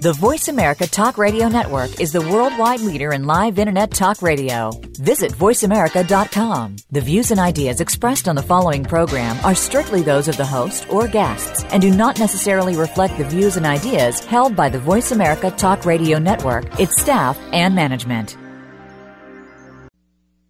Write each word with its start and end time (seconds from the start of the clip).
The 0.00 0.12
Voice 0.12 0.46
America 0.46 0.86
Talk 0.86 1.18
Radio 1.18 1.48
Network 1.48 2.00
is 2.00 2.12
the 2.12 2.20
worldwide 2.20 2.78
leader 2.82 3.12
in 3.12 3.26
live 3.26 3.58
Internet 3.58 3.90
talk 3.90 4.22
radio. 4.22 4.70
Visit 5.00 5.32
voiceamerica.com. 5.32 6.76
The 6.92 7.00
views 7.00 7.32
and 7.32 7.40
ideas 7.40 7.80
expressed 7.80 8.28
on 8.28 8.36
the 8.36 8.42
following 8.42 8.84
program 8.84 9.36
are 9.44 9.56
strictly 9.56 10.02
those 10.02 10.28
of 10.28 10.36
the 10.36 10.46
host 10.46 10.88
or 10.88 11.08
guests 11.08 11.64
and 11.70 11.82
do 11.82 11.90
not 11.90 12.20
necessarily 12.20 12.76
reflect 12.76 13.18
the 13.18 13.24
views 13.24 13.56
and 13.56 13.66
ideas 13.66 14.24
held 14.24 14.54
by 14.54 14.68
the 14.68 14.78
Voice 14.78 15.10
America 15.10 15.50
Talk 15.50 15.84
Radio 15.84 16.20
Network, 16.20 16.78
its 16.78 17.00
staff, 17.02 17.36
and 17.52 17.74
management. 17.74 18.36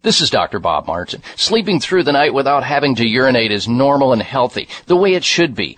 This 0.01 0.21
is 0.21 0.29
Dr. 0.29 0.59
Bob 0.59 0.87
Martin. 0.87 1.21
Sleeping 1.35 1.81
through 1.81 2.03
the 2.03 2.13
night 2.13 2.33
without 2.33 2.63
having 2.63 2.95
to 2.95 3.05
urinate 3.05 3.51
is 3.51 3.67
normal 3.67 4.13
and 4.13 4.21
healthy, 4.21 4.69
the 4.85 4.95
way 4.95 5.13
it 5.13 5.25
should 5.25 5.55
be. 5.55 5.77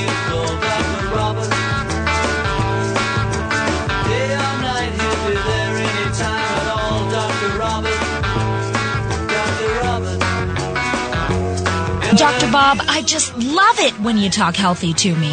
Dr. 12.17 12.51
Bob, 12.51 12.79
I 12.87 13.03
just 13.03 13.35
love 13.37 13.79
it 13.79 13.93
when 14.01 14.17
you 14.17 14.29
talk 14.29 14.55
healthy 14.55 14.93
to 14.93 15.15
me. 15.15 15.31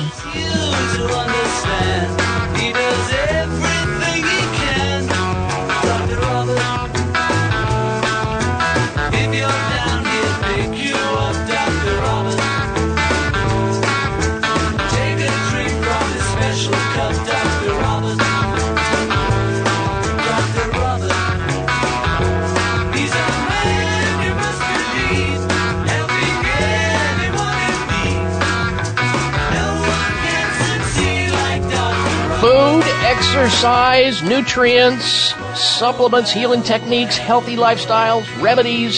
Exercise, 33.18 34.22
nutrients, 34.22 35.34
supplements, 35.56 36.30
healing 36.30 36.62
techniques, 36.62 37.18
healthy 37.18 37.56
lifestyles, 37.56 38.24
remedies, 38.40 38.96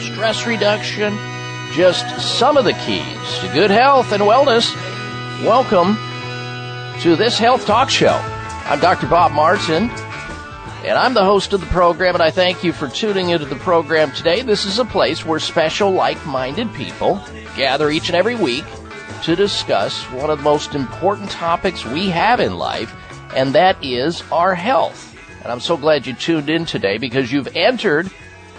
stress 0.00 0.46
reduction, 0.46 1.14
just 1.74 2.08
some 2.38 2.56
of 2.56 2.64
the 2.64 2.72
keys 2.72 3.38
to 3.38 3.50
good 3.52 3.70
health 3.70 4.12
and 4.12 4.22
wellness. 4.22 4.74
Welcome 5.44 5.98
to 7.02 7.16
this 7.16 7.38
health 7.38 7.66
talk 7.66 7.90
show. 7.90 8.18
I'm 8.64 8.80
Dr. 8.80 9.06
Bob 9.06 9.32
Martin, 9.32 9.90
and 10.82 10.96
I'm 10.96 11.12
the 11.12 11.24
host 11.24 11.52
of 11.52 11.60
the 11.60 11.66
program, 11.66 12.14
and 12.14 12.22
I 12.22 12.30
thank 12.30 12.64
you 12.64 12.72
for 12.72 12.88
tuning 12.88 13.28
into 13.28 13.44
the 13.44 13.56
program 13.56 14.10
today. 14.12 14.40
This 14.40 14.64
is 14.64 14.78
a 14.78 14.86
place 14.86 15.26
where 15.26 15.38
special, 15.38 15.90
like-minded 15.90 16.72
people 16.72 17.22
gather 17.56 17.90
each 17.90 18.08
and 18.08 18.16
every 18.16 18.36
week 18.36 18.64
to 19.24 19.36
discuss 19.36 20.02
one 20.04 20.30
of 20.30 20.38
the 20.38 20.44
most 20.44 20.74
important 20.74 21.30
topics 21.30 21.84
we 21.84 22.08
have 22.08 22.40
in 22.40 22.56
life, 22.56 22.96
and 23.34 23.54
that 23.54 23.82
is 23.82 24.22
our 24.30 24.54
health. 24.54 25.16
And 25.42 25.50
I'm 25.50 25.60
so 25.60 25.76
glad 25.76 26.06
you 26.06 26.14
tuned 26.14 26.50
in 26.50 26.66
today 26.66 26.98
because 26.98 27.32
you've 27.32 27.56
entered 27.56 28.10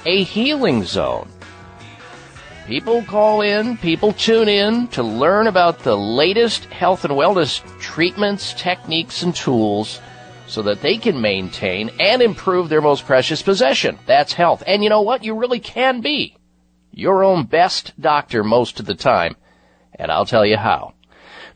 a 0.06 0.24
healing 0.24 0.84
zone. 0.84 1.30
People 2.68 3.04
call 3.04 3.42
in, 3.42 3.78
people 3.78 4.14
tune 4.14 4.48
in 4.48 4.88
to 4.90 5.04
learn 5.04 5.48
about 5.48 5.80
the 5.80 5.98
latest 5.98 6.66
health 6.66 7.04
and 7.04 7.14
wellness 7.14 7.62
treatments, 7.80 8.54
techniques, 8.54 9.24
and 9.24 9.36
tools 9.36 10.00
so 10.48 10.62
that 10.62 10.82
they 10.82 10.98
can 10.98 11.22
maintain 11.22 11.90
and 12.00 12.22
improve 12.22 12.70
their 12.70 12.82
most 12.82 13.06
precious 13.06 13.42
possession. 13.42 13.98
That's 14.06 14.34
health. 14.34 14.64
And 14.68 14.84
you 14.84 14.90
know 14.90 15.02
what? 15.02 15.24
You 15.24 15.36
really 15.36 15.60
can 15.60 16.02
be 16.02 16.36
your 16.92 17.24
own 17.24 17.46
best 17.46 17.94
doctor 18.00 18.44
most 18.44 18.80
of 18.80 18.86
the 18.86 18.96
time. 18.96 19.36
And 19.96 20.12
I'll 20.12 20.26
tell 20.26 20.46
you 20.46 20.58
how. 20.58 20.94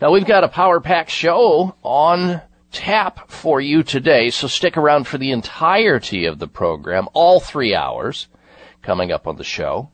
Now 0.02 0.12
we've 0.12 0.26
got 0.26 0.44
a 0.44 0.50
power 0.50 0.80
pack 0.80 1.10
show 1.10 1.76
on 1.84 2.42
tap 2.76 3.32
for 3.32 3.62
you 3.62 3.84
today, 3.84 4.30
so 4.30 4.48
stick 4.48 4.76
around 4.76 5.08
for 5.08 5.18
the 5.18 5.32
entirety 5.32 6.26
of 6.26 6.40
the 6.40 6.48
program, 6.48 7.08
all 7.14 7.40
three 7.40 7.74
hours 7.74 8.28
coming 8.82 9.12
up 9.14 9.28
on 9.28 9.38
the 9.38 9.44
show. 9.46 9.90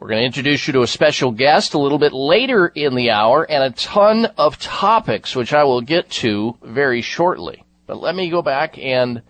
We're 0.00 0.08
going 0.08 0.22
to 0.22 0.26
introduce 0.26 0.66
you 0.66 0.72
to 0.72 0.82
a 0.82 0.86
special 0.86 1.30
guest 1.30 1.74
a 1.74 1.78
little 1.78 1.98
bit 1.98 2.14
later 2.14 2.66
in 2.66 2.96
the 2.96 3.10
hour 3.10 3.48
and 3.48 3.62
a 3.62 3.70
ton 3.70 4.24
of 4.36 4.58
topics, 4.58 5.36
which 5.36 5.52
I 5.52 5.64
will 5.64 5.82
get 5.82 6.10
to 6.22 6.56
very 6.62 7.02
shortly. 7.02 7.62
But 7.86 8.00
let 8.00 8.16
me 8.16 8.30
go 8.30 8.42
back 8.42 8.78
and 8.78 9.22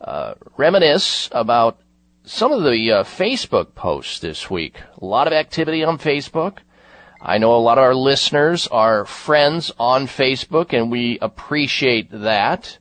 uh, 0.00 0.34
reminisce 0.56 1.30
about 1.32 1.80
some 2.24 2.52
of 2.52 2.62
the 2.62 2.92
uh, 2.92 3.04
Facebook 3.04 3.74
posts 3.74 4.20
this 4.20 4.50
week. 4.50 4.80
A 5.00 5.04
lot 5.04 5.26
of 5.26 5.32
activity 5.32 5.82
on 5.82 5.98
Facebook. 5.98 6.58
I 7.28 7.38
know 7.38 7.56
a 7.56 7.58
lot 7.58 7.76
of 7.76 7.82
our 7.82 7.94
listeners 7.96 8.68
are 8.68 9.04
friends 9.04 9.72
on 9.80 10.06
Facebook 10.06 10.72
and 10.72 10.92
we 10.92 11.18
appreciate 11.20 12.08
that 12.12 12.78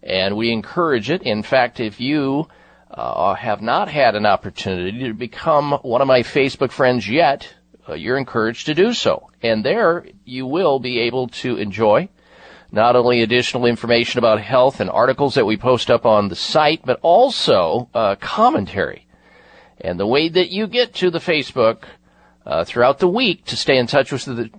and 0.00 0.36
we 0.36 0.52
encourage 0.52 1.10
it. 1.10 1.22
In 1.22 1.42
fact, 1.42 1.80
if 1.80 2.00
you 2.00 2.46
uh, 2.88 3.34
have 3.34 3.60
not 3.60 3.88
had 3.88 4.14
an 4.14 4.26
opportunity 4.26 5.08
to 5.08 5.12
become 5.12 5.72
one 5.82 6.02
of 6.02 6.06
my 6.06 6.22
Facebook 6.22 6.70
friends 6.70 7.08
yet, 7.08 7.52
uh, 7.88 7.94
you're 7.94 8.16
encouraged 8.16 8.66
to 8.66 8.74
do 8.74 8.92
so. 8.92 9.28
And 9.42 9.64
there 9.64 10.06
you 10.24 10.46
will 10.46 10.78
be 10.78 11.00
able 11.00 11.26
to 11.42 11.56
enjoy 11.56 12.10
not 12.70 12.94
only 12.94 13.22
additional 13.22 13.66
information 13.66 14.18
about 14.18 14.40
health 14.40 14.78
and 14.78 14.88
articles 14.88 15.34
that 15.34 15.46
we 15.46 15.56
post 15.56 15.90
up 15.90 16.06
on 16.06 16.28
the 16.28 16.36
site, 16.36 16.82
but 16.84 17.00
also 17.02 17.88
uh, 17.92 18.14
commentary. 18.20 19.08
And 19.80 19.98
the 19.98 20.06
way 20.06 20.28
that 20.28 20.50
you 20.50 20.68
get 20.68 20.94
to 20.96 21.10
the 21.10 21.18
Facebook 21.18 21.86
uh, 22.46 22.64
throughout 22.64 22.98
the 22.98 23.08
week 23.08 23.44
to 23.46 23.56
stay 23.56 23.78
in 23.78 23.86
touch 23.86 24.12
with 24.12 24.24
the 24.24 24.50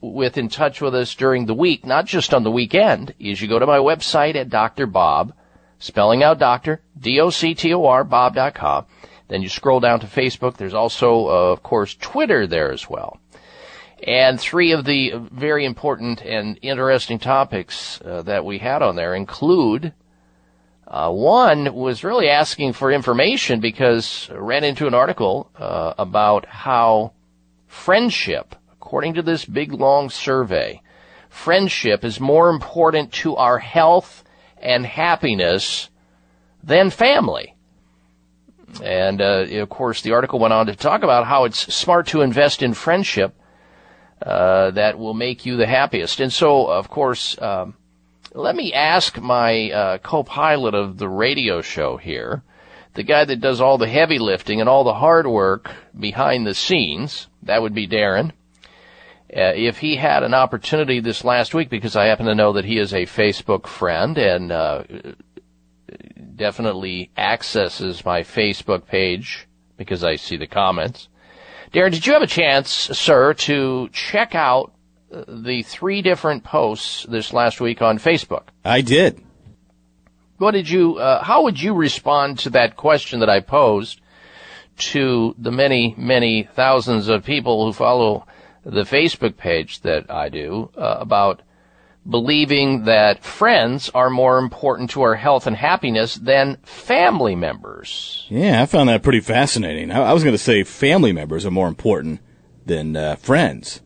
with 0.00 0.38
in 0.38 0.48
touch 0.48 0.80
with 0.80 0.94
us 0.94 1.14
during 1.14 1.46
the 1.46 1.54
week, 1.54 1.84
not 1.84 2.06
just 2.06 2.32
on 2.32 2.42
the 2.42 2.50
weekend, 2.50 3.14
is 3.18 3.40
you 3.40 3.48
go 3.48 3.58
to 3.58 3.66
my 3.66 3.78
website 3.78 4.34
at 4.34 4.48
Dr. 4.48 4.86
Bob, 4.86 5.34
spelling 5.78 6.22
out 6.22 6.38
Doctor, 6.38 6.80
D-O-C-T-O-R, 6.98 8.04
Bob.com. 8.04 8.86
Then 9.28 9.42
you 9.42 9.50
scroll 9.50 9.80
down 9.80 10.00
to 10.00 10.06
Facebook. 10.06 10.56
There's 10.56 10.72
also, 10.72 11.28
uh, 11.28 11.52
of 11.52 11.62
course, 11.62 11.94
Twitter 11.94 12.46
there 12.46 12.72
as 12.72 12.88
well. 12.88 13.20
And 14.06 14.40
three 14.40 14.72
of 14.72 14.84
the 14.84 15.12
very 15.30 15.64
important 15.64 16.22
and 16.22 16.58
interesting 16.62 17.18
topics 17.18 18.00
uh, 18.00 18.22
that 18.22 18.44
we 18.44 18.58
had 18.58 18.80
on 18.80 18.96
there 18.96 19.14
include 19.14 19.92
uh, 20.88 21.10
one 21.10 21.74
was 21.74 22.02
really 22.02 22.28
asking 22.30 22.72
for 22.72 22.90
information 22.90 23.60
because 23.60 24.28
I 24.32 24.36
ran 24.36 24.64
into 24.64 24.86
an 24.86 24.94
article 24.94 25.50
uh, 25.56 25.92
about 25.98 26.46
how 26.46 27.12
friendship, 27.66 28.54
according 28.72 29.14
to 29.14 29.22
this 29.22 29.44
big 29.44 29.74
long 29.74 30.08
survey, 30.08 30.80
friendship 31.28 32.04
is 32.04 32.18
more 32.18 32.48
important 32.48 33.12
to 33.12 33.36
our 33.36 33.58
health 33.58 34.24
and 34.62 34.86
happiness 34.86 35.90
than 36.64 36.88
family. 36.88 37.54
And 38.82 39.20
uh, 39.20 39.44
of 39.50 39.68
course, 39.68 40.00
the 40.00 40.12
article 40.12 40.38
went 40.38 40.54
on 40.54 40.66
to 40.66 40.76
talk 40.76 41.02
about 41.02 41.26
how 41.26 41.44
it's 41.44 41.74
smart 41.74 42.06
to 42.08 42.22
invest 42.22 42.62
in 42.62 42.72
friendship 42.72 43.34
uh, 44.22 44.70
that 44.70 44.98
will 44.98 45.14
make 45.14 45.44
you 45.44 45.58
the 45.58 45.66
happiest. 45.66 46.20
And 46.20 46.32
so, 46.32 46.66
of 46.66 46.88
course, 46.88 47.40
um, 47.42 47.74
let 48.38 48.54
me 48.54 48.72
ask 48.72 49.20
my 49.20 49.70
uh, 49.70 49.98
co-pilot 49.98 50.74
of 50.74 50.96
the 50.96 51.08
radio 51.08 51.60
show 51.60 51.96
here, 51.96 52.42
the 52.94 53.02
guy 53.02 53.24
that 53.24 53.40
does 53.40 53.60
all 53.60 53.78
the 53.78 53.88
heavy 53.88 54.18
lifting 54.18 54.60
and 54.60 54.68
all 54.68 54.84
the 54.84 54.94
hard 54.94 55.26
work 55.26 55.70
behind 55.98 56.46
the 56.46 56.54
scenes. 56.54 57.26
That 57.42 57.62
would 57.62 57.74
be 57.74 57.88
Darren. 57.88 58.30
Uh, 59.30 59.52
if 59.56 59.78
he 59.78 59.96
had 59.96 60.22
an 60.22 60.34
opportunity 60.34 61.00
this 61.00 61.24
last 61.24 61.52
week, 61.52 61.68
because 61.68 61.96
I 61.96 62.06
happen 62.06 62.26
to 62.26 62.34
know 62.34 62.52
that 62.52 62.64
he 62.64 62.78
is 62.78 62.94
a 62.94 63.06
Facebook 63.06 63.66
friend 63.66 64.16
and 64.16 64.52
uh, 64.52 64.84
definitely 66.36 67.10
accesses 67.16 68.04
my 68.04 68.22
Facebook 68.22 68.86
page 68.86 69.48
because 69.76 70.04
I 70.04 70.14
see 70.14 70.36
the 70.36 70.46
comments. 70.46 71.08
Darren, 71.72 71.90
did 71.90 72.06
you 72.06 72.12
have 72.12 72.22
a 72.22 72.26
chance, 72.26 72.70
sir, 72.70 73.34
to 73.34 73.88
check 73.92 74.34
out 74.34 74.72
the 75.10 75.62
three 75.62 76.02
different 76.02 76.44
posts 76.44 77.06
this 77.08 77.32
last 77.32 77.60
week 77.60 77.82
on 77.82 77.98
Facebook? 77.98 78.48
I 78.64 78.80
did. 78.80 79.24
What 80.38 80.52
did 80.52 80.68
you, 80.68 80.96
uh, 80.98 81.22
how 81.22 81.42
would 81.44 81.60
you 81.60 81.74
respond 81.74 82.38
to 82.40 82.50
that 82.50 82.76
question 82.76 83.20
that 83.20 83.30
I 83.30 83.40
posed 83.40 84.00
to 84.78 85.34
the 85.38 85.50
many, 85.50 85.94
many 85.96 86.48
thousands 86.54 87.08
of 87.08 87.24
people 87.24 87.66
who 87.66 87.72
follow 87.72 88.26
the 88.64 88.82
Facebook 88.82 89.36
page 89.36 89.80
that 89.80 90.10
I 90.10 90.28
do 90.28 90.70
uh, 90.76 90.98
about 91.00 91.42
believing 92.08 92.84
that 92.84 93.24
friends 93.24 93.90
are 93.94 94.10
more 94.10 94.38
important 94.38 94.90
to 94.90 95.02
our 95.02 95.14
health 95.14 95.46
and 95.46 95.56
happiness 95.56 96.14
than 96.14 96.56
family 96.62 97.34
members. 97.34 98.26
Yeah, 98.28 98.62
I 98.62 98.66
found 98.66 98.88
that 98.88 99.02
pretty 99.02 99.20
fascinating. 99.20 99.90
I, 99.90 100.10
I 100.10 100.12
was 100.12 100.22
going 100.22 100.34
to 100.34 100.38
say 100.38 100.62
family 100.64 101.12
members 101.12 101.44
are 101.44 101.50
more 101.50 101.68
important 101.68 102.20
than 102.64 102.96
uh, 102.96 103.16
friends. 103.16 103.80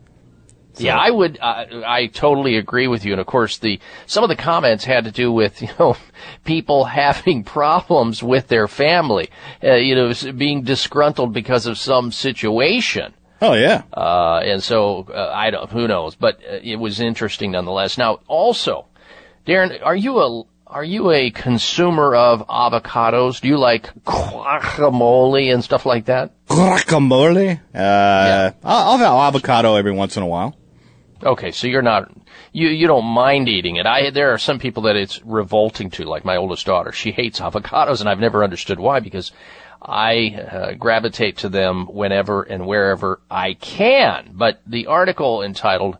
So. 0.82 0.86
Yeah, 0.86 0.98
I 0.98 1.10
would. 1.10 1.38
Uh, 1.40 1.82
I 1.86 2.06
totally 2.06 2.56
agree 2.56 2.88
with 2.88 3.04
you. 3.04 3.12
And 3.12 3.20
of 3.20 3.26
course, 3.26 3.58
the 3.58 3.78
some 4.06 4.24
of 4.24 4.28
the 4.28 4.36
comments 4.36 4.84
had 4.84 5.04
to 5.04 5.12
do 5.12 5.30
with 5.30 5.62
you 5.62 5.68
know 5.78 5.96
people 6.44 6.84
having 6.84 7.44
problems 7.58 8.22
with 8.22 8.48
their 8.48 8.66
family, 8.66 9.30
uh, 9.62 9.74
you 9.74 9.94
know, 9.94 10.12
being 10.36 10.62
disgruntled 10.62 11.32
because 11.32 11.66
of 11.66 11.78
some 11.78 12.10
situation. 12.10 13.14
Oh 13.40 13.54
yeah. 13.54 13.82
Uh, 13.92 14.40
and 14.44 14.62
so 14.62 15.06
uh, 15.14 15.30
I 15.32 15.50
don't. 15.50 15.70
Who 15.70 15.86
knows? 15.86 16.16
But 16.16 16.40
uh, 16.42 16.58
it 16.62 16.76
was 16.76 16.98
interesting 16.98 17.52
nonetheless. 17.52 17.96
Now, 17.96 18.20
also, 18.26 18.86
Darren, 19.46 19.80
are 19.84 19.96
you 19.96 20.18
a 20.18 20.44
are 20.66 20.84
you 20.84 21.12
a 21.12 21.30
consumer 21.30 22.14
of 22.16 22.46
avocados? 22.48 23.40
Do 23.40 23.48
you 23.48 23.58
like 23.58 23.92
guacamole 24.04 25.52
and 25.52 25.62
stuff 25.62 25.86
like 25.86 26.06
that? 26.06 26.32
Guacamole? 26.48 27.58
Uh, 27.58 27.58
yeah. 27.74 28.52
I'll, 28.64 28.92
I'll 28.92 28.98
have 28.98 29.34
avocado 29.34 29.76
every 29.76 29.92
once 29.92 30.16
in 30.16 30.24
a 30.24 30.26
while. 30.26 30.56
Okay, 31.24 31.52
so 31.52 31.68
you're 31.68 31.82
not 31.82 32.10
you 32.52 32.68
you 32.68 32.86
don't 32.88 33.04
mind 33.04 33.48
eating 33.48 33.76
it. 33.76 33.86
I 33.86 34.10
there 34.10 34.32
are 34.32 34.38
some 34.38 34.58
people 34.58 34.84
that 34.84 34.96
it's 34.96 35.22
revolting 35.24 35.90
to, 35.90 36.04
like 36.04 36.24
my 36.24 36.36
oldest 36.36 36.66
daughter. 36.66 36.90
She 36.90 37.12
hates 37.12 37.38
avocados, 37.40 38.00
and 38.00 38.08
I've 38.08 38.18
never 38.18 38.42
understood 38.42 38.80
why 38.80 38.98
because 38.98 39.30
I 39.80 40.34
uh, 40.34 40.72
gravitate 40.74 41.38
to 41.38 41.48
them 41.48 41.86
whenever 41.86 42.42
and 42.42 42.66
wherever 42.66 43.20
I 43.30 43.54
can. 43.54 44.30
But 44.32 44.62
the 44.66 44.86
article 44.86 45.42
entitled 45.42 45.98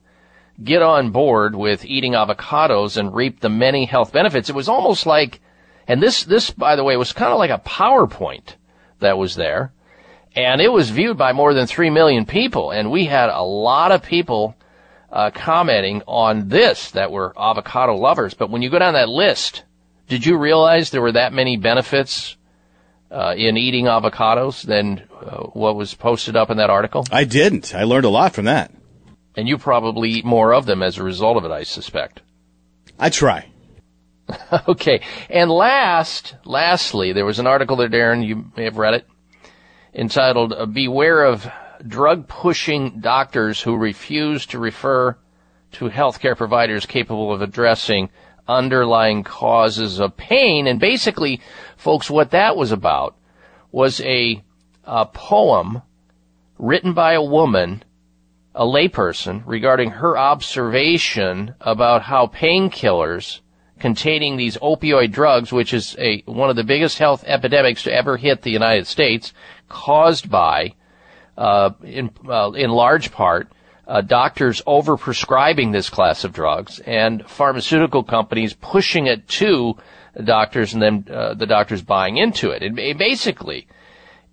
"Get 0.63 0.83
on 0.83 1.11
Board 1.11 1.55
with 1.55 1.85
Eating 1.85 2.13
Avocados 2.13 2.97
and 2.97 3.15
Reap 3.15 3.41
the 3.41 3.49
Many 3.49 3.85
Health 3.85 4.13
Benefits," 4.13 4.49
it 4.51 4.57
was 4.57 4.69
almost 4.69 5.07
like, 5.07 5.41
and 5.87 6.03
this 6.03 6.25
this 6.25 6.51
by 6.51 6.75
the 6.75 6.85
way 6.85 6.97
was 6.97 7.13
kind 7.13 7.33
of 7.33 7.39
like 7.39 7.51
a 7.51 7.59
PowerPoint 7.59 8.57
that 8.99 9.19
was 9.19 9.37
there, 9.37 9.73
and 10.35 10.61
it 10.61 10.73
was 10.73 10.91
viewed 10.91 11.17
by 11.17 11.33
more 11.33 11.55
than 11.55 11.69
three 11.69 11.91
million 11.91 12.27
people, 12.27 12.73
and 12.73 12.91
we 12.91 13.05
had 13.05 13.29
a 13.29 13.43
lot 13.43 13.93
of 13.93 14.03
people. 14.03 14.57
Uh, 15.13 15.31
commenting 15.31 16.03
on 16.07 16.49
this 16.49 16.93
that 16.93 17.13
were 17.13 17.35
avocado 17.39 17.95
lovers, 17.95 18.33
but 18.33 18.49
when 18.49 18.63
you 18.63 18.71
go 18.71 18.79
down 18.79 18.95
that 18.95 19.11
list, 19.11 19.63
did 20.09 20.25
you 20.25 20.39
realize 20.39 20.89
there 20.89 21.03
were 21.03 21.13
that 21.13 21.35
many 21.35 21.59
benefits 21.59 22.39
uh, 23.11 23.35
in 23.37 23.59
eating 23.59 23.85
avocados 23.85 24.63
than 24.63 25.07
uh, 25.21 25.43
what 25.53 25.77
was 25.77 25.93
posted 25.93 26.35
up 26.35 26.49
in 26.49 26.57
that 26.57 26.71
article? 26.71 27.05
I 27.13 27.25
didn't. 27.25 27.75
I 27.75 27.85
learned 27.85 28.07
a 28.07 28.11
lot 28.11 28.33
from 28.33 28.47
that. 28.47 28.73
And 29.37 29.47
you 29.47 29.59
probably 29.59 30.11
eat 30.11 30.25
more 30.25 30.55
of 30.55 30.67
them 30.67 30.83
as 30.83 30.97
a 30.97 31.03
result 31.03 31.37
of 31.37 31.45
it, 31.45 31.51
I 31.51 31.63
suspect. 31.65 32.23
I 32.99 33.11
try. 33.11 33.49
okay. 34.69 35.03
And 35.29 35.51
last, 35.51 36.37
lastly, 36.45 37.13
there 37.13 37.27
was 37.27 37.39
an 37.39 37.47
article 37.47 37.77
there, 37.77 37.89
Darren, 37.89 38.27
you 38.27 38.51
may 38.57 38.65
have 38.65 38.79
read 38.79 38.95
it, 38.95 39.07
entitled 39.95 40.53
uh, 40.53 40.67
Beware 40.67 41.25
of 41.25 41.51
Drug 41.87 42.29
Pushing 42.29 43.01
Doctors 43.01 43.61
Who 43.61 43.77
Refuse 43.77 44.47
to 44.47 44.59
Refer 44.59 45.17
to 45.73 45.89
Healthcare 45.89 46.37
Providers 46.37 46.87
Capable 46.87 47.33
of 47.33 47.43
Addressing 47.43 48.11
Underlying 48.47 49.23
Causes 49.23 49.99
of 49.99 50.17
Pain. 50.17 50.67
And 50.67 50.79
basically, 50.79 51.41
Folks, 51.83 52.09
what 52.09 52.31
that 52.31 52.57
was 52.57 52.71
about 52.71 53.17
was 53.73 54.01
a, 54.03 54.41
a 54.85 55.05
poem 55.05 55.83
written 56.57 56.93
by 56.93 57.15
a 57.15 57.23
woman, 57.25 57.83
a 58.55 58.65
layperson, 58.65 59.43
regarding 59.45 59.91
her 59.91 60.17
observation 60.17 61.57
about 61.61 62.03
how 62.03 62.29
painkillers 62.29 63.41
containing 63.81 64.37
these 64.37 64.57
opioid 64.59 65.11
drugs, 65.11 65.51
which 65.51 65.75
is 65.75 65.97
a, 65.99 66.23
one 66.27 66.51
of 66.51 66.55
the 66.55 66.63
biggest 66.63 66.99
health 66.99 67.25
epidemics 67.27 67.83
to 67.83 67.93
ever 67.93 68.17
hit 68.17 68.43
the 68.43 68.51
United 68.53 68.87
States, 68.87 69.33
caused 69.69 70.31
by, 70.31 70.73
in, 71.83 72.11
uh, 72.29 72.53
in 72.53 72.71
large 72.71 73.13
part, 73.13 73.49
uh, 73.87 74.01
doctors 74.01 74.63
overprescribing 74.67 75.73
this 75.73 75.91
class 75.91 76.25
of 76.25 76.33
drugs 76.33 76.79
and 76.81 77.29
pharmaceutical 77.29 78.03
companies 78.03 78.55
pushing 78.55 79.07
it 79.07 79.27
to 79.29 79.75
doctors 80.25 80.75
and 80.75 80.83
then 80.83 81.07
uh, 81.11 81.35
the 81.35 81.47
doctors 81.47 81.83
buying 81.83 82.17
into 82.17 82.51
it. 82.51 82.63
it, 82.63 82.79
it 82.79 82.99
basically, 82.99 83.67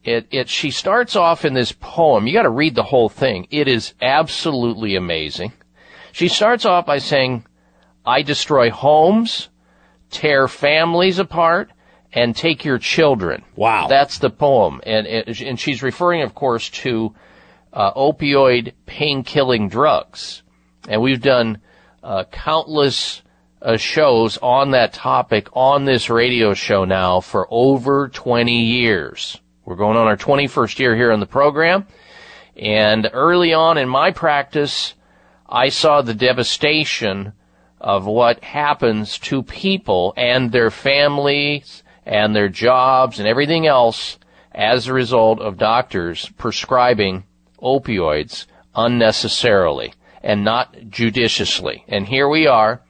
it, 0.04 0.28
it, 0.32 0.50
she 0.50 0.72
starts 0.72 1.16
off 1.16 1.46
in 1.46 1.54
this 1.54 1.72
poem. 1.72 2.28
You 2.28 2.34
got 2.34 2.44
to 2.44 2.50
read 2.50 2.76
the 2.76 2.84
whole 2.84 3.10
thing. 3.10 3.48
It 3.50 3.68
is 3.68 3.94
absolutely 4.02 4.96
amazing. 4.96 5.54
She 6.12 6.28
starts 6.28 6.66
off 6.66 6.86
by 6.86 7.00
saying, 7.00 7.46
I 8.06 8.22
destroy 8.22 8.72
homes, 8.72 9.50
tear 10.10 10.48
families 10.48 11.20
apart, 11.20 11.72
and 12.14 12.36
take 12.36 12.66
your 12.66 12.78
children. 12.78 13.44
Wow. 13.56 13.88
That's 13.88 14.20
the 14.20 14.30
poem. 14.30 14.82
And, 14.86 15.06
and 15.08 15.60
she's 15.60 15.84
referring, 15.84 16.22
of 16.22 16.34
course, 16.34 16.70
to 16.70 17.14
uh, 17.72 17.94
opioid 17.94 18.74
pain 18.86 19.24
killing 19.24 19.70
drugs. 19.70 20.44
And 20.88 21.02
we've 21.02 21.22
done 21.22 21.62
uh, 22.02 22.24
countless 22.32 23.22
uh, 23.62 23.78
shows 23.78 24.38
on 24.38 24.72
that 24.72 24.94
topic 24.94 25.50
on 25.54 25.86
this 25.86 26.10
radio 26.10 26.54
show 26.54 26.86
now 26.86 27.20
for 27.20 27.48
over 27.52 28.08
20 28.08 28.64
years. 28.64 29.40
We're 29.66 29.76
going 29.76 29.98
on 29.98 30.08
our 30.08 30.18
21st 30.18 30.80
year 30.80 30.96
here 30.96 31.12
on 31.12 31.20
the 31.20 31.28
program. 31.28 31.86
And 32.56 33.10
early 33.14 33.54
on 33.54 33.78
in 33.78 33.88
my 33.88 34.12
practice, 34.12 34.96
I 35.48 35.70
saw 35.70 36.02
the 36.02 36.14
devastation 36.14 37.34
of 37.80 38.06
what 38.06 38.44
happens 38.44 39.18
to 39.20 39.44
people 39.44 40.14
and 40.18 40.52
their 40.52 40.72
families 40.72 41.84
and 42.10 42.36
their 42.36 42.50
jobs 42.50 43.20
and 43.20 43.28
everything 43.28 43.68
else 43.68 44.18
as 44.52 44.88
a 44.88 44.94
result 44.94 45.40
of 45.40 45.60
doctors 45.60 46.28
prescribing 46.40 47.24
opioids 47.62 48.48
unnecessarily 48.76 49.94
and 50.24 50.44
not 50.44 50.76
judiciously. 50.90 51.86
And 51.88 52.08
here 52.08 52.28
we 52.28 52.48
are, 52.48 52.82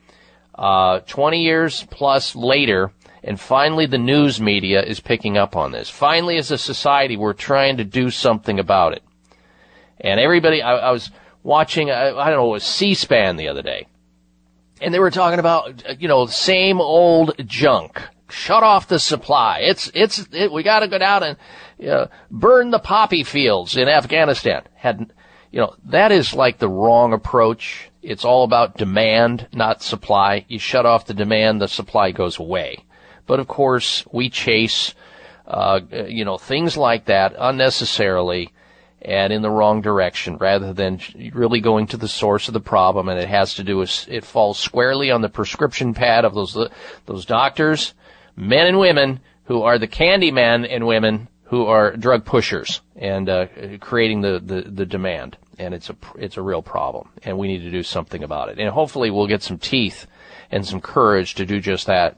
uh, 0.56 1.00
20 1.02 1.42
years 1.42 1.86
plus 1.92 2.34
later, 2.34 2.94
and 3.22 3.38
finally 3.38 3.86
the 3.86 3.98
news 3.98 4.40
media 4.40 4.82
is 4.82 5.02
picking 5.02 5.38
up 5.38 5.58
on 5.58 5.74
this. 5.74 5.90
Finally, 5.90 6.38
as 6.38 6.50
a 6.50 6.58
society, 6.58 7.18
we're 7.18 7.34
trying 7.34 7.76
to 7.76 7.84
do 7.84 8.10
something 8.10 8.58
about 8.58 8.94
it. 8.94 9.04
And 10.00 10.18
everybody, 10.22 10.62
I, 10.62 10.78
I 10.78 10.92
was 10.92 11.12
watching, 11.44 11.92
I, 11.92 12.18
I 12.18 12.30
don't 12.30 12.40
know, 12.40 12.48
it 12.48 12.52
was 12.52 12.64
C-SPAN 12.64 13.36
the 13.36 13.50
other 13.50 13.64
day. 13.64 13.86
And 14.82 14.94
they 14.94 15.00
were 15.00 15.12
talking 15.12 15.40
about, 15.40 16.02
you 16.02 16.08
know, 16.08 16.26
same 16.26 16.80
old 16.80 17.34
junk. 17.46 18.02
Shut 18.32 18.64
off 18.64 18.88
the 18.88 19.00
supply. 19.00 19.60
It's, 19.62 19.92
it's, 19.94 20.28
it, 20.32 20.52
we 20.52 20.64
gotta 20.64 20.88
go 20.88 20.98
down 20.98 21.24
and, 21.24 21.38
uh, 21.88 22.08
burn 22.30 22.72
the 22.72 22.80
poppy 22.80 23.24
fields 23.24 23.78
in 23.78 23.88
Afghanistan. 23.88 24.64
Had, 24.76 25.14
you 25.52 25.60
know, 25.60 25.76
that 25.86 26.12
is 26.12 26.34
like 26.34 26.60
the 26.60 26.70
wrong 26.70 27.14
approach. 27.14 27.90
It's 28.02 28.26
all 28.26 28.44
about 28.44 28.78
demand, 28.78 29.48
not 29.54 29.82
supply. 29.82 30.46
You 30.48 30.60
shut 30.60 30.86
off 30.86 31.06
the 31.06 31.14
demand, 31.14 31.62
the 31.62 31.68
supply 31.68 32.12
goes 32.12 32.40
away. 32.40 32.86
But 33.26 33.40
of 33.40 33.48
course, 33.48 34.06
we 34.12 34.30
chase, 34.30 34.94
uh, 35.48 35.82
you 36.08 36.26
know, 36.26 36.38
things 36.38 36.78
like 36.78 37.06
that 37.06 37.36
unnecessarily 37.38 38.52
and 39.02 39.32
in 39.32 39.42
the 39.42 39.50
wrong 39.50 39.82
direction 39.82 40.38
rather 40.38 40.74
than 40.74 41.00
really 41.34 41.62
going 41.62 41.88
to 41.88 41.98
the 41.98 42.08
source 42.08 42.48
of 42.48 42.54
the 42.54 42.60
problem. 42.60 43.08
And 43.08 43.20
it 43.20 43.30
has 43.30 43.56
to 43.56 43.64
do 43.64 43.78
with, 43.78 44.08
it 44.10 44.26
falls 44.26 44.60
squarely 44.60 45.12
on 45.12 45.22
the 45.22 45.30
prescription 45.30 45.94
pad 45.94 46.26
of 46.26 46.34
those, 46.34 46.58
those 47.06 47.26
doctors, 47.26 47.94
men 48.40 48.68
and 48.68 48.80
women 48.80 49.20
who 49.46 49.64
are 49.64 49.78
the 49.78 49.88
candy 49.88 50.32
men 50.32 50.66
and 50.66 50.88
women 50.88 51.28
who 51.44 51.66
are 51.66 51.98
drug 51.98 52.24
pushers 52.24 52.82
and 52.96 53.28
uh, 53.28 53.48
creating 53.82 54.22
the, 54.22 54.40
the, 54.40 54.62
the 54.62 54.86
demand. 54.86 55.38
And 55.58 55.74
it's 55.74 55.90
a, 55.90 55.96
it's 56.18 56.38
a 56.38 56.42
real 56.42 56.62
problem. 56.62 57.10
And 57.24 57.38
we 57.38 57.48
need 57.48 57.64
to 57.64 57.72
do 57.72 57.84
something 57.84 58.24
about 58.24 58.50
it. 58.50 58.60
And 58.60 58.70
hopefully 58.70 59.12
we'll 59.12 59.28
get 59.28 59.44
some 59.44 59.58
teeth 59.58 60.08
and 60.52 60.66
some 60.66 60.80
courage 60.80 61.36
to 61.36 61.46
do 61.46 61.60
just 61.60 61.88
that 61.88 62.18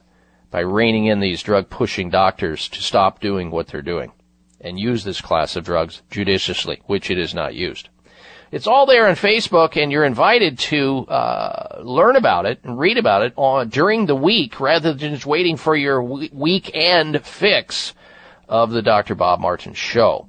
by 0.50 0.60
reining 0.60 1.06
in 1.06 1.18
these 1.18 1.42
drug 1.42 1.68
pushing 1.68 2.08
doctors 2.08 2.68
to 2.68 2.82
stop 2.82 3.20
doing 3.20 3.50
what 3.50 3.68
they're 3.68 3.82
doing 3.82 4.12
and 4.60 4.78
use 4.78 5.02
this 5.02 5.20
class 5.20 5.56
of 5.56 5.64
drugs 5.64 6.02
judiciously, 6.10 6.82
which 6.86 7.10
it 7.10 7.18
is 7.18 7.34
not 7.34 7.54
used. 7.54 7.88
It's 8.52 8.66
all 8.66 8.84
there 8.84 9.08
on 9.08 9.14
Facebook, 9.14 9.82
and 9.82 9.90
you're 9.90 10.04
invited 10.04 10.58
to 10.58 11.06
uh, 11.06 11.80
learn 11.82 12.16
about 12.16 12.44
it 12.44 12.60
and 12.62 12.78
read 12.78 12.98
about 12.98 13.22
it 13.22 13.32
on 13.36 13.70
during 13.70 14.04
the 14.04 14.14
week, 14.14 14.60
rather 14.60 14.92
than 14.92 15.14
just 15.14 15.24
waiting 15.24 15.56
for 15.56 15.74
your 15.74 16.02
weekend 16.02 17.24
fix 17.24 17.94
of 18.50 18.70
the 18.70 18.82
Dr. 18.82 19.14
Bob 19.14 19.40
Martin 19.40 19.72
Show. 19.72 20.28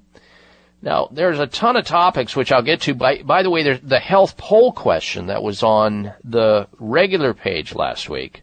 Now, 0.81 1.09
there's 1.11 1.39
a 1.39 1.47
ton 1.47 1.75
of 1.75 1.85
topics 1.85 2.33
which 2.33 2.53
I'll 2.53 2.61
get 2.61 2.79
to. 2.81 2.95
By, 2.95 3.23
by 3.23 3.43
the 3.43 3.49
way, 3.49 3.61
there's 3.61 3.81
the 3.81 3.99
health 3.99 4.37
poll 4.37 4.71
question 4.71 5.27
that 5.27 5.43
was 5.43 5.61
on 5.61 6.13
the 6.23 6.69
regular 6.79 7.33
page 7.33 7.75
last 7.75 8.09
week 8.09 8.41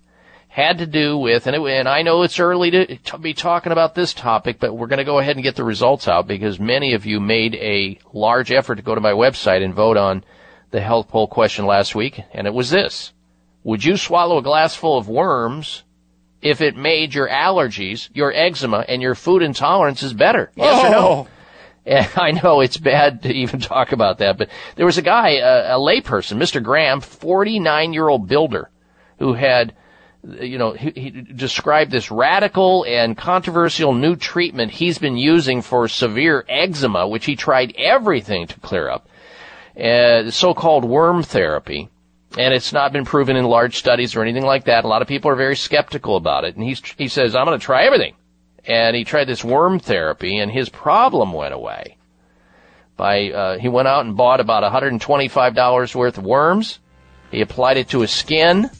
had 0.50 0.78
to 0.78 0.86
do 0.86 1.16
with, 1.16 1.46
and, 1.46 1.54
it, 1.54 1.62
and 1.62 1.88
I 1.88 2.02
know 2.02 2.22
it's 2.22 2.40
early 2.40 2.72
to, 2.72 2.96
to 2.96 3.18
be 3.18 3.34
talking 3.34 3.70
about 3.70 3.94
this 3.94 4.12
topic, 4.12 4.58
but 4.58 4.76
we're 4.76 4.88
going 4.88 4.98
to 4.98 5.04
go 5.04 5.20
ahead 5.20 5.36
and 5.36 5.44
get 5.44 5.54
the 5.54 5.62
results 5.62 6.08
out 6.08 6.26
because 6.26 6.58
many 6.58 6.94
of 6.94 7.06
you 7.06 7.20
made 7.20 7.54
a 7.54 8.00
large 8.12 8.50
effort 8.50 8.74
to 8.74 8.82
go 8.82 8.96
to 8.96 9.00
my 9.00 9.12
website 9.12 9.64
and 9.64 9.72
vote 9.72 9.96
on 9.96 10.24
the 10.72 10.80
health 10.80 11.06
poll 11.06 11.28
question 11.28 11.66
last 11.66 11.94
week, 11.94 12.20
and 12.32 12.48
it 12.48 12.52
was 12.52 12.68
this. 12.68 13.12
Would 13.62 13.84
you 13.84 13.96
swallow 13.96 14.38
a 14.38 14.42
glass 14.42 14.74
full 14.74 14.98
of 14.98 15.08
worms 15.08 15.84
if 16.42 16.60
it 16.60 16.76
made 16.76 17.14
your 17.14 17.28
allergies, 17.28 18.08
your 18.12 18.32
eczema, 18.34 18.84
and 18.88 19.00
your 19.00 19.14
food 19.14 19.42
intolerances 19.42 20.16
better? 20.16 20.50
Yes 20.56 20.82
oh. 20.82 20.86
or 20.86 20.90
no? 20.90 20.98
Oh. 20.98 21.28
And 21.86 22.08
I 22.16 22.32
know 22.32 22.60
it's 22.60 22.76
bad 22.76 23.22
to 23.22 23.32
even 23.32 23.60
talk 23.60 23.92
about 23.92 24.18
that, 24.18 24.36
but 24.36 24.48
there 24.74 24.86
was 24.86 24.98
a 24.98 25.02
guy, 25.02 25.36
a, 25.36 25.76
a 25.76 25.78
layperson, 25.78 26.38
Mr. 26.38 26.60
Graham, 26.60 27.00
49 27.00 27.92
year 27.92 28.08
old 28.08 28.26
builder, 28.26 28.68
who 29.20 29.34
had 29.34 29.76
you 30.22 30.58
know, 30.58 30.72
he, 30.72 30.90
he, 30.90 31.10
described 31.10 31.90
this 31.90 32.10
radical 32.10 32.84
and 32.86 33.16
controversial 33.16 33.94
new 33.94 34.16
treatment 34.16 34.70
he's 34.70 34.98
been 34.98 35.16
using 35.16 35.62
for 35.62 35.88
severe 35.88 36.44
eczema, 36.48 37.08
which 37.08 37.24
he 37.24 37.36
tried 37.36 37.74
everything 37.76 38.46
to 38.46 38.60
clear 38.60 38.90
up, 38.90 39.08
uh, 39.80 40.30
so-called 40.30 40.84
worm 40.84 41.22
therapy. 41.22 41.88
And 42.38 42.54
it's 42.54 42.72
not 42.72 42.92
been 42.92 43.04
proven 43.04 43.36
in 43.36 43.44
large 43.44 43.76
studies 43.76 44.14
or 44.14 44.22
anything 44.22 44.44
like 44.44 44.64
that. 44.64 44.84
A 44.84 44.88
lot 44.88 45.02
of 45.02 45.08
people 45.08 45.30
are 45.30 45.36
very 45.36 45.56
skeptical 45.56 46.16
about 46.16 46.44
it. 46.44 46.54
And 46.54 46.62
he's, 46.62 46.80
he 46.96 47.08
says, 47.08 47.34
I'm 47.34 47.46
going 47.46 47.58
to 47.58 47.64
try 47.64 47.84
everything. 47.84 48.14
And 48.64 48.94
he 48.94 49.04
tried 49.04 49.24
this 49.24 49.42
worm 49.42 49.80
therapy 49.80 50.38
and 50.38 50.50
his 50.50 50.68
problem 50.68 51.32
went 51.32 51.54
away. 51.54 51.96
By, 52.96 53.30
uh, 53.30 53.58
he 53.58 53.68
went 53.68 53.88
out 53.88 54.04
and 54.04 54.16
bought 54.16 54.40
about 54.40 54.62
$125 54.62 55.94
worth 55.94 56.18
of 56.18 56.24
worms. 56.24 56.78
He 57.32 57.40
applied 57.40 57.78
it 57.78 57.88
to 57.88 58.00
his 58.00 58.10
skin 58.10 58.70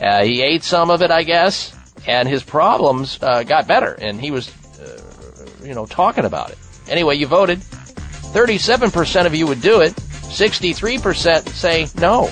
uh, 0.00 0.22
he 0.24 0.42
ate 0.42 0.62
some 0.62 0.90
of 0.90 1.02
it, 1.02 1.10
I 1.10 1.22
guess, 1.22 1.74
and 2.06 2.28
his 2.28 2.42
problems 2.42 3.18
uh, 3.22 3.42
got 3.42 3.66
better, 3.66 3.92
and 3.92 4.20
he 4.20 4.30
was, 4.30 4.48
uh, 4.80 5.64
you 5.64 5.74
know, 5.74 5.86
talking 5.86 6.24
about 6.24 6.50
it. 6.50 6.58
Anyway, 6.88 7.16
you 7.16 7.26
voted. 7.26 7.58
37% 7.58 9.26
of 9.26 9.34
you 9.34 9.46
would 9.46 9.60
do 9.60 9.80
it. 9.80 9.92
63% 9.92 11.48
say 11.48 11.86
no. 11.98 12.30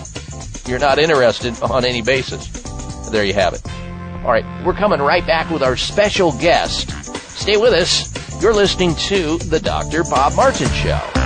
You're 0.70 0.78
not 0.78 0.98
interested 0.98 1.60
on 1.70 1.84
any 1.84 2.02
basis. 2.02 2.48
There 3.10 3.24
you 3.24 3.34
have 3.34 3.54
it. 3.54 3.62
All 4.24 4.32
right, 4.32 4.44
we're 4.64 4.74
coming 4.74 5.00
right 5.00 5.26
back 5.26 5.50
with 5.50 5.62
our 5.62 5.76
special 5.76 6.32
guest. 6.38 6.90
Stay 7.38 7.56
with 7.56 7.72
us. 7.72 8.12
You're 8.42 8.54
listening 8.54 8.94
to 9.06 9.38
The 9.38 9.60
Dr. 9.60 10.02
Bob 10.04 10.34
Martin 10.34 10.68
Show. 10.70 11.25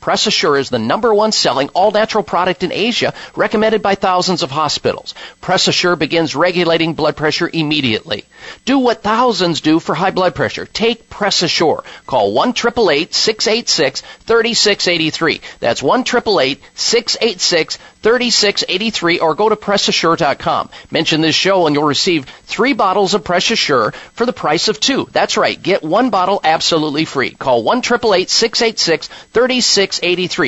Press 0.00 0.26
Assure 0.26 0.56
is 0.56 0.70
the 0.70 0.78
number 0.78 1.12
one 1.12 1.32
selling 1.32 1.68
all 1.70 1.90
natural 1.90 2.22
product 2.22 2.62
in 2.62 2.72
Asia, 2.72 3.12
recommended 3.34 3.82
by 3.82 3.94
thousands 3.94 4.42
of 4.42 4.50
hospitals. 4.50 5.14
Press 5.40 5.66
Assure 5.68 5.96
begins 5.96 6.36
regulating 6.36 6.94
blood 6.94 7.16
pressure 7.16 7.50
immediately. 7.52 8.24
Do 8.64 8.78
what 8.78 9.02
thousands 9.02 9.60
do 9.60 9.80
for 9.80 9.94
high 9.94 10.12
blood 10.12 10.34
pressure. 10.34 10.66
Take 10.66 11.10
Press 11.10 11.42
Assure. 11.42 11.82
Call 12.06 12.32
1 12.32 12.54
686 12.54 14.00
3683. 14.00 15.40
That's 15.60 15.82
1 15.82 16.04
686 16.06 17.78
3683 18.00 19.18
or 19.18 19.34
go 19.34 19.48
to 19.48 19.56
PressAssure.com. 19.56 20.70
Mention 20.90 21.20
this 21.20 21.34
show 21.34 21.66
and 21.66 21.74
you'll 21.74 21.84
receive 21.84 22.26
three 22.44 22.72
bottles 22.72 23.14
of 23.14 23.24
Press 23.24 23.50
Assure 23.50 23.92
for 24.12 24.24
the 24.24 24.32
price 24.32 24.68
of 24.68 24.78
two. 24.78 25.08
That's 25.12 25.36
right. 25.36 25.60
Get 25.60 25.82
one 25.82 26.10
bottle 26.10 26.40
absolutely 26.44 27.04
free. 27.04 27.30
Call 27.30 27.64
1 27.64 27.82
686 27.82 29.08
3683. 29.08 29.97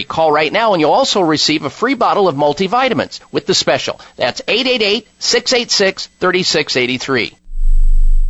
Call 0.08 0.32
right 0.32 0.52
now 0.52 0.72
and 0.72 0.80
you'll 0.80 0.92
also 0.92 1.20
receive 1.20 1.64
a 1.64 1.70
free 1.70 1.94
bottle 1.94 2.28
of 2.28 2.36
multivitamins 2.36 3.20
with 3.32 3.46
the 3.46 3.54
special. 3.54 4.00
That's 4.16 4.42
888 4.46 5.08
686 5.18 6.06
3683. 6.06 7.36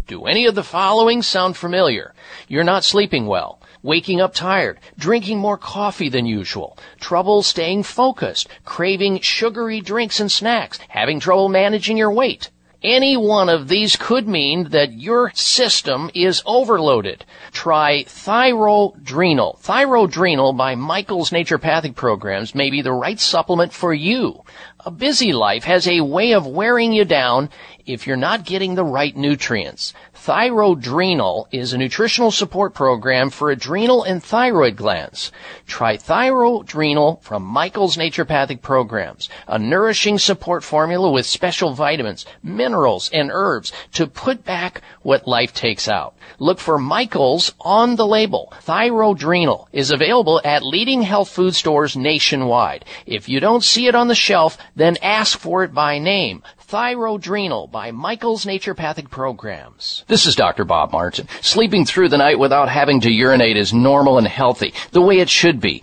Do 0.07 0.25
any 0.25 0.47
of 0.47 0.55
the 0.55 0.65
following 0.65 1.23
sound 1.23 1.57
familiar? 1.57 2.15
You're 2.49 2.65
not 2.65 2.85
sleeping 2.85 3.27
well 3.27 3.61
waking 3.83 4.21
up 4.21 4.35
tired, 4.35 4.79
drinking 4.99 5.39
more 5.39 5.57
coffee 5.57 6.09
than 6.09 6.27
usual, 6.27 6.77
trouble 7.01 7.43
staying 7.43 7.83
focused, 7.83 8.49
craving 8.65 9.21
sugary 9.21 9.81
drinks 9.81 10.21
and 10.21 10.31
snacks, 10.31 10.79
having 10.89 11.21
trouble 11.21 11.49
managing 11.49 11.97
your 11.97 12.13
weight. 12.13 12.51
Any 12.83 13.15
one 13.15 13.51
of 13.51 13.69
these 13.69 13.95
could 13.95 14.27
mean 14.27 14.71
that 14.71 14.95
your 14.95 15.33
system 15.35 16.11
is 16.15 16.43
overloaded. 16.47 17.27
Try 17.53 18.05
Thyrodrenal. 18.05 19.61
Thyrodrenal 19.61 20.57
by 20.57 20.77
Michael's 20.77 21.29
Naturopathic 21.29 21.95
Programs 21.95 22.55
may 22.55 22.71
be 22.71 22.81
the 22.81 22.93
right 22.93 23.21
supplement 23.21 23.75
for 23.75 23.93
you. 23.93 24.45
a 24.85 24.91
busy 24.91 25.33
life 25.33 25.65
has 25.65 25.87
a 25.87 26.01
way 26.01 26.33
of 26.33 26.47
wearing 26.47 26.93
you 26.93 27.05
down 27.05 27.51
if 27.85 28.07
you're 28.07 28.17
not 28.17 28.47
getting 28.47 28.75
the 28.75 28.85
right 28.85 29.17
nutrients. 29.17 29.93
Thyrodrenal 30.23 31.47
is 31.51 31.73
a 31.73 31.79
nutritional 31.79 32.31
support 32.31 32.75
program 32.75 33.31
for 33.31 33.51
adrenal 33.51 34.03
and 34.03 34.23
thyroid 34.23 34.77
glands. 34.77 35.33
Try 35.67 35.97
Thyrodrenal 35.97 37.23
from 37.23 37.43
Michael's 37.43 37.97
Naturopathic 37.97 38.61
Programs, 38.61 39.31
a 39.49 39.59
nourishing 39.59 40.19
support 40.19 40.63
formula 40.63 41.11
with 41.11 41.25
special 41.25 41.73
vitamins, 41.73 42.27
minerals, 42.43 43.09
and 43.15 43.31
herbs 43.33 43.73
to 43.95 44.07
put 44.07 44.45
back 44.45 44.83
what 45.01 45.27
life 45.27 45.55
takes 45.55 45.89
out. 45.89 46.15
Look 46.39 46.59
for 46.59 46.79
Michael's 46.79 47.55
on 47.59 47.97
the 47.97 48.07
label. 48.07 48.53
Thyrodrenal 48.67 49.69
is 49.73 49.91
available 49.91 50.39
at 50.45 50.63
leading 50.63 51.01
health 51.01 51.31
food 51.31 51.55
stores 51.55 51.97
nationwide. 51.97 52.85
If 53.07 53.31
you 53.31 53.41
don't 53.41 53.65
see 53.65 53.87
it 53.87 53.95
on 53.95 54.09
the 54.09 54.15
shelf, 54.15 54.59
then 54.77 54.99
ask 55.03 55.39
for 55.39 55.65
it 55.65 55.73
by 55.73 55.99
name. 55.99 56.43
Thyrodrenal 56.71 57.69
by 57.69 57.91
Michael's 57.91 58.45
Naturopathic 58.45 59.11
Programs. 59.11 60.05
This 60.07 60.25
is 60.25 60.37
Dr. 60.37 60.65
Bob 60.65 60.93
Martin. 60.93 61.27
Sleeping 61.41 61.85
through 61.85 62.11
the 62.11 62.17
night 62.17 62.39
without 62.39 62.69
having 62.69 63.01
to 63.01 63.11
urinate 63.11 63.57
is 63.57 63.75
normal 63.75 64.19
and 64.19 64.27
healthy, 64.29 64.73
the 64.93 65.01
way 65.01 65.19
it 65.19 65.29
should 65.29 65.61
be. 65.61 65.83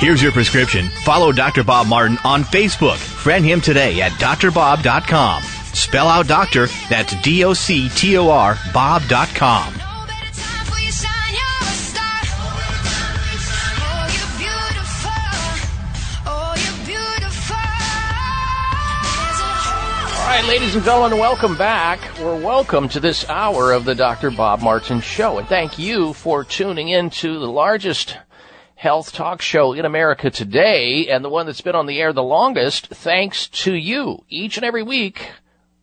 Here's 0.00 0.22
your 0.22 0.32
prescription. 0.32 0.88
Follow 1.04 1.30
Dr. 1.30 1.62
Bob 1.62 1.86
Martin 1.86 2.16
on 2.24 2.42
Facebook. 2.42 2.96
Friend 2.96 3.44
him 3.44 3.60
today 3.60 4.00
at 4.00 4.12
drbob.com. 4.12 5.42
Spell 5.42 6.08
out 6.08 6.26
doctor, 6.26 6.68
that's 6.88 7.14
D 7.20 7.44
O 7.44 7.52
C 7.52 7.90
T 7.90 8.16
O 8.16 8.30
R, 8.30 8.56
Bob.com. 8.72 9.74
All 20.14 20.36
right, 20.36 20.44
ladies 20.48 20.74
and 20.74 20.82
gentlemen, 20.82 21.18
welcome 21.18 21.58
back. 21.58 22.00
We're 22.18 22.40
welcome 22.40 22.88
to 22.88 23.00
this 23.00 23.28
hour 23.28 23.72
of 23.72 23.84
the 23.84 23.94
Dr. 23.94 24.30
Bob 24.30 24.62
Martin 24.62 25.02
Show. 25.02 25.36
And 25.36 25.46
thank 25.46 25.78
you 25.78 26.14
for 26.14 26.42
tuning 26.42 26.88
in 26.88 27.10
to 27.10 27.38
the 27.38 27.50
largest 27.50 28.16
health 28.80 29.12
talk 29.12 29.42
show 29.42 29.74
in 29.74 29.84
America 29.84 30.30
today 30.30 31.06
and 31.08 31.22
the 31.22 31.28
one 31.28 31.44
that's 31.44 31.60
been 31.60 31.74
on 31.74 31.84
the 31.84 32.00
air 32.00 32.14
the 32.14 32.22
longest 32.22 32.86
thanks 32.86 33.46
to 33.46 33.74
you 33.74 34.24
each 34.30 34.56
and 34.56 34.64
every 34.64 34.82
week. 34.82 35.32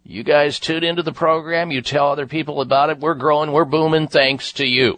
You 0.04 0.24
guys 0.24 0.60
tune 0.60 0.84
into 0.84 1.04
the 1.04 1.14
program. 1.14 1.70
You 1.70 1.84
tell 1.84 2.08
other 2.08 2.26
people 2.26 2.60
about 2.60 2.90
it. 2.90 2.98
We're 2.98 3.14
growing. 3.14 3.52
We're 3.52 3.66
booming 3.66 4.08
thanks 4.08 4.52
to 4.54 4.66
you. 4.66 4.98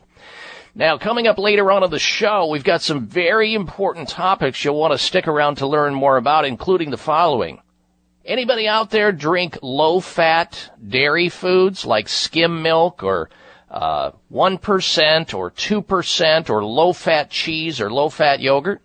Now, 0.73 0.97
coming 0.97 1.27
up 1.27 1.37
later 1.37 1.69
on 1.73 1.83
in 1.83 1.91
the 1.91 1.99
show, 1.99 2.47
we've 2.47 2.63
got 2.63 2.81
some 2.81 3.05
very 3.05 3.53
important 3.53 4.07
topics 4.07 4.63
you'll 4.63 4.79
want 4.79 4.93
to 4.93 4.97
stick 4.97 5.27
around 5.27 5.55
to 5.55 5.67
learn 5.67 5.93
more 5.93 6.15
about, 6.15 6.45
including 6.45 6.91
the 6.91 6.97
following. 6.97 7.61
Anybody 8.23 8.65
out 8.65 8.91
there 8.91 9.11
drink 9.11 9.57
low 9.61 9.99
fat 9.99 10.71
dairy 10.87 11.27
foods 11.27 11.85
like 11.85 12.07
skim 12.07 12.61
milk 12.61 13.03
or 13.03 13.29
uh, 13.71 14.11
1% 14.31 15.33
or 15.33 15.51
2% 15.51 16.49
or 16.49 16.63
low 16.63 16.93
fat 16.93 17.29
cheese 17.29 17.79
or 17.79 17.91
low 17.91 18.09
fat 18.09 18.39
yogurt? 18.39 18.81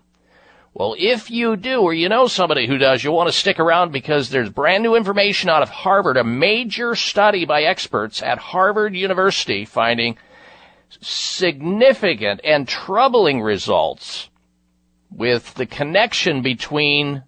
Well, 0.74 0.96
if 0.98 1.30
you 1.30 1.56
do, 1.56 1.82
or 1.82 1.94
you 1.94 2.08
know 2.08 2.26
somebody 2.26 2.66
who 2.66 2.78
does, 2.78 3.04
you'll 3.04 3.14
want 3.14 3.28
to 3.28 3.32
stick 3.32 3.60
around 3.60 3.92
because 3.92 4.28
there's 4.28 4.50
brand 4.50 4.82
new 4.82 4.96
information 4.96 5.48
out 5.48 5.62
of 5.62 5.70
Harvard, 5.70 6.16
a 6.16 6.24
major 6.24 6.96
study 6.96 7.44
by 7.44 7.62
experts 7.62 8.20
at 8.22 8.38
Harvard 8.38 8.96
University 8.96 9.64
finding 9.64 10.18
significant 11.00 12.40
and 12.42 12.66
troubling 12.66 13.40
results 13.40 14.28
with 15.12 15.54
the 15.54 15.66
connection 15.66 16.42
between 16.42 17.22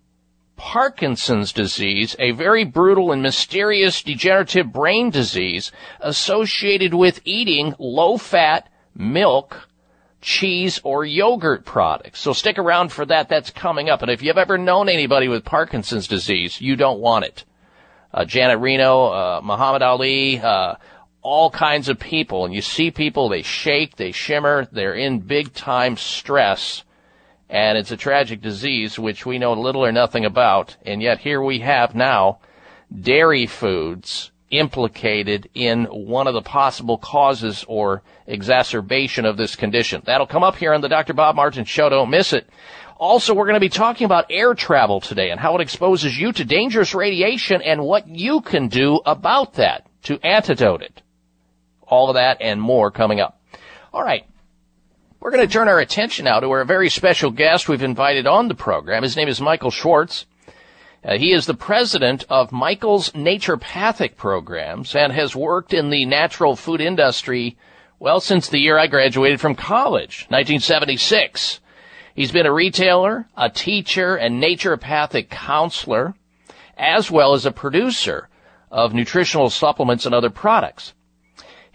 Parkinson's 0.57 1.53
disease, 1.53 2.17
a 2.19 2.33
very 2.33 2.65
brutal 2.65 3.13
and 3.13 3.23
mysterious 3.23 4.03
degenerative 4.03 4.73
brain 4.73 5.11
disease 5.11 5.71
associated 6.01 6.95
with 6.95 7.21
eating 7.25 7.75
low 7.79 8.17
fat 8.17 8.69
milk, 8.95 9.69
cheese, 10.21 10.81
or 10.83 11.05
yogurt 11.05 11.65
products. 11.65 12.21
So 12.21 12.33
stick 12.33 12.59
around 12.59 12.91
for 12.91 13.05
that. 13.07 13.29
That's 13.29 13.51
coming 13.51 13.91
up. 13.91 14.03
And 14.03 14.11
if 14.11 14.23
you've 14.23 14.39
ever 14.39 14.59
known 14.59 14.89
anybody 14.89 15.29
with 15.29 15.45
Parkinson's 15.45 16.09
disease, 16.09 16.61
you 16.61 16.77
don't 16.77 17.01
want 17.01 17.27
it. 17.27 17.45
Uh, 18.13 18.25
Janet 18.25 18.59
Reno, 18.59 19.07
uh, 19.07 19.41
Muhammad 19.45 19.83
Ali, 19.83 20.41
uh, 20.41 20.77
all 21.21 21.51
kinds 21.51 21.89
of 21.89 21.99
people. 21.99 22.47
And 22.47 22.55
you 22.55 22.63
see 22.63 22.91
people, 22.91 23.29
they 23.29 23.43
shake, 23.43 23.97
they 23.97 24.13
shimmer, 24.13 24.67
they're 24.73 24.95
in 24.95 25.21
big 25.21 25.53
time 25.53 25.97
stress 25.97 26.83
and 27.49 27.79
it's 27.79 27.91
a 27.91 27.97
tragic 27.97 28.41
disease 28.41 28.99
which 28.99 29.25
we 29.25 29.39
know 29.39 29.53
little 29.53 29.85
or 29.85 29.93
nothing 29.93 30.25
about, 30.25 30.77
and 30.85 31.01
yet 31.01 31.19
here 31.19 31.43
we 31.43 31.61
have 31.61 31.95
now 31.95 32.39
dairy 33.01 33.47
foods 33.47 34.31
implicated 34.51 35.49
in 35.55 35.85
one 35.85 36.27
of 36.27 36.35
the 36.35 36.43
possible 36.43 36.99
causes 36.99 37.65
or 37.69 38.03
exacerbation 38.27 39.25
of 39.25 39.37
this 39.37 39.57
condition. 39.57 40.03
That'll 40.05 40.27
come 40.27 40.45
up 40.45 40.57
here 40.57 40.73
on 40.73 40.81
the 40.81 40.89
Dr. 40.89 41.15
Bob 41.15 41.37
Martin 41.37 41.65
Show. 41.65 41.89
Don't 41.89 42.11
miss 42.11 42.33
it. 42.33 42.49
Also, 42.99 43.35
we're 43.35 43.45
going 43.45 43.55
to 43.55 43.61
be 43.61 43.69
talking 43.69 44.07
about 44.07 44.27
air 44.31 44.55
travel 44.55 45.01
today 45.01 45.31
and 45.31 45.39
how 45.39 45.55
it 45.57 45.61
exposes 45.61 46.19
you 46.19 46.33
to 46.33 46.45
dangerous 46.45 46.95
radiation 46.95 47.61
and 47.61 47.83
what 47.83 48.09
you 48.09 48.41
can 48.41 48.69
do 48.69 49.01
about 49.05 49.55
that 49.55 49.87
to 50.05 50.19
antidote 50.25 50.83
it. 50.83 51.03
All 51.83 52.09
of 52.09 52.15
that 52.15 52.39
and 52.41 52.61
more 52.61 52.91
coming 52.91 53.21
up. 53.21 53.41
All 53.93 54.03
right. 54.03 54.25
We're 55.27 55.33
going 55.33 55.49
to 55.49 55.53
turn 55.53 55.67
our 55.67 55.81
attention 55.81 56.27
now 56.27 56.39
to 56.39 56.49
our 56.53 56.65
very 56.65 56.89
special 56.89 57.33
guest 57.33 57.69
we've 57.69 57.83
invited 57.83 58.29
on 58.29 58.47
the 58.47 58.55
program. 58.55 59.03
His 59.03 59.17
name 59.17 59.27
is 59.27 59.41
Michael 59.41 59.73
Schwartz. 59.73 60.25
Uh, 61.05 61.19
he 61.19 61.33
is 61.33 61.47
the 61.47 61.55
president 61.55 62.25
of 62.29 62.53
Michael's 62.53 63.11
Naturopathic 63.11 64.15
Programs 64.15 64.95
and 64.95 65.13
has 65.13 65.35
worked 65.35 65.75
in 65.75 65.91
the 65.91 66.05
natural 66.05 66.55
food 66.55 66.81
industry, 66.81 67.57
well, 67.99 68.21
since 68.21 68.49
the 68.49 68.61
year 68.61 68.79
I 68.79 68.87
graduated 68.87 69.41
from 69.41 69.57
college, 69.57 70.27
1976. 70.29 71.59
He's 72.15 72.31
been 72.31 72.47
a 72.47 72.53
retailer, 72.53 73.27
a 73.37 73.51
teacher, 73.51 74.15
and 74.15 74.41
naturopathic 74.41 75.29
counselor, 75.29 76.15
as 76.77 77.11
well 77.11 77.35
as 77.35 77.45
a 77.45 77.51
producer 77.51 78.29
of 78.71 78.95
nutritional 78.95 79.51
supplements 79.51 80.07
and 80.07 80.15
other 80.15 80.31
products. 80.31 80.95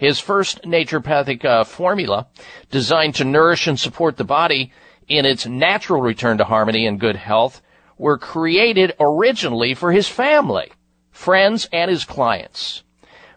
His 0.01 0.19
first 0.19 0.63
naturopathic 0.63 1.45
uh, 1.45 1.63
formula, 1.63 2.25
designed 2.71 3.13
to 3.17 3.23
nourish 3.23 3.67
and 3.67 3.79
support 3.79 4.17
the 4.17 4.23
body 4.23 4.71
in 5.07 5.27
its 5.27 5.45
natural 5.45 6.01
return 6.01 6.39
to 6.39 6.43
harmony 6.43 6.87
and 6.87 6.99
good 6.99 7.17
health, 7.17 7.61
were 7.99 8.17
created 8.17 8.95
originally 8.99 9.75
for 9.75 9.91
his 9.91 10.07
family, 10.07 10.71
friends, 11.11 11.69
and 11.71 11.91
his 11.91 12.03
clients. 12.03 12.81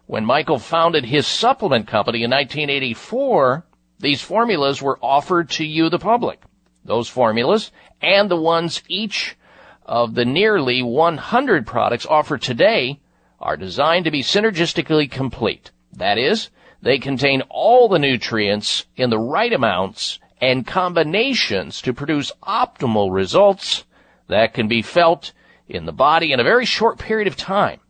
When 0.06 0.24
Michael 0.24 0.58
founded 0.58 1.04
his 1.04 1.26
supplement 1.26 1.86
company 1.86 2.22
in 2.22 2.30
1984, 2.30 3.66
these 3.98 4.22
formulas 4.22 4.80
were 4.80 4.98
offered 5.02 5.50
to 5.50 5.66
you, 5.66 5.90
the 5.90 5.98
public. 5.98 6.40
Those 6.82 7.10
formulas 7.10 7.72
and 8.00 8.30
the 8.30 8.40
ones 8.40 8.82
each 8.88 9.36
of 9.84 10.14
the 10.14 10.24
nearly 10.24 10.82
100 10.82 11.66
products 11.66 12.06
offered 12.06 12.40
today 12.40 13.02
are 13.38 13.58
designed 13.58 14.06
to 14.06 14.10
be 14.10 14.22
synergistically 14.22 15.10
complete. 15.10 15.70
That 15.96 16.18
is, 16.18 16.48
They 16.84 16.98
contain 16.98 17.42
all 17.48 17.88
the 17.88 17.98
nutrients 17.98 18.86
in 18.94 19.10
the 19.10 19.18
right 19.18 19.52
amounts 19.52 20.20
and 20.40 20.66
combinations 20.66 21.80
to 21.82 21.92
produce 21.92 22.30
optimal 22.42 23.12
results 23.12 23.84
that 24.28 24.54
can 24.54 24.68
be 24.68 24.82
felt 24.82 25.32
in 25.68 25.86
the 25.86 25.92
body 25.92 26.32
in 26.32 26.40
a 26.40 26.44
very 26.44 26.66
short 26.66 26.98
period 26.98 27.26
of 27.26 27.36
time. 27.36 27.80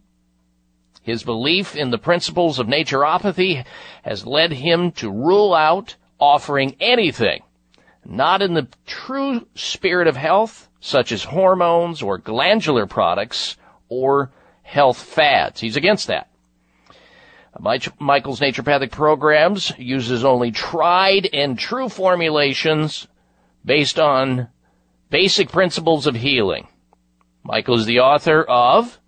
His 1.03 1.25
belief 1.25 1.77
in 1.77 1.91
the 1.91 1.99
principles 1.99 2.59
of 2.59 2.67
naturopathy 2.69 3.67
has 4.03 4.27
led 4.27 4.53
him 4.53 4.93
to 4.93 5.11
rule 5.11 5.53
out 5.53 5.97
offering 6.19 6.77
anything 6.81 7.43
not 8.05 8.43
in 8.43 8.55
the 8.55 8.69
true 8.87 9.47
spirit 9.55 10.07
of 10.07 10.17
health, 10.17 10.69
such 10.81 11.13
as 11.13 11.25
hormones 11.25 12.03
or 12.03 12.19
glandular 12.19 12.87
products 12.87 13.57
or 13.89 14.31
health 14.63 14.99
fads. 14.99 15.61
He's 15.61 15.77
against 15.77 16.09
that. 16.09 16.29
Michael's 17.59 18.41
naturopathic 18.41 18.91
programs 18.91 19.73
uses 19.79 20.25
only 20.25 20.51
tried 20.51 21.29
and 21.33 21.59
true 21.59 21.89
formulations 21.89 23.07
based 23.65 23.99
on 23.99 24.49
basic 25.11 25.51
principles 25.51 26.07
of 26.07 26.17
healing. 26.17 26.67
Michael 27.43 27.77
is 27.77 27.87
the 27.87 28.01
author 28.01 28.43
of 28.43 28.99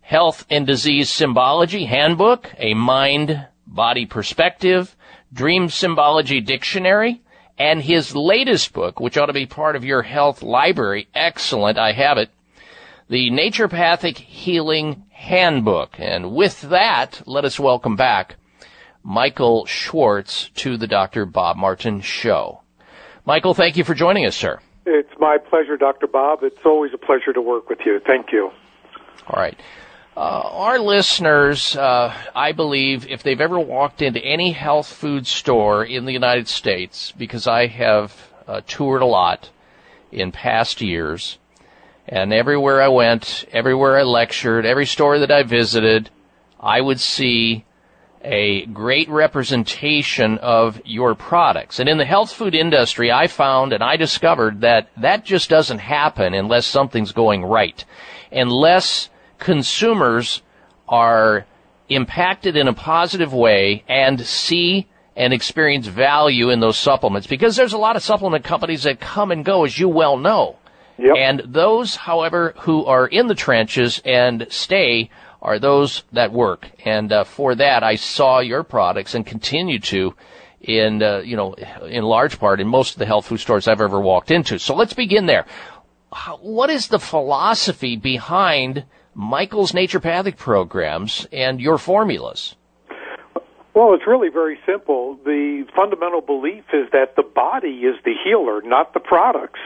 Health 0.00 0.46
and 0.48 0.66
Disease 0.66 1.10
Symbology 1.10 1.84
Handbook, 1.84 2.50
a 2.58 2.74
mind 2.74 3.46
body 3.66 4.06
perspective, 4.06 4.96
Dream 5.32 5.68
Symbology 5.68 6.40
Dictionary, 6.40 7.22
and 7.58 7.82
his 7.82 8.16
latest 8.16 8.72
book, 8.72 9.00
which 9.00 9.16
ought 9.16 9.26
to 9.26 9.32
be 9.32 9.46
part 9.46 9.76
of 9.76 9.84
your 9.84 10.02
health 10.02 10.42
library. 10.42 11.08
Excellent. 11.14 11.78
I 11.78 11.92
have 11.92 12.18
it. 12.18 12.30
The 13.08 13.30
Naturopathic 13.30 14.16
Healing 14.16 15.04
Handbook. 15.22 15.94
And 15.98 16.34
with 16.34 16.62
that, 16.62 17.22
let 17.26 17.44
us 17.44 17.58
welcome 17.60 17.94
back 17.94 18.34
Michael 19.04 19.66
Schwartz 19.66 20.50
to 20.56 20.76
the 20.76 20.88
Dr. 20.88 21.26
Bob 21.26 21.56
Martin 21.56 22.00
Show. 22.00 22.62
Michael, 23.24 23.54
thank 23.54 23.76
you 23.76 23.84
for 23.84 23.94
joining 23.94 24.26
us, 24.26 24.34
sir. 24.34 24.58
It's 24.84 25.12
my 25.20 25.38
pleasure, 25.38 25.76
Dr. 25.76 26.08
Bob. 26.08 26.40
It's 26.42 26.64
always 26.64 26.92
a 26.92 26.98
pleasure 26.98 27.32
to 27.32 27.40
work 27.40 27.68
with 27.68 27.78
you. 27.86 28.00
Thank 28.04 28.32
you. 28.32 28.50
All 29.28 29.40
right. 29.40 29.56
Uh, 30.16 30.20
our 30.20 30.80
listeners, 30.80 31.76
uh, 31.76 32.12
I 32.34 32.50
believe, 32.50 33.06
if 33.08 33.22
they've 33.22 33.40
ever 33.40 33.60
walked 33.60 34.02
into 34.02 34.20
any 34.20 34.50
health 34.50 34.92
food 34.92 35.28
store 35.28 35.84
in 35.84 36.04
the 36.04 36.12
United 36.12 36.48
States, 36.48 37.12
because 37.16 37.46
I 37.46 37.68
have 37.68 38.12
uh, 38.48 38.60
toured 38.66 39.02
a 39.02 39.06
lot 39.06 39.50
in 40.10 40.32
past 40.32 40.80
years, 40.80 41.38
and 42.12 42.30
everywhere 42.30 42.82
I 42.82 42.88
went, 42.88 43.46
everywhere 43.52 43.98
I 43.98 44.02
lectured, 44.02 44.66
every 44.66 44.84
store 44.84 45.18
that 45.20 45.30
I 45.30 45.44
visited, 45.44 46.10
I 46.60 46.78
would 46.78 47.00
see 47.00 47.64
a 48.22 48.66
great 48.66 49.08
representation 49.08 50.36
of 50.36 50.78
your 50.84 51.14
products. 51.14 51.80
And 51.80 51.88
in 51.88 51.96
the 51.96 52.04
health 52.04 52.30
food 52.30 52.54
industry, 52.54 53.10
I 53.10 53.28
found 53.28 53.72
and 53.72 53.82
I 53.82 53.96
discovered 53.96 54.60
that 54.60 54.90
that 54.98 55.24
just 55.24 55.48
doesn't 55.48 55.78
happen 55.78 56.34
unless 56.34 56.66
something's 56.66 57.12
going 57.12 57.46
right. 57.46 57.82
Unless 58.30 59.08
consumers 59.38 60.42
are 60.86 61.46
impacted 61.88 62.58
in 62.58 62.68
a 62.68 62.74
positive 62.74 63.32
way 63.32 63.84
and 63.88 64.20
see 64.20 64.86
and 65.16 65.32
experience 65.32 65.86
value 65.86 66.50
in 66.50 66.60
those 66.60 66.76
supplements 66.76 67.26
because 67.26 67.56
there's 67.56 67.72
a 67.72 67.78
lot 67.78 67.96
of 67.96 68.02
supplement 68.02 68.44
companies 68.44 68.82
that 68.82 69.00
come 69.00 69.30
and 69.30 69.46
go 69.46 69.64
as 69.64 69.78
you 69.78 69.88
well 69.88 70.18
know. 70.18 70.58
Yep. 71.02 71.16
And 71.16 71.42
those, 71.46 71.96
however, 71.96 72.54
who 72.58 72.84
are 72.84 73.08
in 73.08 73.26
the 73.26 73.34
trenches 73.34 74.00
and 74.04 74.46
stay 74.50 75.10
are 75.40 75.58
those 75.58 76.04
that 76.12 76.32
work. 76.32 76.70
And 76.84 77.12
uh, 77.12 77.24
for 77.24 77.56
that, 77.56 77.82
I 77.82 77.96
saw 77.96 78.38
your 78.38 78.62
products 78.62 79.16
and 79.16 79.26
continue 79.26 79.80
to 79.80 80.14
in, 80.60 81.02
uh, 81.02 81.18
you 81.18 81.36
know, 81.36 81.54
in 81.54 82.04
large 82.04 82.38
part 82.38 82.60
in 82.60 82.68
most 82.68 82.92
of 82.92 82.98
the 83.00 83.06
health 83.06 83.26
food 83.26 83.40
stores 83.40 83.66
I've 83.66 83.80
ever 83.80 84.00
walked 84.00 84.30
into. 84.30 84.60
So 84.60 84.76
let's 84.76 84.92
begin 84.92 85.26
there. 85.26 85.44
What 86.40 86.70
is 86.70 86.86
the 86.86 87.00
philosophy 87.00 87.96
behind 87.96 88.84
Michael's 89.12 89.72
naturopathic 89.72 90.36
programs 90.36 91.26
and 91.32 91.60
your 91.60 91.78
formulas? 91.78 92.54
Well, 93.74 93.94
it's 93.94 94.06
really 94.06 94.28
very 94.28 94.58
simple. 94.66 95.18
The 95.24 95.66
fundamental 95.74 96.20
belief 96.20 96.64
is 96.74 96.90
that 96.92 97.16
the 97.16 97.22
body 97.22 97.84
is 97.86 97.96
the 98.04 98.12
healer, 98.22 98.60
not 98.60 98.92
the 98.92 99.00
products. 99.00 99.60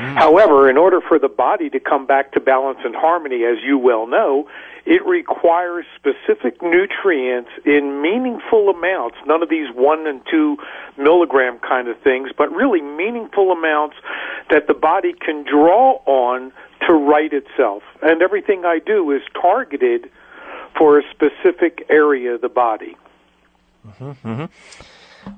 Mm. 0.00 0.16
However, 0.16 0.68
in 0.68 0.76
order 0.76 1.00
for 1.00 1.20
the 1.20 1.28
body 1.28 1.70
to 1.70 1.78
come 1.78 2.04
back 2.04 2.32
to 2.32 2.40
balance 2.40 2.80
and 2.84 2.96
harmony, 2.96 3.44
as 3.44 3.58
you 3.64 3.78
well 3.78 4.08
know, 4.08 4.48
it 4.86 5.06
requires 5.06 5.86
specific 5.94 6.60
nutrients 6.62 7.50
in 7.64 8.02
meaningful 8.02 8.70
amounts, 8.70 9.16
none 9.24 9.40
of 9.40 9.48
these 9.48 9.68
one 9.72 10.08
and 10.08 10.20
two 10.28 10.56
milligram 10.98 11.60
kind 11.60 11.86
of 11.86 11.96
things, 12.00 12.30
but 12.36 12.50
really 12.50 12.82
meaningful 12.82 13.52
amounts 13.52 13.94
that 14.50 14.66
the 14.66 14.74
body 14.74 15.12
can 15.12 15.44
draw 15.44 16.00
on 16.06 16.52
to 16.88 16.92
right 16.92 17.32
itself. 17.32 17.84
And 18.02 18.20
everything 18.20 18.64
I 18.64 18.80
do 18.84 19.12
is 19.12 19.22
targeted 19.40 20.10
for 20.76 20.98
a 20.98 21.02
specific 21.12 21.86
area 21.88 22.34
of 22.34 22.40
the 22.40 22.48
body. 22.48 22.96
Mm-hmm, 23.86 24.28
mm-hmm. 24.28 24.44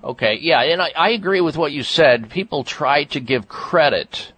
Okay, 0.04 0.38
yeah, 0.40 0.62
and 0.62 0.82
I, 0.82 0.92
I 0.96 1.10
agree 1.10 1.40
with 1.40 1.56
what 1.56 1.72
you 1.72 1.82
said. 1.82 2.30
People 2.30 2.64
try 2.64 3.04
to 3.04 3.20
give 3.20 3.48
credit 3.48 4.32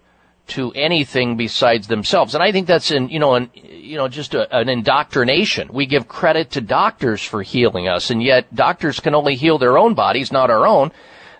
to 0.47 0.71
anything 0.73 1.37
besides 1.37 1.87
themselves, 1.87 2.33
and 2.33 2.43
I 2.43 2.51
think 2.51 2.67
that's 2.67 2.91
in 2.91 3.09
you 3.09 3.19
know 3.19 3.35
an 3.35 3.49
you 3.53 3.97
know 3.97 4.07
just 4.07 4.33
a, 4.33 4.55
an 4.55 4.69
indoctrination. 4.69 5.69
We 5.71 5.85
give 5.85 6.07
credit 6.07 6.51
to 6.51 6.61
doctors 6.61 7.23
for 7.23 7.41
healing 7.41 7.87
us, 7.87 8.09
and 8.09 8.21
yet 8.21 8.53
doctors 8.53 8.99
can 8.99 9.15
only 9.15 9.35
heal 9.35 9.57
their 9.57 9.77
own 9.77 9.93
bodies, 9.93 10.31
not 10.31 10.49
our 10.49 10.65
own. 10.67 10.91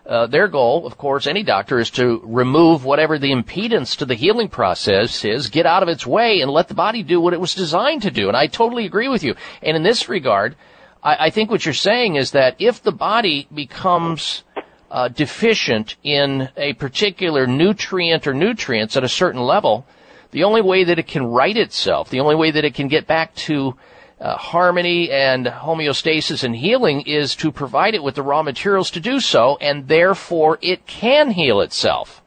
Uh, 0.05 0.25
their 0.25 0.47
goal, 0.47 0.87
of 0.87 0.97
course, 0.97 1.27
any 1.27 1.43
doctor 1.43 1.77
is 1.77 1.91
to 1.91 2.19
remove 2.23 2.83
whatever 2.83 3.19
the 3.19 3.31
impedance 3.31 3.95
to 3.95 4.05
the 4.07 4.15
healing 4.15 4.47
process 4.47 5.23
is, 5.23 5.49
get 5.49 5.67
out 5.67 5.83
of 5.83 5.89
its 5.89 6.05
way, 6.07 6.41
and 6.41 6.49
let 6.49 6.67
the 6.67 6.73
body 6.73 7.03
do 7.03 7.21
what 7.21 7.33
it 7.33 7.39
was 7.39 7.53
designed 7.53 8.01
to 8.01 8.09
do. 8.09 8.27
And 8.27 8.35
I 8.35 8.47
totally 8.47 8.85
agree 8.85 9.07
with 9.07 9.23
you. 9.23 9.35
And 9.61 9.77
in 9.77 9.83
this 9.83 10.09
regard, 10.09 10.55
I, 11.03 11.27
I 11.27 11.29
think 11.29 11.49
what 11.49 11.65
you're 11.65 11.73
saying 11.73 12.15
is 12.15 12.31
that 12.31 12.55
if 12.59 12.81
the 12.81 12.91
body 12.91 13.47
becomes 13.53 14.43
uh, 14.91 15.07
deficient 15.07 15.95
in 16.03 16.49
a 16.57 16.73
particular 16.73 17.45
nutrient 17.47 18.27
or 18.27 18.33
nutrients 18.33 18.97
at 18.97 19.03
a 19.03 19.09
certain 19.09 19.41
level, 19.41 19.85
the 20.31 20.43
only 20.43 20.61
way 20.61 20.83
that 20.83 20.99
it 20.99 21.07
can 21.07 21.25
right 21.25 21.55
itself, 21.55 22.09
the 22.09 22.19
only 22.19 22.35
way 22.35 22.51
that 22.51 22.65
it 22.65 22.73
can 22.73 22.87
get 22.87 23.07
back 23.07 23.33
to 23.35 23.75
uh, 24.19 24.35
harmony 24.35 25.09
and 25.09 25.45
homeostasis 25.45 26.43
and 26.43 26.55
healing 26.55 27.01
is 27.01 27.35
to 27.37 27.51
provide 27.51 27.95
it 27.95 28.03
with 28.03 28.15
the 28.15 28.21
raw 28.21 28.43
materials 28.43 28.91
to 28.91 28.99
do 28.99 29.19
so, 29.19 29.57
and 29.61 29.87
therefore 29.87 30.59
it 30.61 30.85
can 30.85 31.31
heal 31.31 31.61
itself. 31.61 32.18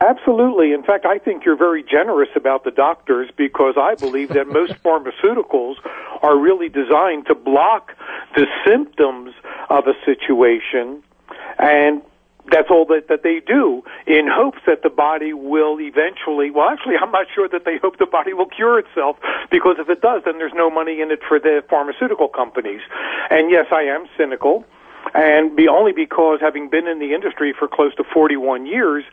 Absolutely. 0.00 0.72
In 0.72 0.82
fact, 0.82 1.04
I 1.04 1.18
think 1.18 1.44
you're 1.44 1.58
very 1.58 1.82
generous 1.82 2.30
about 2.34 2.64
the 2.64 2.70
doctors 2.70 3.28
because 3.36 3.74
I 3.76 3.94
believe 3.94 4.30
that 4.30 4.48
most 4.48 4.72
pharmaceuticals 4.84 5.74
are 6.22 6.38
really 6.38 6.68
designed 6.68 7.26
to 7.26 7.34
block 7.34 7.92
the 8.34 8.46
symptoms 8.66 9.34
of 9.68 9.86
a 9.86 9.94
situation 10.04 11.02
and 11.58 12.02
that's 12.50 12.70
all 12.70 12.86
that, 12.86 13.08
that 13.08 13.22
they 13.22 13.40
do 13.46 13.82
in 14.06 14.26
hopes 14.26 14.58
that 14.66 14.82
the 14.82 14.88
body 14.88 15.32
will 15.32 15.78
eventually 15.80 16.50
well 16.50 16.68
actually 16.68 16.94
i'm 17.00 17.10
not 17.10 17.26
sure 17.34 17.48
that 17.48 17.64
they 17.64 17.76
hope 17.78 17.98
the 17.98 18.06
body 18.06 18.32
will 18.32 18.46
cure 18.46 18.78
itself 18.78 19.16
because 19.50 19.76
if 19.78 19.88
it 19.88 20.00
does 20.00 20.22
then 20.24 20.38
there's 20.38 20.54
no 20.54 20.70
money 20.70 21.00
in 21.00 21.10
it 21.10 21.20
for 21.26 21.38
the 21.38 21.62
pharmaceutical 21.68 22.28
companies 22.28 22.80
and 23.30 23.50
yes 23.50 23.66
i 23.72 23.82
am 23.82 24.06
cynical 24.16 24.64
and 25.14 25.56
be 25.56 25.68
only 25.68 25.92
because 25.92 26.40
having 26.40 26.68
been 26.68 26.86
in 26.86 26.98
the 26.98 27.14
industry 27.14 27.52
for 27.56 27.68
close 27.68 27.94
to 27.96 28.04
41 28.04 28.66
years, 28.66 29.04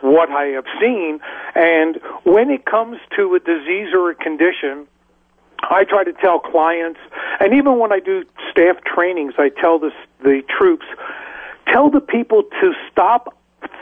what 0.00 0.30
I 0.30 0.46
have 0.46 0.64
seen, 0.80 1.20
and 1.54 2.00
when 2.24 2.50
it 2.50 2.66
comes 2.66 2.98
to 3.16 3.34
a 3.34 3.40
disease 3.40 3.88
or 3.94 4.10
a 4.10 4.14
condition, 4.14 4.86
I 5.62 5.84
try 5.84 6.04
to 6.04 6.12
tell 6.12 6.38
clients, 6.40 7.00
and 7.40 7.54
even 7.54 7.78
when 7.78 7.92
I 7.92 8.00
do 8.00 8.24
staff 8.50 8.76
trainings, 8.84 9.34
I 9.38 9.48
tell 9.48 9.78
the 9.78 9.90
the 10.22 10.42
troops, 10.58 10.86
tell 11.72 11.90
the 11.90 12.00
people 12.00 12.42
to 12.60 12.72
stop 12.90 13.36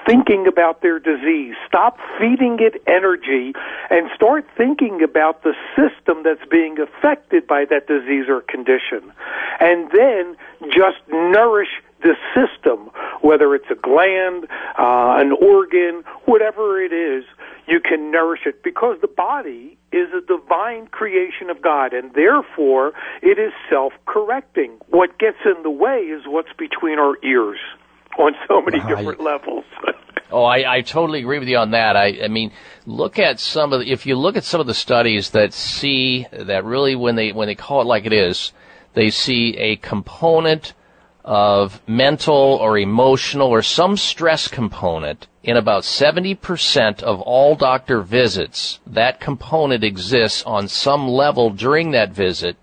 thinking 0.06 0.46
about 0.46 0.82
their 0.82 0.98
disease. 0.98 1.54
Stop 1.66 1.98
feeding 2.18 2.58
it 2.60 2.82
energy 2.86 3.52
and 3.90 4.10
start 4.14 4.44
thinking 4.56 5.02
about 5.02 5.42
the 5.42 5.54
system 5.76 6.22
that's 6.24 6.44
being 6.50 6.78
affected 6.78 7.46
by 7.46 7.64
that 7.66 7.86
disease 7.86 8.26
or 8.28 8.40
condition. 8.40 9.12
And 9.60 9.90
then 9.92 10.36
just 10.70 10.98
nourish 11.08 11.68
the 12.02 12.16
system, 12.34 12.90
whether 13.20 13.54
it's 13.54 13.70
a 13.70 13.76
gland, 13.76 14.48
uh, 14.78 15.16
an 15.18 15.32
organ, 15.32 16.02
whatever 16.24 16.82
it 16.82 16.92
is, 16.92 17.24
you 17.66 17.80
can 17.80 18.10
nourish 18.10 18.40
it 18.44 18.62
because 18.64 18.98
the 19.00 19.08
body 19.08 19.78
is 19.92 20.08
a 20.12 20.20
divine 20.20 20.88
creation 20.88 21.48
of 21.48 21.62
God 21.62 21.92
and 21.92 22.12
therefore 22.14 22.92
it 23.22 23.38
is 23.38 23.52
self-correcting. 23.70 24.72
What 24.88 25.18
gets 25.18 25.38
in 25.44 25.62
the 25.62 25.70
way 25.70 26.00
is 26.00 26.22
what's 26.26 26.52
between 26.58 26.98
our 26.98 27.16
ears 27.22 27.60
on 28.18 28.34
so 28.48 28.60
many 28.62 28.80
different 28.80 29.20
levels. 29.20 29.64
oh, 30.30 30.44
I, 30.44 30.76
I 30.76 30.80
totally 30.82 31.20
agree 31.20 31.38
with 31.38 31.48
you 31.48 31.58
on 31.58 31.70
that. 31.72 31.96
I, 31.96 32.24
I 32.24 32.28
mean, 32.28 32.52
look 32.86 33.18
at 33.18 33.40
some 33.40 33.72
of 33.72 33.80
the, 33.80 33.90
if 33.90 34.06
you 34.06 34.16
look 34.16 34.36
at 34.36 34.44
some 34.44 34.60
of 34.60 34.66
the 34.66 34.74
studies 34.74 35.30
that 35.30 35.52
see 35.52 36.26
that 36.32 36.64
really 36.64 36.94
when 36.94 37.16
they 37.16 37.32
when 37.32 37.46
they 37.46 37.54
call 37.54 37.80
it 37.82 37.86
like 37.86 38.06
it 38.06 38.12
is, 38.12 38.52
they 38.94 39.10
see 39.10 39.56
a 39.56 39.76
component 39.76 40.74
of 41.24 41.80
mental 41.86 42.34
or 42.34 42.76
emotional 42.76 43.48
or 43.48 43.62
some 43.62 43.96
stress 43.96 44.48
component 44.48 45.28
in 45.42 45.56
about 45.56 45.82
70% 45.84 47.02
of 47.02 47.20
all 47.20 47.54
doctor 47.54 48.00
visits. 48.00 48.80
That 48.86 49.20
component 49.20 49.84
exists 49.84 50.42
on 50.44 50.68
some 50.68 51.08
level 51.08 51.50
during 51.50 51.92
that 51.92 52.12
visit 52.12 52.56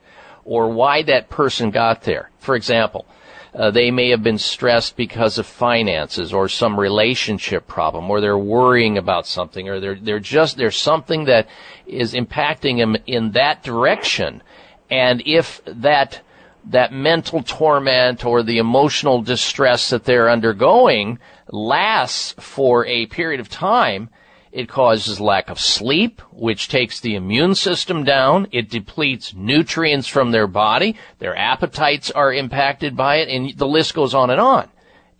or 0.44 0.70
why 0.70 1.04
that 1.04 1.30
person 1.30 1.72
got 1.72 2.04
there. 2.04 2.32
For 2.40 2.56
example, 2.56 3.06
uh, 3.54 3.72
they 3.72 3.92
may 3.92 4.10
have 4.10 4.22
been 4.22 4.38
stressed 4.38 4.96
because 4.96 5.38
of 5.38 5.46
finances 5.46 6.34
or 6.34 6.48
some 6.48 6.80
relationship 6.80 7.68
problem, 7.68 8.10
or 8.10 8.22
they're 8.22 8.38
worrying 8.38 8.98
about 8.98 9.26
something, 9.26 9.68
or 9.68 9.80
they're 9.80 9.96
they're 9.96 10.20
just 10.20 10.58
there's 10.58 10.78
something 10.78 11.26
that 11.26 11.48
is 11.88 12.14
impacting 12.14 12.78
them 12.78 12.96
in 13.08 13.32
that 13.32 13.64
direction. 13.64 14.44
And 14.92 15.22
if 15.26 15.62
that 15.66 16.22
that 16.66 16.94
mental 16.94 17.42
torment 17.42 18.26
or 18.26 18.44
the 18.44 18.60
emotional 18.60 19.22
distress 19.22 19.90
that 19.90 20.04
they're 20.04 20.30
undergoing 20.30 21.18
lasts 21.50 22.36
for 22.38 22.86
a 22.86 23.08
period 23.08 23.40
of 23.40 23.50
time, 23.50 24.10
it 24.52 24.68
causes 24.68 25.20
lack 25.20 25.50
of 25.50 25.60
sleep, 25.60 26.22
which 26.32 26.70
takes 26.70 27.00
the 27.00 27.16
immune 27.16 27.54
system 27.54 28.04
down. 28.04 28.48
It 28.52 28.70
depletes 28.70 29.34
nutrients 29.34 30.08
from 30.08 30.32
their 30.32 30.48
body. 30.48 30.96
Their 31.20 31.36
appetites 31.36 32.10
are 32.12 32.34
impacted 32.34 32.96
by 32.96 33.18
it, 33.18 33.30
and 33.30 33.56
the 33.58 33.68
list 33.68 33.94
goes 33.94 34.14
on 34.14 34.30
and 34.30 34.42
on. 34.42 34.70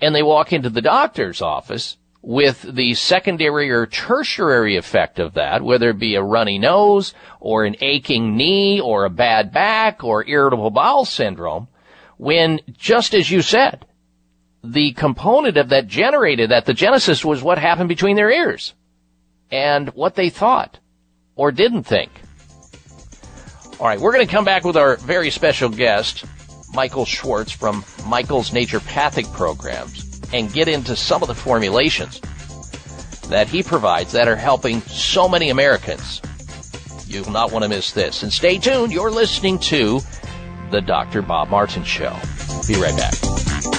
And 0.02 0.16
they 0.16 0.24
walk 0.24 0.52
into 0.52 0.70
the 0.70 0.82
doctor's 0.82 1.42
office 1.42 1.98
with 2.22 2.64
the 2.64 2.94
secondary 2.96 3.70
or 3.70 3.86
tertiary 3.86 4.76
effect 4.76 5.20
of 5.20 5.36
that, 5.36 5.62
whether 5.62 5.92
it 5.92 6.00
be 6.00 6.16
a 6.16 6.24
runny 6.24 6.58
nose 6.58 7.14
or 7.40 7.66
an 7.66 7.76
aching 7.82 8.36
knee 8.36 8.82
or 8.82 9.06
a 9.06 9.10
bad 9.10 9.54
back 9.54 10.04
or 10.04 10.28
irritable 10.28 10.72
bowel 10.72 11.06
syndrome, 11.06 11.68
when 12.18 12.60
just 12.74 13.14
as 13.14 13.30
you 13.30 13.42
said, 13.42 13.86
the 14.64 14.92
component 14.94 15.56
of 15.56 15.70
that 15.70 15.88
generated 15.88 16.50
that, 16.50 16.66
the 16.66 16.74
genesis 16.74 17.24
was 17.24 17.42
what 17.42 17.58
happened 17.58 17.88
between 17.88 18.18
their 18.18 18.32
ears 18.32 18.74
and 19.52 19.90
what 19.90 20.16
they 20.16 20.30
thought 20.30 20.80
or 21.36 21.52
didn't 21.52 21.84
think. 21.84 22.12
All 23.80 23.88
right, 23.88 24.00
we're 24.00 24.12
going 24.12 24.26
to 24.26 24.32
come 24.32 24.46
back 24.46 24.66
with 24.66 24.76
our 24.76 24.98
very 24.98 25.30
special 25.30 25.70
guest, 25.70 26.26
Michael 26.74 27.06
Schwartz 27.06 27.52
from 27.52 27.86
Michael's 28.06 28.52
Naturopathic 28.52 29.32
Programs, 29.34 30.22
and 30.34 30.52
get 30.52 30.68
into 30.68 30.96
some 30.96 31.22
of 31.22 31.28
the 31.28 31.36
formulations 31.36 32.20
that 33.30 33.48
he 33.48 33.64
provides 33.64 34.12
that 34.12 34.28
are 34.28 34.36
helping 34.36 34.82
so 34.82 35.30
many 35.30 35.50
Americans. 35.50 36.22
You 37.08 37.24
will 37.24 37.32
not 37.32 37.52
want 37.52 37.64
to 37.64 37.70
miss 37.70 37.92
this. 37.92 38.22
And 38.22 38.32
stay 38.34 38.58
tuned. 38.58 38.92
You're 38.92 39.12
listening 39.12 39.60
to 39.60 40.02
The 40.72 40.82
Dr. 40.82 41.22
Bob 41.22 41.50
Martin 41.50 41.84
Show. 41.84 42.16
Be 42.68 42.76
right 42.76 42.96
back. 42.98 43.79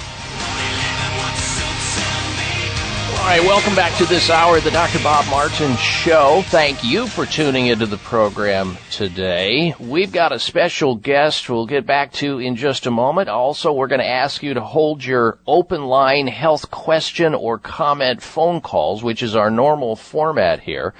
Right, 3.37 3.47
welcome 3.47 3.73
back 3.75 3.97
to 3.97 4.03
this 4.03 4.29
hour 4.29 4.57
of 4.57 4.63
the 4.65 4.71
Dr. 4.71 5.01
Bob 5.01 5.25
Martin 5.29 5.73
Show. 5.77 6.41
Thank 6.47 6.83
you 6.83 7.07
for 7.07 7.25
tuning 7.25 7.67
into 7.67 7.85
the 7.85 7.95
program 7.95 8.77
today. 8.89 9.73
We've 9.79 10.11
got 10.11 10.33
a 10.33 10.39
special 10.39 10.95
guest 10.95 11.49
we'll 11.49 11.65
get 11.65 11.85
back 11.85 12.11
to 12.13 12.39
in 12.39 12.57
just 12.57 12.87
a 12.87 12.91
moment. 12.91 13.29
Also, 13.29 13.71
we're 13.71 13.87
going 13.87 14.01
to 14.01 14.05
ask 14.05 14.43
you 14.43 14.55
to 14.55 14.61
hold 14.61 15.05
your 15.05 15.39
open 15.47 15.85
line 15.85 16.27
health 16.27 16.71
question 16.71 17.33
or 17.33 17.57
comment 17.57 18.21
phone 18.21 18.59
calls, 18.59 19.01
which 19.01 19.23
is 19.23 19.33
our 19.33 19.49
normal 19.49 19.95
format 19.95 20.59
here 20.59 20.93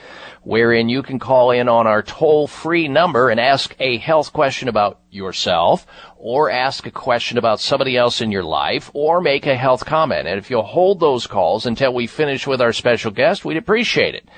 wherein 0.44 0.90
you 0.90 1.04
can 1.04 1.20
call 1.20 1.52
in 1.52 1.70
on 1.70 1.86
our 1.86 2.02
toll 2.02 2.48
free 2.48 2.88
number 2.88 3.30
and 3.30 3.40
ask 3.40 3.76
a 3.80 3.98
health 3.98 4.34
question 4.34 4.68
about 4.68 5.00
yourself 5.12 5.86
or 6.22 6.52
ask 6.52 6.86
a 6.86 6.92
question 6.92 7.38
about 7.38 7.60
somebody 7.60 7.98
else 7.98 8.22
in 8.22 8.32
your 8.32 8.44
life 8.44 8.92
or 8.94 9.22
make 9.22 9.48
a 9.48 9.56
health 9.56 9.86
comment. 9.86 10.28
And 10.28 10.38
if 10.38 10.50
you'll 10.50 10.62
hold 10.62 11.00
those 11.00 11.28
calls 11.28 11.66
until 11.66 11.94
we 11.94 12.08
finish 12.08 12.46
with 12.46 12.62
our 12.62 12.74
special 12.74 13.12
guest, 13.12 13.44
we'd 13.44 13.58
appreciate 13.58 14.16
it. 14.16 14.30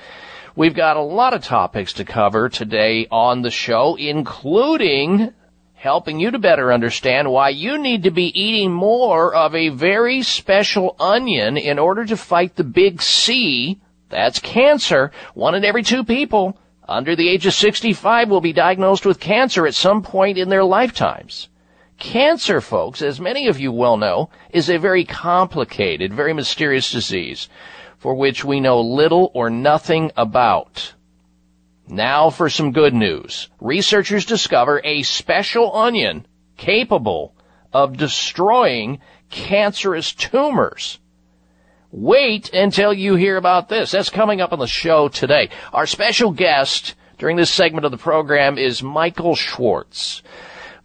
We've 0.56 0.74
got 0.74 0.96
a 0.96 1.02
lot 1.02 1.34
of 1.34 1.42
topics 1.42 1.92
to 1.94 2.04
cover 2.04 2.48
today 2.48 3.06
on 3.10 3.42
the 3.42 3.50
show, 3.50 3.96
including 3.96 5.34
helping 5.74 6.18
you 6.18 6.30
to 6.30 6.38
better 6.38 6.72
understand 6.72 7.30
why 7.30 7.50
you 7.50 7.76
need 7.76 8.04
to 8.04 8.10
be 8.10 8.40
eating 8.40 8.72
more 8.72 9.34
of 9.34 9.54
a 9.54 9.68
very 9.68 10.22
special 10.22 10.96
onion 10.98 11.56
in 11.56 11.78
order 11.78 12.06
to 12.06 12.16
fight 12.16 12.56
the 12.56 12.64
big 12.64 13.02
C 13.02 13.80
that's 14.14 14.38
cancer. 14.38 15.10
One 15.34 15.54
in 15.54 15.64
every 15.64 15.82
two 15.82 16.04
people 16.04 16.56
under 16.88 17.16
the 17.16 17.28
age 17.28 17.46
of 17.46 17.54
65 17.54 18.30
will 18.30 18.40
be 18.40 18.52
diagnosed 18.52 19.04
with 19.04 19.18
cancer 19.18 19.66
at 19.66 19.74
some 19.74 20.02
point 20.02 20.38
in 20.38 20.48
their 20.48 20.64
lifetimes. 20.64 21.48
Cancer, 21.98 22.60
folks, 22.60 23.02
as 23.02 23.20
many 23.20 23.46
of 23.46 23.60
you 23.60 23.72
well 23.72 23.96
know, 23.96 24.30
is 24.50 24.68
a 24.68 24.78
very 24.78 25.04
complicated, 25.04 26.12
very 26.12 26.32
mysterious 26.32 26.90
disease 26.90 27.48
for 28.04 28.14
which 28.14 28.44
we 28.44 28.60
know 28.60 28.80
little 28.80 29.30
or 29.32 29.48
nothing 29.48 30.10
about. 30.16 30.92
Now 31.88 32.28
for 32.28 32.50
some 32.50 32.72
good 32.72 32.92
news. 32.92 33.48
Researchers 33.60 34.26
discover 34.26 34.80
a 34.84 35.02
special 35.02 35.74
onion 35.74 36.26
capable 36.56 37.34
of 37.72 37.96
destroying 37.96 39.00
cancerous 39.30 40.12
tumors. 40.12 40.98
Wait 41.90 42.52
until 42.52 42.92
you 42.92 43.14
hear 43.14 43.36
about 43.36 43.68
this. 43.68 43.92
That's 43.92 44.10
coming 44.10 44.40
up 44.40 44.52
on 44.52 44.58
the 44.58 44.66
show 44.66 45.08
today. 45.08 45.48
Our 45.72 45.86
special 45.86 46.30
guest 46.30 46.94
during 47.18 47.36
this 47.36 47.50
segment 47.50 47.84
of 47.84 47.90
the 47.90 47.96
program 47.96 48.58
is 48.58 48.82
Michael 48.82 49.34
Schwartz. 49.34 50.22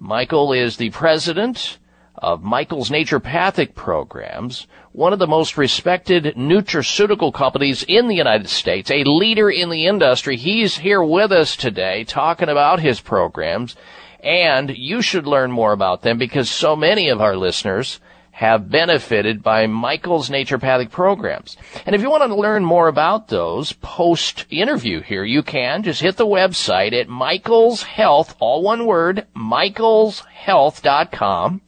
Michael 0.01 0.53
is 0.53 0.77
the 0.77 0.91
president 0.91 1.77
of 2.15 2.41
Michael's 2.41 2.89
Naturopathic 2.89 3.75
Programs, 3.75 4.65
one 4.93 5.11
of 5.11 5.19
the 5.19 5.27
most 5.27 5.57
respected 5.57 6.35
nutraceutical 6.37 7.33
companies 7.33 7.83
in 7.83 8.07
the 8.07 8.15
United 8.15 8.47
States, 8.47 8.89
a 8.89 9.03
leader 9.03 9.49
in 9.49 9.69
the 9.69 9.87
industry. 9.87 10.37
He's 10.37 10.77
here 10.77 11.03
with 11.03 11.33
us 11.33 11.57
today 11.57 12.05
talking 12.05 12.47
about 12.47 12.79
his 12.79 13.01
programs, 13.01 13.75
and 14.23 14.69
you 14.69 15.01
should 15.01 15.27
learn 15.27 15.51
more 15.51 15.73
about 15.73 16.01
them 16.01 16.17
because 16.17 16.49
so 16.49 16.77
many 16.77 17.09
of 17.09 17.19
our 17.19 17.35
listeners 17.35 17.99
have 18.39 18.69
benefited 18.69 19.43
by 19.43 19.67
Michael's 19.67 20.29
naturopathic 20.29 20.89
programs. 20.91 21.57
And 21.85 21.93
if 21.93 22.01
you 22.01 22.09
want 22.09 22.23
to 22.23 22.33
learn 22.33 22.63
more 22.63 22.87
about 22.87 23.27
those 23.27 23.73
post 23.73 24.45
interview 24.49 25.01
here, 25.01 25.25
you 25.25 25.43
can 25.43 25.83
just 25.83 25.99
hit 25.99 26.15
the 26.15 26.25
website 26.25 26.93
at 26.93 27.09
Michael's 27.09 27.83
Health, 27.83 28.37
all 28.39 28.63
one 28.63 28.85
word, 28.85 29.27
michaelshealth.com. 29.49 31.61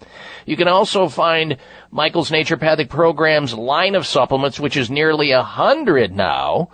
You 0.46 0.58
can 0.58 0.68
also 0.68 1.08
find 1.08 1.58
Michael's 1.92 2.30
naturopathic 2.30 2.90
programs 2.90 3.54
line 3.54 3.96
of 3.96 4.08
supplements, 4.08 4.60
which 4.60 4.78
is 4.78 4.90
nearly 4.90 5.32
a 5.32 5.44
hundred 5.44 6.16
now 6.16 6.70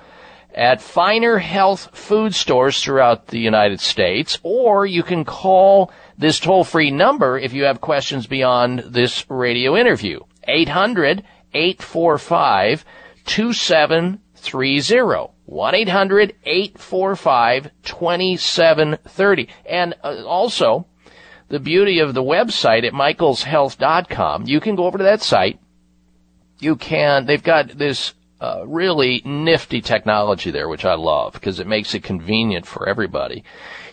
at 0.53 0.81
finer 0.81 1.37
health 1.37 1.95
food 1.95 2.33
stores 2.33 2.81
throughout 2.81 3.27
the 3.27 3.39
United 3.39 3.79
States, 3.79 4.39
or 4.43 4.85
you 4.85 5.03
can 5.03 5.23
call 5.23 5.91
this 6.17 6.39
toll 6.39 6.63
free 6.63 6.89
number 6.89 7.37
if 7.37 7.53
you 7.53 7.65
have 7.65 7.79
questions 7.79 8.25
beyond 8.25 8.79
this 8.79 9.29
radio 9.29 9.77
interview. 9.77 10.19
800 10.45 11.23
845 11.53 12.83
2730. 13.25 15.33
1 15.45 15.75
800 15.75 16.35
845 16.43 17.71
2730. 17.83 19.49
And 19.65 19.93
uh, 20.03 20.25
also, 20.25 20.87
the 21.49 21.59
beauty 21.59 21.99
of 21.99 22.13
the 22.13 22.23
website 22.23 22.85
at 22.85 22.93
michaelshealth.com, 22.93 24.47
you 24.47 24.59
can 24.59 24.75
go 24.75 24.85
over 24.85 24.97
to 24.97 25.03
that 25.05 25.21
site. 25.21 25.59
You 26.59 26.75
can, 26.75 27.25
they've 27.25 27.43
got 27.43 27.77
this 27.77 28.13
uh, 28.41 28.63
really 28.65 29.21
nifty 29.25 29.81
technology 29.81 30.51
there, 30.51 30.67
which 30.67 30.85
I 30.85 30.95
love 30.95 31.33
because 31.33 31.59
it 31.59 31.67
makes 31.67 31.93
it 31.93 32.03
convenient 32.03 32.65
for 32.65 32.87
everybody. 32.87 33.43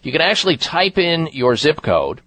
You 0.02 0.12
can 0.12 0.20
actually 0.20 0.56
type 0.56 0.98
in 0.98 1.28
your 1.32 1.56
zip 1.56 1.82
code 1.82 2.20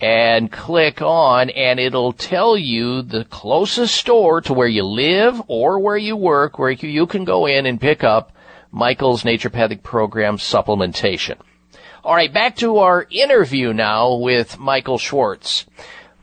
and 0.00 0.52
click 0.52 1.00
on 1.00 1.50
and 1.50 1.80
it'll 1.80 2.12
tell 2.12 2.56
you 2.56 3.02
the 3.02 3.24
closest 3.24 3.94
store 3.94 4.40
to 4.42 4.52
where 4.52 4.68
you 4.68 4.84
live 4.84 5.40
or 5.48 5.78
where 5.78 5.96
you 5.96 6.16
work 6.16 6.58
where 6.58 6.70
you 6.70 7.06
can 7.06 7.24
go 7.24 7.46
in 7.46 7.64
and 7.66 7.80
pick 7.80 8.04
up 8.04 8.32
Michael's 8.72 9.22
naturopathic 9.22 9.82
program 9.82 10.36
supplementation. 10.36 11.38
All 12.06 12.14
right, 12.14 12.32
back 12.32 12.54
to 12.58 12.78
our 12.78 13.04
interview 13.10 13.72
now 13.72 14.14
with 14.14 14.60
Michael 14.60 14.96
Schwartz. 14.96 15.66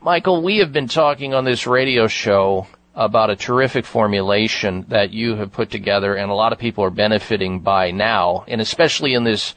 Michael, 0.02 0.41
we 0.41 0.60
have 0.60 0.72
been 0.72 0.88
talking 0.88 1.34
on 1.34 1.43
this 1.43 1.67
radio 1.67 2.08
show 2.08 2.67
about 2.96 3.30
a 3.30 3.36
terrific 3.36 3.86
formulation 3.86 4.86
that 4.88 5.12
you 5.12 5.36
have 5.36 5.52
put 5.52 5.69
together 5.69 6.15
and 6.15 6.32
a 6.32 6.36
lot 6.36 6.54
of 6.54 6.58
people 6.58 6.86
are 6.86 6.89
benefiting 6.89 7.60
by 7.60 7.91
now, 7.91 8.46
and 8.48 8.62
especially 8.62 9.13
in 9.13 9.26
this 9.26 9.56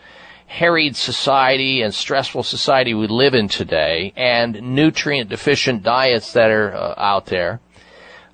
harried 0.48 0.96
society 0.96 1.82
and 1.82 1.94
stressful 1.94 2.42
society 2.42 2.92
we 2.92 3.06
live 3.06 3.34
in 3.34 3.46
today 3.46 4.12
and 4.16 4.60
nutrient 4.74 5.30
deficient 5.30 5.84
diets 5.84 6.32
that 6.32 6.50
are 6.50 6.74
uh, 6.74 6.94
out 6.96 7.26
there, 7.26 7.60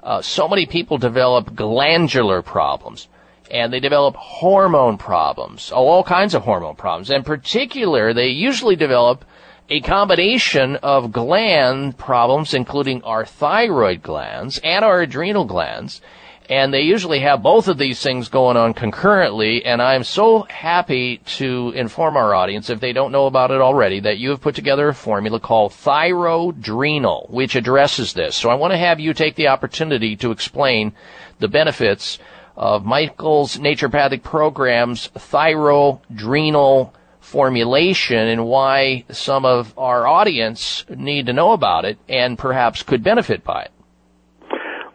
uh, 0.03 0.23
so 0.23 0.49
many 0.49 0.65
people 0.65 0.97
develop 0.97 1.55
glandular 1.55 2.41
problems 2.41 3.09
and 3.53 3.71
they 3.71 3.81
develop 3.81 4.17
hormone 4.17 4.97
problems, 4.97 5.71
oh, 5.75 5.87
all 5.87 6.03
kinds 6.03 6.35
of 6.35 6.43
hormone 6.43 6.75
problems. 6.75 7.11
In 7.11 7.23
particular, 7.23 8.15
they 8.15 8.29
usually 8.29 8.77
develop 8.77 9.27
a 9.69 9.81
combination 9.83 10.77
of 10.77 11.13
gland 11.13 11.99
problems, 11.99 12.55
including 12.55 13.03
our 13.05 13.27
thyroid 13.27 14.03
glands 14.03 14.59
and 14.65 14.85
our 14.85 15.03
adrenal 15.03 15.45
glands. 15.45 16.01
And 16.49 16.75
they 16.75 16.81
usually 16.81 17.21
have 17.21 17.43
both 17.43 17.69
of 17.69 17.79
these 17.79 18.03
things 18.03 18.29
going 18.29 18.57
on 18.57 18.75
concurrently. 18.75 19.65
And 19.65 19.81
I'm 19.81 20.03
so 20.03 20.43
happy 20.43 21.19
to 21.39 21.73
inform 21.77 22.17
our 22.17 22.35
audience, 22.35 22.69
if 22.69 22.81
they 22.81 22.93
don't 22.93 23.13
know 23.13 23.27
about 23.27 23.51
it 23.51 23.61
already, 23.61 24.01
that 24.01 24.19
you 24.19 24.31
have 24.31 24.41
put 24.41 24.55
together 24.55 24.89
a 24.89 24.95
formula 24.95 25.39
called 25.39 25.73
Thyrodrenal, 25.73 27.31
which 27.31 27.55
addresses 27.55 28.15
this. 28.15 28.35
So 28.35 28.51
I 28.51 28.55
want 28.55 28.73
to 28.73 28.79
have 28.79 28.99
you 28.99 29.15
take 29.15 29.37
the 29.37 29.49
opportunity 29.49 30.17
to 30.17 30.31
explain 30.31 30.93
the 31.39 31.49
benefits 31.49 32.19
of 32.57 32.85
Michael's 32.85 33.57
naturopathic 33.57 34.23
programs, 34.23 35.09
Thyrodrenal 35.17 36.93
formulation 37.21 38.19
and 38.19 38.45
why 38.45 39.05
some 39.11 39.45
of 39.45 39.73
our 39.79 40.07
audience 40.07 40.85
need 40.89 41.27
to 41.27 41.33
know 41.33 41.53
about 41.53 41.85
it 41.85 41.97
and 42.09 42.37
perhaps 42.37 42.83
could 42.83 43.03
benefit 43.03 43.45
by 43.45 43.63
it. 43.63 43.71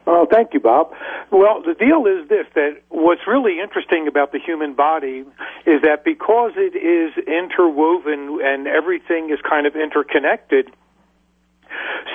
Well, 0.05 0.25
thank 0.29 0.53
you, 0.53 0.59
Bob. 0.59 0.91
Well, 1.31 1.61
the 1.65 1.73
deal 1.73 2.05
is 2.05 2.29
this 2.29 2.45
that 2.55 2.81
what's 2.89 3.27
really 3.27 3.59
interesting 3.59 4.07
about 4.07 4.31
the 4.31 4.39
human 4.39 4.73
body 4.73 5.25
is 5.65 5.81
that 5.83 6.03
because 6.05 6.51
it 6.55 6.75
is 6.77 7.11
interwoven 7.27 8.39
and 8.41 8.67
everything 8.67 9.29
is 9.31 9.39
kind 9.47 9.67
of 9.67 9.75
interconnected, 9.75 10.71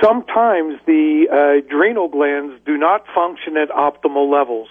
sometimes 0.03 0.81
the 0.87 1.27
uh, 1.31 1.67
adrenal 1.67 2.09
glands 2.09 2.55
do 2.65 2.79
not 2.79 3.05
function 3.15 3.57
at 3.57 3.69
optimal 3.69 4.31
levels. 4.31 4.69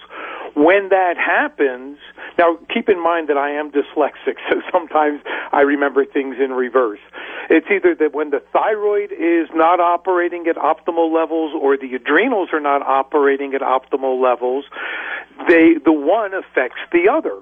When 0.54 0.90
that 0.90 1.16
happens, 1.16 1.98
now 2.38 2.58
keep 2.72 2.88
in 2.88 3.02
mind 3.02 3.28
that 3.28 3.38
I 3.38 3.50
am 3.50 3.70
dyslexic, 3.70 4.36
so 4.50 4.60
sometimes 4.70 5.22
I 5.52 5.62
remember 5.62 6.04
things 6.04 6.36
in 6.38 6.52
reverse. 6.52 7.00
It's 7.48 7.66
either 7.70 7.94
that 7.96 8.14
when 8.14 8.30
the 8.30 8.42
thyroid 8.52 9.12
is 9.12 9.48
not 9.54 9.80
operating 9.80 10.46
at 10.46 10.56
optimal 10.56 11.12
levels 11.12 11.52
or 11.58 11.76
the 11.76 11.94
adrenals 11.94 12.50
are 12.52 12.60
not 12.60 12.82
operating 12.82 13.54
at 13.54 13.60
optimal 13.60 14.22
levels, 14.22 14.64
they 15.48 15.74
the 15.82 15.92
one 15.92 16.34
affects 16.34 16.80
the 16.92 17.08
other. 17.08 17.36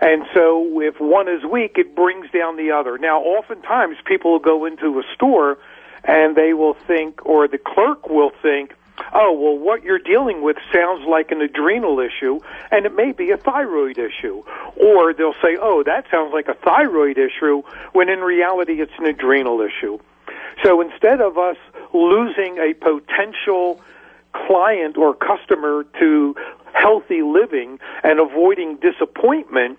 And 0.00 0.24
so 0.34 0.80
if 0.80 1.00
one 1.00 1.28
is 1.28 1.44
weak, 1.44 1.76
it 1.76 1.94
brings 1.94 2.30
down 2.30 2.56
the 2.56 2.70
other. 2.70 2.98
Now, 2.98 3.20
oftentimes 3.20 3.96
people 4.04 4.32
will 4.32 4.38
go 4.38 4.64
into 4.64 4.98
a 4.98 5.02
store 5.14 5.58
and 6.04 6.36
they 6.36 6.54
will 6.54 6.74
think, 6.86 7.24
or 7.26 7.48
the 7.48 7.58
clerk 7.58 8.08
will 8.08 8.30
think, 8.42 8.74
oh, 9.12 9.32
well, 9.32 9.58
what 9.58 9.82
you're 9.82 9.98
dealing 9.98 10.42
with 10.42 10.56
sounds 10.72 11.04
like 11.08 11.30
an 11.30 11.40
adrenal 11.40 12.00
issue, 12.00 12.40
and 12.70 12.86
it 12.86 12.94
may 12.94 13.12
be 13.12 13.30
a 13.30 13.36
thyroid 13.36 13.98
issue. 13.98 14.42
Or 14.76 15.12
they'll 15.12 15.34
say, 15.42 15.56
oh, 15.60 15.82
that 15.84 16.06
sounds 16.10 16.32
like 16.32 16.48
a 16.48 16.54
thyroid 16.54 17.18
issue, 17.18 17.62
when 17.92 18.08
in 18.08 18.20
reality 18.20 18.80
it's 18.80 18.92
an 18.98 19.06
adrenal 19.06 19.60
issue. 19.60 19.98
So 20.62 20.80
instead 20.80 21.20
of 21.20 21.38
us 21.38 21.56
losing 21.92 22.58
a 22.58 22.74
potential 22.74 23.80
client 24.32 24.96
or 24.96 25.14
customer 25.14 25.84
to 25.98 26.34
healthy 26.72 27.22
living 27.22 27.78
and 28.02 28.20
avoiding 28.20 28.76
disappointment, 28.76 29.78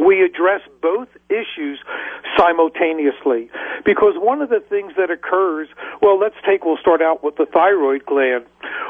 we 0.00 0.22
address 0.22 0.62
both 0.80 1.08
issues 1.28 1.78
simultaneously. 2.36 3.50
Because 3.84 4.14
one 4.16 4.40
of 4.42 4.48
the 4.48 4.60
things 4.60 4.92
that 4.96 5.10
occurs, 5.10 5.68
well, 6.00 6.18
let's 6.18 6.36
take, 6.46 6.64
we'll 6.64 6.76
start 6.76 7.02
out 7.02 7.22
with 7.22 7.36
the 7.36 7.46
thyroid 7.46 8.06
gland. 8.06 8.46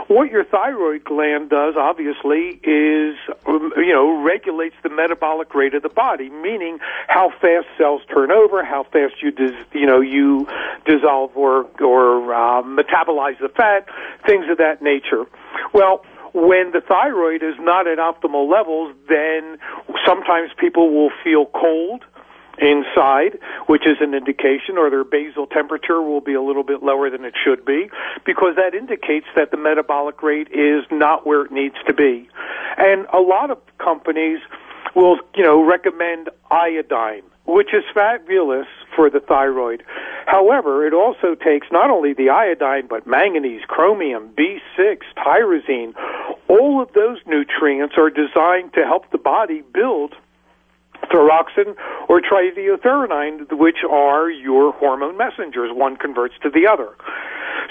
What 0.08 0.30
your 0.30 0.44
thyroid 0.44 1.04
gland 1.04 1.50
does, 1.50 1.74
obviously, 1.76 2.60
is, 2.62 3.16
um, 3.46 3.72
you 3.76 3.92
know, 3.92 4.22
regulates 4.22 4.76
the 4.82 4.90
metabolic 4.90 5.54
rate 5.54 5.74
of 5.74 5.82
the 5.82 5.88
body, 5.88 6.28
meaning 6.28 6.78
how 7.08 7.30
fast 7.30 7.66
cells 7.78 8.02
turn 8.12 8.30
over, 8.30 8.64
how 8.64 8.84
fast 8.84 9.22
you, 9.22 9.30
dis, 9.30 9.52
you 9.72 9.86
know, 9.86 10.00
you 10.00 10.46
dissolve 10.84 11.36
or, 11.36 11.66
or 11.80 12.34
uh, 12.34 12.62
metabolize 12.62 13.38
the 13.38 13.48
fat, 13.48 13.86
things 14.26 14.46
of 14.50 14.58
that 14.58 14.82
nature. 14.82 15.24
Well, 15.72 16.04
when 16.34 16.72
the 16.72 16.80
thyroid 16.80 17.42
is 17.42 17.54
not 17.60 17.86
at 17.86 17.98
optimal 17.98 18.50
levels, 18.50 18.94
then 19.08 19.58
sometimes 20.06 20.50
people 20.58 20.90
will 20.90 21.10
feel 21.22 21.46
cold 21.46 22.04
inside, 22.58 23.38
which 23.66 23.86
is 23.86 23.96
an 24.00 24.14
indication, 24.14 24.76
or 24.76 24.90
their 24.90 25.04
basal 25.04 25.46
temperature 25.46 26.02
will 26.02 26.20
be 26.20 26.34
a 26.34 26.42
little 26.42 26.62
bit 26.62 26.82
lower 26.82 27.08
than 27.10 27.24
it 27.24 27.34
should 27.42 27.64
be, 27.64 27.90
because 28.24 28.56
that 28.56 28.74
indicates 28.74 29.26
that 29.34 29.50
the 29.50 29.56
metabolic 29.56 30.22
rate 30.22 30.48
is 30.52 30.84
not 30.90 31.26
where 31.26 31.42
it 31.42 31.50
needs 31.50 31.76
to 31.86 31.94
be. 31.94 32.28
And 32.76 33.06
a 33.12 33.20
lot 33.20 33.50
of 33.50 33.58
companies 33.78 34.40
will, 34.94 35.18
you 35.34 35.42
know, 35.42 35.64
recommend 35.64 36.28
iodine, 36.50 37.22
which 37.44 37.74
is 37.74 37.84
fabulous 37.92 38.66
for 38.94 39.10
the 39.10 39.20
thyroid. 39.20 39.82
However, 40.26 40.86
it 40.86 40.94
also 40.94 41.34
takes 41.34 41.66
not 41.72 41.90
only 41.90 42.14
the 42.14 42.30
iodine, 42.30 42.86
but 42.86 43.06
manganese, 43.06 43.62
chromium, 43.66 44.30
B6, 44.36 44.98
tyrosine. 45.16 45.94
All 46.48 46.80
of 46.80 46.92
those 46.92 47.18
nutrients 47.26 47.94
are 47.98 48.10
designed 48.10 48.74
to 48.74 48.84
help 48.84 49.10
the 49.10 49.18
body 49.18 49.62
build 49.74 50.14
thyroxine 51.10 51.74
or 52.08 52.20
triiodothyronine, 52.20 53.52
which 53.58 53.78
are 53.90 54.30
your 54.30 54.72
hormone 54.72 55.16
messengers. 55.16 55.70
One 55.72 55.96
converts 55.96 56.34
to 56.42 56.50
the 56.50 56.66
other. 56.66 56.90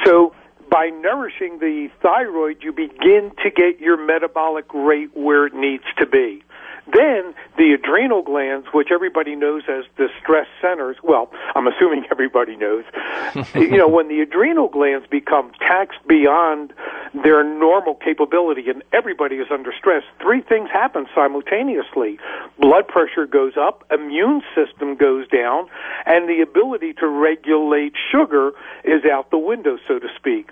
So 0.05 0.33
by 0.69 0.87
nourishing 0.87 1.59
the 1.59 1.89
thyroid, 2.01 2.57
you 2.61 2.71
begin 2.71 3.31
to 3.43 3.49
get 3.49 3.79
your 3.79 3.97
metabolic 3.97 4.65
rate 4.73 5.09
where 5.13 5.45
it 5.45 5.53
needs 5.53 5.83
to 5.97 6.05
be. 6.05 6.43
Then 6.87 7.33
the 7.57 7.73
adrenal 7.73 8.23
glands, 8.23 8.67
which 8.73 8.89
everybody 8.91 9.35
knows 9.35 9.63
as 9.69 9.85
the 9.97 10.07
stress 10.21 10.47
centers, 10.61 10.97
well, 11.03 11.31
I'm 11.55 11.67
assuming 11.67 12.05
everybody 12.11 12.55
knows, 12.55 12.83
you 13.55 13.77
know, 13.77 13.87
when 13.87 14.07
the 14.07 14.21
adrenal 14.21 14.67
glands 14.67 15.05
become 15.09 15.51
taxed 15.59 15.99
beyond 16.07 16.73
their 17.13 17.43
normal 17.43 17.95
capability 17.95 18.69
and 18.69 18.83
everybody 18.93 19.35
is 19.35 19.47
under 19.51 19.73
stress, 19.77 20.03
three 20.21 20.41
things 20.41 20.69
happen 20.71 21.07
simultaneously. 21.13 22.19
Blood 22.59 22.87
pressure 22.87 23.25
goes 23.25 23.53
up, 23.57 23.85
immune 23.91 24.41
system 24.55 24.95
goes 24.95 25.27
down, 25.27 25.67
and 26.05 26.27
the 26.27 26.41
ability 26.41 26.93
to 26.93 27.07
regulate 27.07 27.93
sugar 28.11 28.51
is 28.83 29.03
out 29.05 29.29
the 29.29 29.37
window, 29.37 29.77
so 29.87 29.99
to 29.99 30.07
speak. 30.17 30.49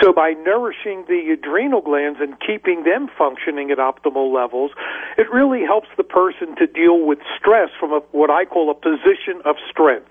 So 0.00 0.12
by 0.12 0.32
nourishing 0.32 1.04
the 1.06 1.30
adrenal 1.32 1.80
glands 1.80 2.18
and 2.20 2.38
keeping 2.40 2.84
them 2.84 3.08
functioning 3.16 3.70
at 3.70 3.78
optimal 3.78 4.32
levels, 4.34 4.72
it 5.16 5.30
really 5.30 5.62
helps 5.62 5.88
the 5.96 6.02
person 6.02 6.56
to 6.56 6.66
deal 6.66 7.06
with 7.06 7.18
stress 7.38 7.70
from 7.78 7.92
a, 7.92 8.00
what 8.10 8.30
I 8.30 8.44
call 8.44 8.70
a 8.70 8.74
position 8.74 9.40
of 9.44 9.56
strength. 9.70 10.10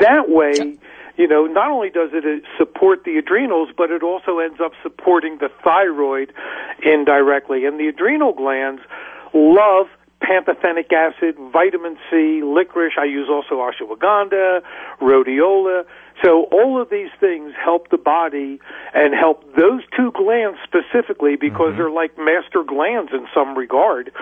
That 0.00 0.28
way, 0.28 0.78
you 1.16 1.28
know, 1.28 1.46
not 1.46 1.70
only 1.70 1.90
does 1.90 2.10
it 2.12 2.24
uh, 2.24 2.44
support 2.58 3.04
the 3.04 3.16
adrenals, 3.16 3.68
but 3.76 3.90
it 3.90 4.02
also 4.02 4.38
ends 4.38 4.58
up 4.60 4.72
supporting 4.82 5.38
the 5.38 5.50
thyroid 5.62 6.32
indirectly. 6.82 7.64
And 7.66 7.78
the 7.78 7.86
adrenal 7.86 8.32
glands 8.32 8.82
love 9.32 9.86
pantothenic 10.24 10.92
acid, 10.92 11.36
vitamin 11.52 11.96
C, 12.10 12.42
licorice. 12.42 12.94
I 12.98 13.04
use 13.04 13.28
also 13.30 13.56
ashwagandha, 13.56 14.62
rhodiola. 15.00 15.84
So 16.22 16.44
all 16.52 16.80
of 16.80 16.90
these 16.90 17.10
things 17.20 17.52
help 17.62 17.90
the 17.90 17.98
body 17.98 18.60
and 18.94 19.14
help 19.14 19.44
those 19.56 19.82
two 19.96 20.12
glands 20.12 20.58
specifically 20.64 21.36
because 21.36 21.70
mm-hmm. 21.70 21.78
they're 21.78 21.90
like 21.90 22.16
master 22.16 22.62
glands 22.66 23.10
in 23.12 23.26
some 23.34 23.56
regard 23.56 24.12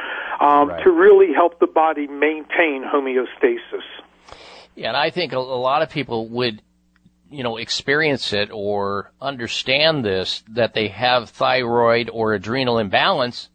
um, 0.40 0.68
right. 0.68 0.82
to 0.84 0.90
really 0.90 1.32
help 1.32 1.61
the 1.61 1.66
body 1.66 2.07
maintain 2.07 2.82
homeostasis. 2.82 3.86
Yeah, 4.74 4.88
and 4.88 4.96
I 4.96 5.11
think 5.11 5.32
a, 5.32 5.38
a 5.38 5.38
lot 5.38 5.82
of 5.82 5.90
people 5.90 6.28
would 6.28 6.62
you 7.32 7.42
know, 7.42 7.57
experience 7.57 8.32
it 8.34 8.50
or 8.53 9.11
understand 9.20 10.05
this, 10.05 10.44
that 10.48 10.74
they 10.74 10.88
have 10.88 11.30
thyroid 11.30 12.11
or 12.12 12.34
adrenal 12.34 12.78
imbalance, 12.78 13.48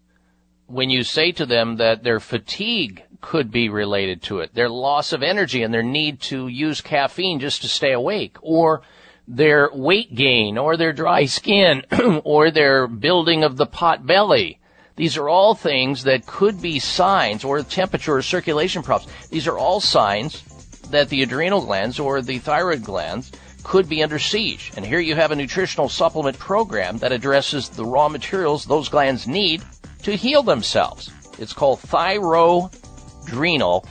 when 0.67 0.89
you 0.89 1.03
say 1.03 1.31
to 1.31 1.45
them 1.45 1.77
that 1.77 2.03
their 2.03 2.19
fatigue 2.19 3.03
could 3.21 3.49
be 3.51 3.69
related 3.69 4.21
to 4.23 4.39
it, 4.39 4.53
their 4.53 4.69
loss 4.69 5.13
of 5.13 5.23
energy 5.23 5.63
and 5.63 5.73
their 5.73 5.83
need 5.83 6.19
to 6.19 6.47
use 6.47 6.81
caffeine 6.81 7.39
just 7.39 7.61
to 7.61 7.67
stay 7.67 7.93
awake, 7.93 8.37
or 8.41 8.81
their 9.27 9.69
weight 9.73 10.13
gain, 10.13 10.57
or 10.57 10.77
their 10.77 10.93
dry 10.93 11.25
skin, 11.25 11.83
or 12.23 12.51
their 12.51 12.87
building 12.87 13.43
of 13.43 13.57
the 13.57 13.65
pot 13.65 14.05
belly. 14.05 14.59
These 14.95 15.17
are 15.17 15.29
all 15.29 15.55
things 15.55 16.03
that 16.03 16.25
could 16.25 16.61
be 16.61 16.79
signs, 16.79 17.43
or 17.43 17.61
temperature 17.63 18.15
or 18.15 18.21
circulation 18.21 18.83
problems. 18.83 19.13
These 19.29 19.47
are 19.47 19.57
all 19.57 19.79
signs 19.79 20.43
that 20.89 21.09
the 21.09 21.23
adrenal 21.23 21.61
glands 21.61 21.99
or 21.99 22.21
the 22.21 22.39
thyroid 22.39 22.83
glands 22.83 23.31
could 23.63 23.89
be 23.89 24.01
under 24.01 24.17
siege. 24.17 24.71
And 24.75 24.85
here 24.85 24.99
you 24.99 25.15
have 25.15 25.31
a 25.31 25.35
nutritional 25.35 25.89
supplement 25.89 26.39
program 26.39 26.97
that 26.99 27.11
addresses 27.11 27.69
the 27.69 27.85
raw 27.85 28.07
materials 28.07 28.65
those 28.65 28.87
glands 28.87 29.27
need 29.27 29.61
to 30.07 30.15
heal 30.15 30.41
themselves. 30.41 31.11
It's 31.37 31.51
called 31.51 31.81
Thyrodrenal 31.81 33.85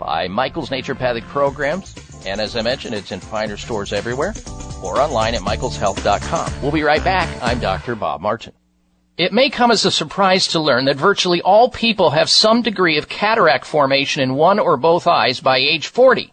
by 0.00 0.26
Michael's 0.26 0.68
Naturopathic 0.68 1.22
Programs. 1.28 1.94
And 2.26 2.40
as 2.40 2.56
I 2.56 2.62
mentioned, 2.62 2.96
it's 2.96 3.12
in 3.12 3.20
finer 3.20 3.56
stores 3.56 3.92
everywhere 3.92 4.34
or 4.82 5.00
online 5.00 5.36
at 5.36 5.42
michaelshealth.com. 5.42 6.60
We'll 6.60 6.72
be 6.72 6.82
right 6.82 7.04
back. 7.04 7.28
I'm 7.40 7.60
Dr. 7.60 7.94
Bob 7.94 8.20
Martin. 8.20 8.52
It 9.16 9.32
may 9.32 9.48
come 9.48 9.70
as 9.70 9.84
a 9.84 9.92
surprise 9.92 10.48
to 10.48 10.58
learn 10.58 10.86
that 10.86 10.96
virtually 10.96 11.40
all 11.40 11.70
people 11.70 12.10
have 12.10 12.28
some 12.28 12.62
degree 12.62 12.98
of 12.98 13.08
cataract 13.08 13.64
formation 13.64 14.22
in 14.22 14.34
one 14.34 14.58
or 14.58 14.76
both 14.76 15.06
eyes 15.06 15.38
by 15.38 15.58
age 15.58 15.86
40. 15.86 16.32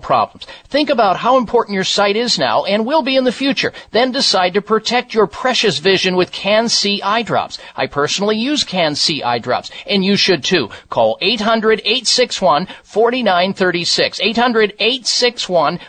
problems. 0.00 0.46
Think 0.68 0.90
about 0.90 1.16
how 1.16 1.38
important 1.38 1.74
your 1.74 1.84
sight 1.84 2.16
is 2.16 2.38
now 2.38 2.64
and 2.64 2.84
will 2.84 3.02
be 3.02 3.16
in 3.16 3.24
the 3.24 3.32
future. 3.32 3.72
Then 3.92 4.12
decide 4.12 4.52
to 4.54 4.60
protect 4.60 5.14
your 5.14 5.26
precious 5.26 5.78
vision 5.78 6.16
with 6.16 6.32
Can-C 6.32 7.00
eye 7.02 7.22
drops. 7.22 7.58
I 7.76 7.86
personally 7.86 8.36
use 8.36 8.64
Can-C 8.64 9.22
eye 9.22 9.38
drops, 9.38 9.70
and 9.86 10.04
you 10.04 10.16
should 10.16 10.44
too. 10.44 10.68
Call 10.90 11.16
800-861-4936. 11.22 12.66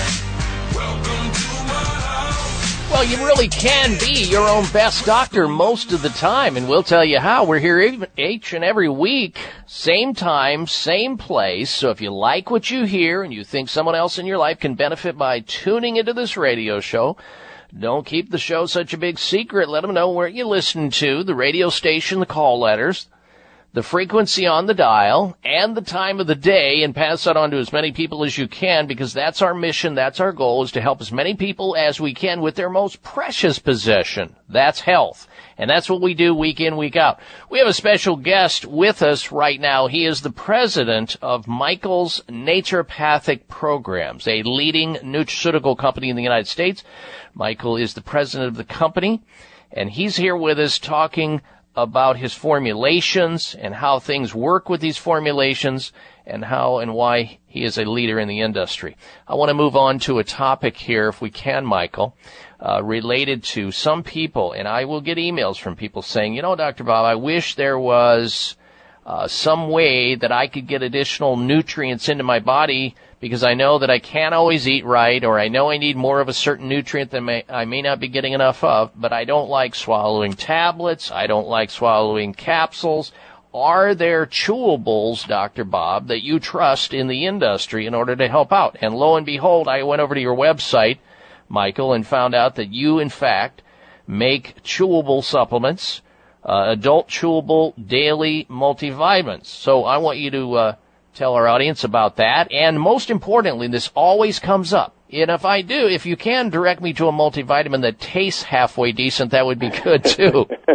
Well, 2.91 3.05
you 3.05 3.25
really 3.25 3.47
can 3.47 3.97
be 3.99 4.25
your 4.25 4.47
own 4.47 4.65
best 4.73 5.05
doctor 5.05 5.47
most 5.47 5.93
of 5.93 6.01
the 6.01 6.09
time, 6.09 6.57
and 6.57 6.67
we'll 6.67 6.83
tell 6.83 7.05
you 7.05 7.19
how. 7.19 7.45
We're 7.45 7.59
here 7.59 8.05
each 8.17 8.51
and 8.51 8.65
every 8.65 8.89
week, 8.89 9.39
same 9.65 10.13
time, 10.13 10.67
same 10.67 11.17
place. 11.17 11.69
So 11.69 11.89
if 11.89 12.01
you 12.01 12.13
like 12.13 12.51
what 12.51 12.69
you 12.69 12.83
hear 12.83 13.23
and 13.23 13.33
you 13.33 13.45
think 13.45 13.69
someone 13.69 13.95
else 13.95 14.19
in 14.19 14.25
your 14.25 14.37
life 14.37 14.59
can 14.59 14.75
benefit 14.75 15.17
by 15.17 15.39
tuning 15.39 15.95
into 15.95 16.13
this 16.13 16.35
radio 16.35 16.81
show, 16.81 17.15
don't 17.75 18.05
keep 18.05 18.29
the 18.29 18.37
show 18.37 18.65
such 18.65 18.93
a 18.93 18.97
big 18.97 19.17
secret. 19.17 19.69
Let 19.69 19.81
them 19.81 19.93
know 19.93 20.11
where 20.11 20.27
you 20.27 20.45
listen 20.45 20.89
to, 20.91 21.23
the 21.23 21.33
radio 21.33 21.69
station, 21.69 22.19
the 22.19 22.25
call 22.25 22.59
letters, 22.59 23.07
the 23.73 23.83
frequency 23.83 24.45
on 24.45 24.65
the 24.65 24.73
dial 24.73 25.37
and 25.45 25.77
the 25.77 25.81
time 25.81 26.19
of 26.19 26.27
the 26.27 26.35
day 26.35 26.83
and 26.83 26.93
pass 26.93 27.23
that 27.23 27.37
on 27.37 27.51
to 27.51 27.57
as 27.57 27.71
many 27.71 27.93
people 27.93 28.25
as 28.25 28.37
you 28.37 28.47
can 28.47 28.85
because 28.85 29.13
that's 29.13 29.41
our 29.41 29.53
mission. 29.53 29.95
That's 29.95 30.19
our 30.19 30.33
goal 30.33 30.63
is 30.63 30.73
to 30.73 30.81
help 30.81 30.99
as 30.99 31.11
many 31.11 31.35
people 31.35 31.75
as 31.77 31.99
we 31.99 32.13
can 32.13 32.41
with 32.41 32.55
their 32.55 32.69
most 32.69 33.01
precious 33.01 33.59
possession. 33.59 34.35
That's 34.49 34.81
health. 34.81 35.25
And 35.57 35.69
that's 35.69 35.89
what 35.89 36.01
we 36.01 36.13
do 36.13 36.35
week 36.35 36.59
in, 36.59 36.75
week 36.75 36.97
out. 36.97 37.19
We 37.49 37.59
have 37.59 37.67
a 37.67 37.73
special 37.73 38.17
guest 38.17 38.65
with 38.65 39.01
us 39.01 39.31
right 39.31 39.59
now. 39.61 39.87
He 39.87 40.05
is 40.05 40.21
the 40.21 40.31
president 40.31 41.15
of 41.21 41.47
Michael's 41.47 42.21
Naturopathic 42.27 43.47
Programs, 43.47 44.27
a 44.27 44.43
leading 44.43 44.95
nutraceutical 44.95 45.77
company 45.77 46.09
in 46.09 46.17
the 46.17 46.23
United 46.23 46.47
States. 46.47 46.83
Michael 47.33 47.77
is 47.77 47.93
the 47.93 48.01
president 48.01 48.49
of 48.49 48.57
the 48.57 48.65
company 48.65 49.21
and 49.73 49.91
he's 49.91 50.17
here 50.17 50.35
with 50.35 50.59
us 50.59 50.79
talking 50.79 51.41
about 51.75 52.17
his 52.17 52.33
formulations 52.33 53.55
and 53.55 53.73
how 53.73 53.99
things 53.99 54.35
work 54.35 54.67
with 54.67 54.81
these 54.81 54.97
formulations 54.97 55.93
and 56.25 56.43
how 56.45 56.79
and 56.79 56.93
why 56.93 57.39
he 57.47 57.63
is 57.63 57.77
a 57.77 57.85
leader 57.85 58.19
in 58.19 58.27
the 58.27 58.41
industry. 58.41 58.97
I 59.27 59.35
want 59.35 59.49
to 59.49 59.53
move 59.53 59.75
on 59.75 59.99
to 59.99 60.19
a 60.19 60.23
topic 60.23 60.77
here, 60.77 61.07
if 61.07 61.21
we 61.21 61.29
can, 61.29 61.65
Michael, 61.65 62.15
uh, 62.59 62.81
related 62.83 63.43
to 63.43 63.71
some 63.71 64.03
people, 64.03 64.51
and 64.51 64.67
I 64.67 64.85
will 64.85 65.01
get 65.01 65.17
emails 65.17 65.57
from 65.57 65.75
people 65.75 66.01
saying, 66.01 66.33
you 66.33 66.41
know, 66.41 66.55
Dr. 66.55 66.83
Bob, 66.83 67.05
I 67.05 67.15
wish 67.15 67.55
there 67.55 67.79
was 67.79 68.55
uh, 69.11 69.27
some 69.27 69.67
way 69.67 70.15
that 70.15 70.31
I 70.31 70.47
could 70.47 70.67
get 70.67 70.81
additional 70.81 71.35
nutrients 71.35 72.07
into 72.07 72.23
my 72.23 72.39
body 72.39 72.95
because 73.19 73.43
I 73.43 73.55
know 73.55 73.77
that 73.79 73.89
I 73.89 73.99
can't 73.99 74.33
always 74.33 74.69
eat 74.69 74.85
right, 74.85 75.21
or 75.25 75.37
I 75.37 75.49
know 75.49 75.69
I 75.69 75.77
need 75.77 75.97
more 75.97 76.21
of 76.21 76.29
a 76.29 76.33
certain 76.33 76.69
nutrient 76.69 77.11
that 77.11 77.19
may, 77.19 77.43
I 77.49 77.65
may 77.65 77.81
not 77.81 77.99
be 77.99 78.07
getting 78.07 78.31
enough 78.31 78.63
of, 78.63 78.91
but 78.95 79.11
I 79.11 79.25
don't 79.25 79.49
like 79.49 79.75
swallowing 79.75 80.31
tablets. 80.31 81.11
I 81.11 81.27
don't 81.27 81.49
like 81.49 81.71
swallowing 81.71 82.33
capsules. 82.33 83.11
Are 83.53 83.93
there 83.93 84.25
chewables, 84.25 85.27
Dr. 85.27 85.65
Bob, 85.65 86.07
that 86.07 86.23
you 86.23 86.39
trust 86.39 86.93
in 86.93 87.09
the 87.09 87.25
industry 87.25 87.85
in 87.85 87.93
order 87.93 88.15
to 88.15 88.29
help 88.29 88.53
out? 88.53 88.77
And 88.79 88.95
lo 88.95 89.17
and 89.17 89.25
behold, 89.25 89.67
I 89.67 89.83
went 89.83 90.01
over 90.01 90.15
to 90.15 90.21
your 90.21 90.37
website, 90.37 90.99
Michael, 91.49 91.91
and 91.91 92.07
found 92.07 92.33
out 92.33 92.55
that 92.55 92.71
you, 92.71 92.97
in 92.99 93.09
fact, 93.09 93.61
make 94.07 94.63
chewable 94.63 95.21
supplements, 95.21 96.01
uh, 96.43 96.65
adult 96.69 97.07
chewable 97.07 97.73
daily 97.87 98.45
multivitamins. 98.49 99.45
So 99.45 99.83
I 99.83 99.97
want 99.97 100.17
you 100.17 100.31
to 100.31 100.53
uh, 100.55 100.75
tell 101.13 101.33
our 101.35 101.47
audience 101.47 101.83
about 101.83 102.17
that. 102.17 102.51
And 102.51 102.79
most 102.79 103.09
importantly, 103.09 103.67
this 103.67 103.91
always 103.95 104.39
comes 104.39 104.73
up. 104.73 104.95
And 105.11 105.29
if 105.29 105.45
I 105.45 105.61
do, 105.61 105.87
if 105.87 106.05
you 106.05 106.15
can 106.15 106.49
direct 106.49 106.81
me 106.81 106.93
to 106.93 107.07
a 107.07 107.11
multivitamin 107.11 107.81
that 107.81 107.99
tastes 107.99 108.43
halfway 108.43 108.93
decent, 108.93 109.31
that 109.31 109.45
would 109.45 109.59
be 109.59 109.69
good 109.69 110.05
too. 110.05 110.47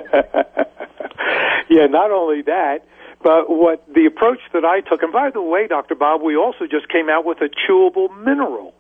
yeah, 1.71 1.87
not 1.87 2.11
only 2.11 2.43
that, 2.43 2.85
but 3.23 3.49
what 3.49 3.83
the 3.93 4.05
approach 4.05 4.41
that 4.53 4.65
I 4.65 4.81
took, 4.81 5.03
and 5.03 5.13
by 5.13 5.31
the 5.31 5.41
way, 5.41 5.67
Dr. 5.67 5.95
Bob, 5.95 6.23
we 6.23 6.37
also 6.37 6.67
just 6.71 6.89
came 6.91 7.09
out 7.09 7.25
with 7.25 7.39
a 7.41 7.49
chewable 7.49 8.15
mineral. 8.25 8.75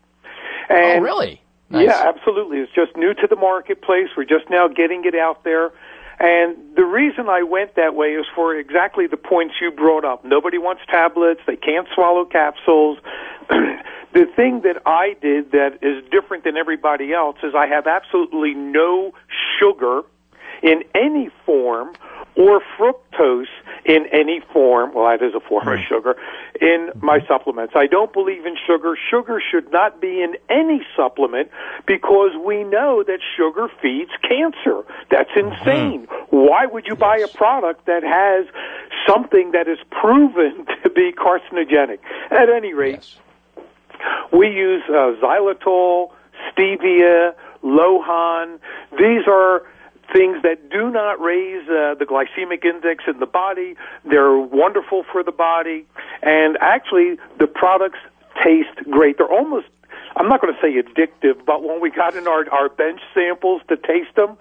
And 0.68 1.00
oh, 1.00 1.02
really? 1.02 1.40
Nice. 1.70 1.86
Yeah, 1.86 2.12
absolutely. 2.14 2.58
It's 2.58 2.72
just 2.72 2.96
new 2.96 3.14
to 3.14 3.26
the 3.28 3.36
marketplace. 3.36 4.08
We're 4.16 4.24
just 4.24 4.48
now 4.50 4.68
getting 4.68 5.04
it 5.04 5.14
out 5.14 5.42
there. 5.42 5.72
And 6.18 6.56
the 6.74 6.84
reason 6.84 7.28
I 7.28 7.42
went 7.42 7.74
that 7.76 7.94
way 7.94 8.08
is 8.08 8.24
for 8.34 8.54
exactly 8.54 9.06
the 9.06 9.18
points 9.18 9.54
you 9.60 9.70
brought 9.70 10.04
up. 10.04 10.24
Nobody 10.24 10.56
wants 10.56 10.82
tablets. 10.90 11.40
They 11.46 11.56
can't 11.56 11.86
swallow 11.94 12.24
capsules. 12.24 12.98
the 13.48 14.24
thing 14.34 14.62
that 14.62 14.82
I 14.86 15.14
did 15.20 15.52
that 15.52 15.78
is 15.82 16.02
different 16.10 16.44
than 16.44 16.56
everybody 16.56 17.12
else 17.12 17.36
is 17.42 17.54
I 17.54 17.66
have 17.66 17.86
absolutely 17.86 18.54
no 18.54 19.12
sugar 19.60 20.02
in 20.62 20.84
any 20.94 21.30
form 21.44 21.92
or 22.34 22.62
fructose 22.78 23.44
in 23.86 24.06
any 24.12 24.40
form. 24.52 24.92
Well, 24.94 25.06
that 25.06 25.24
is 25.24 25.34
a 25.34 25.40
form 25.40 25.68
of 25.68 25.78
sugar 25.88 26.16
in 26.60 26.90
my 27.00 27.20
supplements. 27.26 27.74
I 27.76 27.86
don't 27.86 28.12
believe 28.12 28.44
in 28.44 28.56
sugar. 28.66 28.98
Sugar 29.10 29.40
should 29.40 29.70
not 29.70 30.00
be 30.00 30.22
in 30.22 30.34
any 30.50 30.84
supplement 30.96 31.50
because 31.86 32.32
we 32.44 32.64
know 32.64 33.04
that 33.06 33.20
sugar 33.36 33.68
feeds 33.80 34.10
cancer. 34.22 34.82
That's 35.10 35.30
insane. 35.36 36.08
Why 36.30 36.66
would 36.66 36.86
you 36.86 36.96
buy 36.96 37.18
a 37.18 37.28
product 37.28 37.86
that 37.86 38.02
has 38.02 38.46
something 39.06 39.52
that 39.52 39.68
is 39.68 39.78
proven 39.90 40.66
to 40.82 40.90
be 40.90 41.12
carcinogenic? 41.12 41.98
At 42.30 42.50
any 42.50 42.74
rate, 42.74 43.06
we 44.32 44.48
use 44.48 44.82
uh, 44.88 45.14
xylitol, 45.22 46.10
stevia, 46.50 47.34
lohan. 47.62 48.58
These 48.98 49.22
are 49.28 49.62
things 50.12 50.42
that 50.42 50.70
do 50.70 50.90
not 50.90 51.20
raise 51.20 51.62
uh, 51.68 51.94
the 51.98 52.06
glycemic 52.06 52.64
index 52.64 53.04
in 53.06 53.18
the 53.18 53.26
body. 53.26 53.76
They're 54.04 54.36
wonderful 54.36 55.04
for 55.10 55.22
the 55.22 55.32
body, 55.32 55.86
and 56.22 56.56
actually, 56.60 57.18
the 57.38 57.46
products 57.46 57.98
taste 58.42 58.76
great. 58.90 59.18
They're 59.18 59.32
almost 59.32 59.66
I'm 60.16 60.28
not 60.28 60.40
going 60.40 60.54
to 60.54 60.60
say 60.60 60.80
addictive, 60.80 61.44
but 61.44 61.62
when 61.62 61.80
we 61.80 61.90
got 61.90 62.16
in 62.16 62.26
our 62.26 62.48
our 62.50 62.68
bench 62.68 63.00
samples 63.14 63.62
to 63.68 63.76
taste 63.76 64.14
them, 64.16 64.38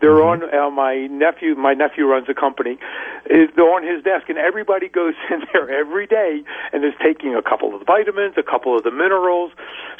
they're 0.00 0.22
on 0.22 0.42
uh, 0.42 0.70
my 0.70 1.06
nephew. 1.06 1.54
My 1.54 1.74
nephew 1.74 2.06
runs 2.06 2.28
a 2.28 2.34
company. 2.34 2.78
Is 3.26 3.48
they're 3.56 3.64
on 3.64 3.82
his 3.82 4.02
desk, 4.04 4.28
and 4.28 4.38
everybody 4.38 4.88
goes 4.88 5.14
in 5.30 5.42
there 5.52 5.70
every 5.70 6.06
day 6.06 6.42
and 6.72 6.84
is 6.84 6.92
taking 7.02 7.34
a 7.34 7.42
couple 7.42 7.72
of 7.72 7.80
the 7.80 7.84
vitamins, 7.84 8.34
a 8.36 8.42
couple 8.42 8.76
of 8.76 8.84
the 8.84 8.90
minerals. 8.90 9.52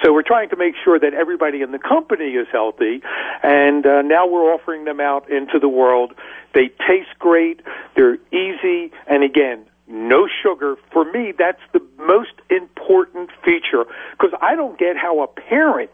So 0.03 0.13
we're 0.13 0.23
trying 0.23 0.51
to 0.51 0.57
make 0.57 0.75
sure 0.83 0.99
that 0.99 1.15
everybody 1.15 1.63
in 1.63 1.73
the 1.73 1.79
company 1.79 2.33
is 2.33 2.47
healthy, 2.53 3.03
and 3.43 3.87
uh, 3.87 4.03
now 4.03 4.27
we're 4.27 4.53
offering 4.53 4.85
them 4.85 5.01
out 5.01 5.31
into 5.31 5.59
the 5.59 5.69
world. 5.69 6.13
They 6.55 6.69
taste 6.87 7.19
great. 7.19 7.61
They're 7.97 8.19
easy, 8.33 8.93
and 9.07 9.23
again, 9.25 9.67
no 9.87 10.29
sugar. 10.43 10.77
For 10.93 11.05
me, 11.05 11.33
that's 11.37 11.61
the 11.73 11.83
most 11.99 12.33
important 12.51 13.31
feature 13.45 13.85
because 14.13 14.33
I 14.41 14.57
don't 14.57 14.79
get 14.79 14.97
how 14.97 15.23
a 15.23 15.27
parent 15.27 15.91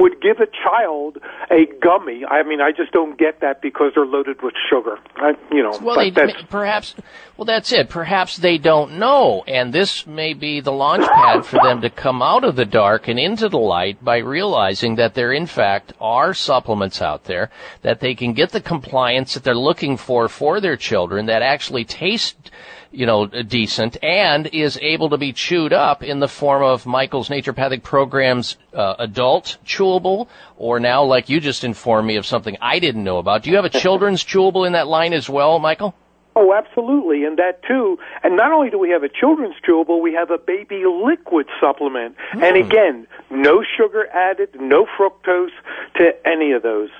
would 0.00 0.20
give 0.20 0.38
a 0.40 0.46
child 0.46 1.18
a 1.50 1.66
gummy. 1.80 2.24
I 2.24 2.42
mean, 2.42 2.60
I 2.60 2.72
just 2.72 2.90
don't 2.90 3.18
get 3.18 3.40
that 3.40 3.60
because 3.60 3.92
they're 3.94 4.06
loaded 4.06 4.42
with 4.42 4.54
sugar. 4.70 4.98
I, 5.16 5.34
you 5.52 5.62
know, 5.62 5.78
well, 5.82 5.96
they, 5.96 6.10
perhaps. 6.48 6.94
Well, 7.36 7.44
that's 7.44 7.72
it. 7.72 7.88
Perhaps 7.88 8.38
they 8.38 8.58
don't 8.58 8.98
know, 8.98 9.44
and 9.46 9.72
this 9.72 10.06
may 10.06 10.34
be 10.34 10.60
the 10.60 10.72
launch 10.72 11.06
pad 11.06 11.44
for 11.44 11.58
them 11.62 11.80
to 11.82 11.90
come 11.90 12.22
out 12.22 12.44
of 12.44 12.56
the 12.56 12.64
dark 12.64 13.08
and 13.08 13.18
into 13.18 13.48
the 13.48 13.58
light 13.58 14.02
by 14.02 14.18
realizing 14.18 14.96
that 14.96 15.14
there, 15.14 15.32
in 15.32 15.46
fact, 15.46 15.92
are 16.00 16.34
supplements 16.34 17.00
out 17.00 17.24
there 17.24 17.50
that 17.82 18.00
they 18.00 18.14
can 18.14 18.32
get 18.32 18.50
the 18.50 18.60
compliance 18.60 19.34
that 19.34 19.44
they're 19.44 19.54
looking 19.54 19.96
for 19.96 20.28
for 20.28 20.60
their 20.60 20.76
children 20.76 21.26
that 21.26 21.42
actually 21.42 21.84
taste 21.84 22.50
you 22.92 23.06
know, 23.06 23.26
decent 23.26 23.96
and 24.02 24.48
is 24.48 24.78
able 24.82 25.10
to 25.10 25.18
be 25.18 25.32
chewed 25.32 25.72
up 25.72 26.02
in 26.02 26.18
the 26.18 26.28
form 26.28 26.62
of 26.62 26.86
Michael's 26.86 27.28
naturopathic 27.28 27.82
programs, 27.82 28.56
uh, 28.74 28.96
adult 28.98 29.58
chewable, 29.64 30.28
or 30.56 30.80
now, 30.80 31.04
like 31.04 31.28
you 31.28 31.40
just 31.40 31.64
informed 31.64 32.06
me 32.06 32.16
of 32.16 32.26
something 32.26 32.56
I 32.60 32.78
didn't 32.78 33.04
know 33.04 33.18
about. 33.18 33.42
Do 33.42 33.50
you 33.50 33.56
have 33.56 33.64
a 33.64 33.70
children's 33.70 34.24
chewable 34.24 34.66
in 34.66 34.72
that 34.72 34.88
line 34.88 35.12
as 35.12 35.28
well, 35.28 35.58
Michael? 35.58 35.94
Oh, 36.36 36.54
absolutely, 36.54 37.24
and 37.24 37.38
that 37.38 37.62
too. 37.64 37.98
And 38.22 38.36
not 38.36 38.52
only 38.52 38.70
do 38.70 38.78
we 38.78 38.90
have 38.90 39.02
a 39.02 39.08
children's 39.08 39.56
chewable, 39.66 40.00
we 40.00 40.14
have 40.14 40.30
a 40.30 40.38
baby 40.38 40.84
liquid 40.86 41.46
supplement. 41.60 42.16
Mm. 42.32 42.42
And 42.42 42.56
again, 42.56 43.06
no 43.30 43.64
sugar 43.76 44.06
added, 44.06 44.50
no 44.58 44.86
fructose 44.98 45.50
to 45.96 46.12
any 46.24 46.52
of 46.52 46.62
those. 46.62 46.90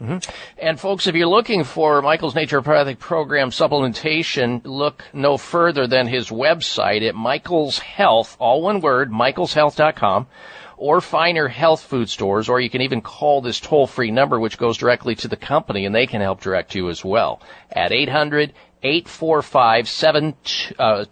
Mm-hmm. 0.00 0.30
And 0.58 0.78
folks, 0.78 1.06
if 1.08 1.14
you're 1.16 1.26
looking 1.26 1.64
for 1.64 2.00
Michael's 2.02 2.34
naturopathic 2.34 2.98
program 3.00 3.50
supplementation, 3.50 4.60
look 4.64 5.02
no 5.12 5.36
further 5.36 5.88
than 5.88 6.06
his 6.06 6.28
website 6.28 7.06
at 7.06 7.16
Michael's 7.16 7.80
Health, 7.80 8.36
all 8.38 8.62
one 8.62 8.80
word, 8.80 9.10
michaelshealth.com, 9.10 10.28
or 10.76 11.00
Finer 11.00 11.48
Health 11.48 11.82
Food 11.82 12.08
Stores, 12.08 12.48
or 12.48 12.60
you 12.60 12.70
can 12.70 12.82
even 12.82 13.00
call 13.00 13.40
this 13.40 13.58
toll-free 13.58 14.12
number, 14.12 14.38
which 14.38 14.56
goes 14.56 14.76
directly 14.76 15.16
to 15.16 15.26
the 15.26 15.36
company, 15.36 15.84
and 15.84 15.92
they 15.92 16.06
can 16.06 16.20
help 16.20 16.40
direct 16.40 16.76
you 16.76 16.88
as 16.90 17.04
well 17.04 17.40
at 17.72 17.90
800 17.90 18.52
845 18.80 19.86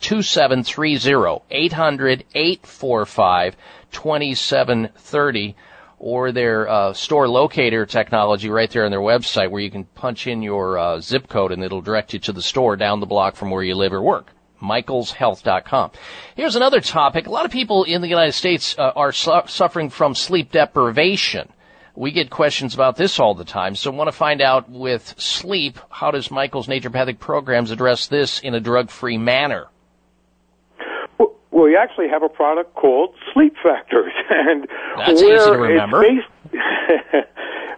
2730. 0.01 1.43
800 1.51 2.25
845 2.35 3.57
2730 3.91 5.57
or 5.99 6.33
their 6.33 6.69
uh, 6.69 6.93
store 6.93 7.29
locator 7.29 7.87
technology 7.87 8.51
right 8.51 8.71
there 8.71 8.85
on 8.85 8.91
their 8.91 9.01
website 9.01 9.51
where 9.51 9.63
you 9.63 9.71
can 9.71 9.85
punch 9.85 10.27
in 10.27 10.43
your 10.43 10.79
uh, 10.79 11.01
zip 11.01 11.29
code 11.29 11.53
and 11.53 11.65
it'll 11.65 11.81
direct 11.81 12.13
you 12.13 12.19
to 12.19 12.33
the 12.33 12.43
store 12.43 12.77
down 12.77 13.01
the 13.01 13.07
block 13.07 13.35
from 13.37 13.51
where 13.51 13.63
you 13.63 13.75
live 13.75 13.93
or 13.93 14.03
work. 14.03 14.33
michaelshealth.com. 14.63 15.91
Here's 16.35 16.57
another 16.57 16.81
topic. 16.81 17.27
A 17.27 17.31
lot 17.31 17.45
of 17.45 17.51
people 17.51 17.85
in 17.85 18.03
the 18.03 18.09
United 18.09 18.33
States 18.33 18.75
uh, 18.79 18.93
are 18.95 19.13
su- 19.13 19.43
suffering 19.47 19.91
from 19.91 20.15
sleep 20.15 20.53
deprivation. 20.53 21.49
We 21.95 22.13
get 22.13 22.29
questions 22.29 22.75
about 22.75 22.97
this 22.97 23.19
all 23.19 23.35
the 23.35 23.45
time, 23.45 23.75
so 23.75 23.91
want 23.91 24.09
to 24.09 24.13
find 24.13 24.43
out 24.43 24.69
with 24.69 25.15
sleep, 25.19 25.79
how 25.89 26.11
does 26.11 26.31
Michael's 26.31 26.67
naturopathic 26.67 27.19
programs 27.19 27.71
address 27.71 28.07
this 28.07 28.39
in 28.41 28.55
a 28.55 28.61
drug-free 28.61 29.17
manner? 29.17 29.69
Well, 31.57 31.65
we 31.65 31.75
actually 31.75 32.09
have 32.11 32.23
a 32.23 32.29
product 32.29 32.75
called 32.75 33.15
Sleep 33.33 33.55
Factors, 33.63 34.13
and 34.31 34.69
That's 34.99 35.23
where 35.23 35.37
easy 35.37 35.51
to 35.53 35.59
remember. 35.59 36.05
It's 36.05 36.27
based, 36.53 37.27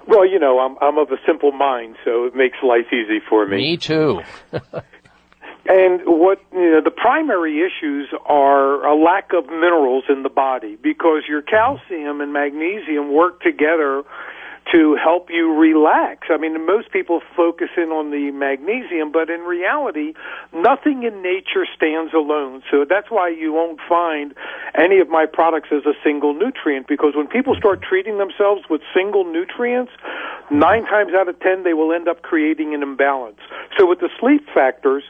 well, 0.08 0.26
you 0.26 0.40
know, 0.40 0.58
I'm 0.58 0.76
I'm 0.80 0.98
of 0.98 1.12
a 1.12 1.16
simple 1.24 1.52
mind, 1.52 1.94
so 2.04 2.24
it 2.24 2.34
makes 2.34 2.56
life 2.60 2.92
easy 2.92 3.20
for 3.20 3.46
me. 3.46 3.56
Me 3.56 3.76
too. 3.76 4.22
and 4.52 6.00
what 6.06 6.42
you 6.52 6.72
know, 6.72 6.80
the 6.82 6.90
primary 6.90 7.60
issues 7.60 8.08
are 8.26 8.84
a 8.84 8.96
lack 9.00 9.32
of 9.32 9.46
minerals 9.46 10.02
in 10.08 10.24
the 10.24 10.28
body 10.28 10.76
because 10.82 11.22
your 11.28 11.42
calcium 11.42 12.20
and 12.20 12.32
magnesium 12.32 13.12
work 13.12 13.40
together 13.42 14.02
to 14.72 14.96
help 15.02 15.30
you 15.30 15.54
relax. 15.54 16.28
I 16.30 16.36
mean, 16.36 16.66
most 16.66 16.92
people 16.92 17.20
focus 17.36 17.68
in 17.76 17.90
on 17.90 18.10
the 18.10 18.30
magnesium, 18.32 19.12
but 19.12 19.30
in 19.30 19.40
reality, 19.40 20.14
nothing 20.52 21.04
in 21.04 21.22
nature 21.22 21.66
stands 21.74 22.12
alone. 22.12 22.62
So 22.70 22.84
that's 22.88 23.10
why 23.10 23.28
you 23.28 23.52
won't 23.52 23.80
find 23.88 24.34
any 24.74 24.98
of 25.00 25.08
my 25.08 25.26
products 25.26 25.68
as 25.72 25.86
a 25.86 25.94
single 26.04 26.34
nutrient 26.34 26.86
because 26.86 27.14
when 27.14 27.26
people 27.26 27.54
start 27.54 27.82
treating 27.82 28.18
themselves 28.18 28.62
with 28.68 28.82
single 28.94 29.24
nutrients, 29.24 29.92
nine 30.50 30.84
times 30.84 31.12
out 31.14 31.28
of 31.28 31.38
ten 31.40 31.64
they 31.64 31.74
will 31.74 31.92
end 31.92 32.08
up 32.08 32.22
creating 32.22 32.74
an 32.74 32.82
imbalance. 32.82 33.40
So 33.78 33.86
with 33.86 34.00
the 34.00 34.10
sleep 34.20 34.46
factors, 34.52 35.04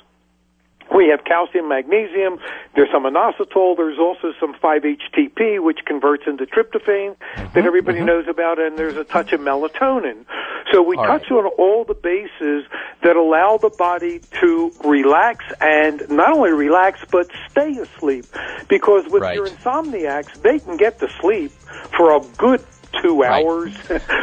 we 0.95 1.09
have 1.09 1.25
calcium, 1.25 1.69
magnesium. 1.69 2.39
There's 2.75 2.91
some 2.91 3.05
inositol. 3.05 3.77
There's 3.77 3.99
also 3.99 4.33
some 4.41 4.55
5-HTP, 4.55 5.63
which 5.63 5.81
converts 5.85 6.25
into 6.27 6.47
tryptophan 6.47 7.17
that 7.19 7.37
mm-hmm, 7.37 7.59
everybody 7.59 7.99
mm-hmm. 7.99 8.07
knows 8.07 8.29
about, 8.29 8.59
and 8.59 8.79
there's 8.79 8.97
a 8.97 9.05
touch 9.05 9.33
of 9.33 9.41
melatonin. 9.41 10.25
So 10.73 10.83
we 10.83 10.97
all 10.97 11.07
touch 11.07 11.31
right. 11.31 11.45
on 11.45 11.47
all 11.59 11.85
the 11.85 11.95
bases 11.95 12.65
that 13.03 13.17
allow 13.17 13.59
the 13.59 13.71
body 13.71 14.21
to 14.41 14.73
relax 14.85 15.45
and 15.61 16.09
not 16.11 16.33
only 16.33 16.53
relax, 16.53 17.01
but 17.11 17.31
stay 17.51 17.77
asleep. 17.79 18.27
Because 18.69 19.07
with 19.09 19.23
right. 19.23 19.35
your 19.35 19.47
insomniacs, 19.47 20.41
they 20.43 20.59
can 20.59 20.77
get 20.77 20.99
to 21.01 21.09
sleep 21.21 21.53
for 21.97 22.17
a 22.17 22.21
good 22.37 22.65
two 23.03 23.21
right. 23.21 23.45
hours, 23.45 23.75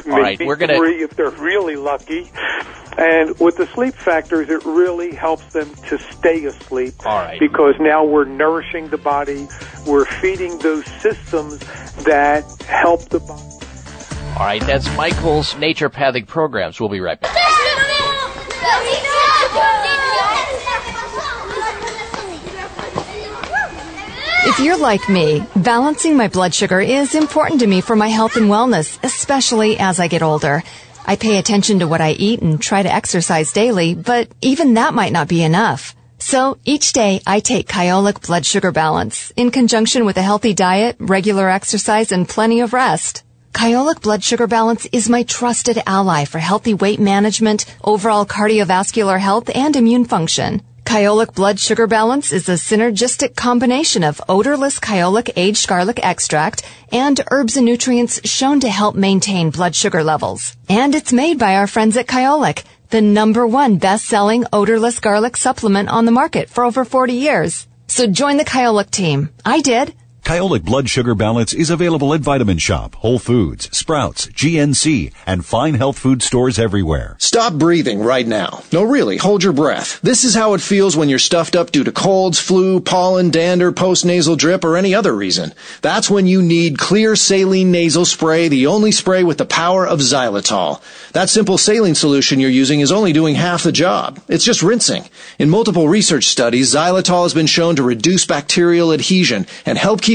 maybe 0.06 0.22
right. 0.22 0.40
We're 0.40 0.56
gonna... 0.56 0.78
three 0.78 1.04
if 1.04 1.12
they're 1.12 1.30
really 1.30 1.76
lucky. 1.76 2.32
And 2.98 3.38
with 3.40 3.58
the 3.58 3.68
sleep 3.74 3.94
factors, 3.94 4.50
it 4.50 4.64
really 4.64 5.14
helps 5.14 5.52
them 5.52 5.74
to 5.90 5.98
stay 5.98 6.46
asleep. 6.46 6.94
All 7.06 7.18
right. 7.18 7.40
Because 7.40 7.76
now 7.80 8.06
we're 8.06 8.26
nourishing 8.26 8.88
the 8.88 8.98
body, 8.98 9.48
we're 9.86 10.06
feeding 10.06 10.58
those 10.60 10.86
systems 11.02 11.60
that 12.06 12.46
help 12.62 13.02
the 13.10 13.20
body. 13.20 13.42
All 14.38 14.46
right, 14.46 14.62
that's 14.62 14.94
Michael's 14.98 15.54
naturopathic 15.54 16.28
programs. 16.28 16.80
We'll 16.80 16.90
be 16.90 17.00
right 17.00 17.20
back. 17.20 17.36
If 24.48 24.60
you're 24.60 24.78
like 24.78 25.10
me, 25.10 25.44
balancing 25.56 26.16
my 26.16 26.28
blood 26.28 26.54
sugar 26.54 26.80
is 26.80 27.16
important 27.16 27.62
to 27.62 27.68
me 27.68 27.82
for 27.82 27.96
my 27.96 28.10
health 28.10 28.36
and 28.36 28.46
wellness, 28.46 29.00
especially 29.04 29.80
as 29.80 30.00
I 30.00 30.08
get 30.08 30.22
older. 30.22 30.64
I 31.04 31.16
pay 31.16 31.40
attention 31.40 31.80
to 31.80 31.88
what 31.88 32.00
I 32.00 32.12
eat 32.12 32.44
and 32.44 32.62
try 32.62 32.84
to 32.84 32.94
exercise 32.94 33.52
daily, 33.52 33.96
but 33.96 34.30
even 34.42 34.76
that 34.76 34.94
might 34.94 35.12
not 35.12 35.28
be 35.28 35.42
enough. 35.42 35.96
So 36.20 36.60
each 36.64 36.94
day 36.94 37.22
I 37.26 37.40
take 37.40 37.68
Kyolic 37.68 38.28
Blood 38.28 38.46
Sugar 38.46 38.72
Balance 38.72 39.34
in 39.36 39.50
conjunction 39.50 40.06
with 40.06 40.18
a 40.18 40.22
healthy 40.22 40.54
diet, 40.54 40.96
regular 41.00 41.50
exercise, 41.50 42.12
and 42.12 42.30
plenty 42.30 42.60
of 42.60 42.72
rest. 42.72 43.24
Kyolic 43.52 44.02
Blood 44.04 44.24
Sugar 44.24 44.46
Balance 44.46 44.86
is 44.92 45.10
my 45.10 45.24
trusted 45.24 45.82
ally 45.88 46.26
for 46.26 46.38
healthy 46.38 46.76
weight 46.76 47.00
management, 47.00 47.66
overall 47.84 48.28
cardiovascular 48.28 49.20
health, 49.20 49.50
and 49.56 49.76
immune 49.76 50.06
function. 50.06 50.62
Kyolic 50.86 51.34
Blood 51.34 51.60
Sugar 51.60 51.88
Balance 51.88 52.32
is 52.32 52.48
a 52.48 52.54
synergistic 52.54 53.36
combination 53.36 54.04
of 54.04 54.22
odorless 54.30 54.80
Kyolic 54.80 55.32
aged 55.36 55.68
garlic 55.68 56.00
extract 56.04 56.62
and 56.92 57.20
herbs 57.32 57.58
and 57.58 57.66
nutrients 57.66 58.22
shown 58.24 58.60
to 58.60 58.70
help 58.70 58.96
maintain 58.96 59.50
blood 59.50 59.76
sugar 59.76 60.04
levels. 60.04 60.56
And 60.70 60.94
it's 60.94 61.12
made 61.12 61.40
by 61.40 61.56
our 61.56 61.68
friends 61.68 61.98
at 61.98 62.08
Kyolic. 62.08 62.64
the 62.92 63.02
number 63.02 63.48
one 63.48 63.78
best-selling 63.78 64.46
odorless 64.54 65.00
garlic 65.00 65.36
supplement 65.36 65.90
on 65.90 66.06
the 66.06 66.12
market 66.12 66.50
for 66.50 66.64
over 66.64 66.86
40 66.86 67.14
years. 67.14 67.68
So 67.88 68.06
join 68.06 68.38
the 68.38 68.46
Kyolic 68.46 68.92
team. 68.92 69.30
I 69.44 69.62
did. 69.62 69.94
Kyolic 70.26 70.64
Blood 70.64 70.90
Sugar 70.90 71.14
Balance 71.14 71.54
is 71.54 71.70
available 71.70 72.12
at 72.12 72.22
Vitamin 72.22 72.58
Shoppe, 72.58 72.96
Whole 72.96 73.20
Foods, 73.20 73.70
Sprouts, 73.78 74.26
GNC, 74.30 75.14
and 75.28 75.46
fine 75.46 75.76
health 75.76 76.00
food 76.00 76.24
stores 76.24 76.58
everywhere. 76.58 77.16
Stop 77.20 77.54
breathing 77.54 78.00
right 78.00 78.26
now. 78.26 78.64
No, 78.72 78.82
really, 78.82 79.18
hold 79.18 79.44
your 79.44 79.54
breath. 79.54 80.02
This 80.02 80.24
is 80.24 80.34
how 80.34 80.56
it 80.56 80.62
feels 80.62 80.98
when 80.98 81.10
you're 81.10 81.20
stuffed 81.20 81.56
up 81.56 81.70
due 81.70 81.84
to 81.84 81.92
colds, 81.92 82.40
flu, 82.40 82.80
pollen, 82.80 83.30
dander, 83.30 83.72
postnasal 83.72 84.36
drip, 84.36 84.66
or 84.66 84.78
any 84.78 84.96
other 84.96 85.16
reason. 85.16 85.54
That's 85.84 86.10
when 86.10 86.26
you 86.26 86.42
need 86.42 86.80
Xlear 86.80 87.16
saline 87.16 87.72
nasal 87.72 88.06
spray, 88.06 88.48
the 88.48 88.66
only 88.66 88.92
spray 88.92 89.24
with 89.24 89.38
the 89.38 89.46
power 89.46 89.86
of 89.86 90.00
xylitol. 90.00 90.82
That 91.12 91.30
simple 91.30 91.60
saline 91.60 91.94
solution 91.94 92.40
you're 92.40 92.50
using 92.50 92.80
is 92.80 92.92
only 92.92 93.14
doing 93.14 93.36
half 93.36 93.62
the 93.62 93.72
job. 93.72 94.20
It's 94.28 94.44
just 94.44 94.64
rinsing. 94.64 95.04
In 95.38 95.52
multiple 95.52 95.88
research 95.88 96.26
studies, 96.26 96.74
xylitol 96.74 97.22
has 97.22 97.36
been 97.36 97.46
shown 97.46 97.76
to 97.76 97.84
reduce 97.84 98.26
bacterial 98.26 98.92
adhesion 98.92 99.46
and 99.68 99.78
help 99.78 100.02
keep 100.02 100.15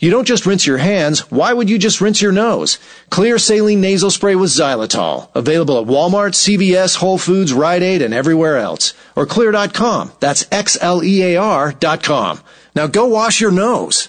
You 0.00 0.10
don't 0.10 0.26
just 0.26 0.46
rinse 0.46 0.66
your 0.66 0.78
hands. 0.78 1.30
Why 1.30 1.52
would 1.52 1.70
you 1.70 1.78
just 1.78 2.00
rinse 2.00 2.20
your 2.20 2.32
nose? 2.32 2.78
Xlear 3.10 3.40
saline 3.40 3.80
nasal 3.80 4.10
spray 4.10 4.34
with 4.34 4.50
xylitol. 4.50 5.28
Available 5.34 5.80
at 5.80 5.86
Walmart, 5.86 6.34
CVS, 6.34 6.96
Whole 6.96 7.18
Foods, 7.18 7.52
Rite 7.52 7.82
Aid, 7.82 8.02
and 8.02 8.14
everywhere 8.14 8.58
else. 8.58 8.94
Or 9.16 9.26
xlear.com. 9.26 10.12
That's 10.20 10.46
X-L-E-A-R 10.50 11.72
dot 11.72 12.02
com. 12.02 12.40
Now 12.74 12.86
go 12.86 13.06
wash 13.06 13.40
your 13.40 13.52
nose. 13.52 14.08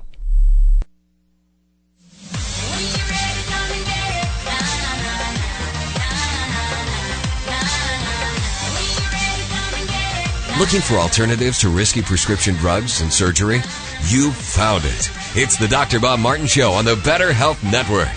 Looking 10.61 10.81
for 10.81 10.97
alternatives 10.97 11.57
to 11.61 11.69
risky 11.69 12.03
prescription 12.03 12.53
drugs 12.53 13.01
and 13.01 13.11
surgery? 13.11 13.61
You 14.09 14.29
found 14.29 14.83
it. 14.85 15.09
It's 15.35 15.57
the 15.57 15.67
Dr. 15.67 15.99
Bob 15.99 16.19
Martin 16.19 16.45
Show 16.45 16.73
on 16.73 16.85
the 16.85 16.97
Better 16.97 17.33
Health 17.33 17.63
Network. 17.63 18.07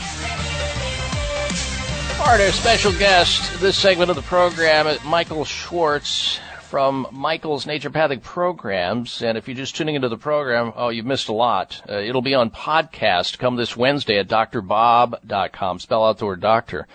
Our 2.20 2.52
special 2.52 2.92
guest 2.92 3.62
this 3.62 3.78
segment 3.78 4.10
of 4.10 4.16
the 4.16 4.22
program 4.22 4.86
is 4.86 5.02
Michael 5.04 5.46
Schwartz 5.46 6.38
from 6.64 7.06
Michael's 7.10 7.64
Naturopathic 7.64 8.22
Programs. 8.22 9.22
And 9.22 9.38
if 9.38 9.48
you're 9.48 9.56
just 9.56 9.74
tuning 9.74 9.94
into 9.94 10.10
the 10.10 10.18
program, 10.18 10.74
oh, 10.76 10.90
you've 10.90 11.06
missed 11.06 11.28
a 11.28 11.32
lot. 11.32 11.80
Uh, 11.88 11.94
it'll 11.94 12.20
be 12.20 12.34
on 12.34 12.50
podcast 12.50 13.38
come 13.38 13.56
this 13.56 13.74
Wednesday 13.74 14.18
at 14.18 14.28
drbob.com. 14.28 15.78
Spell 15.78 16.04
out 16.04 16.18
the 16.18 16.26
word 16.26 16.42
doctor. 16.42 16.86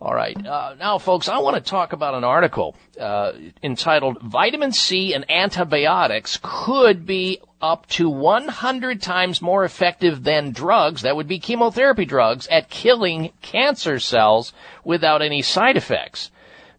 All 0.02 0.16
right. 0.16 0.36
Uh, 0.36 0.74
now, 0.80 0.98
folks, 0.98 1.30
I 1.30 1.38
want 1.38 1.58
to 1.58 1.62
talk 1.62 1.94
about 1.94 2.16
an 2.16 2.24
article 2.24 2.76
uh, 3.00 3.34
entitled 3.62 4.20
Vitamin 4.20 4.72
C 4.72 5.14
and 5.14 5.30
Antibiotics 5.30 6.40
Could 6.42 7.06
Be 7.06 7.40
Up 7.62 7.86
to 7.90 8.10
100 8.10 9.00
Times 9.00 9.44
More 9.44 9.64
Effective 9.64 10.24
Than 10.24 10.54
Drugs, 10.54 11.04
that 11.04 11.16
would 11.16 11.28
be 11.28 11.38
chemotherapy 11.38 12.06
drugs, 12.06 12.48
at 12.48 12.72
killing 12.72 13.32
cancer 13.44 14.00
cells 14.00 14.54
without 14.84 15.22
any 15.22 15.44
side 15.44 15.78
effects. 15.78 16.32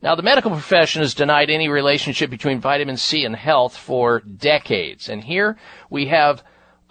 Now, 0.02 0.16
the 0.16 0.24
medical 0.24 0.50
profession 0.50 1.02
has 1.02 1.14
denied 1.14 1.48
any 1.48 1.68
relationship 1.68 2.28
between 2.28 2.58
vitamin 2.58 2.96
C 2.96 3.24
and 3.24 3.36
health 3.36 3.76
for 3.76 4.18
decades. 4.18 5.08
And 5.08 5.22
here 5.22 5.56
we 5.88 6.06
have 6.06 6.42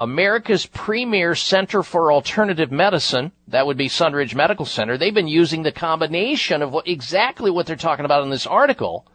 America's 0.02 0.66
premier 0.66 1.36
center 1.36 1.84
for 1.84 2.12
alternative 2.12 2.72
medicine, 2.72 3.32
that 3.48 3.68
would 3.68 3.78
be 3.78 3.88
Sunridge 3.88 4.34
Medical 4.34 4.66
Center, 4.66 4.98
they've 4.98 5.14
been 5.14 5.28
using 5.28 5.62
the 5.62 5.72
combination 5.72 6.64
of 6.64 6.74
what, 6.74 6.88
exactly 6.88 7.52
what 7.52 7.68
they're 7.68 7.76
talking 7.76 8.04
about 8.04 8.24
in 8.24 8.32
this 8.32 8.48
article, 8.48 9.06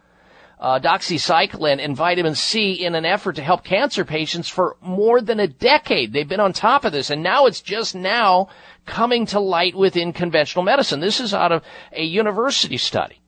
uh, 0.61 0.79
doxycycline 0.79 1.83
and 1.83 1.93
vitamin 1.93 2.35
C 2.35 2.71
in 2.71 2.95
an 2.95 3.03
effort 3.03 3.35
to 3.35 3.43
help 3.43 3.65
cancer 3.65 4.05
patients 4.05 4.47
for 4.47 4.77
more 4.79 5.19
than 5.19 5.41
a 5.41 5.47
decade. 5.47 6.13
They've 6.13 6.27
been 6.27 6.39
on 6.39 6.53
top 6.53 6.85
of 6.85 6.93
this 6.93 7.09
and 7.09 7.21
now 7.21 7.47
it's 7.47 7.59
just 7.59 7.93
now 7.93 8.47
coming 8.85 9.25
to 9.27 9.41
light 9.41 9.75
within 9.75 10.13
conventional 10.13 10.63
medicine. 10.63 11.01
This 11.01 11.19
is 11.19 11.33
out 11.33 11.51
of 11.51 11.63
a 11.91 12.05
university 12.05 12.77
study. 12.77 13.19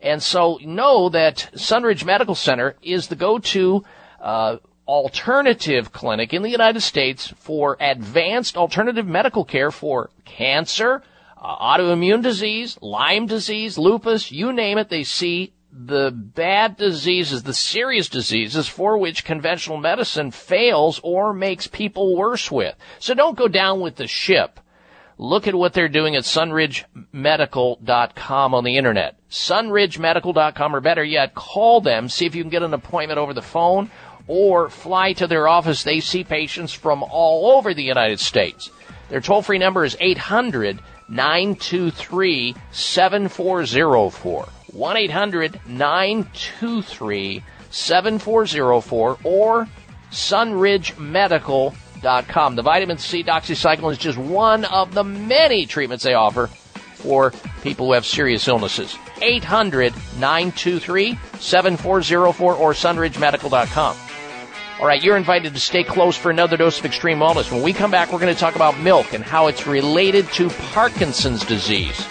And 0.00 0.22
so 0.22 0.60
know 0.62 1.08
that 1.08 1.50
Sunridge 1.54 2.04
Medical 2.04 2.36
Center 2.36 2.76
is 2.82 3.08
the 3.08 3.16
go-to 3.16 3.84
uh, 4.20 4.58
alternative 4.90 5.92
clinic 5.92 6.34
in 6.34 6.42
the 6.42 6.50
United 6.50 6.80
States 6.80 7.32
for 7.38 7.76
advanced 7.78 8.56
alternative 8.56 9.06
medical 9.06 9.44
care 9.44 9.70
for 9.70 10.10
cancer, 10.24 11.00
uh, 11.40 11.56
autoimmune 11.56 12.24
disease, 12.24 12.76
Lyme 12.82 13.26
disease, 13.26 13.78
lupus, 13.78 14.32
you 14.32 14.52
name 14.52 14.78
it, 14.78 14.88
they 14.88 15.04
see 15.04 15.52
the 15.72 16.10
bad 16.10 16.76
diseases, 16.76 17.44
the 17.44 17.54
serious 17.54 18.08
diseases 18.08 18.66
for 18.66 18.98
which 18.98 19.24
conventional 19.24 19.78
medicine 19.78 20.32
fails 20.32 20.98
or 21.04 21.32
makes 21.32 21.68
people 21.68 22.16
worse 22.16 22.50
with. 22.50 22.74
So 22.98 23.14
don't 23.14 23.38
go 23.38 23.46
down 23.46 23.80
with 23.80 23.94
the 23.94 24.08
ship. 24.08 24.58
Look 25.18 25.46
at 25.46 25.54
what 25.54 25.72
they're 25.74 25.88
doing 25.88 26.16
at 26.16 26.24
sunridgemedical.com 26.24 28.54
on 28.54 28.64
the 28.64 28.76
internet. 28.76 29.20
sunridgemedical.com 29.30 30.74
or 30.74 30.80
better 30.80 31.04
yet, 31.04 31.36
call 31.36 31.80
them, 31.80 32.08
see 32.08 32.26
if 32.26 32.34
you 32.34 32.42
can 32.42 32.50
get 32.50 32.64
an 32.64 32.74
appointment 32.74 33.18
over 33.18 33.32
the 33.34 33.42
phone 33.42 33.88
or 34.26 34.70
fly 34.70 35.12
to 35.14 35.26
their 35.26 35.48
office. 35.48 35.82
They 35.82 36.00
see 36.00 36.24
patients 36.24 36.72
from 36.72 37.02
all 37.02 37.56
over 37.56 37.74
the 37.74 37.82
United 37.82 38.20
States. 38.20 38.70
Their 39.08 39.20
toll 39.20 39.42
free 39.42 39.58
number 39.58 39.84
is 39.84 39.96
800 40.00 40.80
923 41.08 42.54
7404. 42.70 44.48
1 44.72 44.96
800 44.96 45.60
923 45.66 47.42
7404 47.70 49.18
or 49.24 49.68
sunridgemedical.com. 50.10 52.56
The 52.56 52.62
vitamin 52.62 52.98
C 52.98 53.24
doxycycline 53.24 53.92
is 53.92 53.98
just 53.98 54.18
one 54.18 54.64
of 54.66 54.92
the 54.94 55.04
many 55.04 55.66
treatments 55.66 56.04
they 56.04 56.14
offer 56.14 56.46
for 56.46 57.32
people 57.62 57.86
who 57.86 57.94
have 57.94 58.06
serious 58.06 58.46
illnesses. 58.48 58.96
800 59.22 59.94
923 60.18 61.18
7404 61.38 62.54
or 62.54 62.72
sunridgemedical.com. 62.72 64.09
All 64.80 64.86
right, 64.86 65.04
you're 65.04 65.18
invited 65.18 65.52
to 65.52 65.60
stay 65.60 65.84
close 65.84 66.16
for 66.16 66.30
another 66.30 66.56
dose 66.56 66.78
of 66.78 66.86
extreme 66.86 67.18
wellness. 67.18 67.52
When 67.52 67.60
we 67.60 67.74
come 67.74 67.90
back, 67.90 68.10
we're 68.10 68.18
going 68.18 68.34
to 68.34 68.40
talk 68.40 68.56
about 68.56 68.80
milk 68.80 69.12
and 69.12 69.22
how 69.22 69.48
it's 69.48 69.66
related 69.66 70.26
to 70.32 70.48
Parkinson's 70.48 71.44
disease. 71.44 72.08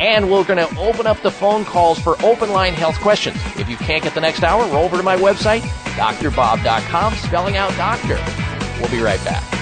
And 0.00 0.30
we're 0.30 0.44
going 0.44 0.66
to 0.66 0.78
open 0.78 1.06
up 1.06 1.20
the 1.20 1.30
phone 1.30 1.66
calls 1.66 1.98
for 1.98 2.16
open 2.24 2.50
line 2.50 2.72
health 2.72 2.98
questions. 3.00 3.36
If 3.58 3.68
you 3.68 3.76
can't 3.76 4.02
get 4.02 4.14
the 4.14 4.22
next 4.22 4.42
hour, 4.42 4.64
roll 4.72 4.86
over 4.86 4.96
to 4.96 5.02
my 5.02 5.16
website, 5.16 5.60
drbob.com, 5.98 7.14
spelling 7.16 7.58
out 7.58 7.76
doctor. 7.76 8.18
We'll 8.80 8.90
be 8.90 9.02
right 9.02 9.22
back. 9.22 9.61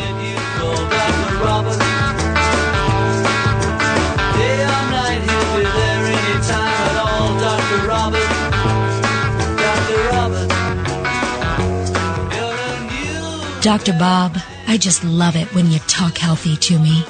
Dr. 13.61 13.93
Bob, 13.93 14.39
I 14.67 14.77
just 14.77 15.03
love 15.03 15.35
it 15.35 15.53
when 15.53 15.69
you 15.69 15.77
talk 15.85 16.17
healthy 16.17 16.57
to 16.57 16.79
me. 16.79 17.05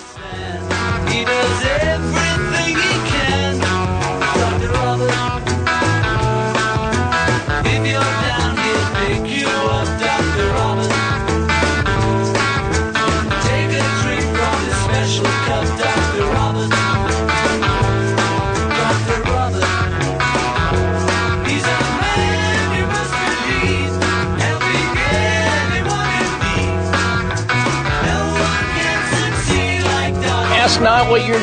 Not 30.81 31.09
what 31.09 31.25
your 31.25 31.39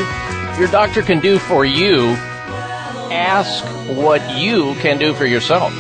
your 0.59 0.69
doctor 0.69 1.03
can 1.03 1.21
do 1.21 1.39
for 1.39 1.65
you. 1.65 2.09
Ask 3.11 3.65
what 3.97 4.37
you 4.37 4.75
can 4.75 4.99
do 4.99 5.15
for 5.15 5.25
yourself. 5.25 5.73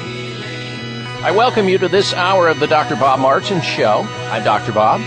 I 1.20 1.32
welcome 1.36 1.68
you 1.68 1.78
to 1.78 1.88
this 1.88 2.14
hour 2.14 2.46
of 2.46 2.60
the 2.60 2.68
Dr. 2.68 2.94
Bob 2.94 3.18
Martin 3.18 3.60
Show. 3.60 4.06
I'm 4.30 4.44
Dr. 4.44 4.70
Bob. 4.72 5.00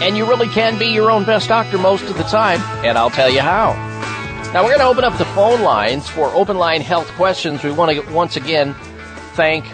And 0.00 0.16
you 0.16 0.24
really 0.24 0.46
can 0.48 0.78
be 0.78 0.86
your 0.86 1.10
own 1.10 1.24
best 1.24 1.48
doctor 1.48 1.76
most 1.76 2.04
of 2.04 2.16
the 2.16 2.22
time, 2.22 2.60
and 2.84 2.96
I'll 2.96 3.10
tell 3.10 3.28
you 3.28 3.40
how. 3.40 3.72
Now, 4.52 4.62
we're 4.62 4.78
going 4.78 4.78
to 4.78 4.86
open 4.86 5.02
up 5.02 5.18
the 5.18 5.24
phone 5.24 5.62
lines 5.62 6.08
for 6.08 6.28
open 6.28 6.56
line 6.56 6.80
health 6.80 7.08
questions. 7.16 7.64
We 7.64 7.72
want 7.72 7.90
to 7.90 8.12
once 8.14 8.36
again 8.36 8.74
thank 9.34 9.66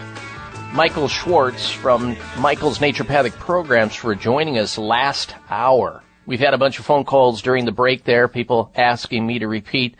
Michael 0.73 1.07
Schwartz 1.07 1.69
from 1.69 2.17
Michael's 2.39 2.79
Naturopathic 2.79 3.33
Programs 3.37 3.93
for 3.93 4.15
joining 4.15 4.57
us 4.57 4.79
last 4.79 5.35
hour. 5.49 6.01
We've 6.25 6.39
had 6.39 6.53
a 6.53 6.57
bunch 6.57 6.79
of 6.79 6.85
phone 6.85 7.05
calls 7.05 7.41
during 7.41 7.65
the 7.65 7.71
break 7.71 8.03
there, 8.03 8.27
people 8.27 8.71
asking 8.75 9.25
me 9.25 9.39
to 9.39 9.47
repeat 9.47 9.95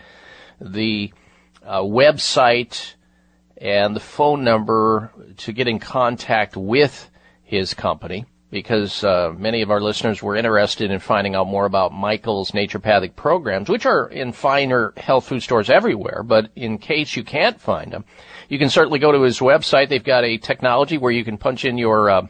the 0.59 1.13
uh, 1.63 1.82
website 1.82 2.93
and 3.57 3.95
the 3.95 3.99
phone 3.99 4.43
number 4.43 5.11
to 5.38 5.53
get 5.53 5.67
in 5.67 5.80
contact 5.80 6.57
with 6.57 7.09
his 7.43 7.73
company 7.73 8.26
because 8.51 9.03
uh, 9.03 9.34
many 9.38 9.61
of 9.61 9.69
our 9.69 9.82
listeners 9.82 10.23
were 10.23 10.36
interested 10.36 10.89
in 10.89 10.99
finding 10.99 11.36
out 11.36 11.45
more 11.45 11.65
about 11.65 11.91
Michael's 11.91 12.51
naturopathic 12.51 13.15
programs, 13.15 13.69
which 13.69 13.86
are 13.86 14.07
in 14.07 14.32
finer 14.32 14.93
health 14.95 15.28
food 15.28 15.43
stores 15.43 15.69
everywhere. 15.69 16.23
But 16.23 16.51
in 16.55 16.78
case 16.78 17.15
you 17.15 17.23
can't 17.23 17.59
find 17.59 17.91
them, 17.91 18.05
you 18.47 18.57
can 18.57 18.69
certainly 18.69 18.99
go 18.99 19.11
to 19.11 19.21
his 19.23 19.39
website. 19.39 19.89
They've 19.89 20.03
got 20.03 20.23
a 20.23 20.38
technology 20.38 20.97
where 20.97 21.11
you 21.11 21.26
can 21.26 21.38
punch 21.38 21.65
in 21.65 21.78
your 21.78 22.09
uh, 22.09 22.28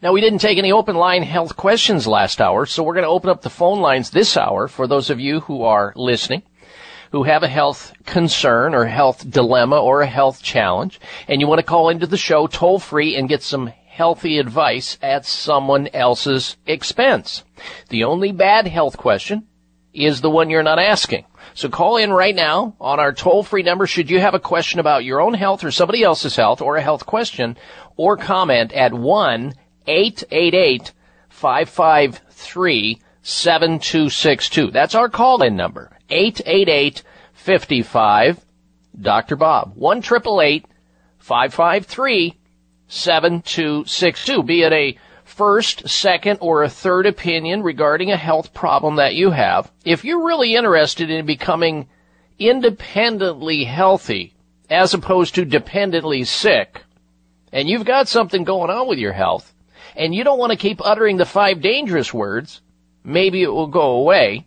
Now, 0.00 0.12
we 0.12 0.22
didn't 0.22 0.38
take 0.38 0.56
any 0.56 0.72
open 0.72 0.96
line 0.96 1.22
health 1.22 1.56
questions 1.56 2.06
last 2.06 2.40
hour, 2.40 2.64
so 2.64 2.82
we're 2.82 2.94
going 2.94 3.04
to 3.04 3.10
open 3.10 3.28
up 3.28 3.42
the 3.42 3.50
phone 3.50 3.80
lines 3.80 4.08
this 4.08 4.38
hour 4.38 4.66
for 4.66 4.86
those 4.86 5.10
of 5.10 5.20
you 5.20 5.40
who 5.40 5.64
are 5.64 5.92
listening, 5.94 6.42
who 7.10 7.24
have 7.24 7.42
a 7.42 7.48
health 7.48 7.92
concern 8.06 8.74
or 8.74 8.86
health 8.86 9.28
dilemma 9.28 9.78
or 9.78 10.00
a 10.00 10.06
health 10.06 10.42
challenge, 10.42 10.98
and 11.28 11.42
you 11.42 11.46
want 11.46 11.58
to 11.58 11.66
call 11.66 11.90
into 11.90 12.06
the 12.06 12.16
show 12.16 12.46
toll 12.46 12.78
free 12.78 13.14
and 13.14 13.28
get 13.28 13.42
some 13.42 13.74
healthy 13.92 14.38
advice 14.38 14.96
at 15.02 15.26
someone 15.26 15.86
else's 15.92 16.56
expense. 16.66 17.44
The 17.90 18.04
only 18.04 18.32
bad 18.32 18.66
health 18.66 18.96
question 18.96 19.46
is 19.92 20.22
the 20.22 20.30
one 20.30 20.48
you're 20.48 20.62
not 20.62 20.78
asking. 20.78 21.26
So 21.52 21.68
call 21.68 21.98
in 21.98 22.10
right 22.10 22.34
now 22.34 22.74
on 22.80 22.98
our 22.98 23.12
toll 23.12 23.42
free 23.42 23.62
number 23.62 23.86
should 23.86 24.08
you 24.08 24.18
have 24.18 24.32
a 24.32 24.40
question 24.40 24.80
about 24.80 25.04
your 25.04 25.20
own 25.20 25.34
health 25.34 25.62
or 25.62 25.70
somebody 25.70 26.02
else's 26.02 26.36
health 26.36 26.62
or 26.62 26.76
a 26.76 26.82
health 26.82 27.04
question 27.04 27.58
or 27.98 28.16
comment 28.16 28.72
at 28.72 28.94
1 28.94 29.52
888 29.86 30.92
553 31.28 32.98
7262. 33.20 34.70
That's 34.70 34.94
our 34.94 35.10
call 35.10 35.42
in 35.42 35.54
number. 35.54 35.90
888 36.08 37.02
55 37.34 38.42
Dr. 38.98 39.36
Bob. 39.36 39.72
1 39.74 40.00
553 40.02 42.38
7262. 42.92 44.42
Be 44.42 44.62
it 44.62 44.72
a 44.72 44.98
first, 45.24 45.88
second, 45.88 46.38
or 46.40 46.62
a 46.62 46.68
third 46.68 47.06
opinion 47.06 47.62
regarding 47.62 48.12
a 48.12 48.16
health 48.16 48.52
problem 48.52 48.96
that 48.96 49.14
you 49.14 49.30
have. 49.30 49.72
If 49.84 50.04
you're 50.04 50.26
really 50.26 50.54
interested 50.54 51.08
in 51.08 51.24
becoming 51.24 51.88
independently 52.38 53.64
healthy 53.64 54.34
as 54.68 54.92
opposed 54.92 55.34
to 55.34 55.44
dependently 55.44 56.24
sick, 56.24 56.82
and 57.50 57.68
you've 57.68 57.86
got 57.86 58.08
something 58.08 58.44
going 58.44 58.70
on 58.70 58.86
with 58.88 58.98
your 58.98 59.12
health, 59.12 59.54
and 59.96 60.14
you 60.14 60.22
don't 60.22 60.38
want 60.38 60.50
to 60.50 60.58
keep 60.58 60.84
uttering 60.84 61.16
the 61.16 61.24
five 61.24 61.62
dangerous 61.62 62.12
words, 62.12 62.60
maybe 63.04 63.42
it 63.42 63.52
will 63.52 63.66
go 63.66 63.92
away, 63.92 64.46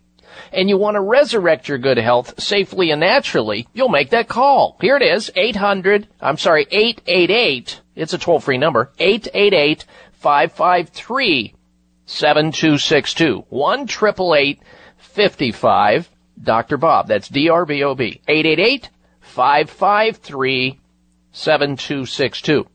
and 0.52 0.68
you 0.68 0.78
want 0.78 0.94
to 0.94 1.00
resurrect 1.00 1.68
your 1.68 1.78
good 1.78 1.98
health 1.98 2.40
safely 2.40 2.90
and 2.90 3.00
naturally, 3.00 3.66
you'll 3.74 3.88
make 3.88 4.10
that 4.10 4.28
call. 4.28 4.76
Here 4.80 4.96
it 4.96 5.02
is, 5.02 5.30
800, 5.34 6.06
I'm 6.20 6.38
sorry, 6.38 6.66
888, 6.70 7.80
it's 7.96 8.12
a 8.12 8.18
toll-free 8.18 8.58
number, 8.58 8.92
888 8.98 9.84
553 10.12 11.54
7262. 12.06 13.44
1 13.48 13.86
55 14.98 16.10
Dr. 16.42 16.76
Bob. 16.76 17.08
That's 17.08 17.28
D-R-B-O-B. 17.28 18.20
888 18.28 18.90
553 19.20 20.80
7262. 21.32 22.66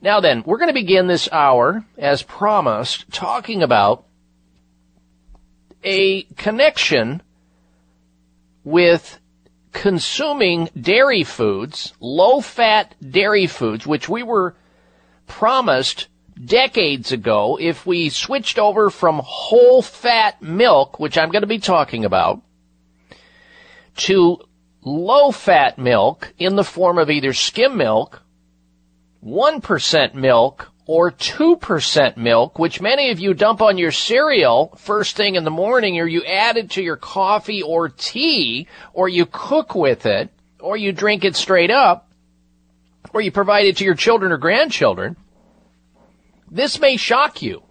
Now 0.00 0.20
then, 0.20 0.42
we're 0.44 0.58
going 0.58 0.68
to 0.68 0.74
begin 0.74 1.06
this 1.06 1.28
hour, 1.32 1.84
as 1.96 2.22
promised, 2.22 3.10
talking 3.10 3.62
about 3.62 4.04
a 5.82 6.22
connection 6.36 7.22
with 8.64 9.18
consuming 9.74 10.70
dairy 10.80 11.24
foods, 11.24 11.92
low 12.00 12.40
fat 12.40 12.94
dairy 13.06 13.46
foods, 13.46 13.86
which 13.86 14.08
we 14.08 14.22
were 14.22 14.54
promised 15.26 16.08
decades 16.42 17.12
ago 17.12 17.58
if 17.60 17.84
we 17.84 18.08
switched 18.08 18.58
over 18.58 18.88
from 18.88 19.20
whole 19.22 19.82
fat 19.82 20.40
milk, 20.40 20.98
which 20.98 21.18
I'm 21.18 21.30
going 21.30 21.42
to 21.42 21.48
be 21.48 21.58
talking 21.58 22.04
about, 22.04 22.40
to 23.96 24.38
low 24.82 25.30
fat 25.30 25.76
milk 25.76 26.32
in 26.38 26.56
the 26.56 26.64
form 26.64 26.98
of 26.98 27.10
either 27.10 27.32
skim 27.32 27.76
milk, 27.76 28.22
1% 29.24 30.14
milk, 30.14 30.70
or 30.86 31.10
2% 31.10 32.16
milk, 32.16 32.58
which 32.58 32.80
many 32.80 33.10
of 33.10 33.18
you 33.18 33.32
dump 33.32 33.62
on 33.62 33.78
your 33.78 33.92
cereal 33.92 34.74
first 34.76 35.16
thing 35.16 35.34
in 35.34 35.44
the 35.44 35.50
morning, 35.50 35.98
or 35.98 36.06
you 36.06 36.22
add 36.24 36.56
it 36.56 36.70
to 36.70 36.82
your 36.82 36.96
coffee 36.96 37.62
or 37.62 37.88
tea, 37.88 38.68
or 38.92 39.08
you 39.08 39.26
cook 39.26 39.74
with 39.74 40.04
it, 40.04 40.30
or 40.60 40.76
you 40.76 40.92
drink 40.92 41.24
it 41.24 41.36
straight 41.36 41.70
up, 41.70 42.10
or 43.12 43.20
you 43.20 43.30
provide 43.30 43.66
it 43.66 43.78
to 43.78 43.84
your 43.84 43.94
children 43.94 44.30
or 44.30 44.36
grandchildren. 44.36 45.16
This 46.50 46.78
may 46.78 46.96
shock 46.96 47.40
you, 47.40 47.62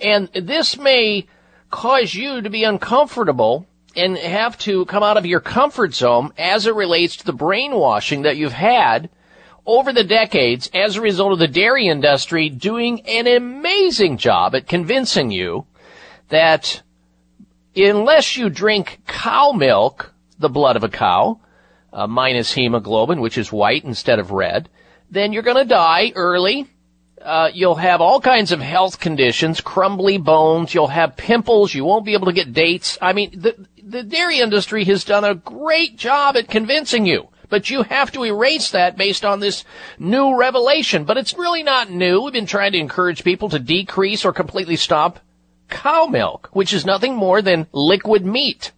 and 0.00 0.28
this 0.32 0.76
may 0.76 1.26
cause 1.70 2.14
you 2.14 2.42
to 2.42 2.50
be 2.50 2.64
uncomfortable 2.64 3.66
and 3.96 4.16
have 4.18 4.58
to 4.58 4.84
come 4.84 5.02
out 5.02 5.16
of 5.16 5.26
your 5.26 5.40
comfort 5.40 5.94
zone 5.94 6.32
as 6.36 6.66
it 6.66 6.74
relates 6.74 7.16
to 7.16 7.24
the 7.24 7.32
brainwashing 7.32 8.22
that 8.22 8.36
you've 8.36 8.52
had 8.52 9.08
over 9.68 9.92
the 9.92 10.02
decades 10.02 10.70
as 10.72 10.96
a 10.96 11.00
result 11.00 11.30
of 11.30 11.38
the 11.38 11.46
dairy 11.46 11.88
industry 11.88 12.48
doing 12.48 13.02
an 13.02 13.26
amazing 13.26 14.16
job 14.16 14.54
at 14.54 14.66
convincing 14.66 15.30
you 15.30 15.66
that 16.30 16.82
unless 17.76 18.34
you 18.38 18.48
drink 18.48 18.98
cow 19.06 19.52
milk, 19.52 20.14
the 20.38 20.48
blood 20.48 20.76
of 20.76 20.84
a 20.84 20.88
cow, 20.88 21.38
uh, 21.92 22.06
minus 22.06 22.50
hemoglobin, 22.50 23.20
which 23.20 23.36
is 23.36 23.52
white 23.52 23.84
instead 23.84 24.18
of 24.18 24.30
red, 24.30 24.70
then 25.10 25.34
you're 25.34 25.42
going 25.42 25.58
to 25.58 25.66
die 25.66 26.12
early. 26.14 26.66
Uh, 27.20 27.50
you'll 27.52 27.74
have 27.74 28.00
all 28.00 28.22
kinds 28.22 28.52
of 28.52 28.60
health 28.60 28.98
conditions, 28.98 29.60
crumbly 29.60 30.16
bones. 30.16 30.72
You'll 30.72 30.86
have 30.86 31.16
pimples. 31.16 31.74
You 31.74 31.84
won't 31.84 32.06
be 32.06 32.14
able 32.14 32.26
to 32.26 32.32
get 32.32 32.54
dates. 32.54 32.96
I 33.02 33.12
mean, 33.12 33.38
the 33.38 33.66
the 33.82 34.02
dairy 34.02 34.38
industry 34.38 34.84
has 34.84 35.04
done 35.04 35.24
a 35.24 35.34
great 35.34 35.96
job 35.96 36.36
at 36.36 36.48
convincing 36.48 37.04
you. 37.04 37.28
But 37.48 37.70
you 37.70 37.82
have 37.84 38.12
to 38.12 38.24
erase 38.24 38.70
that 38.72 38.96
based 38.96 39.24
on 39.24 39.40
this 39.40 39.64
new 39.98 40.36
revelation. 40.36 41.04
But 41.04 41.16
it's 41.16 41.38
really 41.38 41.62
not 41.62 41.90
new. 41.90 42.22
We've 42.22 42.32
been 42.32 42.46
trying 42.46 42.72
to 42.72 42.78
encourage 42.78 43.24
people 43.24 43.48
to 43.50 43.58
decrease 43.58 44.24
or 44.24 44.32
completely 44.32 44.76
stop 44.76 45.20
cow 45.68 46.06
milk, 46.06 46.48
which 46.52 46.72
is 46.72 46.84
nothing 46.86 47.14
more 47.14 47.42
than 47.42 47.66
liquid 47.72 48.24
meat. 48.24 48.72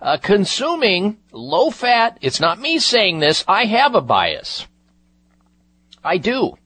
Uh, 0.00 0.16
consuming 0.16 1.18
low 1.32 1.70
fat, 1.70 2.18
it's 2.20 2.40
not 2.40 2.58
me 2.60 2.78
saying 2.78 3.20
this, 3.20 3.44
I 3.46 3.66
have 3.66 3.94
a 3.94 4.00
bias. 4.00 4.66
I 6.04 6.18
do. 6.18 6.56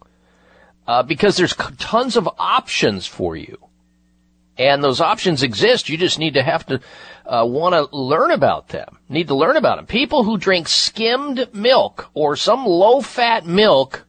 uh, 0.87 1.03
because 1.03 1.37
there's 1.37 1.55
tons 1.79 2.17
of 2.17 2.29
options 2.39 3.07
for 3.07 3.37
you. 3.37 3.59
And 4.59 4.83
those 4.83 5.01
options 5.01 5.43
exist. 5.43 5.89
You 5.89 5.99
just 5.99 6.19
need 6.19 6.35
to 6.35 6.43
have 6.43 6.65
to 6.67 6.81
uh, 7.27 7.45
want 7.47 7.75
to 7.75 7.95
learn 7.97 8.31
about 8.31 8.69
them. 8.69 8.99
Need 9.09 9.29
to 9.29 9.35
learn 9.35 9.57
about 9.57 9.77
them. 9.77 9.87
People 9.87 10.25
who 10.25 10.39
drink 10.39 10.69
skimmed 10.69 11.49
milk 11.53 12.09
or 12.15 12.37
some 12.37 12.65
low-fat 12.65 13.45
milk 13.45 14.07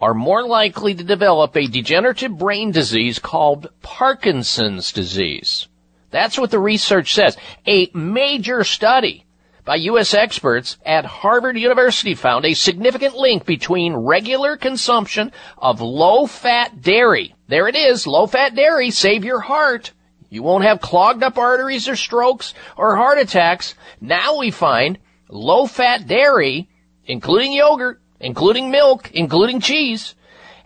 are 0.00 0.14
more 0.14 0.46
likely 0.46 0.94
to 0.94 1.02
develop 1.02 1.56
a 1.56 1.66
degenerative 1.66 2.36
brain 2.36 2.70
disease 2.70 3.18
called 3.18 3.68
Parkinson's 3.82 4.92
disease. 4.92 5.68
That's 6.10 6.38
what 6.38 6.50
the 6.50 6.60
research 6.60 7.14
says. 7.14 7.36
A 7.66 7.90
major 7.94 8.64
study 8.64 9.26
by 9.64 9.76
U.S. 9.76 10.14
experts 10.14 10.78
at 10.86 11.04
Harvard 11.04 11.58
University 11.58 12.14
found 12.14 12.44
a 12.44 12.54
significant 12.54 13.14
link 13.14 13.44
between 13.44 13.94
regular 13.94 14.56
consumption 14.56 15.32
of 15.58 15.80
low-fat 15.80 16.80
dairy. 16.80 17.34
There 17.48 17.66
it 17.66 17.76
is, 17.76 18.06
low-fat 18.06 18.54
dairy, 18.54 18.90
save 18.90 19.24
your 19.24 19.40
heart. 19.40 19.92
You 20.28 20.42
won't 20.42 20.64
have 20.64 20.82
clogged 20.82 21.22
up 21.22 21.38
arteries 21.38 21.88
or 21.88 21.96
strokes 21.96 22.52
or 22.76 22.96
heart 22.96 23.18
attacks. 23.18 23.74
Now 24.00 24.36
we 24.36 24.50
find 24.50 24.98
low-fat 25.30 26.06
dairy, 26.06 26.68
including 27.06 27.52
yogurt, 27.52 28.02
including 28.20 28.70
milk, 28.70 29.10
including 29.12 29.60
cheese, 29.60 30.14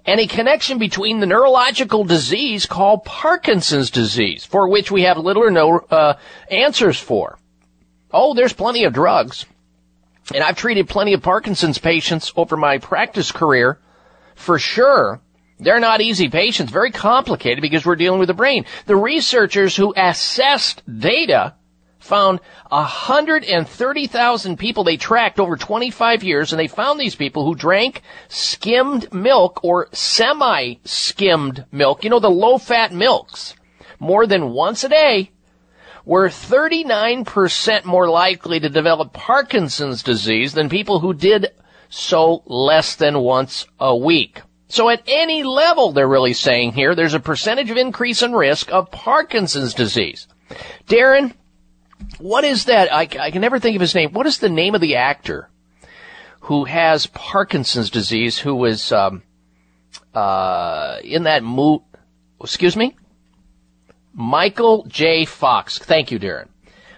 and 0.04 0.18
a 0.18 0.26
connection 0.26 0.78
between 0.78 1.20
the 1.20 1.26
neurological 1.26 2.02
disease 2.02 2.66
called 2.66 3.04
Parkinson's 3.04 3.90
disease, 3.90 4.44
for 4.44 4.68
which 4.68 4.90
we 4.90 5.02
have 5.02 5.16
little 5.16 5.44
or 5.44 5.50
no 5.52 5.78
uh, 5.78 6.14
answers 6.50 6.98
for. 6.98 7.38
Oh, 8.10 8.34
there's 8.34 8.52
plenty 8.52 8.82
of 8.82 8.92
drugs. 8.92 9.46
And 10.34 10.42
I've 10.42 10.56
treated 10.56 10.88
plenty 10.88 11.12
of 11.12 11.22
Parkinson's 11.22 11.78
patients 11.78 12.32
over 12.36 12.56
my 12.56 12.78
practice 12.78 13.30
career. 13.30 13.78
For 14.34 14.58
sure, 14.58 15.20
they're 15.62 15.80
not 15.80 16.00
easy 16.00 16.28
patients, 16.28 16.70
very 16.70 16.90
complicated 16.90 17.62
because 17.62 17.86
we're 17.86 17.96
dealing 17.96 18.20
with 18.20 18.28
the 18.28 18.34
brain. 18.34 18.64
The 18.86 18.96
researchers 18.96 19.76
who 19.76 19.94
assessed 19.96 20.82
data 20.98 21.54
found 21.98 22.40
130,000 22.68 24.58
people 24.58 24.84
they 24.84 24.96
tracked 24.96 25.38
over 25.38 25.56
25 25.56 26.24
years 26.24 26.52
and 26.52 26.58
they 26.58 26.66
found 26.66 26.98
these 26.98 27.14
people 27.14 27.44
who 27.44 27.54
drank 27.54 28.02
skimmed 28.28 29.12
milk 29.12 29.60
or 29.62 29.88
semi-skimmed 29.92 31.64
milk, 31.70 32.02
you 32.02 32.10
know, 32.10 32.18
the 32.18 32.30
low-fat 32.30 32.92
milks, 32.92 33.54
more 34.00 34.26
than 34.26 34.50
once 34.50 34.82
a 34.82 34.88
day 34.88 35.30
were 36.04 36.28
39% 36.28 37.84
more 37.84 38.08
likely 38.08 38.58
to 38.58 38.68
develop 38.68 39.12
Parkinson's 39.12 40.02
disease 40.02 40.52
than 40.54 40.68
people 40.68 40.98
who 40.98 41.14
did 41.14 41.52
so 41.88 42.42
less 42.46 42.96
than 42.96 43.20
once 43.20 43.66
a 43.78 43.96
week. 43.96 44.42
So 44.72 44.88
at 44.88 45.02
any 45.06 45.42
level, 45.42 45.92
they're 45.92 46.08
really 46.08 46.32
saying 46.32 46.72
here, 46.72 46.94
there's 46.94 47.12
a 47.12 47.20
percentage 47.20 47.70
of 47.70 47.76
increase 47.76 48.22
in 48.22 48.32
risk 48.32 48.72
of 48.72 48.90
Parkinson's 48.90 49.74
disease. 49.74 50.26
Darren, 50.86 51.34
what 52.16 52.44
is 52.44 52.64
that? 52.64 52.90
I, 52.90 53.02
I 53.20 53.30
can 53.30 53.42
never 53.42 53.58
think 53.58 53.74
of 53.74 53.82
his 53.82 53.94
name. 53.94 54.14
What 54.14 54.26
is 54.26 54.38
the 54.38 54.48
name 54.48 54.74
of 54.74 54.80
the 54.80 54.96
actor 54.96 55.50
who 56.40 56.64
has 56.64 57.04
Parkinson's 57.04 57.90
disease 57.90 58.38
who 58.38 58.54
was, 58.54 58.92
um, 58.92 59.24
uh, 60.14 61.00
in 61.04 61.24
that 61.24 61.42
mo- 61.42 61.84
excuse 62.40 62.74
me? 62.74 62.96
Michael 64.14 64.86
J. 64.86 65.26
Fox. 65.26 65.78
Thank 65.80 66.10
you, 66.10 66.18
Darren. 66.18 66.48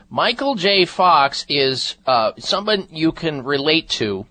Michael 0.08 0.54
J. 0.54 0.84
Fox 0.84 1.44
is 1.48 1.96
uh, 2.06 2.34
someone 2.38 2.86
you 2.92 3.10
can 3.10 3.42
relate 3.42 3.88
to 3.88 4.26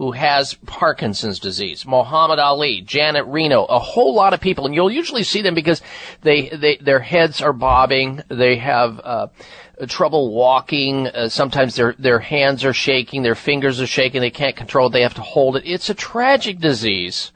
who 0.00 0.12
has 0.12 0.54
Parkinson's 0.64 1.38
disease. 1.38 1.84
Muhammad 1.84 2.38
Ali, 2.38 2.80
Janet 2.80 3.26
Reno, 3.26 3.66
a 3.66 3.78
whole 3.78 4.14
lot 4.14 4.32
of 4.32 4.40
people, 4.40 4.64
and 4.64 4.74
you'll 4.74 4.90
usually 4.90 5.22
see 5.22 5.42
them 5.42 5.54
because 5.54 5.82
they, 6.22 6.48
they 6.48 6.76
their 6.76 7.00
heads 7.00 7.42
are 7.42 7.52
bobbing. 7.52 8.22
They 8.28 8.56
have 8.56 8.98
uh, 9.04 9.26
trouble 9.86 10.32
walking. 10.32 11.06
Uh, 11.06 11.28
sometimes 11.28 11.76
their 11.76 11.94
their 11.98 12.18
hands 12.18 12.64
are 12.64 12.72
shaking. 12.72 13.22
Their 13.22 13.34
fingers 13.34 13.78
are 13.78 13.86
shaking. 13.86 14.22
They 14.22 14.30
can't 14.30 14.56
control 14.56 14.86
it. 14.86 14.92
They 14.92 15.02
have 15.02 15.16
to 15.16 15.20
hold 15.20 15.56
it. 15.56 15.64
It's 15.66 15.90
a 15.90 15.94
tragic 15.94 16.60
disease. 16.60 17.30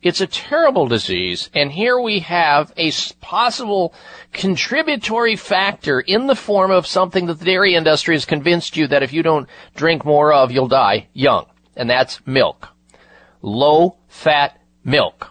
It's 0.00 0.22
a 0.22 0.26
terrible 0.26 0.86
disease, 0.86 1.50
and 1.52 1.70
here 1.70 2.00
we 2.00 2.20
have 2.20 2.72
a 2.78 2.92
possible 3.20 3.92
contributory 4.32 5.36
factor 5.36 6.00
in 6.00 6.28
the 6.28 6.36
form 6.36 6.70
of 6.70 6.86
something 6.86 7.26
that 7.26 7.40
the 7.40 7.44
dairy 7.44 7.74
industry 7.74 8.14
has 8.14 8.24
convinced 8.24 8.74
you 8.74 8.86
that 8.86 9.02
if 9.02 9.12
you 9.12 9.22
don't 9.22 9.48
drink 9.74 10.06
more 10.06 10.32
of, 10.32 10.50
you'll 10.50 10.68
die 10.68 11.08
young, 11.12 11.46
and 11.76 11.88
that's 11.88 12.24
milk. 12.26 12.68
Low 13.42 13.98
fat 14.08 14.58
milk. 14.84 15.30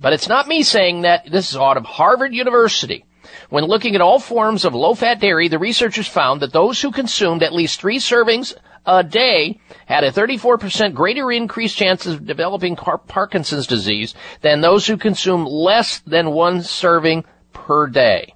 But 0.00 0.12
it's 0.12 0.28
not 0.28 0.48
me 0.48 0.62
saying 0.62 1.02
that. 1.02 1.30
This 1.30 1.50
is 1.50 1.56
out 1.56 1.76
of 1.76 1.84
Harvard 1.84 2.34
University. 2.34 3.04
When 3.48 3.64
looking 3.64 3.94
at 3.94 4.00
all 4.00 4.18
forms 4.18 4.64
of 4.64 4.74
low-fat 4.74 5.20
dairy, 5.20 5.48
the 5.48 5.58
researchers 5.58 6.06
found 6.06 6.42
that 6.42 6.52
those 6.52 6.80
who 6.80 6.92
consumed 6.92 7.42
at 7.42 7.52
least 7.52 7.80
three 7.80 7.98
servings 7.98 8.54
a 8.86 9.02
day 9.02 9.60
had 9.86 10.04
a 10.04 10.12
34% 10.12 10.94
greater 10.94 11.32
increased 11.32 11.76
chances 11.76 12.14
of 12.14 12.26
developing 12.26 12.76
Parkinson's 12.76 13.66
disease 13.66 14.14
than 14.42 14.60
those 14.60 14.86
who 14.86 14.96
consume 14.96 15.46
less 15.46 16.00
than 16.00 16.30
one 16.30 16.62
serving 16.62 17.24
per 17.52 17.86
day. 17.86 18.34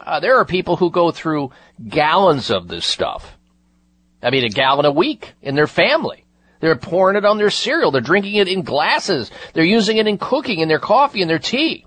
Uh, 0.00 0.20
there 0.20 0.36
are 0.38 0.44
people 0.44 0.76
who 0.76 0.90
go 0.90 1.10
through 1.10 1.50
gallons 1.88 2.50
of 2.50 2.68
this 2.68 2.86
stuff. 2.86 3.38
I 4.22 4.30
mean, 4.30 4.44
a 4.44 4.48
gallon 4.48 4.86
a 4.86 4.92
week 4.92 5.34
in 5.42 5.54
their 5.54 5.66
family. 5.66 6.21
They're 6.62 6.76
pouring 6.76 7.16
it 7.16 7.24
on 7.24 7.38
their 7.38 7.50
cereal. 7.50 7.90
They're 7.90 8.00
drinking 8.00 8.36
it 8.36 8.46
in 8.46 8.62
glasses. 8.62 9.32
They're 9.52 9.64
using 9.64 9.96
it 9.96 10.06
in 10.06 10.16
cooking, 10.16 10.60
in 10.60 10.68
their 10.68 10.78
coffee, 10.78 11.20
in 11.20 11.26
their 11.26 11.40
tea. 11.40 11.84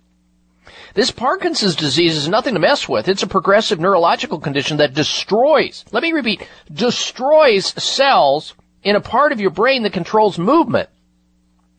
This 0.96 1.12
Parkinson's 1.12 1.78
disease 1.78 2.18
is 2.18 2.28
nothing 2.28 2.56
to 2.56 2.60
mess 2.60 2.88
with. 2.90 3.08
It's 3.08 3.24
a 3.24 3.28
progressive 3.28 3.80
neurological 3.80 4.38
condition 4.38 4.76
that 4.78 4.94
destroys, 4.94 5.86
let 5.94 6.04
me 6.04 6.12
repeat, 6.12 6.46
destroys 6.70 7.68
cells 7.82 8.54
in 8.84 8.98
a 8.98 9.02
part 9.02 9.32
of 9.32 9.40
your 9.40 9.50
brain 9.50 9.84
that 9.84 9.94
controls 9.94 10.38
movement 10.38 10.90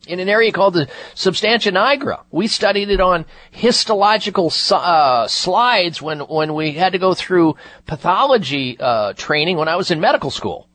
in 0.07 0.19
an 0.19 0.27
area 0.27 0.51
called 0.51 0.73
the 0.73 0.89
substantia 1.13 1.71
nigra. 1.71 2.23
We 2.31 2.47
studied 2.47 2.89
it 2.89 2.99
on 2.99 3.27
histological 3.51 4.51
uh, 4.71 5.27
slides 5.27 6.01
when, 6.01 6.21
when 6.21 6.55
we 6.55 6.71
had 6.71 6.93
to 6.93 6.99
go 6.99 7.13
through 7.13 7.57
pathology 7.85 8.75
uh, 8.79 9.13
training 9.13 9.57
when 9.57 9.67
I 9.67 9.75
was 9.75 9.91
in 9.91 9.99
medical 9.99 10.31
school. 10.31 10.67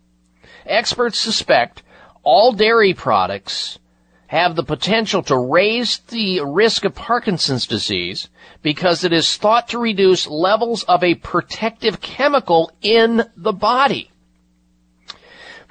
Experts 0.67 1.19
suspect 1.19 1.82
all 2.23 2.53
dairy 2.53 2.95
products 2.95 3.79
have 4.27 4.57
the 4.57 4.65
potential 4.65 5.23
to 5.23 5.37
raise 5.37 5.99
the 6.09 6.41
risk 6.41 6.87
of 6.87 6.95
Parkinson's 6.95 7.67
disease 7.67 8.31
because 8.63 9.05
it 9.05 9.13
is 9.13 9.37
thought 9.37 9.69
to 9.69 9.79
reduce 9.79 10.27
levels 10.27 10.85
of 10.85 11.05
a 11.05 11.15
protective 11.17 12.01
chemical 12.01 12.71
in 12.81 13.25
the 13.37 13.53
body. 13.53 14.11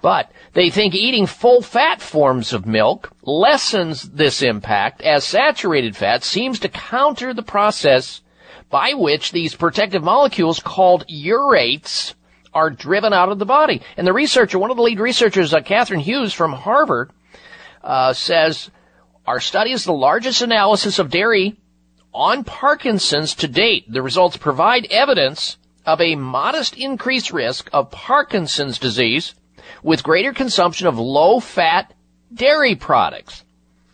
But 0.01 0.31
they 0.53 0.69
think 0.69 0.93
eating 0.93 1.25
full 1.25 1.61
fat 1.61 2.01
forms 2.01 2.53
of 2.53 2.65
milk 2.65 3.11
lessens 3.23 4.03
this 4.03 4.41
impact 4.41 5.01
as 5.01 5.23
saturated 5.23 5.95
fat 5.95 6.23
seems 6.23 6.59
to 6.59 6.69
counter 6.69 7.33
the 7.33 7.43
process 7.43 8.21
by 8.69 8.93
which 8.93 9.31
these 9.31 9.55
protective 9.55 10.03
molecules 10.03 10.59
called 10.59 11.05
urates 11.07 12.15
are 12.53 12.69
driven 12.69 13.13
out 13.13 13.29
of 13.29 13.39
the 13.39 13.45
body. 13.45 13.81
And 13.97 14.05
the 14.05 14.13
researcher, 14.13 14.59
one 14.59 14.71
of 14.71 14.77
the 14.77 14.83
lead 14.83 14.99
researchers, 14.99 15.53
uh, 15.53 15.61
Catherine 15.61 15.99
Hughes 15.99 16.33
from 16.33 16.53
Harvard, 16.53 17.11
uh, 17.83 18.13
says 18.13 18.69
our 19.25 19.39
study 19.39 19.71
is 19.71 19.85
the 19.85 19.93
largest 19.93 20.41
analysis 20.41 20.99
of 20.99 21.09
dairy 21.09 21.57
on 22.13 22.43
Parkinson's 22.43 23.35
to 23.35 23.47
date. 23.47 23.91
The 23.91 24.01
results 24.01 24.37
provide 24.37 24.85
evidence 24.91 25.57
of 25.85 26.01
a 26.01 26.15
modest 26.15 26.77
increased 26.77 27.31
risk 27.31 27.69
of 27.73 27.91
Parkinson's 27.91 28.77
disease 28.77 29.33
with 29.83 30.03
greater 30.03 30.33
consumption 30.33 30.87
of 30.87 30.99
low-fat 30.99 31.93
dairy 32.33 32.75
products. 32.75 33.43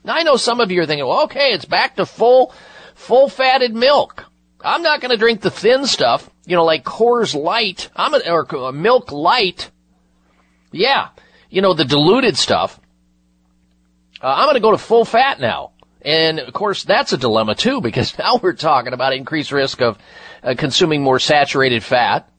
Now 0.03 0.15
I 0.15 0.23
know 0.23 0.37
some 0.37 0.59
of 0.59 0.71
you 0.71 0.81
are 0.81 0.85
thinking, 0.85 1.05
well, 1.05 1.23
okay, 1.23 1.53
it's 1.53 1.65
back 1.65 1.95
to 1.95 2.05
full, 2.05 2.53
full-fatted 2.95 3.73
milk. 3.75 4.25
I'm 4.61 4.81
not 4.81 5.01
going 5.01 5.11
to 5.11 5.17
drink 5.17 5.41
the 5.41 5.51
thin 5.51 5.85
stuff, 5.85 6.29
you 6.47 6.55
know, 6.55 6.63
like 6.63 6.85
Coors 6.85 7.35
Light. 7.35 7.89
I'm 7.95 8.13
a, 8.13 8.29
or 8.29 8.71
Milk 8.71 9.11
Light. 9.11 9.69
Yeah, 10.71 11.09
you 11.49 11.61
know, 11.61 11.73
the 11.73 11.85
diluted 11.85 12.37
stuff. 12.37 12.79
Uh, 14.21 14.33
I'm 14.33 14.45
going 14.45 14.55
to 14.55 14.61
go 14.61 14.71
to 14.71 14.77
full 14.77 15.05
fat 15.05 15.39
now. 15.39 15.71
And 16.01 16.39
of 16.39 16.53
course, 16.53 16.83
that's 16.83 17.11
a 17.11 17.17
dilemma 17.17 17.53
too, 17.53 17.81
because 17.81 18.17
now 18.19 18.39
we're 18.41 18.53
talking 18.53 18.93
about 18.93 19.13
increased 19.13 19.51
risk 19.51 19.81
of 19.81 19.97
uh, 20.41 20.55
consuming 20.57 21.03
more 21.03 21.19
saturated 21.19 21.83
fat, 21.83 22.29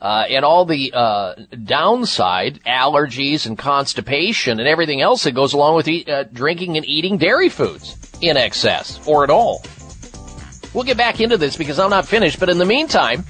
uh, 0.00 0.24
and 0.30 0.44
all 0.44 0.64
the 0.64 0.92
uh, 0.94 1.34
downside, 1.62 2.60
allergies 2.66 3.46
and 3.46 3.58
constipation 3.58 4.60
and 4.60 4.68
everything 4.68 5.02
else 5.02 5.24
that 5.24 5.32
goes 5.32 5.52
along 5.52 5.76
with 5.76 6.08
uh, 6.08 6.24
drinking 6.24 6.78
and 6.78 6.86
eating 6.86 7.18
dairy 7.18 7.50
foods 7.50 8.10
in 8.22 8.38
excess 8.38 9.06
or 9.06 9.24
at 9.24 9.30
all. 9.30 9.62
We'll 10.76 10.84
get 10.84 10.98
back 10.98 11.22
into 11.22 11.38
this 11.38 11.56
because 11.56 11.78
I'm 11.78 11.88
not 11.88 12.06
finished, 12.06 12.38
but 12.38 12.50
in 12.50 12.58
the 12.58 12.66
meantime, 12.66 13.24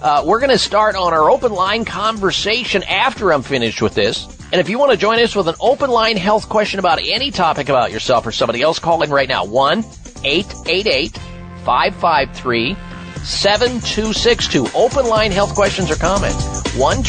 uh, 0.00 0.22
we're 0.24 0.38
going 0.38 0.52
to 0.52 0.58
start 0.58 0.94
on 0.94 1.12
our 1.12 1.28
open 1.28 1.50
line 1.50 1.84
conversation 1.84 2.84
after 2.84 3.32
I'm 3.32 3.42
finished 3.42 3.82
with 3.82 3.96
this. 3.96 4.28
And 4.52 4.60
if 4.60 4.68
you 4.68 4.78
want 4.78 4.92
to 4.92 4.96
join 4.96 5.18
us 5.18 5.34
with 5.34 5.48
an 5.48 5.56
open 5.60 5.90
line 5.90 6.16
health 6.16 6.48
question 6.48 6.78
about 6.78 7.00
any 7.02 7.32
topic 7.32 7.68
about 7.68 7.90
yourself 7.90 8.28
or 8.28 8.30
somebody 8.30 8.62
else, 8.62 8.78
call 8.78 9.02
in 9.02 9.10
right 9.10 9.28
now. 9.28 9.44
1 9.44 9.80
888 10.22 11.18
553 11.64 12.76
7262. 13.24 14.68
Open 14.72 15.04
line 15.04 15.32
health 15.32 15.56
questions 15.56 15.90
or 15.90 15.96
comments. 15.96 16.76
1 16.76 17.02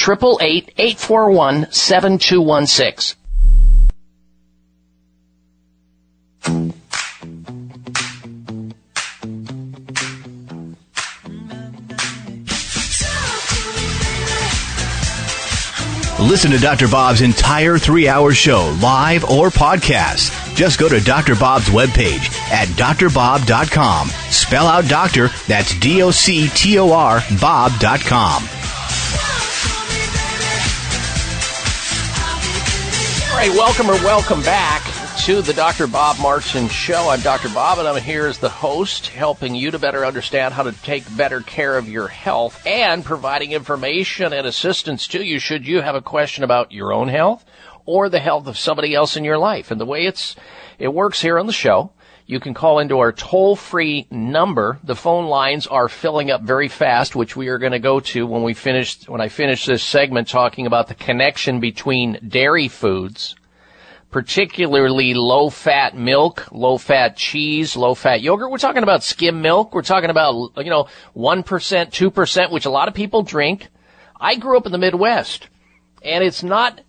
Listen 16.22 16.52
to 16.52 16.58
Dr. 16.58 16.86
Bob's 16.86 17.20
entire 17.20 17.78
three 17.78 18.06
hour 18.06 18.32
show, 18.32 18.76
live 18.80 19.24
or 19.24 19.50
podcast. 19.50 20.54
Just 20.54 20.78
go 20.78 20.88
to 20.88 21.00
Dr. 21.00 21.34
Bob's 21.34 21.68
webpage 21.68 22.30
at 22.50 22.68
drbob.com. 22.68 24.08
Spell 24.30 24.66
out 24.66 24.88
doctor, 24.88 25.30
that's 25.48 25.74
D 25.80 26.00
O 26.02 26.12
C 26.12 26.48
T 26.48 26.78
O 26.78 26.92
R, 26.92 27.22
Bob.com. 27.40 28.42
All 33.30 33.38
right, 33.38 33.50
welcome 33.50 33.90
or 33.90 33.94
welcome 34.04 34.42
back 34.42 34.91
to 35.22 35.40
the 35.40 35.52
Dr. 35.52 35.86
Bob 35.86 36.18
Martin 36.18 36.66
Show. 36.66 37.08
I'm 37.08 37.20
Dr. 37.20 37.48
Bob, 37.50 37.78
and 37.78 37.86
I'm 37.86 38.02
here 38.02 38.26
as 38.26 38.38
the 38.38 38.48
host, 38.48 39.06
helping 39.06 39.54
you 39.54 39.70
to 39.70 39.78
better 39.78 40.04
understand 40.04 40.52
how 40.52 40.64
to 40.64 40.72
take 40.82 41.16
better 41.16 41.40
care 41.42 41.78
of 41.78 41.88
your 41.88 42.08
health 42.08 42.60
and 42.66 43.04
providing 43.04 43.52
information 43.52 44.32
and 44.32 44.48
assistance 44.48 45.06
to 45.06 45.22
you 45.22 45.38
should 45.38 45.64
you 45.64 45.80
have 45.80 45.94
a 45.94 46.02
question 46.02 46.42
about 46.42 46.72
your 46.72 46.92
own 46.92 47.06
health 47.06 47.44
or 47.86 48.08
the 48.08 48.18
health 48.18 48.48
of 48.48 48.58
somebody 48.58 48.96
else 48.96 49.16
in 49.16 49.22
your 49.22 49.38
life. 49.38 49.70
And 49.70 49.80
the 49.80 49.86
way 49.86 50.06
it's 50.06 50.34
it 50.80 50.92
works 50.92 51.22
here 51.22 51.38
on 51.38 51.46
the 51.46 51.52
show, 51.52 51.92
you 52.26 52.40
can 52.40 52.52
call 52.52 52.80
into 52.80 52.98
our 52.98 53.12
toll-free 53.12 54.08
number. 54.10 54.80
The 54.82 54.96
phone 54.96 55.26
lines 55.26 55.68
are 55.68 55.88
filling 55.88 56.32
up 56.32 56.42
very 56.42 56.66
fast, 56.66 57.14
which 57.14 57.36
we 57.36 57.46
are 57.46 57.58
going 57.58 57.70
to 57.70 57.78
go 57.78 58.00
to 58.00 58.26
when 58.26 58.42
we 58.42 58.54
finish 58.54 59.08
when 59.08 59.20
I 59.20 59.28
finish 59.28 59.66
this 59.66 59.84
segment 59.84 60.26
talking 60.26 60.66
about 60.66 60.88
the 60.88 60.96
connection 60.96 61.60
between 61.60 62.18
dairy 62.28 62.66
foods 62.66 63.36
particularly 64.12 65.14
low 65.14 65.48
fat 65.48 65.96
milk, 65.96 66.46
low 66.52 66.76
fat 66.78 67.16
cheese, 67.16 67.74
low 67.76 67.94
fat 67.94 68.20
yogurt. 68.20 68.50
We're 68.50 68.58
talking 68.58 68.82
about 68.82 69.02
skim 69.02 69.40
milk. 69.40 69.74
We're 69.74 69.82
talking 69.82 70.10
about, 70.10 70.52
you 70.58 70.70
know, 70.70 70.86
1%, 71.16 71.44
2%, 71.44 72.50
which 72.52 72.66
a 72.66 72.70
lot 72.70 72.88
of 72.88 72.94
people 72.94 73.22
drink. 73.22 73.68
I 74.20 74.36
grew 74.36 74.56
up 74.58 74.66
in 74.66 74.72
the 74.72 74.78
Midwest 74.78 75.48
and 76.04 76.22
it's 76.22 76.42
not, 76.42 76.82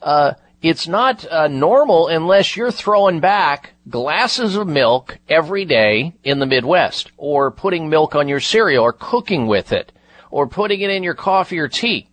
uh, 0.00 0.34
it's 0.62 0.86
not 0.88 1.26
uh, 1.30 1.48
normal 1.48 2.08
unless 2.08 2.56
you're 2.56 2.70
throwing 2.70 3.20
back 3.20 3.74
glasses 3.88 4.54
of 4.56 4.68
milk 4.68 5.18
every 5.28 5.64
day 5.64 6.14
in 6.22 6.38
the 6.38 6.46
Midwest 6.46 7.10
or 7.16 7.50
putting 7.50 7.88
milk 7.88 8.14
on 8.14 8.28
your 8.28 8.40
cereal 8.40 8.84
or 8.84 8.92
cooking 8.92 9.48
with 9.48 9.72
it 9.72 9.92
or 10.30 10.46
putting 10.46 10.80
it 10.80 10.90
in 10.90 11.02
your 11.02 11.14
coffee 11.14 11.58
or 11.58 11.68
tea. 11.68 12.07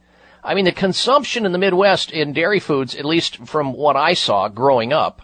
I 0.45 0.53
mean, 0.53 0.65
the 0.65 0.72
consumption 0.72 1.45
in 1.45 1.51
the 1.51 1.57
Midwest 1.57 2.11
in 2.11 2.31
dairy 2.31 2.59
foods, 2.59 2.95
at 2.95 3.03
least 3.03 3.47
from 3.47 3.73
what 3.73 3.95
I 3.95 4.13
saw 4.13 4.47
growing 4.47 4.93
up, 4.93 5.23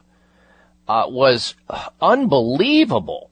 uh, 0.88 1.06
was 1.08 1.54
unbelievable. 2.02 3.30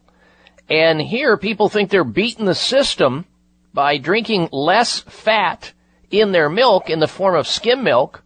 And 0.70 1.02
here 1.02 1.36
people 1.36 1.68
think 1.68 1.90
they're 1.90 2.03
beating 2.03 2.45
the 2.45 2.53
system 2.53 3.26
by 3.74 3.98
drinking 3.98 4.49
less 4.52 4.99
fat 4.99 5.74
in 6.11 6.32
their 6.32 6.48
milk 6.48 6.91
in 6.91 6.99
the 6.99 7.07
form 7.07 7.36
of 7.36 7.48
skim 7.48 7.84
milk 7.84 8.24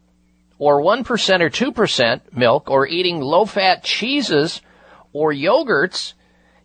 or 0.58 0.82
1% 0.82 1.06
or 1.42 1.50
2% 1.50 2.22
milk 2.34 2.70
or 2.70 2.86
eating 2.86 3.22
low 3.22 3.46
fat 3.46 3.84
cheeses 3.84 4.62
or 5.14 5.32
yogurts 5.32 6.14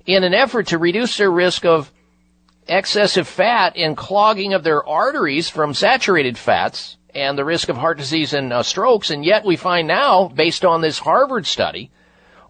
in 0.04 0.24
an 0.24 0.34
effort 0.34 0.68
to 0.68 0.78
reduce 0.78 1.16
their 1.16 1.30
risk 1.30 1.64
of 1.64 1.92
excessive 2.68 3.26
fat 3.26 3.76
and 3.76 3.96
clogging 3.96 4.52
of 4.52 4.62
their 4.62 4.86
arteries 4.86 5.48
from 5.48 5.74
saturated 5.74 6.36
fats 6.36 6.96
and 7.14 7.38
the 7.38 7.44
risk 7.44 7.68
of 7.68 7.76
heart 7.76 7.98
disease 7.98 8.32
and 8.32 8.52
uh, 8.52 8.62
strokes. 8.62 9.10
And 9.10 9.24
yet 9.24 9.44
we 9.44 9.56
find 9.56 9.88
now, 9.88 10.28
based 10.28 10.64
on 10.64 10.80
this 10.80 10.98
Harvard 10.98 11.46
study, 11.46 11.90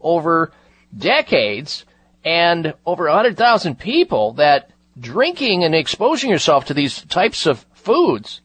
over 0.01 0.53
decades 0.97 1.85
and 2.24 2.74
over 2.85 3.05
100,000 3.05 3.78
people 3.78 4.32
that 4.35 4.70
drinking 4.99 5.65
and 5.65 5.74
exposing 5.74 6.31
yourself 6.31 6.66
to 6.66 6.74
these 6.74 7.03
types 7.03 7.47
of 7.47 7.65
foods 7.73 8.40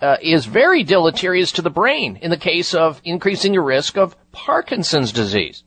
uh, 0.00 0.16
is 0.20 0.44
very 0.46 0.82
deleterious 0.82 1.52
to 1.52 1.62
the 1.62 1.70
brain 1.70 2.16
in 2.16 2.30
the 2.30 2.36
case 2.36 2.74
of 2.74 3.00
increasing 3.04 3.54
your 3.54 3.62
risk 3.62 3.96
of 3.96 4.16
Parkinson's 4.32 5.12
disease. 5.12 5.62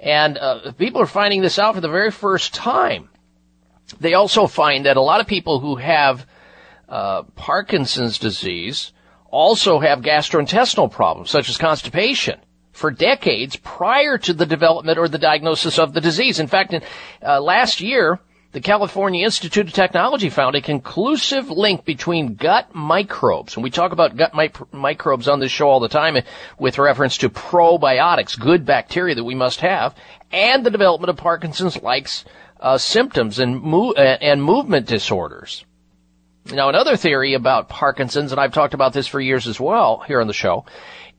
And 0.00 0.38
uh, 0.38 0.72
people 0.72 1.00
are 1.02 1.06
finding 1.06 1.42
this 1.42 1.58
out 1.58 1.74
for 1.74 1.80
the 1.80 1.88
very 1.88 2.10
first 2.10 2.54
time. 2.54 3.08
They 4.00 4.14
also 4.14 4.46
find 4.46 4.86
that 4.86 4.96
a 4.96 5.02
lot 5.02 5.20
of 5.20 5.26
people 5.26 5.60
who 5.60 5.76
have 5.76 6.26
uh, 6.88 7.22
Parkinson's 7.34 8.18
disease 8.18 8.92
also 9.30 9.80
have 9.80 10.00
gastrointestinal 10.00 10.90
problems, 10.90 11.30
such 11.30 11.48
as 11.48 11.56
constipation, 11.56 12.38
for 12.72 12.90
decades 12.90 13.56
prior 13.56 14.18
to 14.18 14.32
the 14.32 14.46
development 14.46 14.98
or 14.98 15.08
the 15.08 15.18
diagnosis 15.18 15.78
of 15.78 15.94
the 15.94 16.00
disease. 16.00 16.38
In 16.38 16.46
fact, 16.46 16.74
in, 16.74 16.82
uh, 17.24 17.40
last 17.40 17.80
year, 17.80 18.20
the 18.52 18.60
California 18.60 19.24
Institute 19.24 19.66
of 19.68 19.72
Technology 19.72 20.28
found 20.28 20.54
a 20.54 20.60
conclusive 20.60 21.48
link 21.50 21.86
between 21.86 22.34
gut 22.34 22.74
microbes, 22.74 23.54
and 23.56 23.64
we 23.64 23.70
talk 23.70 23.92
about 23.92 24.14
gut 24.14 24.34
mi- 24.34 24.50
microbes 24.72 25.26
on 25.26 25.40
this 25.40 25.50
show 25.50 25.68
all 25.68 25.80
the 25.80 25.88
time 25.88 26.18
with 26.58 26.78
reference 26.78 27.16
to 27.18 27.30
probiotics, 27.30 28.38
good 28.38 28.66
bacteria 28.66 29.14
that 29.14 29.24
we 29.24 29.34
must 29.34 29.60
have, 29.60 29.94
and 30.30 30.66
the 30.66 30.70
development 30.70 31.08
of 31.08 31.16
Parkinson's-like 31.16 32.08
uh, 32.62 32.78
symptoms 32.78 33.38
and, 33.38 33.62
uh, 33.74 34.00
and 34.00 34.42
movement 34.42 34.86
disorders. 34.86 35.64
Now, 36.46 36.68
another 36.68 36.96
theory 36.96 37.34
about 37.34 37.68
Parkinson's, 37.68 38.32
and 38.32 38.40
I've 38.40 38.52
talked 38.52 38.74
about 38.74 38.92
this 38.92 39.06
for 39.06 39.20
years 39.20 39.46
as 39.46 39.60
well 39.60 40.02
here 40.06 40.20
on 40.20 40.26
the 40.26 40.32
show, 40.32 40.64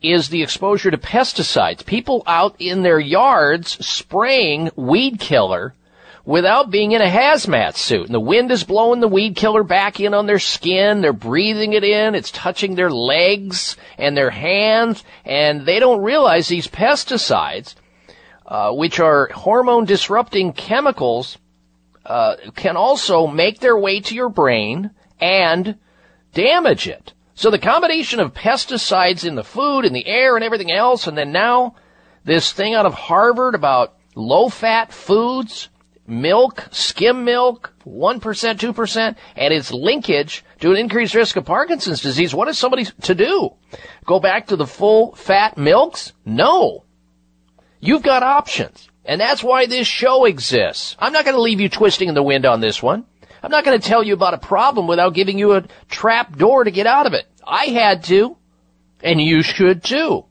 is 0.01 0.29
the 0.29 0.43
exposure 0.43 0.91
to 0.91 0.97
pesticides. 0.97 1.85
People 1.85 2.23
out 2.27 2.55
in 2.59 2.81
their 2.81 2.99
yards 2.99 3.85
spraying 3.85 4.69
weed 4.75 5.19
killer 5.19 5.73
without 6.25 6.71
being 6.71 6.91
in 6.91 7.01
a 7.01 7.09
hazmat 7.09 7.75
suit. 7.75 8.05
And 8.05 8.15
the 8.15 8.19
wind 8.19 8.51
is 8.51 8.63
blowing 8.63 8.99
the 8.99 9.07
weed 9.07 9.35
killer 9.35 9.63
back 9.63 9.99
in 9.99 10.13
on 10.13 10.25
their 10.25 10.39
skin. 10.39 11.01
They're 11.01 11.13
breathing 11.13 11.73
it 11.73 11.83
in. 11.83 12.15
It's 12.15 12.31
touching 12.31 12.75
their 12.75 12.89
legs 12.89 13.77
and 13.97 14.15
their 14.15 14.29
hands. 14.29 15.03
And 15.25 15.65
they 15.65 15.79
don't 15.79 16.01
realize 16.01 16.47
these 16.47 16.67
pesticides, 16.67 17.75
uh, 18.45 18.71
which 18.71 18.99
are 18.99 19.29
hormone 19.33 19.85
disrupting 19.85 20.53
chemicals, 20.53 21.37
uh, 22.05 22.35
can 22.55 22.75
also 22.75 23.27
make 23.27 23.59
their 23.59 23.77
way 23.77 23.99
to 24.01 24.15
your 24.15 24.29
brain 24.29 24.91
and 25.19 25.77
damage 26.33 26.87
it. 26.87 27.13
So 27.35 27.49
the 27.49 27.59
combination 27.59 28.19
of 28.19 28.33
pesticides 28.33 29.25
in 29.25 29.35
the 29.35 29.43
food 29.43 29.85
and 29.85 29.95
the 29.95 30.05
air 30.05 30.35
and 30.35 30.43
everything 30.43 30.71
else, 30.71 31.07
and 31.07 31.17
then 31.17 31.31
now 31.31 31.75
this 32.25 32.51
thing 32.51 32.73
out 32.73 32.85
of 32.85 32.93
Harvard 32.93 33.55
about 33.55 33.95
low 34.15 34.49
fat 34.49 34.93
foods, 34.93 35.69
milk, 36.05 36.67
skim 36.71 37.23
milk, 37.23 37.73
1%, 37.85 38.19
2%, 38.19 39.15
and 39.35 39.53
its 39.53 39.71
linkage 39.71 40.43
to 40.59 40.71
an 40.71 40.77
increased 40.77 41.15
risk 41.15 41.35
of 41.35 41.45
Parkinson's 41.45 42.01
disease. 42.01 42.35
What 42.35 42.47
is 42.47 42.57
somebody 42.57 42.85
to 43.01 43.15
do? 43.15 43.55
Go 44.05 44.19
back 44.19 44.47
to 44.47 44.55
the 44.55 44.67
full 44.67 45.15
fat 45.15 45.57
milks? 45.57 46.13
No. 46.25 46.82
You've 47.83 48.01
got 48.01 48.23
options. 48.23 48.87
And 49.03 49.19
that's 49.19 49.43
why 49.43 49.65
this 49.65 49.85
show 49.85 50.23
exists. 50.23 50.95
I'm 50.99 51.11
not 51.11 51.25
going 51.25 51.35
to 51.35 51.41
leave 51.41 51.59
you 51.59 51.67
twisting 51.67 52.07
in 52.07 52.15
the 52.15 52.23
wind 52.23 52.45
on 52.45 52.61
this 52.61 52.81
one. 52.81 53.05
I'm 53.43 53.51
not 53.51 53.65
going 53.65 53.77
to 53.77 53.85
tell 53.85 54.01
you 54.01 54.13
about 54.13 54.33
a 54.33 54.37
problem 54.37 54.87
without 54.87 55.13
giving 55.13 55.37
you 55.37 55.51
a 55.55 55.65
trap 55.89 56.37
door 56.37 56.63
to 56.63 56.71
get 56.71 56.87
out 56.87 57.07
of 57.07 57.13
it. 57.13 57.25
I 57.45 57.65
had 57.65 58.05
to, 58.05 58.37
and 59.01 59.19
you 59.19 59.43
should 59.43 59.83
too. 59.83 60.23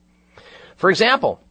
For 0.76 0.88
example, 0.88 1.42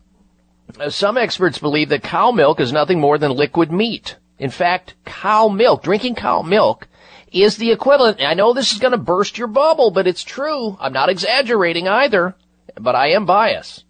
uh, 0.80 0.90
some 0.90 1.20
experts 1.20 1.60
believe 1.60 1.90
that 1.90 2.02
cow 2.02 2.32
milk 2.32 2.60
is 2.60 2.74
nothing 2.74 3.00
more 3.00 3.20
than 3.20 3.30
liquid 3.30 3.72
meat. 3.72 4.18
In 4.40 4.50
fact, 4.50 4.96
cow 5.06 5.50
milk, 5.50 5.84
drinking 5.84 6.16
cow 6.16 6.42
milk, 6.42 6.88
is 7.32 7.58
the 7.58 7.72
equivalent. 7.72 8.22
I 8.24 8.34
know 8.34 8.54
this 8.54 8.74
is 8.74 8.80
going 8.80 8.94
to 8.94 8.98
burst 8.98 9.38
your 9.38 9.48
bubble, 9.48 9.92
but 9.92 10.08
it's 10.08 10.24
true. 10.24 10.78
I'm 10.80 10.94
not 10.94 11.10
exaggerating 11.10 11.88
either, 11.88 12.36
but 12.80 12.96
I 12.96 13.12
am 13.12 13.28
biased. 13.28 13.86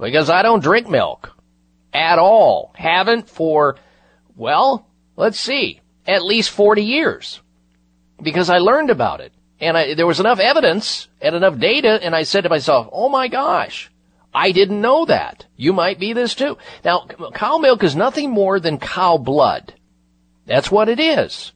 Because 0.00 0.30
I 0.30 0.42
don't 0.42 0.62
drink 0.62 0.88
milk. 0.88 1.36
At 1.92 2.18
all. 2.18 2.72
Haven't 2.74 3.28
for, 3.28 3.76
well, 4.36 4.86
let's 5.16 5.38
see, 5.38 5.80
at 6.06 6.24
least 6.24 6.50
40 6.50 6.82
years. 6.82 7.40
Because 8.22 8.48
I 8.48 8.58
learned 8.58 8.90
about 8.90 9.20
it. 9.20 9.32
And 9.60 9.76
I, 9.76 9.94
there 9.94 10.06
was 10.06 10.20
enough 10.20 10.40
evidence 10.40 11.08
and 11.20 11.34
enough 11.34 11.58
data, 11.58 11.98
and 12.02 12.14
I 12.14 12.22
said 12.22 12.42
to 12.42 12.48
myself, 12.48 12.88
oh 12.92 13.08
my 13.08 13.28
gosh, 13.28 13.90
I 14.32 14.52
didn't 14.52 14.80
know 14.80 15.04
that. 15.04 15.44
You 15.56 15.72
might 15.72 15.98
be 15.98 16.12
this 16.12 16.34
too. 16.34 16.56
Now, 16.84 17.06
cow 17.34 17.58
milk 17.58 17.82
is 17.82 17.94
nothing 17.94 18.30
more 18.30 18.58
than 18.60 18.78
cow 18.78 19.18
blood. 19.18 19.74
That's 20.46 20.70
what 20.70 20.88
it 20.88 20.98
is. 20.98 21.52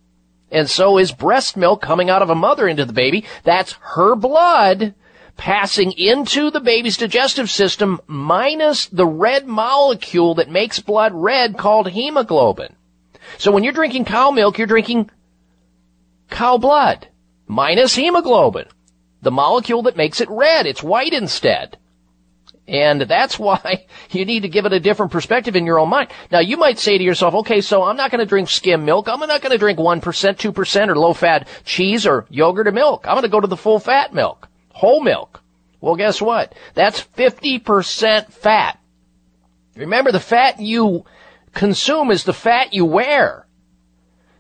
And 0.51 0.69
so 0.69 0.99
is 0.99 1.13
breast 1.13 1.57
milk 1.57 1.81
coming 1.81 2.11
out 2.11 2.23
of 2.23 2.31
a 2.31 2.35
mother 2.35 2.69
into 2.69 2.85
the 2.85 2.93
baby. 2.93 3.25
That's 3.43 3.73
her 3.81 4.15
blood 4.15 4.95
passing 5.37 5.93
into 5.93 6.51
the 6.51 6.61
baby's 6.61 6.97
digestive 6.97 7.51
system 7.51 8.01
minus 8.07 8.87
the 8.87 9.07
red 9.07 9.47
molecule 9.47 10.35
that 10.37 10.51
makes 10.51 10.81
blood 10.81 11.13
red 11.15 11.57
called 11.59 11.91
hemoglobin. 11.91 12.77
So 13.39 13.51
when 13.51 13.65
you're 13.65 13.73
drinking 13.73 14.05
cow 14.05 14.31
milk, 14.31 14.59
you're 14.59 14.67
drinking 14.67 15.11
cow 16.31 16.59
blood 16.59 17.09
minus 17.47 17.95
hemoglobin, 17.95 18.67
the 19.23 19.31
molecule 19.31 19.83
that 19.83 19.97
makes 19.97 20.21
it 20.21 20.31
red. 20.31 20.67
It's 20.67 20.83
white 20.83 21.13
instead. 21.13 21.79
And 22.67 23.03
that's 23.03 23.39
why 23.39 23.87
you 24.11 24.25
need 24.25 24.41
to 24.41 24.49
give 24.49 24.67
it 24.67 24.73
a 24.73 24.81
different 24.81 25.13
perspective 25.13 25.57
in 25.57 25.67
your 25.67 25.79
own 25.79 25.89
mind. 25.89 26.11
Now 26.31 26.41
you 26.41 26.57
might 26.57 26.79
say 26.79 26.97
to 26.97 27.05
yourself, 27.05 27.35
okay, 27.35 27.61
so 27.61 27.83
I'm 27.83 27.97
not 27.97 28.11
going 28.11 28.21
to 28.21 28.27
drink 28.27 28.49
skim 28.49 28.85
milk. 28.85 29.09
I'm 29.09 29.21
not 29.21 29.43
going 29.43 29.53
to 29.53 29.59
drink 29.59 29.79
1%, 29.79 30.01
2% 30.01 30.89
or 30.89 30.97
low 30.97 31.13
fat 31.13 31.49
cheese 31.65 32.07
or 32.07 32.27
yogurt 32.31 32.69
or 32.69 32.73
milk. 32.73 33.05
I'm 33.07 33.15
going 33.15 33.23
to 33.23 33.29
go 33.29 33.41
to 33.41 33.47
the 33.47 33.57
full 33.57 33.79
fat 33.79 34.15
milk, 34.15 34.49
whole 34.75 35.03
milk. 35.03 35.43
Well, 35.81 35.97
guess 35.97 36.21
what? 36.21 36.55
That's 36.75 37.03
50% 37.03 38.33
fat. 38.33 38.79
Remember 39.77 40.13
the 40.13 40.21
fat 40.21 40.61
you 40.61 41.05
consume 41.53 42.11
is 42.11 42.25
the 42.25 42.33
fat 42.33 42.75
you 42.75 42.85
wear. 42.85 43.47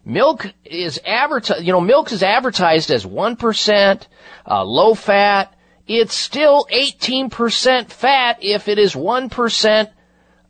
Milk 0.05 0.53
is 0.65 1.01
advertised, 1.05 1.65
you 1.65 1.73
know, 1.73 1.81
milk 1.81 2.13
is 2.13 2.23
advertised 2.23 2.91
as 2.91 3.07
1%, 3.07 4.07
uh, 4.47 4.65
low 4.65 4.95
fat, 4.95 5.55
it's 5.87 6.15
still 6.15 6.67
18% 6.73 7.91
fat 7.91 8.39
if 8.41 8.69
it 8.69 8.79
is 8.79 8.95
1% 8.95 9.91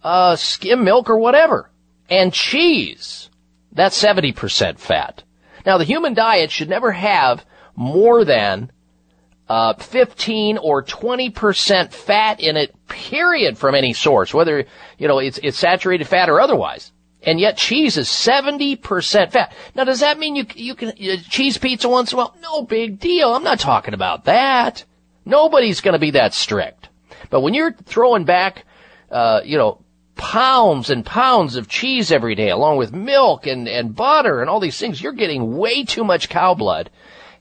uh, 0.03 0.37
skim 0.37 0.85
milk 0.85 1.11
or 1.11 1.19
whatever. 1.19 1.71
And 2.09 2.33
cheese, 2.33 3.31
that's 3.73 4.01
70% 4.01 4.79
fat. 4.79 5.23
Now 5.67 5.79
the 5.79 5.85
human 5.85 6.15
diet 6.15 6.51
should 6.51 6.69
never 6.69 6.93
have 6.93 7.45
more 7.75 8.25
than 8.25 8.71
uh, 9.49 9.75
15 9.75 10.59
or 10.59 10.83
20% 10.83 11.93
fat 11.93 12.41
in 12.41 12.57
it, 12.57 12.75
period, 12.89 13.59
from 13.59 13.75
any 13.75 13.93
source, 13.93 14.33
whether, 14.33 14.65
you 14.99 15.09
know, 15.09 15.19
it's, 15.19 15.39
it's 15.43 15.59
saturated 15.59 16.07
fat 16.07 16.31
or 16.31 16.41
otherwise. 16.41 16.93
And 17.23 17.41
yet 17.41 17.57
cheese 17.57 17.97
is 17.97 18.09
70% 18.09 19.33
fat. 19.33 19.53
Now 19.75 19.85
does 19.85 20.01
that 20.01 20.19
mean 20.19 20.37
you, 20.37 20.47
you 20.55 20.75
can, 20.75 20.91
uh, 20.91 21.17
cheese 21.29 21.59
pizza 21.59 21.89
once 21.89 22.13
in 22.13 22.19
a 22.19 22.23
while? 22.23 22.37
No 22.41 22.63
big 22.63 22.99
deal. 22.99 23.33
I'm 23.33 23.45
not 23.45 23.61
talking 23.61 23.95
about 23.95 24.25
that. 24.25 24.85
Nobody's 25.25 25.81
going 25.81 25.95
to 25.95 25.99
be 25.99 26.13
that 26.13 26.35
strict. 26.35 26.89
But 27.31 27.41
when 27.41 27.55
you're 27.55 27.73
throwing 27.73 28.25
back, 28.25 28.67
uh, 29.11 29.41
you 29.45 29.57
know, 29.57 29.81
pounds 30.17 30.91
and 30.91 31.05
pounds 31.05 31.57
of 31.57 31.69
cheese 31.69 32.13
every 32.13 32.35
day, 32.35 32.51
along 32.51 32.77
with 32.77 32.93
milk 32.93 33.47
and, 33.47 33.69
and 33.69 33.95
butter 33.95 34.41
and 34.41 34.51
all 34.51 34.61
these 34.61 34.79
things, 34.79 35.03
you're 35.03 35.13
getting 35.13 35.57
way 35.57 35.85
too 35.85 36.05
much 36.05 36.29
cow 36.29 36.55
blood 36.55 36.91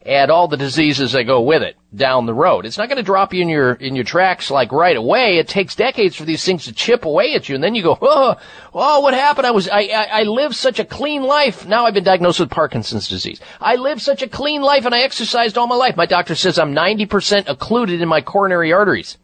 and 0.05 0.30
all 0.30 0.49
the 0.49 0.57
diseases 0.57 1.13
that 1.13 1.23
go 1.23 1.41
with 1.41 1.63
it 1.63 1.77
down 1.95 2.25
the 2.25 2.34
road. 2.34 2.65
It's 2.65 2.77
not 2.77 2.89
going 2.89 2.97
to 2.97 3.03
drop 3.03 3.34
you 3.34 3.41
in 3.41 3.47
your 3.47 3.73
in 3.73 3.95
your 3.95 4.03
tracks 4.03 4.51
like 4.51 4.71
right 4.73 4.97
away. 4.97 5.38
It 5.38 5.47
takes 5.47 5.75
decades 5.75 6.15
for 6.15 6.25
these 6.25 6.43
things 6.43 6.65
to 6.65 6.73
chip 6.73 7.05
away 7.05 7.35
at 7.35 7.47
you, 7.47 7.55
and 7.55 7.63
then 7.63 7.73
you 7.73 7.84
go, 7.84 7.97
oh, 8.01 8.35
oh, 8.73 8.99
what 8.99 9.13
happened? 9.13 9.47
I 9.47 9.51
was 9.51 9.69
I 9.69 9.81
I, 9.81 10.07
I 10.11 10.23
lived 10.23 10.55
such 10.55 10.80
a 10.80 10.85
clean 10.85 11.23
life. 11.23 11.65
Now 11.65 11.85
I've 11.85 11.93
been 11.93 12.03
diagnosed 12.03 12.41
with 12.41 12.49
Parkinson's 12.49 13.07
disease. 13.07 13.39
I 13.61 13.75
lived 13.75 14.01
such 14.01 14.21
a 14.21 14.27
clean 14.27 14.61
life, 14.61 14.85
and 14.85 14.93
I 14.93 15.01
exercised 15.01 15.57
all 15.57 15.67
my 15.67 15.75
life. 15.75 15.95
My 15.95 16.05
doctor 16.05 16.35
says 16.35 16.59
I'm 16.59 16.75
90% 16.75 17.47
occluded 17.47 18.01
in 18.01 18.09
my 18.09 18.19
coronary 18.19 18.73
arteries. 18.73 19.17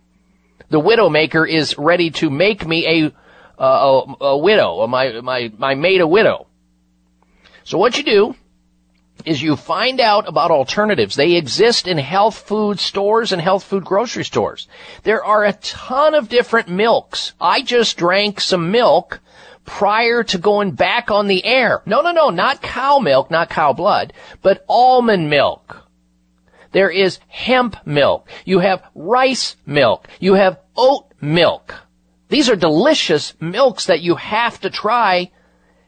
The 0.70 0.80
widowmaker 0.80 1.50
is 1.50 1.78
ready 1.78 2.10
to 2.12 2.30
make 2.30 2.66
me 2.66 2.88
a 2.88 3.62
uh, 3.62 4.06
a, 4.22 4.24
a 4.24 4.38
widow. 4.38 4.88
My 4.88 5.20
my 5.20 5.52
my 5.58 5.76
maid 5.76 6.00
a 6.00 6.08
widow. 6.08 6.48
So 7.66 7.78
what 7.78 7.98
you 7.98 8.04
do 8.04 8.36
is 9.26 9.42
you 9.42 9.56
find 9.56 10.00
out 10.00 10.28
about 10.28 10.52
alternatives. 10.52 11.16
They 11.16 11.34
exist 11.34 11.88
in 11.88 11.98
health 11.98 12.38
food 12.40 12.80
stores 12.80 13.32
and 13.32 13.42
health 13.42 13.64
food 13.64 13.86
grocery 13.86 14.26
stores. 14.26 14.68
There 15.04 15.24
are 15.24 15.46
a 15.46 15.54
ton 15.54 16.16
of 16.16 16.30
different 16.30 16.70
milks. 16.70 17.34
I 17.40 17.62
just 17.62 17.98
drank 17.98 18.42
some 18.42 18.72
milk 18.72 19.20
prior 19.66 20.24
to 20.24 20.38
going 20.38 20.72
back 20.72 21.12
on 21.12 21.28
the 21.28 21.46
air. 21.46 21.82
No, 21.86 22.02
no, 22.02 22.12
no, 22.12 22.30
not 22.30 22.62
cow 22.62 23.00
milk, 23.00 23.30
not 23.30 23.50
cow 23.50 23.74
blood, 23.74 24.14
but 24.42 24.66
almond 24.68 25.30
milk. 25.30 25.84
There 26.72 26.90
is 26.90 27.20
hemp 27.28 27.86
milk. 27.86 28.28
You 28.46 28.60
have 28.60 28.84
rice 28.96 29.56
milk. 29.66 30.08
You 30.20 30.36
have 30.36 30.60
oat 30.76 31.06
milk. 31.22 31.76
These 32.30 32.50
are 32.50 32.56
delicious 32.56 33.34
milks 33.40 33.88
that 33.88 34.02
you 34.02 34.16
have 34.16 34.60
to 34.62 34.70
try. 34.70 35.32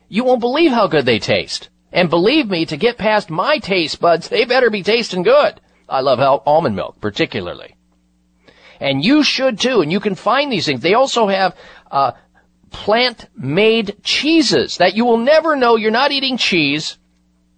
You 0.10 0.24
won't 0.24 0.42
believe 0.42 0.72
how 0.72 0.88
good 0.88 1.06
they 1.06 1.20
taste. 1.20 1.70
And 1.92 2.10
believe 2.10 2.50
me, 2.50 2.66
to 2.66 2.78
get 2.78 2.98
past 2.98 3.30
my 3.30 3.58
taste 3.60 4.00
buds, 4.00 4.30
they 4.30 4.46
better 4.46 4.70
be 4.70 4.84
tasting 4.84 5.24
good. 5.24 5.60
I 5.90 6.02
love 6.02 6.20
al- 6.20 6.44
almond 6.46 6.76
milk, 6.76 7.02
particularly. 7.02 7.76
And 8.80 9.04
you 9.04 9.24
should 9.24 9.60
too, 9.60 9.82
and 9.82 9.92
you 9.92 10.00
can 10.00 10.16
find 10.16 10.52
these 10.52 10.66
things. 10.66 10.82
They 10.82 10.94
also 10.94 11.28
have, 11.28 11.56
uh, 11.92 12.14
plant-made 12.72 13.98
cheeses 14.04 14.78
that 14.78 14.96
you 14.96 15.04
will 15.04 15.18
never 15.18 15.58
know 15.58 15.76
you're 15.76 15.92
not 15.92 16.12
eating 16.12 16.38
cheese. 16.38 16.98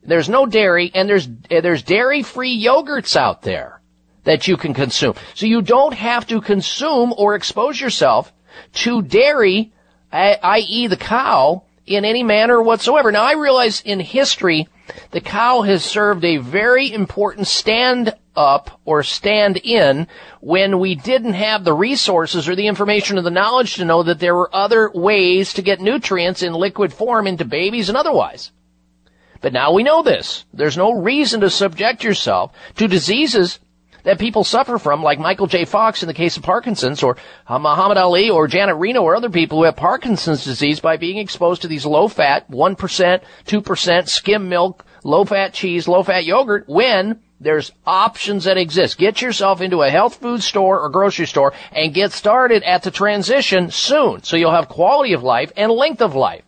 There's 0.04 0.28
no 0.28 0.48
dairy, 0.48 0.92
and 0.94 1.08
there's, 1.08 1.28
uh, 1.28 1.62
there's 1.62 1.84
dairy-free 1.84 2.66
yogurts 2.66 3.16
out 3.16 3.44
there 3.44 3.82
that 4.24 4.48
you 4.48 4.58
can 4.58 4.74
consume. 4.74 5.14
So 5.36 5.46
you 5.46 5.62
don't 5.62 5.94
have 5.94 6.26
to 6.28 6.42
consume 6.42 7.14
or 7.16 7.36
expose 7.36 7.80
yourself 7.80 8.34
to 8.74 9.02
dairy, 9.04 9.72
i- 10.12 10.40
i.e. 10.42 10.88
the 10.88 10.98
cow, 10.98 11.64
in 11.86 12.06
any 12.06 12.24
manner 12.24 12.62
whatsoever. 12.62 13.12
Now 13.12 13.24
I 13.24 13.34
realize 13.34 13.82
in 13.82 14.00
history, 14.00 14.68
the 15.12 15.22
cow 15.22 15.62
has 15.62 15.84
served 15.84 16.24
a 16.24 16.38
very 16.38 16.92
important 16.92 17.48
stand 17.48 18.14
up 18.36 18.80
or 18.86 19.04
stand 19.04 19.58
in 19.58 20.08
when 20.42 20.80
we 20.80 20.96
didn't 20.96 21.34
have 21.34 21.64
the 21.64 21.74
resources 21.74 22.50
or 22.50 22.56
the 22.56 22.68
information 22.68 23.18
or 23.18 23.22
the 23.22 23.30
knowledge 23.30 23.76
to 23.76 23.86
know 23.86 24.04
that 24.04 24.20
there 24.20 24.36
were 24.36 24.54
other 24.54 24.90
ways 24.94 25.54
to 25.54 25.62
get 25.62 25.80
nutrients 25.80 26.42
in 26.42 26.54
liquid 26.54 26.94
form 26.94 27.28
into 27.28 27.46
babies 27.46 27.90
and 27.90 27.98
otherwise. 27.98 28.52
But 29.42 29.54
now 29.54 29.74
we 29.74 29.84
know 29.84 30.04
this. 30.04 30.46
There's 30.54 30.78
no 30.78 30.94
reason 30.94 31.42
to 31.42 31.50
subject 31.50 32.04
yourself 32.04 32.54
to 32.76 32.88
diseases 32.88 33.60
that 34.04 34.20
people 34.20 34.44
suffer 34.44 34.78
from, 34.78 35.02
like 35.02 35.20
Michael 35.20 35.48
J. 35.48 35.66
Fox 35.66 36.04
in 36.04 36.08
the 36.08 36.14
case 36.14 36.38
of 36.38 36.44
Parkinson's, 36.44 37.04
or 37.04 37.18
uh, 37.48 37.60
Muhammad 37.60 37.98
Ali, 37.98 38.30
or 38.30 38.48
Janet 38.48 38.76
Reno, 38.76 39.02
or 39.02 39.16
other 39.16 39.30
people 39.30 39.58
who 39.58 39.64
have 39.64 39.76
Parkinson's 39.76 40.44
disease 40.44 40.80
by 40.80 40.98
being 40.98 41.18
exposed 41.18 41.62
to 41.62 41.68
these 41.68 41.86
low-fat, 41.86 42.50
1%, 42.50 43.22
2% 43.46 44.08
skim 44.08 44.50
milk, 44.50 44.86
low-fat 45.04 45.54
cheese, 45.54 45.88
low-fat 45.88 46.26
yogurt, 46.26 46.66
when 46.68 47.22
there's 47.40 47.72
options 47.86 48.46
that 48.46 48.58
exist. 48.58 48.98
Get 48.98 49.22
yourself 49.22 49.62
into 49.62 49.82
a 49.82 49.90
health 49.90 50.16
food 50.16 50.42
store 50.42 50.80
or 50.80 50.90
grocery 50.90 51.28
store 51.28 51.54
and 51.72 51.94
get 51.94 52.12
started 52.14 52.64
at 52.64 52.84
the 52.84 52.92
transition 52.92 53.70
soon, 53.70 54.24
so 54.24 54.38
you'll 54.38 54.52
have 54.52 54.70
quality 54.70 55.14
of 55.14 55.24
life 55.24 55.52
and 55.58 55.72
length 55.72 56.02
of 56.02 56.16
life. 56.16 56.44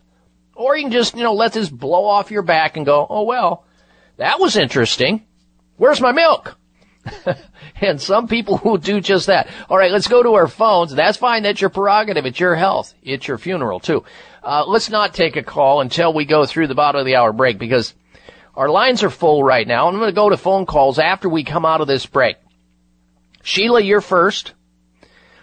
Or 0.54 0.74
you 0.74 0.84
can 0.84 0.92
just, 0.92 1.14
you 1.14 1.22
know, 1.22 1.34
let 1.34 1.52
this 1.52 1.68
blow 1.68 2.06
off 2.06 2.30
your 2.30 2.42
back 2.42 2.78
and 2.78 2.86
go, 2.86 3.06
oh 3.08 3.24
well, 3.24 3.66
that 4.16 4.40
was 4.40 4.56
interesting. 4.56 5.26
Where's 5.76 6.00
my 6.00 6.12
milk? 6.12 6.56
and 7.80 8.00
some 8.00 8.28
people 8.28 8.60
will 8.64 8.76
do 8.76 9.00
just 9.00 9.26
that. 9.26 9.48
All 9.68 9.76
right, 9.76 9.90
let's 9.90 10.08
go 10.08 10.22
to 10.22 10.34
our 10.34 10.48
phones. 10.48 10.94
That's 10.94 11.16
fine. 11.16 11.42
That's 11.42 11.60
your 11.60 11.70
prerogative. 11.70 12.26
It's 12.26 12.40
your 12.40 12.54
health. 12.54 12.94
It's 13.02 13.28
your 13.28 13.38
funeral 13.38 13.80
too. 13.80 14.04
Uh, 14.42 14.64
let's 14.66 14.90
not 14.90 15.14
take 15.14 15.36
a 15.36 15.42
call 15.42 15.80
until 15.80 16.12
we 16.12 16.24
go 16.24 16.46
through 16.46 16.68
the 16.68 16.74
bottom 16.74 17.00
of 17.00 17.06
the 17.06 17.16
hour 17.16 17.32
break 17.32 17.58
because 17.58 17.94
our 18.54 18.68
lines 18.68 19.02
are 19.02 19.10
full 19.10 19.42
right 19.42 19.66
now. 19.66 19.88
I'm 19.88 19.96
going 19.96 20.08
to 20.08 20.14
go 20.14 20.30
to 20.30 20.36
phone 20.36 20.66
calls 20.66 20.98
after 20.98 21.28
we 21.28 21.44
come 21.44 21.66
out 21.66 21.80
of 21.80 21.86
this 21.86 22.06
break. 22.06 22.36
Sheila, 23.42 23.80
you're 23.80 24.00
first. 24.00 24.54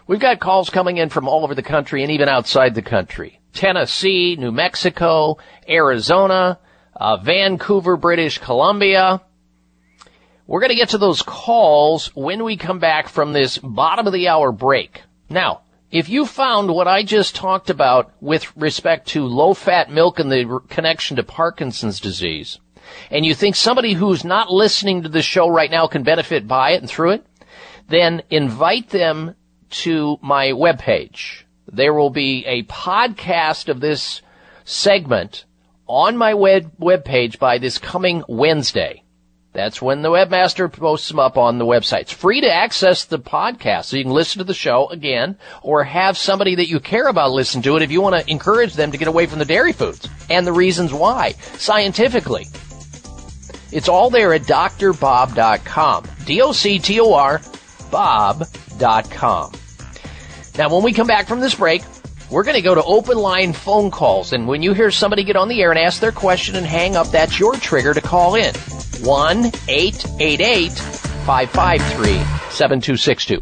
We've 0.07 0.19
got 0.19 0.39
calls 0.39 0.69
coming 0.69 0.97
in 0.97 1.09
from 1.09 1.27
all 1.27 1.43
over 1.43 1.55
the 1.55 1.63
country 1.63 2.03
and 2.03 2.11
even 2.11 2.27
outside 2.27 2.75
the 2.75 2.81
country. 2.81 3.39
Tennessee, 3.53 4.35
New 4.37 4.51
Mexico, 4.51 5.37
Arizona, 5.69 6.59
uh, 6.95 7.17
Vancouver, 7.17 7.95
British 7.95 8.39
Columbia. 8.39 9.21
We're 10.53 10.59
going 10.59 10.69
to 10.69 10.75
get 10.75 10.89
to 10.89 10.99
those 10.99 11.23
calls 11.23 12.15
when 12.15 12.43
we 12.43 12.57
come 12.57 12.77
back 12.77 13.07
from 13.07 13.33
this 13.33 13.57
bottom 13.57 14.05
of 14.05 14.13
the 14.13 14.27
hour 14.27 14.51
break. 14.51 15.01
Now, 15.27 15.61
if 15.89 16.09
you 16.09 16.27
found 16.27 16.69
what 16.69 16.87
I 16.87 17.01
just 17.01 17.35
talked 17.35 17.71
about 17.71 18.11
with 18.21 18.55
respect 18.55 19.07
to 19.07 19.25
low 19.25 19.55
fat 19.55 19.89
milk 19.89 20.19
and 20.19 20.31
the 20.31 20.61
connection 20.69 21.17
to 21.17 21.23
Parkinson's 21.23 21.99
disease, 21.99 22.59
and 23.09 23.25
you 23.25 23.33
think 23.33 23.55
somebody 23.55 23.93
who's 23.93 24.23
not 24.23 24.51
listening 24.51 25.01
to 25.01 25.09
the 25.09 25.23
show 25.23 25.49
right 25.49 25.71
now 25.71 25.87
can 25.87 26.03
benefit 26.03 26.47
by 26.47 26.73
it 26.73 26.81
and 26.81 26.87
through 26.87 27.13
it, 27.13 27.25
then 27.89 28.21
invite 28.29 28.91
them 28.91 29.33
to 29.71 30.19
my 30.21 30.49
webpage. 30.49 31.45
There 31.65 31.95
will 31.95 32.11
be 32.11 32.45
a 32.45 32.61
podcast 32.65 33.69
of 33.69 33.79
this 33.79 34.21
segment 34.65 35.45
on 35.87 36.15
my 36.15 36.35
web 36.35 36.77
webpage 36.79 37.39
by 37.39 37.57
this 37.57 37.79
coming 37.79 38.23
Wednesday. 38.27 39.02
That's 39.53 39.79
when 39.79 40.01
the 40.01 40.09
webmaster 40.09 40.71
posts 40.71 41.07
them 41.07 41.19
up 41.19 41.37
on 41.37 41.59
the 41.59 41.65
website. 41.65 42.01
It's 42.01 42.11
free 42.11 42.41
to 42.41 42.51
access 42.51 43.05
the 43.05 43.19
podcast, 43.19 43.85
so 43.85 43.97
you 43.97 44.03
can 44.03 44.11
listen 44.11 44.39
to 44.39 44.43
the 44.43 44.53
show 44.53 44.89
again, 44.89 45.37
or 45.61 45.83
have 45.83 46.17
somebody 46.17 46.55
that 46.55 46.67
you 46.67 46.79
care 46.79 47.07
about 47.07 47.31
listen 47.31 47.61
to 47.61 47.75
it 47.75 47.83
if 47.83 47.91
you 47.91 48.01
want 48.01 48.15
to 48.15 48.31
encourage 48.31 48.73
them 48.73 48.91
to 48.91 48.97
get 48.97 49.07
away 49.07 49.27
from 49.27 49.37
the 49.37 49.45
dairy 49.45 49.71
foods 49.71 50.09
and 50.29 50.45
the 50.45 50.51
reasons 50.51 50.91
why 50.91 51.33
scientifically. 51.57 52.47
It's 53.71 53.89
all 53.89 54.09
there 54.09 54.33
at 54.33 54.41
drbob.com. 54.41 56.05
D-O-C-T-O-R 56.25 57.41
bob.com. 57.91 59.51
Now, 60.57 60.73
when 60.73 60.83
we 60.83 60.93
come 60.93 61.07
back 61.07 61.27
from 61.27 61.39
this 61.39 61.55
break, 61.55 61.83
we're 62.31 62.43
going 62.43 62.55
to 62.55 62.61
go 62.61 62.73
to 62.73 62.83
open 62.83 63.17
line 63.17 63.53
phone 63.53 63.91
calls. 63.91 64.33
And 64.33 64.47
when 64.47 64.63
you 64.63 64.73
hear 64.73 64.89
somebody 64.89 65.23
get 65.23 65.35
on 65.35 65.47
the 65.47 65.61
air 65.61 65.69
and 65.69 65.79
ask 65.79 65.99
their 66.01 66.11
question 66.11 66.55
and 66.55 66.65
hang 66.65 66.95
up, 66.95 67.07
that's 67.09 67.39
your 67.39 67.55
trigger 67.55 67.93
to 67.93 68.01
call 68.01 68.33
in. 68.35 68.53
1 69.01 69.51
888 69.67 70.71
553 71.25 72.19
7262. 72.51 73.41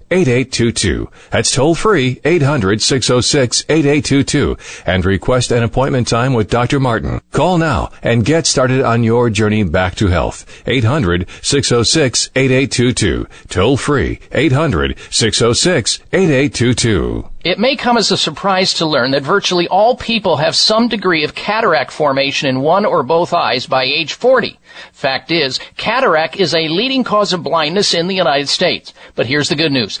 800-606-8822. 0.11 1.07
That's 1.31 1.51
toll 1.51 1.75
free 1.75 2.15
800-606-8822 2.23 4.83
and 4.85 5.05
request 5.05 5.51
an 5.51 5.63
appointment 5.63 6.07
time 6.07 6.33
with 6.33 6.49
Dr. 6.49 6.79
Martin. 6.79 7.19
Call 7.31 7.57
now 7.57 7.89
and 8.03 8.23
get 8.25 8.45
started 8.45 8.83
on 8.83 9.03
your 9.03 9.29
journey 9.29 9.63
back 9.63 9.95
to 9.95 10.07
health. 10.07 10.45
800-606-8822. 10.65 13.27
Toll 13.49 13.77
free 13.77 14.17
800-606-8822. 14.31 17.31
It 17.43 17.57
may 17.57 17.75
come 17.75 17.97
as 17.97 18.11
a 18.11 18.17
surprise 18.17 18.75
to 18.75 18.85
learn 18.85 19.09
that 19.11 19.23
virtually 19.23 19.67
all 19.67 19.97
people 19.97 20.37
have 20.37 20.55
some 20.55 20.87
degree 20.87 21.23
of 21.23 21.33
cataract 21.33 21.91
formation 21.91 22.47
in 22.47 22.61
one 22.61 22.85
or 22.85 23.01
both 23.01 23.33
eyes 23.33 23.65
by 23.65 23.83
age 23.83 24.13
40. 24.13 24.59
Fact 24.93 25.31
is, 25.31 25.59
cataract 25.75 26.37
is 26.37 26.53
a 26.53 26.67
leading 26.67 27.03
cause 27.03 27.33
of 27.33 27.41
blindness 27.41 27.95
in 27.95 28.07
the 28.07 28.15
United 28.15 28.47
States. 28.47 28.93
But 29.15 29.25
here's 29.25 29.49
the 29.49 29.55
good 29.55 29.71
news. 29.71 29.97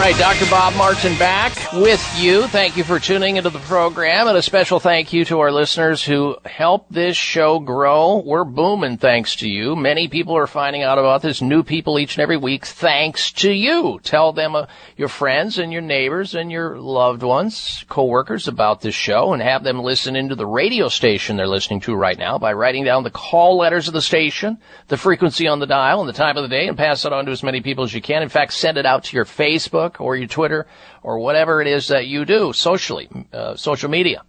All 0.00 0.06
right, 0.06 0.16
Dr. 0.16 0.48
Bob 0.48 0.74
Martin 0.76 1.14
back 1.18 1.52
with 1.74 2.02
you. 2.18 2.46
Thank 2.46 2.78
you 2.78 2.84
for 2.84 2.98
tuning 2.98 3.36
into 3.36 3.50
the 3.50 3.58
program, 3.58 4.28
and 4.28 4.36
a 4.38 4.40
special 4.40 4.80
thank 4.80 5.12
you 5.12 5.26
to 5.26 5.40
our 5.40 5.52
listeners 5.52 6.02
who 6.02 6.38
help 6.46 6.86
this 6.88 7.18
show 7.18 7.58
grow. 7.58 8.22
We're 8.24 8.44
booming 8.44 8.96
thanks 8.96 9.36
to 9.36 9.48
you. 9.48 9.76
Many 9.76 10.08
people 10.08 10.34
are 10.38 10.46
finding 10.46 10.82
out 10.82 10.96
about 10.96 11.20
this, 11.20 11.42
new 11.42 11.62
people 11.62 11.98
each 11.98 12.16
and 12.16 12.22
every 12.22 12.38
week, 12.38 12.64
thanks 12.64 13.30
to 13.32 13.52
you. 13.52 14.00
Tell 14.02 14.32
them, 14.32 14.56
uh, 14.56 14.68
your 14.96 15.08
friends 15.08 15.58
and 15.58 15.70
your 15.70 15.82
neighbors 15.82 16.34
and 16.34 16.50
your 16.50 16.78
loved 16.78 17.22
ones, 17.22 17.84
coworkers 17.90 18.48
about 18.48 18.80
this 18.80 18.94
show, 18.94 19.34
and 19.34 19.42
have 19.42 19.64
them 19.64 19.82
listen 19.82 20.16
into 20.16 20.34
the 20.34 20.46
radio 20.46 20.88
station 20.88 21.36
they're 21.36 21.46
listening 21.46 21.80
to 21.80 21.94
right 21.94 22.18
now 22.18 22.38
by 22.38 22.54
writing 22.54 22.84
down 22.84 23.02
the 23.02 23.10
call 23.10 23.58
letters 23.58 23.86
of 23.86 23.92
the 23.92 24.00
station, 24.00 24.56
the 24.88 24.96
frequency 24.96 25.46
on 25.46 25.58
the 25.58 25.66
dial, 25.66 26.00
and 26.00 26.08
the 26.08 26.14
time 26.14 26.38
of 26.38 26.42
the 26.42 26.48
day, 26.48 26.68
and 26.68 26.78
pass 26.78 27.04
it 27.04 27.12
on 27.12 27.26
to 27.26 27.32
as 27.32 27.42
many 27.42 27.60
people 27.60 27.84
as 27.84 27.92
you 27.92 28.00
can. 28.00 28.22
In 28.22 28.30
fact, 28.30 28.54
send 28.54 28.78
it 28.78 28.86
out 28.86 29.04
to 29.04 29.14
your 29.14 29.26
Facebook 29.26 29.89
or 29.98 30.14
your 30.14 30.28
Twitter 30.28 30.66
or 31.02 31.18
whatever 31.18 31.62
it 31.62 31.66
is 31.66 31.88
that 31.88 32.06
you 32.06 32.26
do 32.26 32.52
socially, 32.52 33.08
uh, 33.32 33.56
social 33.56 33.88
media. 33.88 34.22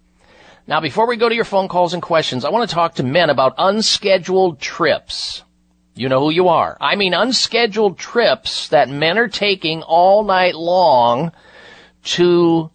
Now, 0.68 0.80
before 0.80 1.08
we 1.08 1.18
go 1.18 1.28
to 1.28 1.36
your 1.36 1.44
phone 1.44 1.68
calls 1.68 1.94
and 1.94 2.02
questions, 2.02 2.46
I 2.46 2.50
want 2.50 2.70
to 2.70 2.74
talk 2.74 2.96
to 2.96 3.04
men 3.04 3.30
about 3.30 3.56
unscheduled 3.58 4.60
trips. 4.60 5.44
You 5.96 6.08
know 6.08 6.22
who 6.22 6.32
you 6.32 6.48
are. 6.48 6.78
I 6.80 6.96
mean 6.96 7.14
unscheduled 7.14 7.98
trips 7.98 8.70
that 8.70 8.88
men 8.88 9.18
are 9.18 9.28
taking 9.28 9.84
all 9.84 10.24
night 10.24 10.56
long 10.56 11.34
to 12.04 12.72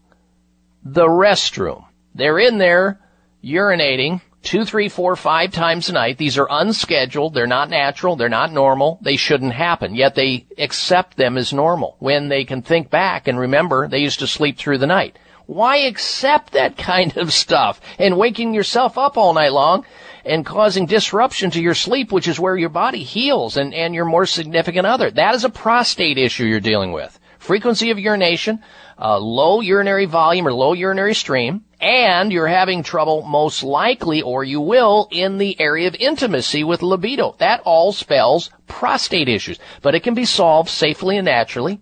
the 0.85 1.07
restroom. 1.07 1.85
They're 2.15 2.39
in 2.39 2.59
there 2.59 3.01
urinating 3.43 4.21
two, 4.47 4.65
three, 4.65 4.89
four, 4.89 5.17
five 5.17 5.51
times 5.51 5.89
a 5.89 5.93
night. 5.93 6.19
These 6.19 6.39
are 6.39 6.47
unscheduled. 6.49 7.35
They're 7.35 7.49
not 7.49 7.69
natural. 7.69 8.15
They're 8.15 8.29
not 8.29 8.53
normal. 8.53 8.99
They 9.03 9.17
shouldn't 9.17 9.53
happen. 9.53 9.97
Yet 9.97 10.15
they 10.15 10.47
accept 10.57 11.17
them 11.17 11.37
as 11.37 11.53
normal 11.53 11.97
when 11.99 12.29
they 12.29 12.45
can 12.45 12.63
think 12.63 12.89
back 12.89 13.27
and 13.27 13.39
remember 13.39 13.89
they 13.89 13.99
used 13.99 14.21
to 14.21 14.27
sleep 14.29 14.57
through 14.57 14.79
the 14.79 14.87
night. 14.87 15.19
Why 15.47 15.79
accept 15.79 16.53
that 16.53 16.79
kind 16.79 17.17
of 17.17 17.33
stuff 17.33 17.81
and 17.99 18.17
waking 18.17 18.55
yourself 18.55 18.97
up 18.97 19.17
all 19.17 19.35
night 19.35 19.53
long 19.53 19.85
and 20.25 20.47
causing 20.47 20.87
disruption 20.87 21.51
to 21.51 21.61
your 21.61 21.75
sleep, 21.75 22.13
which 22.13 22.29
is 22.29 22.39
where 22.39 22.57
your 22.57 22.69
body 22.69 23.03
heals 23.03 23.57
and, 23.57 23.75
and 23.75 23.95
your 23.95 24.05
more 24.05 24.27
significant 24.27 24.87
other? 24.87 25.11
That 25.11 25.35
is 25.35 25.45
a 25.45 25.51
prostate 25.51 26.19
issue 26.19 26.45
you're 26.45 26.61
dealing 26.61 26.93
with. 26.93 27.19
Frequency 27.47 27.93
of 27.93 28.01
urination, 28.01 28.61
uh, 29.01 29.21
low 29.21 29.61
urinary 29.61 30.05
volume 30.05 30.49
or 30.49 30.53
low 30.53 30.73
urinary 30.73 31.15
stream, 31.15 31.63
and 31.81 32.33
you're 32.33 32.49
having 32.49 32.83
trouble 32.83 33.23
most 33.23 33.63
likely 33.63 34.21
or 34.21 34.43
you 34.43 34.61
will 34.61 35.07
in 35.13 35.39
the 35.39 35.55
area 35.61 35.87
of 35.87 35.95
intimacy 35.95 36.65
with 36.65 36.83
libido. 36.83 37.37
That 37.39 37.61
all 37.65 37.93
spells 37.93 38.51
prostate 38.67 39.29
issues, 39.29 39.61
but 39.81 39.95
it 39.95 40.03
can 40.03 40.15
be 40.15 40.25
solved 40.25 40.69
safely 40.69 41.19
and 41.19 41.27
naturally. 41.27 41.81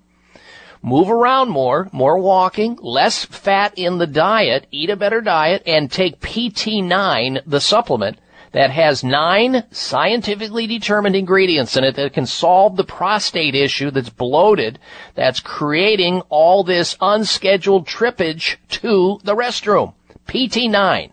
Move 0.83 1.09
around 1.09 1.49
more, 1.49 1.89
more 1.93 2.19
walking, 2.19 2.79
less 2.83 3.25
fat 3.25 3.73
in 3.75 3.97
the 3.97 4.07
diet, 4.07 4.67
eat 4.71 4.91
a 4.91 4.97
better 4.97 5.23
diet, 5.23 5.63
and 5.65 5.91
take 5.91 6.21
PT9, 6.21 7.41
the 7.47 7.63
supplement, 7.63 8.19
that 8.55 8.71
has 8.71 9.03
nine 9.03 9.65
scientifically 9.73 10.69
determined 10.69 11.17
ingredients 11.17 11.77
in 11.77 11.83
it 11.83 11.97
that 11.97 12.13
can 12.13 12.25
solve 12.25 12.77
the 12.77 12.85
prostate 12.85 13.57
issue 13.57 13.91
that's 13.91 14.11
bloated, 14.11 14.79
that's 15.17 15.41
creating 15.41 16.21
all 16.29 16.63
this 16.63 16.97
unscheduled 17.01 17.85
trippage 17.85 18.57
to 18.69 19.19
the 19.25 19.35
restroom. 19.35 19.93
PT9. 20.29 21.11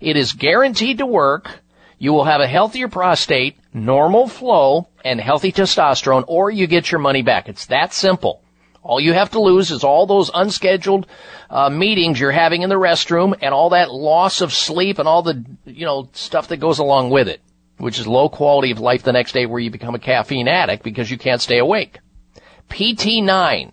It 0.00 0.16
is 0.16 0.34
guaranteed 0.34 0.98
to 0.98 1.06
work. 1.06 1.58
You 1.98 2.12
will 2.12 2.24
have 2.24 2.40
a 2.40 2.46
healthier 2.46 2.86
prostate, 2.86 3.56
normal 3.72 4.28
flow, 4.28 4.86
and 5.04 5.20
healthy 5.20 5.50
testosterone, 5.50 6.24
or 6.28 6.48
you 6.48 6.68
get 6.68 6.92
your 6.92 7.00
money 7.00 7.22
back. 7.22 7.48
It's 7.48 7.66
that 7.66 7.92
simple. 7.92 8.40
All 8.84 9.00
you 9.00 9.14
have 9.14 9.30
to 9.30 9.40
lose 9.40 9.70
is 9.70 9.82
all 9.82 10.06
those 10.06 10.30
unscheduled 10.32 11.06
uh, 11.48 11.70
meetings 11.70 12.20
you're 12.20 12.30
having 12.30 12.60
in 12.60 12.68
the 12.68 12.74
restroom 12.74 13.34
and 13.40 13.54
all 13.54 13.70
that 13.70 13.90
loss 13.90 14.42
of 14.42 14.52
sleep 14.52 14.98
and 14.98 15.08
all 15.08 15.22
the, 15.22 15.42
you 15.64 15.86
know, 15.86 16.10
stuff 16.12 16.48
that 16.48 16.58
goes 16.58 16.78
along 16.78 17.08
with 17.08 17.26
it, 17.26 17.40
which 17.78 17.98
is 17.98 18.06
low 18.06 18.28
quality 18.28 18.70
of 18.70 18.80
life 18.80 19.02
the 19.02 19.12
next 19.12 19.32
day 19.32 19.46
where 19.46 19.58
you 19.58 19.70
become 19.70 19.94
a 19.94 19.98
caffeine 19.98 20.48
addict 20.48 20.82
because 20.82 21.10
you 21.10 21.16
can't 21.16 21.40
stay 21.40 21.56
awake. 21.56 22.00
PT9, 22.68 23.72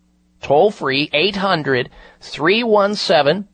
Toll 0.42 0.72
free 0.72 1.10
800 1.14 1.90
317 2.22 3.48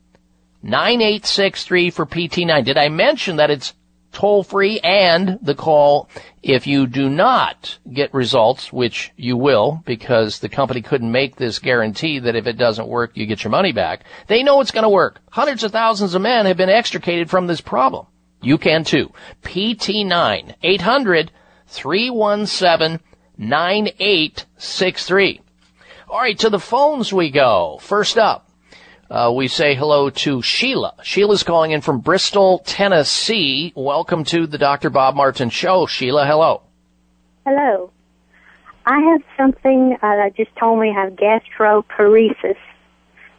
9863 0.64 1.90
for 1.90 2.06
PT9. 2.06 2.64
Did 2.64 2.78
I 2.78 2.90
mention 2.90 3.38
that 3.38 3.50
it's 3.50 3.74
toll 4.12 4.44
free 4.44 4.80
and 4.82 5.40
the 5.42 5.56
call 5.56 6.10
if 6.44 6.68
you 6.68 6.86
do 6.86 7.10
not 7.10 7.80
get 7.92 8.14
results, 8.14 8.72
which 8.72 9.12
you 9.16 9.38
will 9.38 9.82
because 9.86 10.40
the 10.40 10.50
company 10.50 10.82
couldn't 10.82 11.12
make 11.12 11.36
this 11.36 11.60
guarantee 11.60 12.20
that 12.20 12.36
if 12.36 12.46
it 12.46 12.58
doesn't 12.58 12.88
work, 12.88 13.12
you 13.16 13.26
get 13.26 13.44
your 13.44 13.52
money 13.52 13.72
back. 13.72 14.04
They 14.28 14.44
know 14.44 14.62
it's 14.62 14.72
going 14.72 14.84
to 14.84 14.90
work. 14.90 15.20
Hundreds 15.32 15.64
of 15.64 15.72
thousands 15.72 16.14
of 16.14 16.22
men 16.22 16.46
have 16.46 16.58
been 16.58 16.70
extricated 16.70 17.30
from 17.30 17.48
this 17.48 17.62
problem. 17.62 18.06
You 18.42 18.58
can 18.58 18.84
too. 18.84 19.12
PT9 19.44 20.56
800 20.62 21.32
317 21.68 23.00
9863. 23.42 25.42
All 26.08 26.20
right, 26.20 26.38
to 26.38 26.52
the 26.52 26.60
phones 26.60 27.12
we 27.12 27.32
go. 27.32 27.80
First 27.82 28.20
up, 28.20 28.48
uh, 29.10 29.34
we 29.36 29.48
say 29.48 29.74
hello 29.74 30.12
to 30.12 30.44
Sheila. 30.44 30.94
Sheila's 31.02 31.42
calling 31.42 31.72
in 31.72 31.82
from 31.82 32.02
Bristol, 32.02 32.60
Tennessee. 32.60 33.74
Welcome 33.76 34.26
to 34.26 34.46
the 34.46 34.60
Dr. 34.60 34.92
Bob 34.92 35.16
Martin 35.16 35.50
Show. 35.50 35.88
Sheila, 35.88 36.28
hello. 36.28 36.62
Hello. 37.44 37.90
I 38.86 39.00
have 39.00 39.24
something 39.36 39.96
uh, 39.96 40.00
that 40.02 40.36
just 40.36 40.56
told 40.56 40.80
me 40.80 40.94
I 40.96 41.04
have 41.04 41.14
gastroparesis, 41.14 42.58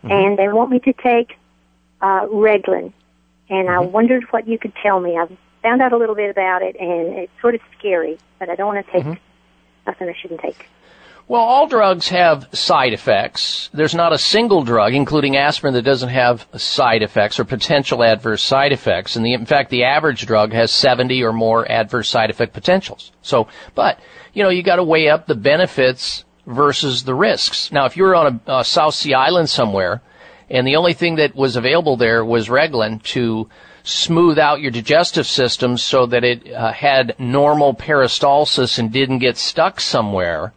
and 0.02 0.36
they 0.36 0.48
want 0.48 0.72
me 0.72 0.80
to 0.80 0.92
take 0.94 1.38
uh, 2.00 2.26
Reglan. 2.26 2.92
And 3.48 3.70
I 3.70 3.78
wondered 3.78 4.24
what 4.30 4.48
you 4.48 4.58
could 4.58 4.72
tell 4.82 4.98
me. 4.98 5.16
I've 5.16 5.30
found 5.62 5.80
out 5.80 5.92
a 5.92 5.96
little 5.96 6.16
bit 6.16 6.28
about 6.28 6.62
it, 6.62 6.74
and 6.80 7.18
it's 7.18 7.30
sort 7.40 7.54
of 7.54 7.60
scary, 7.78 8.18
but 8.40 8.50
I 8.50 8.56
don't 8.56 8.74
want 8.74 8.84
to 8.84 8.92
take 8.92 9.04
nothing 9.86 10.08
I 10.08 10.14
shouldn't 10.20 10.40
take. 10.40 10.68
Well, 11.28 11.40
all 11.40 11.68
drugs 11.68 12.08
have 12.08 12.48
side 12.52 12.92
effects. 12.92 13.70
There's 13.72 13.94
not 13.94 14.12
a 14.12 14.18
single 14.18 14.64
drug, 14.64 14.92
including 14.92 15.36
aspirin, 15.36 15.72
that 15.74 15.82
doesn't 15.82 16.08
have 16.08 16.46
side 16.56 17.02
effects 17.02 17.38
or 17.38 17.44
potential 17.44 18.02
adverse 18.02 18.42
side 18.42 18.72
effects. 18.72 19.16
And 19.16 19.24
the, 19.24 19.32
in 19.32 19.46
fact, 19.46 19.70
the 19.70 19.84
average 19.84 20.26
drug 20.26 20.52
has 20.52 20.72
70 20.72 21.22
or 21.22 21.32
more 21.32 21.70
adverse 21.70 22.08
side 22.08 22.28
effect 22.28 22.52
potentials. 22.52 23.12
So, 23.22 23.48
but, 23.74 23.98
you 24.34 24.42
know, 24.42 24.50
you 24.50 24.62
gotta 24.62 24.84
weigh 24.84 25.08
up 25.08 25.26
the 25.26 25.36
benefits 25.36 26.24
versus 26.46 27.04
the 27.04 27.14
risks. 27.14 27.70
Now, 27.70 27.86
if 27.86 27.96
you're 27.96 28.16
on 28.16 28.40
a, 28.46 28.58
a 28.58 28.64
South 28.64 28.94
Sea 28.94 29.14
Island 29.14 29.48
somewhere, 29.48 30.02
and 30.50 30.66
the 30.66 30.76
only 30.76 30.92
thing 30.92 31.16
that 31.16 31.34
was 31.34 31.56
available 31.56 31.96
there 31.96 32.24
was 32.24 32.48
Reglan 32.48 33.02
to 33.04 33.48
smooth 33.84 34.38
out 34.38 34.60
your 34.60 34.70
digestive 34.70 35.26
system 35.26 35.76
so 35.76 36.06
that 36.06 36.24
it 36.24 36.52
uh, 36.52 36.72
had 36.72 37.14
normal 37.18 37.74
peristalsis 37.74 38.78
and 38.78 38.92
didn't 38.92 39.18
get 39.18 39.36
stuck 39.36 39.80
somewhere, 39.80 40.52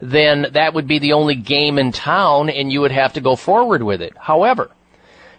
then 0.00 0.46
that 0.52 0.74
would 0.74 0.86
be 0.86 0.98
the 0.98 1.12
only 1.12 1.34
game 1.34 1.78
in 1.78 1.92
town 1.92 2.48
and 2.48 2.72
you 2.72 2.80
would 2.80 2.92
have 2.92 3.12
to 3.12 3.20
go 3.20 3.36
forward 3.36 3.82
with 3.82 4.00
it. 4.00 4.14
However, 4.16 4.70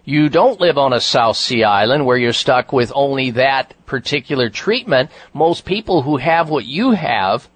you 0.04 0.30
don't 0.30 0.60
live 0.60 0.78
on 0.78 0.94
a 0.94 1.02
South 1.02 1.38
Sea 1.38 1.64
island 1.64 2.06
where 2.06 2.18
you're 2.18 2.34
stuck 2.34 2.74
with 2.74 2.92
only 2.96 3.32
that 3.32 3.74
particular 3.86 4.50
treatment. 4.50 5.12
Most 5.34 5.64
people 5.66 6.02
who 6.02 6.18
have 6.18 6.50
what 6.50 6.66
you 6.66 6.92
have 6.92 7.48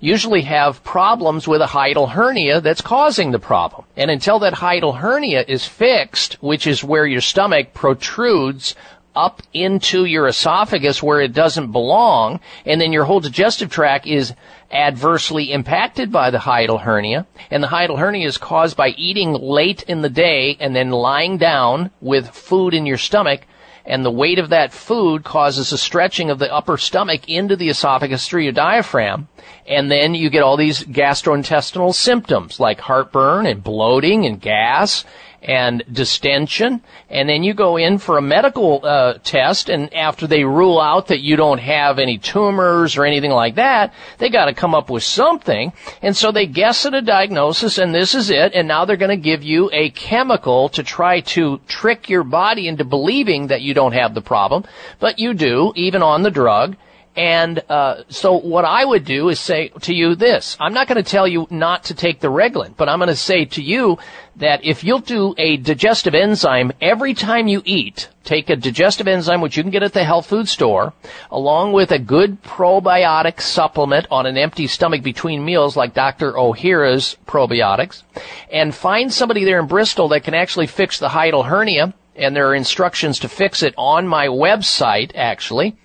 usually 0.00 0.42
have 0.42 0.84
problems 0.84 1.48
with 1.48 1.62
a 1.62 1.66
hiatal 1.66 2.10
hernia 2.10 2.60
that's 2.60 2.82
causing 2.82 3.30
the 3.30 3.38
problem. 3.38 3.86
And 3.96 4.10
until 4.10 4.38
that 4.40 4.52
hiatal 4.52 4.98
hernia 4.98 5.44
is 5.48 5.66
fixed, 5.66 6.34
which 6.42 6.66
is 6.66 6.84
where 6.84 7.06
your 7.06 7.22
stomach 7.22 7.72
protrudes 7.72 8.74
up 9.14 9.42
into 9.52 10.04
your 10.04 10.26
esophagus 10.26 11.02
where 11.02 11.20
it 11.20 11.32
doesn't 11.32 11.72
belong, 11.72 12.40
and 12.66 12.80
then 12.80 12.92
your 12.92 13.04
whole 13.04 13.20
digestive 13.20 13.70
tract 13.70 14.06
is 14.06 14.34
adversely 14.70 15.52
impacted 15.52 16.10
by 16.10 16.30
the 16.30 16.38
hiatal 16.38 16.80
hernia, 16.80 17.26
and 17.50 17.62
the 17.62 17.68
hiatal 17.68 17.98
hernia 17.98 18.26
is 18.26 18.38
caused 18.38 18.76
by 18.76 18.88
eating 18.90 19.32
late 19.32 19.82
in 19.84 20.02
the 20.02 20.08
day 20.08 20.56
and 20.58 20.74
then 20.74 20.90
lying 20.90 21.38
down 21.38 21.90
with 22.00 22.28
food 22.30 22.74
in 22.74 22.86
your 22.86 22.98
stomach, 22.98 23.42
and 23.86 24.04
the 24.04 24.10
weight 24.10 24.38
of 24.38 24.48
that 24.48 24.72
food 24.72 25.24
causes 25.24 25.70
a 25.70 25.78
stretching 25.78 26.30
of 26.30 26.38
the 26.38 26.52
upper 26.52 26.78
stomach 26.78 27.28
into 27.28 27.54
the 27.54 27.68
esophagus 27.68 28.26
through 28.26 28.42
your 28.42 28.52
diaphragm, 28.52 29.28
and 29.66 29.90
then 29.90 30.14
you 30.14 30.30
get 30.30 30.42
all 30.42 30.56
these 30.56 30.82
gastrointestinal 30.84 31.94
symptoms 31.94 32.58
like 32.58 32.80
heartburn 32.80 33.46
and 33.46 33.62
bloating 33.62 34.26
and 34.26 34.40
gas 34.40 35.04
and 35.44 35.82
distension, 35.92 36.82
and 37.10 37.28
then 37.28 37.42
you 37.42 37.52
go 37.52 37.76
in 37.76 37.98
for 37.98 38.16
a 38.16 38.22
medical 38.22 38.80
uh, 38.82 39.14
test, 39.22 39.68
and 39.68 39.92
after 39.94 40.26
they 40.26 40.42
rule 40.42 40.80
out 40.80 41.08
that 41.08 41.20
you 41.20 41.36
don't 41.36 41.58
have 41.58 41.98
any 41.98 42.16
tumors 42.16 42.96
or 42.96 43.04
anything 43.04 43.30
like 43.30 43.56
that, 43.56 43.92
they 44.18 44.30
got 44.30 44.46
to 44.46 44.54
come 44.54 44.74
up 44.74 44.88
with 44.88 45.02
something, 45.02 45.72
and 46.00 46.16
so 46.16 46.32
they 46.32 46.46
guess 46.46 46.86
at 46.86 46.94
a 46.94 47.02
diagnosis, 47.02 47.78
and 47.78 47.94
this 47.94 48.14
is 48.14 48.30
it, 48.30 48.54
and 48.54 48.66
now 48.66 48.84
they're 48.84 48.96
going 48.96 49.10
to 49.10 49.16
give 49.16 49.42
you 49.42 49.70
a 49.72 49.90
chemical 49.90 50.70
to 50.70 50.82
try 50.82 51.20
to 51.20 51.60
trick 51.68 52.08
your 52.08 52.24
body 52.24 52.66
into 52.66 52.84
believing 52.84 53.48
that 53.48 53.60
you 53.60 53.74
don't 53.74 53.92
have 53.92 54.14
the 54.14 54.22
problem, 54.22 54.64
but 54.98 55.18
you 55.18 55.34
do, 55.34 55.72
even 55.76 56.02
on 56.02 56.22
the 56.22 56.30
drug. 56.30 56.76
And 57.16 57.62
uh, 57.68 58.02
so 58.08 58.32
what 58.32 58.64
I 58.64 58.84
would 58.84 59.04
do 59.04 59.28
is 59.28 59.38
say 59.38 59.68
to 59.82 59.94
you 59.94 60.16
this. 60.16 60.56
I'm 60.58 60.74
not 60.74 60.88
going 60.88 61.02
to 61.02 61.08
tell 61.08 61.28
you 61.28 61.46
not 61.48 61.84
to 61.84 61.94
take 61.94 62.18
the 62.20 62.28
Reglan, 62.28 62.76
but 62.76 62.88
I'm 62.88 62.98
going 62.98 63.08
to 63.08 63.16
say 63.16 63.44
to 63.44 63.62
you 63.62 63.98
that 64.36 64.64
if 64.64 64.82
you'll 64.82 64.98
do 64.98 65.32
a 65.38 65.56
digestive 65.56 66.14
enzyme 66.14 66.72
every 66.80 67.14
time 67.14 67.46
you 67.46 67.62
eat, 67.64 68.08
take 68.24 68.50
a 68.50 68.56
digestive 68.56 69.06
enzyme 69.06 69.40
which 69.40 69.56
you 69.56 69.62
can 69.62 69.70
get 69.70 69.84
at 69.84 69.92
the 69.92 70.02
health 70.02 70.26
food 70.26 70.48
store, 70.48 70.92
along 71.30 71.72
with 71.72 71.92
a 71.92 72.00
good 72.00 72.42
probiotic 72.42 73.40
supplement 73.40 74.08
on 74.10 74.26
an 74.26 74.36
empty 74.36 74.66
stomach 74.66 75.04
between 75.04 75.44
meals 75.44 75.76
like 75.76 75.94
Dr. 75.94 76.32
Ohhira's 76.32 77.16
probiotics, 77.26 78.02
and 78.50 78.74
find 78.74 79.12
somebody 79.12 79.44
there 79.44 79.60
in 79.60 79.68
Bristol 79.68 80.08
that 80.08 80.24
can 80.24 80.34
actually 80.34 80.66
fix 80.66 80.98
the 80.98 81.08
hiatal 81.08 81.46
hernia, 81.46 81.94
and 82.16 82.34
there 82.34 82.48
are 82.48 82.54
instructions 82.54 83.20
to 83.20 83.28
fix 83.28 83.62
it 83.62 83.74
on 83.76 84.06
my 84.06 84.26
website 84.26 85.12
actually. 85.14 85.76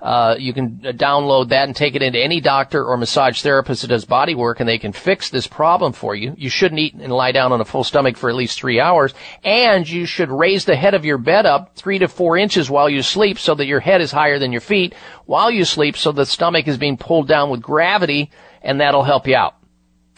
Uh, 0.00 0.36
you 0.38 0.52
can 0.52 0.80
uh, 0.84 0.92
download 0.92 1.48
that 1.48 1.66
and 1.66 1.74
take 1.74 1.96
it 1.96 2.02
into 2.02 2.20
any 2.20 2.40
doctor 2.40 2.84
or 2.84 2.96
massage 2.96 3.42
therapist 3.42 3.82
that 3.82 3.88
does 3.88 4.04
body 4.04 4.34
work 4.34 4.60
and 4.60 4.68
they 4.68 4.78
can 4.78 4.92
fix 4.92 5.28
this 5.28 5.48
problem 5.48 5.92
for 5.92 6.14
you. 6.14 6.34
You 6.36 6.48
shouldn't 6.48 6.78
eat 6.78 6.94
and 6.94 7.12
lie 7.12 7.32
down 7.32 7.50
on 7.50 7.60
a 7.60 7.64
full 7.64 7.82
stomach 7.82 8.16
for 8.16 8.30
at 8.30 8.36
least 8.36 8.58
three 8.58 8.78
hours 8.78 9.12
and 9.42 9.88
you 9.88 10.06
should 10.06 10.30
raise 10.30 10.64
the 10.64 10.76
head 10.76 10.94
of 10.94 11.04
your 11.04 11.18
bed 11.18 11.46
up 11.46 11.74
three 11.74 11.98
to 11.98 12.06
four 12.06 12.36
inches 12.36 12.70
while 12.70 12.88
you 12.88 13.02
sleep 13.02 13.40
so 13.40 13.56
that 13.56 13.66
your 13.66 13.80
head 13.80 14.00
is 14.00 14.12
higher 14.12 14.38
than 14.38 14.52
your 14.52 14.60
feet 14.60 14.94
while 15.26 15.50
you 15.50 15.64
sleep 15.64 15.96
so 15.96 16.12
the 16.12 16.24
stomach 16.24 16.68
is 16.68 16.78
being 16.78 16.96
pulled 16.96 17.26
down 17.26 17.50
with 17.50 17.60
gravity 17.60 18.30
and 18.62 18.80
that'll 18.80 19.02
help 19.02 19.26
you 19.26 19.34
out. 19.34 19.56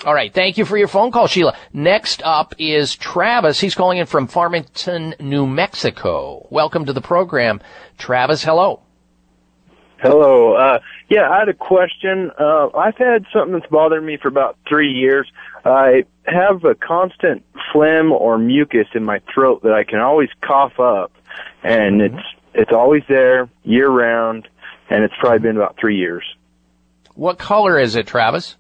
All 0.05 0.15
right. 0.15 0.32
Thank 0.32 0.59
you 0.59 0.65
for 0.65 0.78
your 0.78 0.89
phone 0.89 1.11
call, 1.11 1.27
Sheila. 1.27 1.57
Next 1.73 2.23
up 2.23 2.55
is 2.59 2.97
Travis. 2.97 3.61
He's 3.61 3.74
calling 3.74 3.98
in 3.98 4.07
from 4.07 4.27
Farmington, 4.27 5.15
New 5.20 5.47
Mexico. 5.47 6.47
Welcome 6.51 6.86
to 6.86 6.93
the 6.94 7.02
program. 7.02 7.61
Travis, 7.98 8.43
hello. 8.43 8.82
Hello. 10.01 10.55
Uh, 10.55 10.78
yeah, 11.10 11.28
I 11.31 11.40
had 11.40 11.48
a 11.48 11.55
question. 11.55 12.31
Uh, 12.39 12.68
I've 12.77 12.97
had 12.97 13.27
something 13.32 13.52
that's 13.52 13.70
bothered 13.70 14.02
me 14.02 14.16
for 14.16 14.28
about 14.28 14.56
three 14.66 14.90
years. 14.93 15.31
I 15.64 16.05
have 16.24 16.64
a 16.64 16.74
constant 16.74 17.44
phlegm 17.70 18.10
or 18.10 18.39
mucus 18.39 18.86
in 18.94 19.05
my 19.05 19.20
throat 19.32 19.62
that 19.62 19.72
I 19.72 19.85
can 19.85 20.01
always 20.01 20.31
cough 20.40 20.81
up, 20.81 21.12
and 21.62 22.01
it's 22.01 22.27
it's 22.55 22.72
always 22.72 23.02
there 23.09 23.51
year 23.62 23.89
round, 23.89 24.48
and 24.89 25.05
it's 25.05 25.14
probably 25.20 25.40
been 25.40 25.56
about 25.56 25.77
three 25.78 25.98
years. 25.98 26.24
What 27.14 27.39
color 27.39 27.78
is 27.78 27.97
it, 27.97 28.06
Travis? 28.06 28.56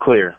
Clear. 0.00 0.36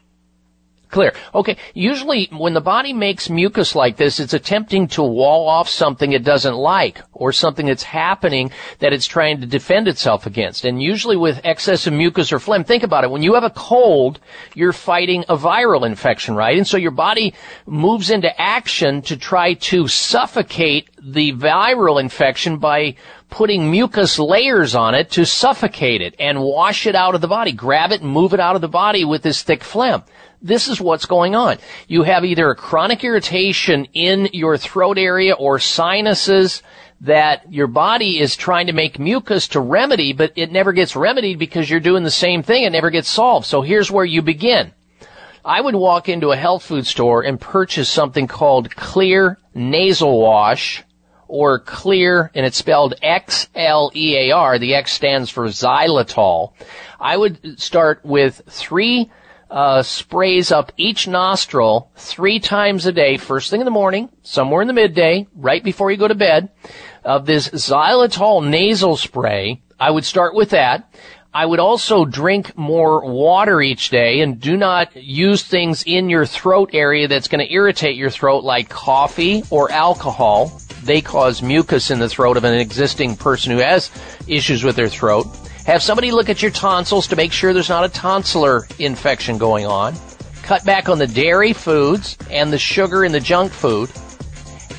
Clear. 0.91 1.13
Okay. 1.34 1.55
Usually 1.73 2.27
when 2.34 2.53
the 2.53 2.59
body 2.61 2.91
makes 2.91 3.30
mucus 3.30 3.76
like 3.76 3.95
this, 3.95 4.19
it's 4.19 4.34
attempting 4.34 4.89
to 4.89 5.01
wall 5.01 5.47
off 5.47 5.69
something 5.69 6.11
it 6.11 6.26
doesn't 6.26 6.53
like 6.53 7.01
or 7.13 7.31
something 7.31 7.65
that's 7.65 7.84
happening 7.84 8.51
that 8.80 8.91
it's 8.91 9.05
trying 9.05 9.39
to 9.39 9.47
defend 9.47 9.88
itself 9.88 10.26
against. 10.26 10.65
And 10.65 10.84
usually 10.84 11.15
with 11.15 11.39
excessive 11.45 11.93
mucus 11.93 12.34
or 12.34 12.39
phlegm, 12.39 12.65
think 12.65 12.84
about 12.84 13.05
it. 13.05 13.09
When 13.09 13.23
you 13.23 13.35
have 13.35 13.45
a 13.45 13.51
cold, 13.51 14.19
you're 14.53 14.73
fighting 14.73 15.23
a 15.30 15.38
viral 15.38 15.85
infection, 15.85 16.35
right? 16.35 16.57
And 16.57 16.68
so 16.68 16.76
your 16.76 16.91
body 16.91 17.34
moves 17.65 18.09
into 18.09 18.39
action 18.39 19.01
to 19.03 19.15
try 19.15 19.53
to 19.53 19.88
suffocate 19.88 20.89
the 21.01 21.31
viral 21.31 22.01
infection 22.01 22.57
by 22.57 22.95
putting 23.30 23.72
mucus 23.72 24.19
layers 24.19 24.76
on 24.76 24.93
it 24.93 25.09
to 25.11 25.26
suffocate 25.26 26.01
it 26.01 26.15
and 26.19 26.41
wash 26.41 26.85
it 26.85 26.95
out 26.95 27.15
of 27.15 27.22
the 27.22 27.30
body. 27.30 27.53
Grab 27.53 27.93
it 27.93 28.01
and 28.01 28.11
move 28.11 28.34
it 28.34 28.41
out 28.41 28.55
of 28.55 28.61
the 28.61 28.68
body 28.68 29.05
with 29.05 29.22
this 29.23 29.41
thick 29.41 29.63
phlegm. 29.63 30.03
This 30.41 30.68
is 30.68 30.81
what's 30.81 31.05
going 31.05 31.35
on. 31.35 31.57
You 31.88 32.03
have 32.03 32.26
either 32.26 32.49
a 32.49 32.55
chronic 32.55 33.03
irritation 33.03 33.88
in 33.93 34.30
your 34.34 34.57
throat 34.57 34.97
area 34.97 35.34
or 35.34 35.59
sinuses 35.59 36.63
that 37.01 37.51
your 37.51 37.68
body 37.68 38.19
is 38.19 38.35
trying 38.35 38.68
to 38.68 38.73
make 38.73 38.99
mucus 38.99 39.47
to 39.49 39.59
remedy, 39.59 40.13
but 40.13 40.34
it 40.35 40.51
never 40.51 40.72
gets 40.72 40.95
remedied 40.95 41.39
because 41.39 41.69
you're 41.69 41.80
doing 41.80 42.03
the 42.03 42.11
same 42.11 42.43
thing. 42.43 42.63
It 42.63 42.72
never 42.72 42.89
gets 42.89 43.09
solved. 43.09 43.45
So 43.45 43.61
here's 43.61 43.91
where 43.91 44.05
you 44.05 44.22
begin. 44.22 44.72
I 45.43 45.61
would 45.61 45.76
walk 45.76 46.09
into 46.09 46.31
a 46.31 46.38
health 46.38 46.63
food 46.63 46.85
store 46.85 47.23
and 47.23 47.41
purchase 47.41 47.89
something 47.89 48.27
called 48.27 48.69
Xlear 48.69 49.38
Nasal 49.55 50.19
Wash 50.19 50.84
or 51.27 51.61
Xlear, 51.61 52.30
and 52.35 52.45
it's 52.45 52.57
spelled 52.57 52.93
X-L-E-A-R. 53.01 54.59
The 54.59 54.76
X 54.76 54.91
stands 54.91 55.30
for 55.30 55.45
xylitol. 55.47 56.53
I 56.99 57.18
would 57.18 57.59
start 57.59 58.01
with 58.03 58.41
three 58.47 59.09
uh, 59.52 59.84
sprays 59.84 60.52
up 60.52 60.72
each 60.78 61.07
nostril 61.07 61.91
three 61.95 62.40
times 62.40 62.86
a 62.86 62.91
day, 62.91 63.18
first 63.18 63.49
thing 63.49 63.61
in 63.61 63.65
the 63.65 63.72
morning, 63.72 64.10
somewhere 64.23 64.61
in 64.61 64.68
the 64.68 64.73
midday, 64.73 65.28
right 65.36 65.64
before 65.64 65.91
you 65.91 65.98
go 65.98 66.07
to 66.07 66.15
bed. 66.15 66.49
of 67.03 67.26
this 67.26 67.49
xylitol 67.49 68.48
nasal 68.48 68.95
spray. 68.95 69.61
I 69.80 69.91
would 69.91 70.06
start 70.06 70.36
with 70.36 70.52
that. 70.52 70.94
I 71.34 71.45
would 71.45 71.60
also 71.60 72.03
drink 72.03 72.57
more 72.57 73.06
water 73.10 73.61
each 73.61 73.90
day 73.90 74.19
and 74.19 74.40
do 74.40 74.57
not 74.57 74.95
use 74.95 75.44
things 75.44 75.84
in 75.84 76.10
your 76.10 76.26
throat 76.26 76.72
area 76.73 77.07
that's 77.07 77.30
going 77.30 77.45
to 77.45 77.53
irritate 77.53 77.95
your 77.95 78.10
throat 78.10 78.44
like 78.44 78.68
coffee 78.68 79.44
or 79.49 79.72
alcohol. 79.72 80.52
They 80.84 80.99
cause 80.99 81.41
mucus 81.41 81.90
in 81.90 81.99
the 81.99 82.10
throat 82.10 82.36
of 82.36 82.44
an 82.44 82.56
existing 82.56 83.15
person 83.15 83.53
who 83.53 83.60
has 83.60 83.90
issues 84.28 84.64
with 84.64 84.76
their 84.76 84.90
throat. 84.90 85.26
Have 85.66 85.84
somebody 85.84 86.12
look 86.12 86.30
at 86.30 86.42
your 86.42 86.52
tonsils 86.52 87.08
to 87.08 87.16
make 87.16 87.32
sure 87.32 87.54
there's 87.54 87.70
not 87.70 87.86
a 87.86 87.90
tonsillar 87.90 88.64
infection 88.80 89.38
going 89.38 89.66
on. 89.66 89.96
Cut 90.42 90.66
back 90.66 90.90
on 90.90 90.98
the 90.98 91.08
dairy 91.08 91.54
foods 91.54 92.18
and 92.32 92.52
the 92.52 92.58
sugar 92.58 93.06
in 93.06 93.12
the 93.12 93.20
junk 93.20 93.52
food. 93.52 93.92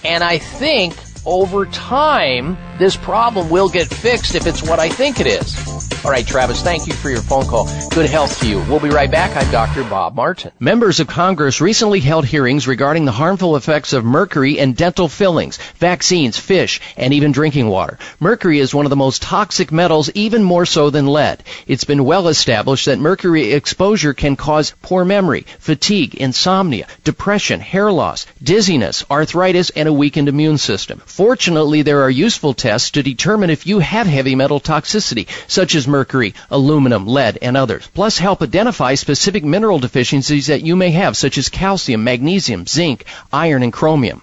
And 0.05 0.25
I 0.25 0.39
think 0.39 0.95
over 1.25 1.67
time, 1.67 2.59
this 2.79 2.97
problem 2.97 3.49
will 3.49 3.69
get 3.69 3.87
fixed 3.87 4.35
if 4.35 4.47
it's 4.47 4.63
what 4.63 4.81
I 4.81 4.89
think 4.89 5.21
it 5.21 5.29
is. 5.29 5.92
All 6.05 6.11
right, 6.11 6.27
Travis, 6.27 6.63
thank 6.63 6.89
you 6.89 6.95
for 6.95 7.11
your 7.11 7.23
phone 7.23 7.47
call. 7.47 7.69
Good 7.91 8.11
health 8.11 8.41
to 8.41 8.49
you. 8.49 8.59
We'll 8.69 8.81
be 8.81 8.89
right 8.89 9.09
back. 9.09 9.37
I'm 9.37 9.49
Dr. 9.53 9.85
Bob 9.85 10.17
Martin. 10.17 10.51
Members 10.59 10.99
of 10.99 11.07
Congress 11.07 11.61
recently 11.61 12.01
held 12.01 12.25
hearings 12.25 12.67
regarding 12.67 13.05
the 13.05 13.13
harmful 13.13 13.55
effects 13.55 13.93
of 13.93 14.05
mercury 14.05 14.59
in 14.59 14.73
dental 14.73 15.07
fillings, 15.07 15.59
vaccines, 15.77 16.37
fish, 16.37 16.81
and 16.97 17.15
even 17.15 17.31
drinking 17.31 17.69
water. 17.69 18.01
Mercury 18.19 18.59
is 18.59 18.75
one 18.75 18.85
of 18.85 18.91
the 18.91 18.97
most 18.97 19.23
toxic 19.23 19.71
metals, 19.71 20.11
even 20.15 20.43
more 20.43 20.67
so 20.67 20.91
than 20.91 21.07
lead. 21.07 21.45
It's 21.69 21.85
been 21.85 22.05
well 22.05 22.27
established 22.27 22.87
that 22.87 22.99
mercury 22.99 23.53
exposure 23.53 24.13
can 24.13 24.35
cause 24.35 24.75
poor 24.83 25.05
memory, 25.05 25.47
fatigue, 25.61 26.17
insomnia, 26.17 26.89
depression, 27.05 27.61
hair 27.61 27.93
loss, 27.93 28.27
dizziness, 28.43 29.05
arthritis, 29.09 29.71
and 29.71 29.89
a 29.89 29.93
weakened 29.93 30.29
immune 30.29 30.59
system. 30.59 31.01
Fortunately, 31.07 31.83
there 31.83 32.03
are 32.03 32.11
useful 32.11 32.55
tests 32.55 32.91
to 32.91 33.05
determine 33.05 33.51
if 33.51 33.69
you 33.69 33.79
have 33.79 34.09
heavy 34.09 34.35
metal 34.35 34.59
toxicity, 34.59 35.29
such 35.47 35.77
as 35.77 35.92
mercury, 35.93 36.35
aluminum, 36.51 37.07
lead, 37.07 37.39
and 37.41 37.57
others. 37.57 37.87
Plus, 37.95 38.19
help 38.19 38.43
identify 38.43 38.95
specific 38.95 39.45
mineral 39.45 39.79
deficiencies 39.79 40.49
that 40.49 40.63
you 40.63 40.75
may 40.75 40.91
have, 40.91 41.17
such 41.17 41.39
as 41.39 41.49
calcium, 41.49 42.03
magnesium, 42.03 42.67
zinc, 42.67 43.05
iron, 43.33 43.63
and 43.63 43.73
chromium. 43.73 44.23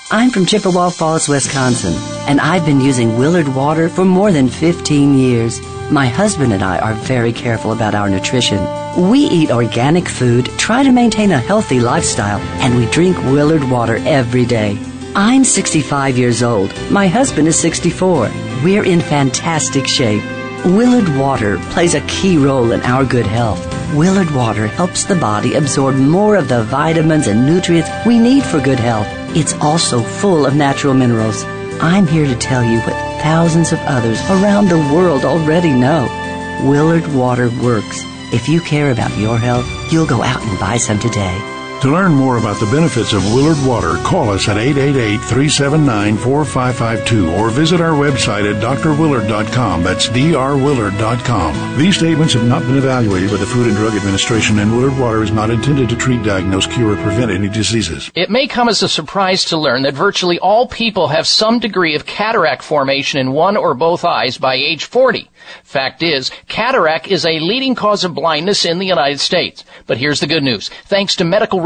I'm 0.13 0.29
from 0.29 0.45
Chippewa 0.45 0.89
Falls, 0.89 1.29
Wisconsin, 1.29 1.93
and 2.27 2.41
I've 2.41 2.65
been 2.65 2.81
using 2.81 3.17
Willard 3.17 3.47
water 3.47 3.87
for 3.87 4.03
more 4.03 4.29
than 4.29 4.49
15 4.49 5.17
years. 5.17 5.61
My 5.89 6.05
husband 6.05 6.51
and 6.51 6.61
I 6.61 6.79
are 6.79 6.95
very 6.95 7.31
careful 7.31 7.71
about 7.71 7.95
our 7.95 8.09
nutrition. 8.09 8.59
We 9.09 9.19
eat 9.19 9.51
organic 9.51 10.09
food, 10.09 10.47
try 10.57 10.83
to 10.83 10.91
maintain 10.91 11.31
a 11.31 11.39
healthy 11.39 11.79
lifestyle, 11.79 12.41
and 12.61 12.75
we 12.75 12.87
drink 12.87 13.15
Willard 13.19 13.63
water 13.63 13.99
every 14.01 14.43
day. 14.43 14.77
I'm 15.15 15.45
65 15.45 16.17
years 16.17 16.43
old. 16.43 16.73
My 16.91 17.07
husband 17.07 17.47
is 17.47 17.57
64. 17.57 18.29
We're 18.65 18.83
in 18.83 18.99
fantastic 18.99 19.87
shape. 19.87 20.23
Willard 20.65 21.07
Water 21.17 21.57
plays 21.71 21.95
a 21.95 22.01
key 22.01 22.37
role 22.37 22.73
in 22.73 22.81
our 22.81 23.05
good 23.05 23.25
health. 23.25 23.65
Willard 23.95 24.29
Water 24.31 24.67
helps 24.67 25.05
the 25.05 25.15
body 25.15 25.55
absorb 25.55 25.95
more 25.95 26.35
of 26.35 26.49
the 26.49 26.63
vitamins 26.65 27.27
and 27.27 27.45
nutrients 27.45 27.89
we 28.05 28.19
need 28.19 28.43
for 28.43 28.59
good 28.59 28.79
health. 28.79 29.07
It's 29.33 29.53
also 29.61 30.01
full 30.01 30.45
of 30.45 30.55
natural 30.55 30.93
minerals. 30.93 31.43
I'm 31.81 32.05
here 32.05 32.25
to 32.25 32.35
tell 32.35 32.63
you 32.63 32.79
what 32.81 33.21
thousands 33.21 33.71
of 33.71 33.79
others 33.79 34.19
around 34.29 34.67
the 34.67 34.77
world 34.93 35.23
already 35.23 35.71
know. 35.71 36.09
Willard 36.65 37.07
Water 37.13 37.49
works. 37.63 38.03
If 38.33 38.49
you 38.49 38.59
care 38.59 38.91
about 38.91 39.17
your 39.17 39.37
health, 39.37 39.65
you'll 39.91 40.05
go 40.05 40.21
out 40.21 40.41
and 40.41 40.59
buy 40.59 40.77
some 40.77 40.99
today. 40.99 41.50
To 41.81 41.89
learn 41.89 42.13
more 42.13 42.37
about 42.37 42.59
the 42.59 42.67
benefits 42.67 43.11
of 43.11 43.25
Willard 43.33 43.57
Water, 43.65 43.95
call 44.03 44.29
us 44.29 44.47
at 44.47 44.57
888-379-4552 44.57 47.39
or 47.39 47.49
visit 47.49 47.81
our 47.81 47.93
website 47.93 48.47
at 48.47 48.61
drwillard.com. 48.61 49.81
That's 49.81 50.07
drwillard.com. 50.09 51.77
These 51.79 51.97
statements 51.97 52.35
have 52.35 52.45
not 52.45 52.61
been 52.61 52.77
evaluated 52.77 53.31
by 53.31 53.37
the 53.37 53.47
Food 53.47 53.65
and 53.65 53.75
Drug 53.75 53.95
Administration 53.95 54.59
and 54.59 54.71
Willard 54.71 54.95
Water 54.99 55.23
is 55.23 55.31
not 55.31 55.49
intended 55.49 55.89
to 55.89 55.95
treat, 55.95 56.21
diagnose, 56.21 56.67
cure, 56.67 56.91
or 56.91 56.97
prevent 56.97 57.31
any 57.31 57.49
diseases. 57.49 58.11
It 58.13 58.29
may 58.29 58.45
come 58.45 58.69
as 58.69 58.83
a 58.83 58.87
surprise 58.87 59.43
to 59.45 59.57
learn 59.57 59.81
that 59.81 59.95
virtually 59.95 60.37
all 60.37 60.67
people 60.67 61.07
have 61.07 61.25
some 61.25 61.57
degree 61.57 61.95
of 61.95 62.05
cataract 62.05 62.61
formation 62.61 63.19
in 63.19 63.31
one 63.31 63.57
or 63.57 63.73
both 63.73 64.05
eyes 64.05 64.37
by 64.37 64.53
age 64.53 64.85
40. 64.85 65.31
Fact 65.63 66.03
is, 66.03 66.29
cataract 66.47 67.07
is 67.07 67.25
a 67.25 67.39
leading 67.39 67.73
cause 67.73 68.03
of 68.03 68.13
blindness 68.13 68.65
in 68.65 68.77
the 68.77 68.85
United 68.85 69.19
States. 69.19 69.63
But 69.87 69.97
here's 69.97 70.19
the 70.19 70.27
good 70.27 70.43
news. 70.43 70.69
Thanks 70.85 71.15
to 71.15 71.23
medical 71.23 71.59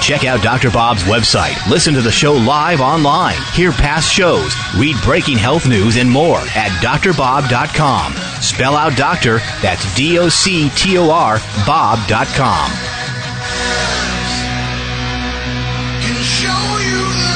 Check 0.00 0.24
out 0.24 0.42
Dr. 0.42 0.70
Bob's 0.70 1.02
website, 1.04 1.54
listen 1.68 1.94
to 1.94 2.00
the 2.00 2.10
show 2.10 2.32
live 2.32 2.80
online, 2.80 3.36
hear 3.52 3.70
past 3.70 4.12
shows, 4.12 4.54
read 4.76 4.96
breaking 5.02 5.38
health 5.38 5.68
news, 5.68 5.96
and 5.96 6.10
more 6.10 6.40
at 6.54 6.70
drbob.com. 6.82 8.14
Spell 8.42 8.74
out 8.76 8.96
doctor, 8.96 9.38
that's 9.60 9.94
D 9.94 10.18
O 10.18 10.28
C 10.28 10.70
T 10.70 10.98
O 10.98 11.10
R, 11.10 11.38
Bob.com. 11.66 12.70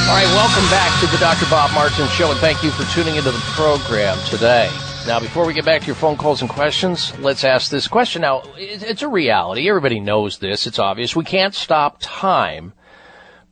All 0.07 0.13
right, 0.13 0.27
welcome 0.35 0.69
back 0.69 0.99
to 1.01 1.07
the 1.07 1.17
Dr. 1.17 1.49
Bob 1.49 1.71
Martin 1.73 2.07
Show, 2.09 2.31
and 2.31 2.39
thank 2.39 2.63
you 2.63 2.71
for 2.71 2.83
tuning 2.91 3.15
into 3.15 3.31
the 3.31 3.39
program 3.55 4.17
today. 4.25 4.69
Now, 5.07 5.19
before 5.19 5.45
we 5.45 5.53
get 5.53 5.65
back 5.65 5.81
to 5.81 5.87
your 5.87 5.95
phone 5.95 6.17
calls 6.17 6.41
and 6.41 6.49
questions, 6.49 7.17
let's 7.19 7.43
ask 7.43 7.69
this 7.69 7.87
question. 7.87 8.23
Now, 8.23 8.41
it's 8.57 9.03
a 9.03 9.07
reality. 9.07 9.69
Everybody 9.69 9.99
knows 9.99 10.39
this. 10.39 10.65
It's 10.65 10.79
obvious. 10.79 11.15
We 11.15 11.23
can't 11.23 11.53
stop 11.53 11.97
time, 11.99 12.73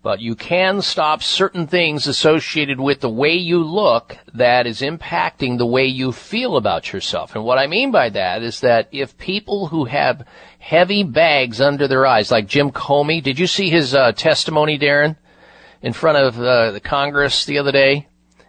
but 0.02 0.20
you 0.20 0.36
can 0.36 0.82
stop 0.82 1.22
certain 1.22 1.68
things 1.68 2.08
associated 2.08 2.80
with 2.80 3.02
the 3.02 3.10
way 3.10 3.34
you 3.34 3.64
look 3.64 4.18
that 4.34 4.66
is 4.66 4.82
impacting 4.82 5.58
the 5.58 5.66
way 5.66 5.86
you 5.86 6.12
feel 6.12 6.58
about 6.58 6.92
yourself. 6.92 7.36
And 7.36 7.44
what 7.46 7.60
I 7.60 7.68
mean 7.68 7.92
by 7.92 8.10
that 8.10 8.42
is 8.42 8.62
that 8.62 8.90
if 8.92 9.18
people 9.18 9.68
who 9.68 9.86
have 9.86 10.26
heavy 10.58 11.04
bags 11.04 11.62
under 11.62 11.88
their 11.88 12.08
eyes, 12.08 12.32
like 12.32 12.48
Jim 12.48 12.72
Comey, 12.72 13.22
did 13.22 13.38
you 13.38 13.46
see 13.48 13.70
his 13.70 13.94
uh, 13.94 14.12
testimony, 14.14 14.80
Darren? 14.80 15.18
in 15.84 15.92
front 15.94 16.18
of 16.18 16.40
uh, 16.40 16.72
the 16.72 16.80
Congress 16.80 17.46
the 17.46 17.60
other 17.60 17.72
day. 17.72 18.08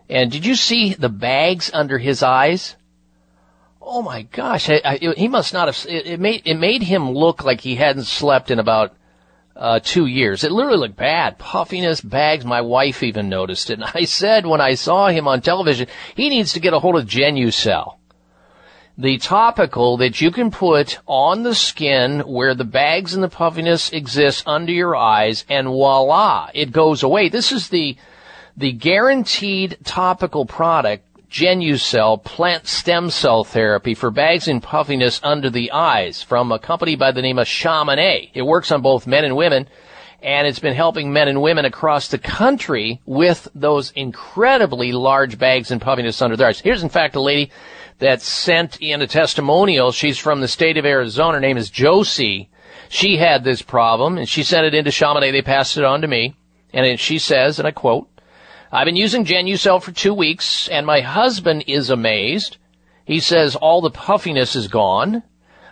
And 0.08 0.30
did 0.30 0.46
you 0.46 0.54
see 0.54 0.94
the 0.94 1.08
bags 1.08 1.70
under 1.74 1.98
his 1.98 2.22
eyes? 2.22 2.76
Oh 3.86 4.02
my 4.02 4.22
gosh, 4.22 4.70
I, 4.70 4.80
I, 4.84 4.96
he 5.16 5.28
must 5.28 5.52
not 5.52 5.68
have. 5.68 5.86
It, 5.88 6.06
it 6.06 6.20
made 6.20 6.42
it 6.46 6.54
made 6.54 6.82
him 6.82 7.10
look 7.10 7.44
like 7.44 7.60
he 7.60 7.76
hadn't 7.76 8.04
slept 8.04 8.50
in 8.50 8.58
about 8.58 8.94
uh, 9.54 9.78
two 9.82 10.06
years. 10.06 10.42
It 10.42 10.50
literally 10.50 10.78
looked 10.78 10.96
bad, 10.96 11.38
puffiness, 11.38 12.00
bags. 12.00 12.44
My 12.44 12.62
wife 12.62 13.02
even 13.02 13.28
noticed 13.28 13.70
it. 13.70 13.74
And 13.74 13.84
I 13.94 14.04
said 14.04 14.46
when 14.46 14.60
I 14.60 14.74
saw 14.74 15.08
him 15.08 15.28
on 15.28 15.42
television, 15.42 15.86
he 16.14 16.28
needs 16.30 16.54
to 16.54 16.60
get 16.60 16.72
a 16.72 16.80
hold 16.80 16.96
of 16.96 17.06
Genucell. 17.06 17.98
the 18.96 19.18
topical 19.18 19.96
that 19.98 20.20
you 20.20 20.30
can 20.30 20.50
put 20.50 20.98
on 21.06 21.42
the 21.42 21.54
skin 21.54 22.20
where 22.20 22.54
the 22.54 22.64
bags 22.64 23.12
and 23.14 23.22
the 23.22 23.28
puffiness 23.28 23.90
exist 23.90 24.44
under 24.46 24.72
your 24.72 24.94
eyes 24.94 25.44
and 25.48 25.66
voila, 25.66 26.48
it 26.54 26.70
goes 26.72 27.02
away. 27.02 27.28
This 27.28 27.50
is 27.50 27.68
the, 27.68 27.96
the 28.56 28.72
guaranteed 28.72 29.78
topical 29.84 30.46
product, 30.46 31.03
Genucell 31.34 32.22
plant 32.22 32.68
stem 32.68 33.10
cell 33.10 33.42
therapy 33.42 33.92
for 33.92 34.12
bags 34.12 34.46
and 34.46 34.62
puffiness 34.62 35.18
under 35.24 35.50
the 35.50 35.72
eyes 35.72 36.22
from 36.22 36.52
a 36.52 36.60
company 36.60 36.94
by 36.94 37.10
the 37.10 37.22
name 37.22 37.40
of 37.40 37.48
Chamonix. 37.48 38.30
It 38.34 38.42
works 38.42 38.70
on 38.70 38.82
both 38.82 39.08
men 39.08 39.24
and 39.24 39.34
women 39.34 39.66
and 40.22 40.46
it's 40.46 40.60
been 40.60 40.76
helping 40.76 41.12
men 41.12 41.26
and 41.26 41.42
women 41.42 41.64
across 41.64 42.06
the 42.06 42.18
country 42.18 43.00
with 43.04 43.48
those 43.52 43.90
incredibly 43.96 44.92
large 44.92 45.36
bags 45.36 45.72
and 45.72 45.82
puffiness 45.82 46.22
under 46.22 46.36
their 46.36 46.46
eyes. 46.46 46.60
Here's 46.60 46.84
in 46.84 46.88
fact 46.88 47.16
a 47.16 47.20
lady 47.20 47.50
that 47.98 48.22
sent 48.22 48.80
in 48.80 49.02
a 49.02 49.08
testimonial. 49.08 49.90
She's 49.90 50.18
from 50.18 50.40
the 50.40 50.46
state 50.46 50.76
of 50.76 50.86
Arizona. 50.86 51.38
Her 51.38 51.40
name 51.40 51.56
is 51.56 51.68
Josie. 51.68 52.48
She 52.88 53.16
had 53.16 53.42
this 53.42 53.60
problem 53.60 54.18
and 54.18 54.28
she 54.28 54.44
sent 54.44 54.66
it 54.66 54.74
into 54.74 54.92
Chamonix. 54.92 55.32
They 55.32 55.42
passed 55.42 55.76
it 55.78 55.84
on 55.84 56.00
to 56.02 56.06
me. 56.06 56.36
And 56.72 57.00
she 57.00 57.18
says, 57.18 57.58
and 57.58 57.66
I 57.66 57.72
quote, 57.72 58.08
I've 58.74 58.86
been 58.86 58.96
using 58.96 59.24
Genucell 59.24 59.80
for 59.80 59.92
two 59.92 60.12
weeks 60.12 60.66
and 60.66 60.84
my 60.84 61.00
husband 61.00 61.62
is 61.68 61.90
amazed. 61.90 62.56
He 63.04 63.20
says 63.20 63.54
all 63.54 63.80
the 63.80 63.88
puffiness 63.88 64.56
is 64.56 64.66
gone. 64.66 65.22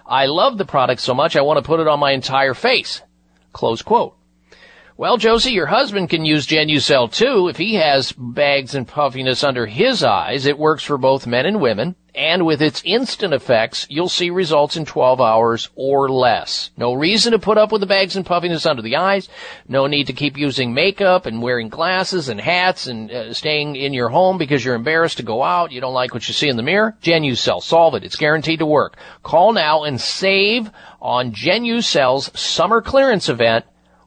I 0.07 0.27
love 0.27 0.57
the 0.57 0.65
product 0.65 1.01
so 1.01 1.13
much 1.13 1.35
I 1.35 1.41
want 1.41 1.59
to 1.59 1.67
put 1.67 1.81
it 1.81 1.89
on 1.89 1.99
my 1.99 2.13
entire 2.13 2.55
face. 2.55 3.03
Close 3.53 3.83
quote. 3.83 4.15
Well, 4.99 5.17
Josie, 5.17 5.53
your 5.53 5.67
husband 5.67 6.11
can 6.11 6.27
use 6.27 6.47
Genucell 6.47 7.11
too 7.11 7.49
if 7.49 7.57
he 7.57 7.77
has 7.77 8.13
bags 8.13 8.75
and 8.75 8.87
puffiness 8.87 9.43
under 9.43 9.65
his 9.65 10.05
eyes. 10.05 10.45
It 10.45 10.59
works 10.59 10.85
for 10.85 10.99
both 10.99 11.27
men 11.27 11.47
and 11.47 11.63
women, 11.63 11.97
and 12.15 12.45
with 12.45 12.61
its 12.61 12.83
instant 12.85 13.33
effects, 13.33 13.87
you'll 13.89 14.11
see 14.11 14.29
results 14.29 14.77
in 14.77 14.85
12 14.85 15.19
hours 15.19 15.71
or 15.77 16.11
less. 16.11 16.71
No 16.77 16.93
reason 16.93 17.33
to 17.33 17.39
put 17.39 17.57
up 17.57 17.73
with 17.73 17.81
the 17.81 17.87
bags 17.87 18.17
and 18.17 18.27
puffiness 18.27 18.67
under 18.67 18.83
the 18.83 18.97
eyes. 18.97 19.31
No 19.67 19.87
need 19.87 20.09
to 20.09 20.13
keep 20.13 20.37
using 20.37 20.75
makeup 20.75 21.25
and 21.25 21.41
wearing 21.41 21.71
glasses 21.71 22.29
and 22.29 22.39
hats 22.39 22.87
and 22.87 23.11
uh, 23.11 23.33
staying 23.33 23.77
in 23.77 23.95
your 23.95 24.11
home 24.11 24.37
because 24.37 24.63
you're 24.63 24.75
embarrassed 24.75 25.17
to 25.17 25.23
go 25.23 25.43
out. 25.43 25.73
You 25.73 25.81
don't 25.81 25.95
like 25.95 26.13
what 26.13 26.29
you 26.29 26.35
see 26.35 26.51
in 26.51 26.59
the 26.59 26.63
mirror. 26.63 26.99
Genucell, 27.01 27.63
solve 27.63 27.95
it. 27.95 28.05
It's 28.05 28.17
guaranteed 28.17 28.59
to 28.59 28.67
work. 28.67 28.99
Call 29.23 29.55
now 29.55 29.85
and 29.85 29.99
save 29.99 30.71
on 31.01 31.33
Genucell's 31.33 32.39
summer 32.39 32.83
clearance 32.83 33.31
event. 33.31 33.65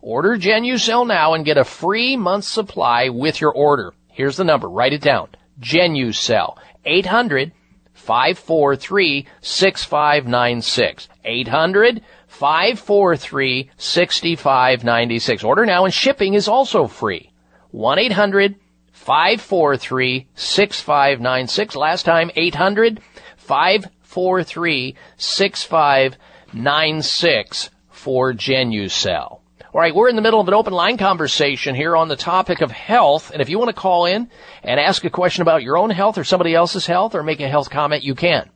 Order 0.07 0.38
Genucell 0.38 1.07
now 1.07 1.34
and 1.34 1.44
get 1.44 1.57
a 1.57 1.64
free 1.64 2.15
month's 2.15 2.48
supply 2.48 3.10
with 3.10 3.41
your 3.41 3.52
order. 3.52 3.91
Here's 4.11 4.38
the 4.38 4.44
number. 4.44 4.69
Write 4.69 4.94
it 4.94 5.02
down. 5.02 5.30
Genucell. 5.60 6.57
800 6.86 7.52
543 7.95 9.26
6596. 9.41 11.10
800 11.23 12.02
543 12.27 13.72
6596. 13.77 15.44
Order 15.44 15.65
now 15.65 15.86
and 15.86 15.94
shipping 15.94 16.36
is 16.36 16.48
also 16.48 16.86
free. 16.86 17.32
1 17.72 17.98
800 17.98 18.57
543 18.91 20.27
6596. 20.36 21.76
Last 21.76 22.03
time 22.03 22.30
800 22.36 23.02
543 23.38 24.95
6596 25.18 27.69
for 27.90 28.34
Genucell. 28.34 29.40
All 29.76 29.82
right, 29.82 29.94
we're 29.94 30.08
in 30.08 30.16
the 30.16 30.22
middle 30.22 30.40
of 30.40 30.48
an 30.48 30.54
open 30.54 30.72
line 30.72 30.96
conversation 30.96 31.76
here 31.76 31.98
on 31.98 32.08
the 32.08 32.16
topic 32.16 32.62
of 32.62 32.72
health. 32.72 33.32
And 33.32 33.42
if 33.42 33.50
you 33.50 33.60
want 33.60 33.76
to 33.76 33.82
call 33.82 34.06
in 34.06 34.30
and 34.64 34.80
ask 34.80 35.04
a 35.04 35.10
question 35.10 35.42
about 35.42 35.64
your 35.64 35.78
own 35.78 35.90
health 35.90 36.18
or 36.18 36.24
somebody 36.24 36.56
else's 36.56 36.86
health 36.86 37.14
or 37.14 37.24
make 37.24 37.42
a 37.42 37.50
health 37.50 37.70
comment, 37.70 38.02
you 38.02 38.16
can. 38.16 38.50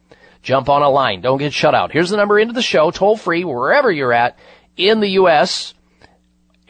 Jump 0.43 0.69
on 0.69 0.81
a 0.81 0.89
line. 0.89 1.19
Don't 1.19 1.37
get 1.37 1.51
shut 1.51 1.75
out. 1.75 1.91
Here's 1.91 2.09
the 2.09 2.15
number 2.15 2.39
into 2.39 2.53
the 2.53 2.61
show, 2.61 2.89
toll 2.89 3.17
free, 3.17 3.43
wherever 3.43 3.91
you're 3.91 4.13
at 4.13 4.39
in 4.77 5.01
the 5.01 5.09
U.S. 5.09 5.73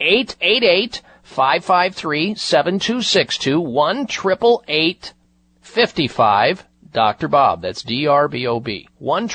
888 0.00 1.00
553 1.22 2.34
7262 2.34 3.60
1 3.60 4.08
55 5.60 6.64
Dr. 6.90 7.28
Bob. 7.28 7.62
That's 7.62 7.84
D 7.84 8.08
R 8.08 8.26
B 8.26 8.48
O 8.48 8.58
B. 8.58 8.88
1 8.98 9.28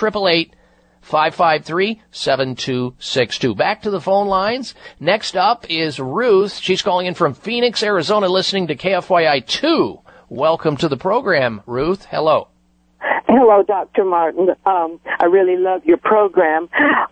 553 1.05 2.01
7262. 2.09 3.53
Back 3.53 3.83
to 3.83 3.91
the 3.91 4.01
phone 4.01 4.27
lines. 4.27 4.73
Next 4.99 5.37
up 5.37 5.67
is 5.69 5.99
Ruth. 5.99 6.57
She's 6.57 6.81
calling 6.81 7.05
in 7.05 7.13
from 7.13 7.35
Phoenix, 7.35 7.83
Arizona, 7.83 8.27
listening 8.27 8.65
to 8.67 8.75
KFYI 8.75 9.45
2. 9.45 9.99
Welcome 10.29 10.77
to 10.77 10.87
the 10.87 10.97
program, 10.97 11.61
Ruth. 11.67 12.05
Hello. 12.05 12.47
Hello, 13.27 13.63
Dr. 13.63 14.05
Martin. 14.05 14.49
Um, 14.65 14.99
I 15.19 15.25
really 15.25 15.57
love 15.57 15.83
your 15.85 15.97
program. 15.97 16.69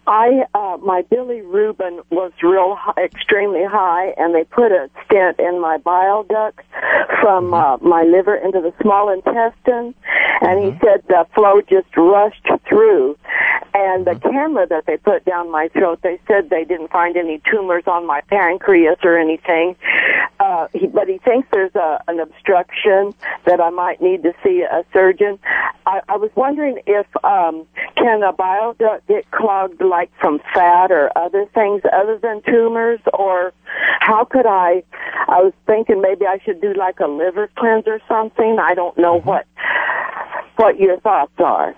I 0.07 0.45
uh, 0.53 0.77
my 0.81 1.01
bilirubin 1.03 2.03
was 2.11 2.31
real 2.41 2.75
high, 2.79 3.03
extremely 3.03 3.63
high, 3.63 4.13
and 4.17 4.33
they 4.33 4.43
put 4.43 4.71
a 4.71 4.89
stent 5.05 5.39
in 5.39 5.59
my 5.59 5.77
bile 5.77 6.23
duct 6.23 6.59
from 7.21 7.53
uh, 7.53 7.77
my 7.77 8.03
liver 8.03 8.35
into 8.35 8.61
the 8.61 8.73
small 8.81 9.09
intestine, 9.09 9.93
and 10.41 10.63
he 10.63 10.71
said 10.79 11.03
the 11.07 11.25
flow 11.33 11.61
just 11.61 11.95
rushed 11.95 12.47
through. 12.67 13.17
And 13.75 14.05
the 14.05 14.15
camera 14.15 14.67
that 14.67 14.85
they 14.85 14.97
put 14.97 15.25
down 15.25 15.51
my 15.51 15.67
throat, 15.69 15.99
they 16.03 16.19
said 16.27 16.51
they 16.51 16.63
didn't 16.63 16.91
find 16.91 17.17
any 17.17 17.41
tumors 17.49 17.83
on 17.87 18.05
my 18.05 18.21
pancreas 18.21 18.99
or 19.03 19.17
anything. 19.17 19.75
Uh, 20.39 20.67
he, 20.73 20.87
but 20.87 21.07
he 21.07 21.17
thinks 21.19 21.47
there's 21.51 21.73
a, 21.73 22.03
an 22.07 22.19
obstruction 22.19 23.15
that 23.45 23.59
I 23.59 23.71
might 23.71 23.99
need 23.99 24.21
to 24.23 24.33
see 24.43 24.61
a 24.61 24.83
surgeon. 24.93 25.39
I, 25.85 26.01
I 26.07 26.17
was 26.17 26.31
wondering 26.35 26.79
if 26.85 27.05
um, 27.23 27.65
can 27.95 28.23
a 28.23 28.31
bile 28.33 28.73
duct 28.73 29.07
get 29.07 29.29
clogged 29.31 29.81
like 29.81 30.11
from 30.19 30.39
fat 30.53 30.91
or 30.91 31.15
other 31.17 31.45
things 31.53 31.81
other 31.93 32.17
than 32.17 32.41
tumors, 32.43 32.99
or 33.13 33.53
how 33.99 34.25
could 34.25 34.45
I? 34.45 34.83
I 35.27 35.41
was 35.41 35.53
thinking 35.65 36.01
maybe 36.01 36.25
I 36.25 36.39
should 36.43 36.61
do 36.61 36.73
like 36.73 36.99
a 36.99 37.07
liver 37.07 37.49
cleanse 37.57 37.87
or 37.87 37.99
something. 38.07 38.57
I 38.61 38.73
don't 38.73 38.97
know 38.97 39.19
what 39.19 39.45
what 40.55 40.79
your 40.79 40.99
thoughts 40.99 41.33
are. 41.39 41.75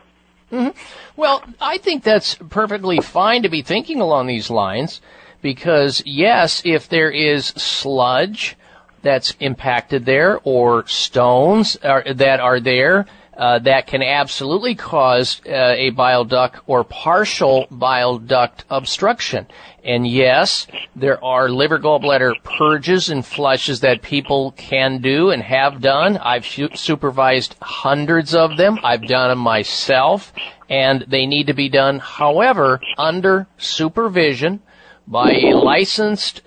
hmm 0.49 0.69
Well, 1.15 1.43
I 1.61 1.77
think 1.77 2.03
that's 2.03 2.35
perfectly 2.35 2.99
fine 2.99 3.43
to 3.43 3.49
be 3.49 3.61
thinking 3.61 4.01
along 4.01 4.27
these 4.27 4.49
lines 4.49 5.01
because, 5.41 6.01
yes, 6.05 6.61
if 6.65 6.89
there 6.89 7.09
is 7.09 7.47
sludge 7.47 8.55
that's 9.01 9.35
impacted 9.39 10.05
there 10.05 10.39
or 10.43 10.87
stones 10.87 11.77
are, 11.83 12.03
that 12.13 12.39
are 12.39 12.59
there, 12.59 13.05
uh, 13.37 13.59
that 13.59 13.87
can 13.87 14.01
absolutely 14.01 14.75
cause 14.75 15.41
uh, 15.45 15.73
a 15.77 15.89
bile 15.91 16.25
duct 16.25 16.59
or 16.67 16.83
partial 16.83 17.67
bile 17.69 18.17
duct 18.17 18.63
obstruction. 18.69 19.47
And 19.83 20.07
yes, 20.07 20.67
there 20.95 21.23
are 21.23 21.49
liver 21.49 21.77
gallbladder 21.77 22.41
purges 22.43 23.09
and 23.09 23.25
flushes 23.25 23.81
that 23.81 24.01
people 24.01 24.51
can 24.53 24.99
do 24.99 25.29
and 25.29 25.43
have 25.43 25.81
done. 25.81 26.17
I've 26.17 26.45
su- 26.45 26.69
supervised 26.73 27.55
hundreds 27.61 28.33
of 28.33 28.57
them. 28.57 28.79
I've 28.83 29.05
done 29.05 29.29
them 29.29 29.39
myself 29.39 30.33
and 30.69 31.05
they 31.07 31.25
need 31.25 31.47
to 31.47 31.53
be 31.53 31.69
done, 31.69 31.99
however, 31.99 32.81
under 32.97 33.47
supervision 33.57 34.61
by 35.07 35.31
a 35.33 35.53
licensed, 35.53 36.41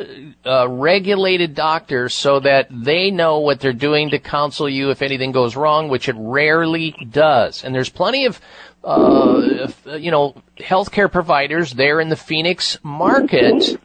uh, 0.44 0.68
regulated 0.68 1.54
doctor 1.54 2.08
so 2.08 2.40
that 2.40 2.66
they 2.70 3.10
know 3.10 3.38
what 3.38 3.60
they're 3.60 3.72
doing 3.72 4.10
to 4.10 4.18
counsel 4.18 4.68
you 4.68 4.90
if 4.90 5.00
anything 5.02 5.32
goes 5.32 5.54
wrong, 5.54 5.88
which 5.88 6.08
it 6.08 6.16
rarely 6.18 6.90
does. 7.10 7.62
And 7.62 7.74
there's 7.74 7.88
plenty 7.88 8.26
of, 8.26 8.40
uh, 8.82 9.68
you 9.96 10.10
know, 10.10 10.34
healthcare 10.56 11.10
providers 11.10 11.72
there 11.72 12.00
in 12.00 12.08
the 12.08 12.16
Phoenix 12.16 12.78
market 12.82 13.78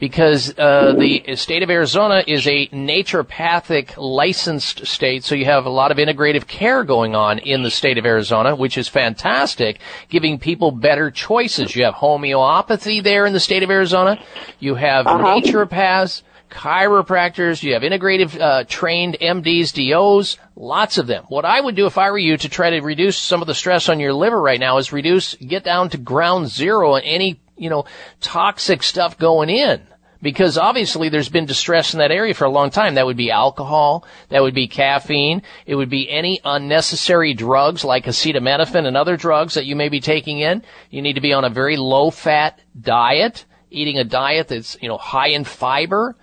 because 0.00 0.58
uh, 0.58 0.94
the 0.98 1.36
state 1.36 1.62
of 1.62 1.70
Arizona 1.70 2.24
is 2.26 2.46
a 2.48 2.66
naturopathic 2.68 3.96
licensed 3.98 4.86
state, 4.86 5.22
so 5.22 5.34
you 5.34 5.44
have 5.44 5.66
a 5.66 5.70
lot 5.70 5.92
of 5.92 5.98
integrative 5.98 6.46
care 6.46 6.82
going 6.84 7.14
on 7.14 7.38
in 7.38 7.62
the 7.62 7.70
state 7.70 7.98
of 7.98 8.06
Arizona, 8.06 8.56
which 8.56 8.78
is 8.78 8.88
fantastic, 8.88 9.78
giving 10.08 10.38
people 10.38 10.72
better 10.72 11.10
choices. 11.10 11.76
You 11.76 11.84
have 11.84 11.94
homeopathy 11.94 13.00
there 13.00 13.26
in 13.26 13.34
the 13.34 13.40
state 13.40 13.62
of 13.62 13.70
Arizona. 13.70 14.18
You 14.58 14.74
have 14.74 15.04
naturopaths, 15.04 16.22
chiropractors. 16.48 17.62
You 17.62 17.74
have 17.74 17.82
integrative 17.82 18.40
uh, 18.40 18.64
trained 18.64 19.18
MDs, 19.20 19.90
DOs, 19.90 20.38
lots 20.56 20.96
of 20.96 21.06
them. 21.08 21.24
What 21.28 21.44
I 21.44 21.60
would 21.60 21.76
do 21.76 21.84
if 21.84 21.98
I 21.98 22.10
were 22.10 22.18
you 22.18 22.38
to 22.38 22.48
try 22.48 22.70
to 22.70 22.80
reduce 22.80 23.18
some 23.18 23.42
of 23.42 23.46
the 23.46 23.54
stress 23.54 23.90
on 23.90 24.00
your 24.00 24.14
liver 24.14 24.40
right 24.40 24.60
now 24.60 24.78
is 24.78 24.92
reduce, 24.92 25.34
get 25.34 25.62
down 25.62 25.90
to 25.90 25.98
ground 25.98 26.48
zero 26.48 26.94
on 26.94 27.02
any 27.02 27.40
you 27.60 27.70
know 27.70 27.84
toxic 28.20 28.82
stuff 28.82 29.18
going 29.18 29.50
in 29.50 29.80
because 30.22 30.58
obviously 30.58 31.08
there's 31.08 31.28
been 31.28 31.46
distress 31.46 31.94
in 31.94 31.98
that 31.98 32.10
area 32.10 32.34
for 32.34 32.44
a 32.44 32.50
long 32.50 32.70
time. 32.70 32.94
That 32.94 33.06
would 33.06 33.16
be 33.16 33.30
alcohol, 33.30 34.04
that 34.28 34.42
would 34.42 34.54
be 34.54 34.68
caffeine, 34.68 35.42
it 35.66 35.74
would 35.74 35.90
be 35.90 36.10
any 36.10 36.40
unnecessary 36.44 37.34
drugs 37.34 37.84
like 37.84 38.04
acetaminophen 38.04 38.86
and 38.86 38.96
other 38.96 39.16
drugs 39.16 39.54
that 39.54 39.66
you 39.66 39.76
may 39.76 39.88
be 39.88 40.00
taking 40.00 40.40
in. 40.40 40.62
You 40.90 41.02
need 41.02 41.14
to 41.14 41.20
be 41.20 41.32
on 41.32 41.44
a 41.44 41.50
very 41.50 41.76
low 41.76 42.10
fat 42.10 42.60
diet, 42.78 43.44
eating 43.70 43.98
a 43.98 44.04
diet 44.04 44.48
that's, 44.48 44.76
you 44.80 44.88
know, 44.88 44.98
high 44.98 45.28
in 45.28 45.44
fiber 45.44 46.16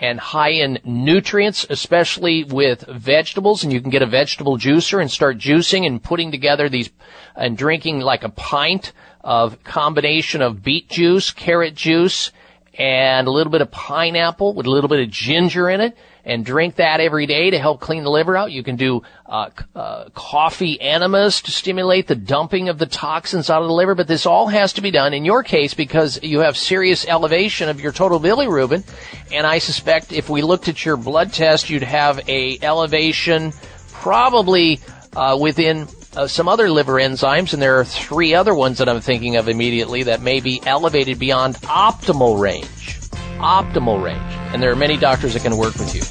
and 0.00 0.18
high 0.18 0.50
in 0.50 0.78
nutrients, 0.84 1.66
especially 1.68 2.44
with 2.44 2.84
vegetables. 2.88 3.62
And 3.62 3.72
you 3.72 3.80
can 3.80 3.90
get 3.90 4.02
a 4.02 4.06
vegetable 4.06 4.56
juicer 4.56 5.00
and 5.00 5.10
start 5.10 5.36
juicing 5.36 5.86
and 5.86 6.02
putting 6.02 6.30
together 6.30 6.68
these 6.68 6.90
and 7.36 7.56
drinking 7.56 8.00
like 8.00 8.24
a 8.24 8.30
pint 8.30 8.92
of 9.24 9.62
combination 9.64 10.42
of 10.42 10.62
beet 10.62 10.88
juice, 10.88 11.30
carrot 11.30 11.74
juice, 11.74 12.32
and 12.78 13.28
a 13.28 13.30
little 13.30 13.50
bit 13.50 13.60
of 13.60 13.70
pineapple 13.70 14.54
with 14.54 14.66
a 14.66 14.70
little 14.70 14.88
bit 14.88 15.00
of 15.00 15.10
ginger 15.10 15.68
in 15.68 15.80
it 15.80 15.96
and 16.24 16.44
drink 16.44 16.76
that 16.76 17.00
every 17.00 17.26
day 17.26 17.50
to 17.50 17.58
help 17.58 17.80
clean 17.80 18.04
the 18.04 18.10
liver 18.10 18.36
out. 18.36 18.52
You 18.52 18.62
can 18.62 18.76
do 18.76 19.02
uh, 19.26 19.50
uh, 19.74 20.08
coffee 20.14 20.80
enemas 20.80 21.42
to 21.42 21.50
stimulate 21.50 22.06
the 22.06 22.14
dumping 22.14 22.68
of 22.68 22.78
the 22.78 22.86
toxins 22.86 23.50
out 23.50 23.62
of 23.62 23.68
the 23.68 23.74
liver, 23.74 23.94
but 23.94 24.06
this 24.06 24.24
all 24.24 24.46
has 24.46 24.74
to 24.74 24.80
be 24.80 24.90
done 24.90 25.14
in 25.14 25.24
your 25.24 25.42
case 25.42 25.74
because 25.74 26.22
you 26.22 26.40
have 26.40 26.56
serious 26.56 27.06
elevation 27.06 27.68
of 27.68 27.80
your 27.80 27.92
total 27.92 28.20
bilirubin. 28.20 28.84
And 29.32 29.46
I 29.46 29.58
suspect 29.58 30.12
if 30.12 30.28
we 30.28 30.42
looked 30.42 30.68
at 30.68 30.84
your 30.84 30.96
blood 30.96 31.32
test, 31.32 31.70
you'd 31.70 31.82
have 31.82 32.28
a 32.28 32.58
elevation 32.62 33.52
probably 33.92 34.80
uh, 35.14 35.36
within 35.40 35.88
uh, 36.16 36.26
some 36.26 36.48
other 36.48 36.70
liver 36.70 36.94
enzymes, 36.94 37.52
and 37.52 37.62
there 37.62 37.78
are 37.78 37.84
three 37.84 38.34
other 38.34 38.54
ones 38.54 38.78
that 38.78 38.88
I'm 38.88 39.00
thinking 39.00 39.36
of 39.36 39.48
immediately 39.48 40.04
that 40.04 40.20
may 40.20 40.40
be 40.40 40.60
elevated 40.64 41.18
beyond 41.18 41.56
optimal 41.62 42.40
range. 42.40 43.00
Optimal 43.38 44.02
range. 44.02 44.20
And 44.52 44.62
there 44.62 44.70
are 44.70 44.76
many 44.76 44.96
doctors 44.96 45.34
that 45.34 45.42
can 45.42 45.56
work 45.56 45.74
with 45.74 45.94
you. 45.94 46.02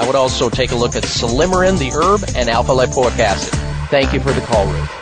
I 0.00 0.06
would 0.06 0.16
also 0.16 0.48
take 0.48 0.72
a 0.72 0.76
look 0.76 0.96
at 0.96 1.02
silymarin, 1.02 1.78
the 1.78 1.90
herb, 1.92 2.22
and 2.36 2.48
alpha 2.48 2.72
lipoic 2.72 3.18
acid. 3.18 3.52
Thank 3.90 4.12
you 4.12 4.20
for 4.20 4.32
the 4.32 4.40
call, 4.40 4.66
Ruth. 4.66 5.01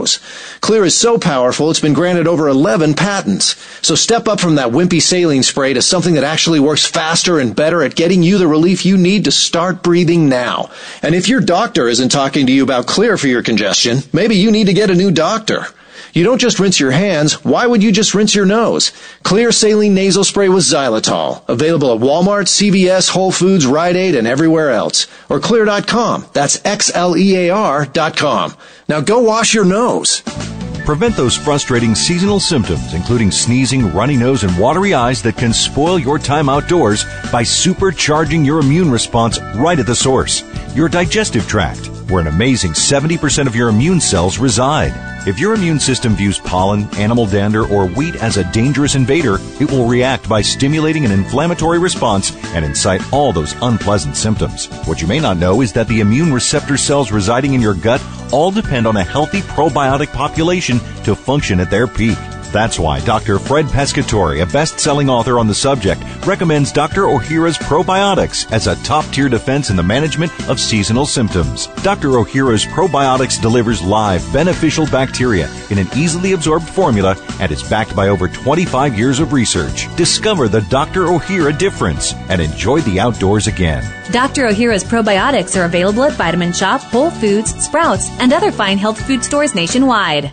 Xlear 0.00 0.86
is 0.86 0.96
so 0.96 1.18
powerful, 1.18 1.70
it's 1.70 1.80
been 1.80 1.92
granted 1.92 2.26
over 2.26 2.48
11 2.48 2.94
patents. 2.94 3.56
So 3.86 3.94
step 3.94 4.28
up 4.28 4.40
from 4.40 4.56
that 4.56 4.70
wimpy 4.70 5.00
saline 5.00 5.42
spray 5.42 5.74
to 5.74 5.82
something 5.82 6.14
that 6.14 6.24
actually 6.24 6.60
works 6.60 6.86
faster 6.86 7.38
and 7.38 7.54
better 7.54 7.82
at 7.82 7.94
getting 7.94 8.22
you 8.22 8.38
the 8.38 8.48
relief 8.48 8.84
you 8.86 8.96
need 8.96 9.24
to 9.24 9.32
start 9.32 9.82
breathing 9.82 10.28
now. 10.28 10.70
And 11.02 11.14
if 11.14 11.28
your 11.28 11.40
doctor 11.40 11.88
isn't 11.88 12.10
talking 12.10 12.46
to 12.46 12.52
you 12.52 12.62
about 12.62 12.86
Xlear 12.86 13.18
for 13.18 13.28
your 13.28 13.42
congestion, 13.42 13.98
maybe 14.12 14.36
you 14.36 14.50
need 14.50 14.66
to 14.66 14.72
get 14.72 14.90
a 14.90 14.94
new 14.94 15.10
doctor. 15.10 15.66
You 16.12 16.24
don't 16.24 16.40
just 16.40 16.58
rinse 16.58 16.78
your 16.78 16.90
hands. 16.90 17.42
Why 17.44 17.66
would 17.66 17.82
you 17.82 17.90
just 17.90 18.12
rinse 18.14 18.34
your 18.34 18.44
nose? 18.44 18.92
Xlear 19.24 19.52
saline 19.52 19.94
nasal 19.94 20.24
spray 20.24 20.50
with 20.50 20.64
xylitol. 20.64 21.48
Available 21.48 21.94
at 21.94 22.00
Walmart, 22.00 22.48
CVS, 22.48 23.08
Whole 23.08 23.32
Foods, 23.32 23.66
Rite 23.66 23.96
Aid, 23.96 24.14
and 24.14 24.26
everywhere 24.26 24.70
else. 24.70 25.06
Or 25.30 25.40
xlear.com. 25.40 26.26
That's 26.34 26.62
X-L-E-A-R 26.64 27.86
dot 27.86 28.16
com. 28.16 28.54
Now 28.88 29.00
go 29.00 29.20
wash 29.20 29.54
your 29.54 29.64
nose. 29.64 30.22
Prevent 30.84 31.16
those 31.16 31.36
frustrating 31.36 31.94
seasonal 31.94 32.40
symptoms, 32.40 32.92
including 32.92 33.30
sneezing, 33.30 33.92
runny 33.94 34.16
nose, 34.16 34.42
and 34.42 34.58
watery 34.58 34.94
eyes 34.94 35.22
that 35.22 35.36
can 35.36 35.52
spoil 35.52 35.98
your 35.98 36.18
time 36.18 36.48
outdoors 36.48 37.04
by 37.30 37.42
supercharging 37.42 38.44
your 38.44 38.58
immune 38.58 38.90
response 38.90 39.40
right 39.56 39.78
at 39.78 39.86
the 39.86 39.94
source, 39.94 40.42
your 40.74 40.88
digestive 40.88 41.46
tract, 41.46 41.88
where 42.10 42.20
an 42.20 42.26
amazing 42.26 42.72
70% 42.72 43.46
of 43.46 43.56
your 43.56 43.68
immune 43.68 44.00
cells 44.00 44.38
reside. 44.38 44.92
If 45.26 45.38
your 45.38 45.54
immune 45.54 45.78
system 45.78 46.14
views 46.16 46.38
pollen, 46.38 46.92
animal 46.96 47.26
dander, 47.26 47.64
or 47.66 47.86
wheat 47.86 48.16
as 48.16 48.36
a 48.36 48.50
dangerous 48.52 48.94
invader, 48.94 49.38
it 49.60 49.70
will 49.70 49.86
react 49.86 50.28
by 50.28 50.42
stimulating 50.42 51.04
an 51.04 51.12
inflammatory 51.12 51.78
response 51.78 52.34
and 52.54 52.64
incite 52.64 53.12
all 53.12 53.32
those 53.32 53.54
unpleasant 53.62 54.16
symptoms. 54.16 54.66
What 54.86 55.00
you 55.00 55.06
may 55.06 55.20
not 55.20 55.36
know 55.36 55.60
is 55.60 55.72
that 55.74 55.86
the 55.86 56.00
immune 56.00 56.32
receptor 56.32 56.76
cells 56.76 57.12
residing 57.12 57.54
in 57.54 57.60
your 57.60 57.74
gut 57.74 58.02
all 58.32 58.50
depend 58.50 58.86
on 58.86 58.96
a 58.96 59.04
healthy 59.04 59.40
probiotic 59.42 60.12
population 60.12 60.78
to 61.04 61.14
function 61.14 61.60
at 61.60 61.70
their 61.70 61.86
peak. 61.86 62.18
That's 62.52 62.78
why 62.78 63.00
Dr. 63.00 63.38
Fred 63.38 63.66
Pescatore, 63.66 64.42
a 64.42 64.46
best-selling 64.46 65.08
author 65.08 65.38
on 65.38 65.46
the 65.46 65.54
subject, 65.54 66.02
recommends 66.26 66.70
Dr. 66.70 67.02
Ohhira's 67.04 67.56
probiotics 67.56 68.50
as 68.52 68.66
a 68.66 68.76
top-tier 68.84 69.30
defense 69.30 69.70
in 69.70 69.76
the 69.76 69.82
management 69.82 70.32
of 70.50 70.60
seasonal 70.60 71.06
symptoms. 71.06 71.68
Dr. 71.82 72.08
Ohhira's 72.10 72.66
probiotics 72.66 73.40
delivers 73.40 73.80
live, 73.82 74.22
beneficial 74.32 74.86
bacteria 74.86 75.50
in 75.70 75.78
an 75.78 75.88
easily 75.96 76.32
absorbed 76.32 76.68
formula 76.68 77.16
and 77.40 77.50
is 77.50 77.62
backed 77.62 77.96
by 77.96 78.08
over 78.08 78.28
25 78.28 78.98
years 78.98 79.18
of 79.18 79.32
research. 79.32 79.94
Discover 79.96 80.48
the 80.48 80.60
Dr. 80.62 81.06
Ohhira 81.06 81.56
difference 81.56 82.12
and 82.28 82.40
enjoy 82.40 82.80
the 82.82 83.00
outdoors 83.00 83.46
again. 83.46 83.82
Dr. 84.10 84.44
Ohhira's 84.48 84.84
probiotics 84.84 85.58
are 85.58 85.64
available 85.64 86.04
at 86.04 86.12
Vitamin 86.12 86.52
Shoppe, 86.52 86.82
Whole 86.82 87.10
Foods, 87.10 87.54
Sprouts, 87.64 88.10
and 88.20 88.32
other 88.32 88.52
fine 88.52 88.76
health 88.76 89.00
food 89.06 89.24
stores 89.24 89.54
nationwide. 89.54 90.32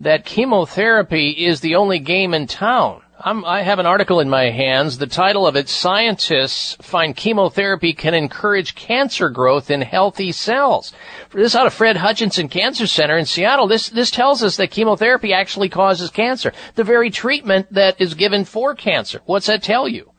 that 0.00 0.24
chemotherapy 0.24 1.30
is 1.30 1.60
the 1.60 1.76
only 1.76 1.98
game 1.98 2.34
in 2.34 2.46
town. 2.46 3.02
I'm, 3.26 3.44
I 3.44 3.62
have 3.62 3.80
an 3.80 3.86
article 3.86 4.20
in 4.20 4.30
my 4.30 4.50
hands. 4.50 4.98
The 4.98 5.08
title 5.08 5.48
of 5.48 5.56
it, 5.56 5.68
Scientists 5.68 6.76
Find 6.80 7.16
Chemotherapy 7.16 7.92
Can 7.92 8.14
Encourage 8.14 8.76
Cancer 8.76 9.30
Growth 9.30 9.68
in 9.68 9.82
Healthy 9.82 10.30
Cells. 10.30 10.92
This 11.32 11.46
is 11.46 11.56
out 11.56 11.66
of 11.66 11.74
Fred 11.74 11.96
Hutchinson 11.96 12.48
Cancer 12.48 12.86
Center 12.86 13.18
in 13.18 13.26
Seattle. 13.26 13.66
This, 13.66 13.88
this 13.88 14.12
tells 14.12 14.44
us 14.44 14.56
that 14.58 14.70
chemotherapy 14.70 15.32
actually 15.32 15.68
causes 15.68 16.08
cancer. 16.08 16.52
The 16.76 16.84
very 16.84 17.10
treatment 17.10 17.66
that 17.72 18.00
is 18.00 18.14
given 18.14 18.44
for 18.44 18.76
cancer. 18.76 19.20
What's 19.24 19.46
that 19.46 19.60
tell 19.60 19.88
you? 19.88 20.12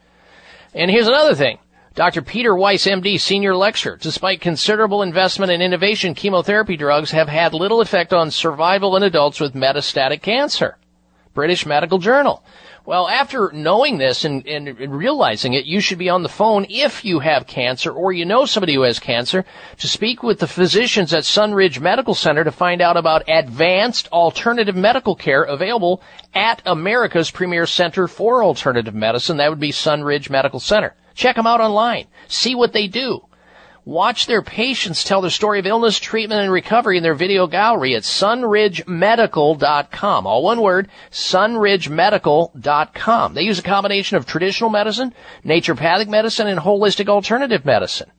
And 0.74 0.92
here's 0.92 1.08
another 1.08 1.34
thing. 1.34 1.60
Dr. 1.96 2.22
Peter 2.22 2.54
Wise, 2.54 2.84
MD, 2.84 3.18
senior 3.22 3.56
lecturer. 3.56 3.96
Despite 3.96 4.42
considerable 4.42 5.02
investment 5.02 5.54
in 5.54 5.62
innovation, 5.62 6.14
chemotherapy 6.14 6.76
drugs 6.76 7.12
have 7.12 7.30
had 7.30 7.54
little 7.54 7.80
effect 7.80 8.12
on 8.12 8.32
survival 8.32 8.98
in 8.98 9.04
adults 9.04 9.40
with 9.40 9.54
metastatic 9.54 10.22
cancer. 10.22 10.78
British 11.34 11.66
Medical 11.66 12.00
Journal. 12.00 12.44
Well, 12.88 13.10
after 13.10 13.52
knowing 13.54 13.98
this 13.98 14.24
and, 14.24 14.48
and, 14.48 14.80
realizing 14.80 15.52
it, 15.52 15.66
you 15.66 15.82
should 15.82 15.98
be 15.98 16.08
on 16.08 16.24
the 16.24 16.30
phone 16.30 16.66
if 16.70 17.04
you 17.04 17.20
have 17.20 17.46
cancer 17.46 17.92
or 17.92 18.14
you 18.14 18.24
know 18.24 18.46
somebody 18.46 18.76
who 18.76 18.84
has 18.84 18.98
cancer 18.98 19.44
to 19.80 19.90
speak 19.90 20.24
with 20.24 20.40
the 20.40 20.48
physicians 20.48 21.14
at 21.14 21.24
Sunridge 21.24 21.82
Medical 21.82 22.16
Center 22.16 22.46
to 22.46 22.52
find 22.54 22.82
out 22.82 22.96
about 22.96 23.28
advanced 23.28 24.08
alternative 24.14 24.78
medical 24.78 25.18
care 25.18 25.44
available 25.44 26.02
at 26.34 26.62
America's 26.66 27.30
premier 27.30 27.66
center 27.66 28.08
for 28.08 28.42
alternative 28.42 28.96
medicine. 28.96 29.36
That 29.36 29.50
would 29.50 29.60
be 29.60 29.74
Sunridge 29.74 30.30
Medical 30.30 30.62
Center. 30.62 30.96
Check 31.14 31.36
them 31.36 31.46
out 31.46 31.60
online. 31.60 32.06
See 32.30 32.56
what 32.56 32.72
they 32.72 32.88
do. 32.88 33.27
Watch 33.88 34.26
their 34.26 34.42
patients 34.42 35.06
tell 35.06 35.22
their 35.22 35.32
story 35.32 35.60
of 35.60 35.66
illness, 35.66 35.98
treatment, 35.98 36.42
and 36.42 36.52
recovery 36.52 36.98
in 36.98 37.04
their 37.04 37.14
video 37.14 37.48
gallery 37.48 37.96
at 37.96 38.04
sunridgemedical.com. 38.04 40.28
All 40.28 40.44
one 40.44 40.60
word, 40.60 40.90
sunridgemedical.com. 41.10 43.34
They 43.34 43.44
use 43.44 43.60
a 43.60 43.64
combination 43.64 44.18
of 44.18 44.26
traditional 44.26 44.70
medicine, 44.70 45.14
naturopathic 45.46 46.10
medicine, 46.10 46.48
and 46.48 46.60
holistic 46.60 47.08
alternative 47.08 47.64
medicine. 47.64 48.12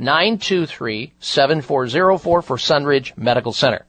800-923-7404 0.00 2.20
for 2.20 2.42
Sunridge 2.56 3.16
Medical 3.16 3.52
Center. 3.52 3.86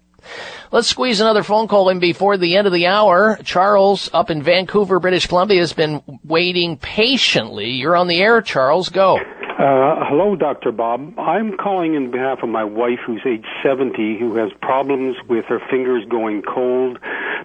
Let's 0.72 0.88
squeeze 0.88 1.20
another 1.20 1.44
phone 1.44 1.68
call 1.68 1.90
in 1.90 2.00
before 2.00 2.38
the 2.38 2.56
end 2.56 2.68
of 2.68 2.74
the 2.74 2.88
hour. 2.88 3.38
Charles 3.44 4.10
up 4.14 4.30
in 4.30 4.44
Vancouver, 4.44 5.00
British 5.00 5.28
Columbia 5.28 5.60
has 5.60 5.74
been 5.74 6.02
waiting 6.24 6.78
patiently. 6.78 7.72
You're 7.72 7.96
on 7.96 8.08
the 8.08 8.22
air, 8.22 8.42
Charles. 8.42 8.90
Go. 8.90 9.18
Uh, 9.18 10.06
hello, 10.08 10.36
Dr. 10.36 10.72
Bob. 10.72 11.20
I'm 11.20 11.58
calling 11.58 11.94
in 11.96 12.10
behalf 12.10 12.40
of 12.42 12.50
my 12.50 12.64
wife 12.64 13.00
who's 13.06 13.22
age 13.28 13.46
70 13.64 14.18
who 14.20 14.36
has 14.38 14.50
problems 14.62 15.18
with 15.28 15.46
her 15.46 15.60
fingers 15.70 16.04
going 16.10 16.42
cold, 16.42 16.98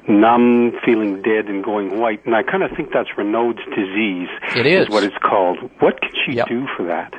numb, 0.09 0.73
feeling 0.85 1.21
dead, 1.23 1.47
and 1.47 1.65
going 1.65 1.99
white. 1.99 2.25
And 2.25 2.35
I 2.35 2.43
kind 2.43 2.63
of 2.63 2.71
think 2.77 2.91
that's 2.93 3.09
Raynaud's 3.19 3.65
disease. 3.75 4.29
It 4.57 4.67
is. 4.67 4.89
what 4.89 5.03
it's 5.03 5.17
called. 5.19 5.59
What 5.81 6.01
can 6.01 6.11
she 6.25 6.41
do 6.49 6.67
for 6.77 6.87
that? 6.87 7.13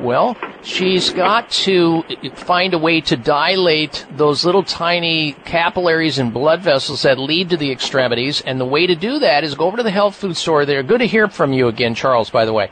Well, 0.00 0.36
she's 0.62 1.10
got 1.10 1.50
to 1.50 2.02
find 2.34 2.74
a 2.74 2.78
way 2.78 3.00
to 3.02 3.16
dilate 3.16 4.04
those 4.16 4.44
little 4.44 4.64
tiny 4.64 5.32
capillaries 5.44 6.18
and 6.18 6.34
blood 6.34 6.60
vessels 6.60 7.02
that 7.02 7.18
lead 7.18 7.50
to 7.50 7.56
the 7.56 7.70
extremities. 7.70 8.40
And 8.40 8.60
the 8.60 8.64
way 8.64 8.86
to 8.86 8.96
do 8.96 9.20
that 9.20 9.44
is 9.44 9.54
go 9.54 9.66
over 9.66 9.76
to 9.76 9.82
the 9.82 9.90
health 9.90 10.16
food 10.16 10.36
store 10.36 10.66
there. 10.66 10.82
Good 10.82 11.00
to 11.00 11.06
hear 11.06 11.28
from 11.28 11.52
you 11.52 11.68
again, 11.68 11.94
Charles, 11.94 12.30
by 12.30 12.44
the 12.44 12.52
way. 12.52 12.70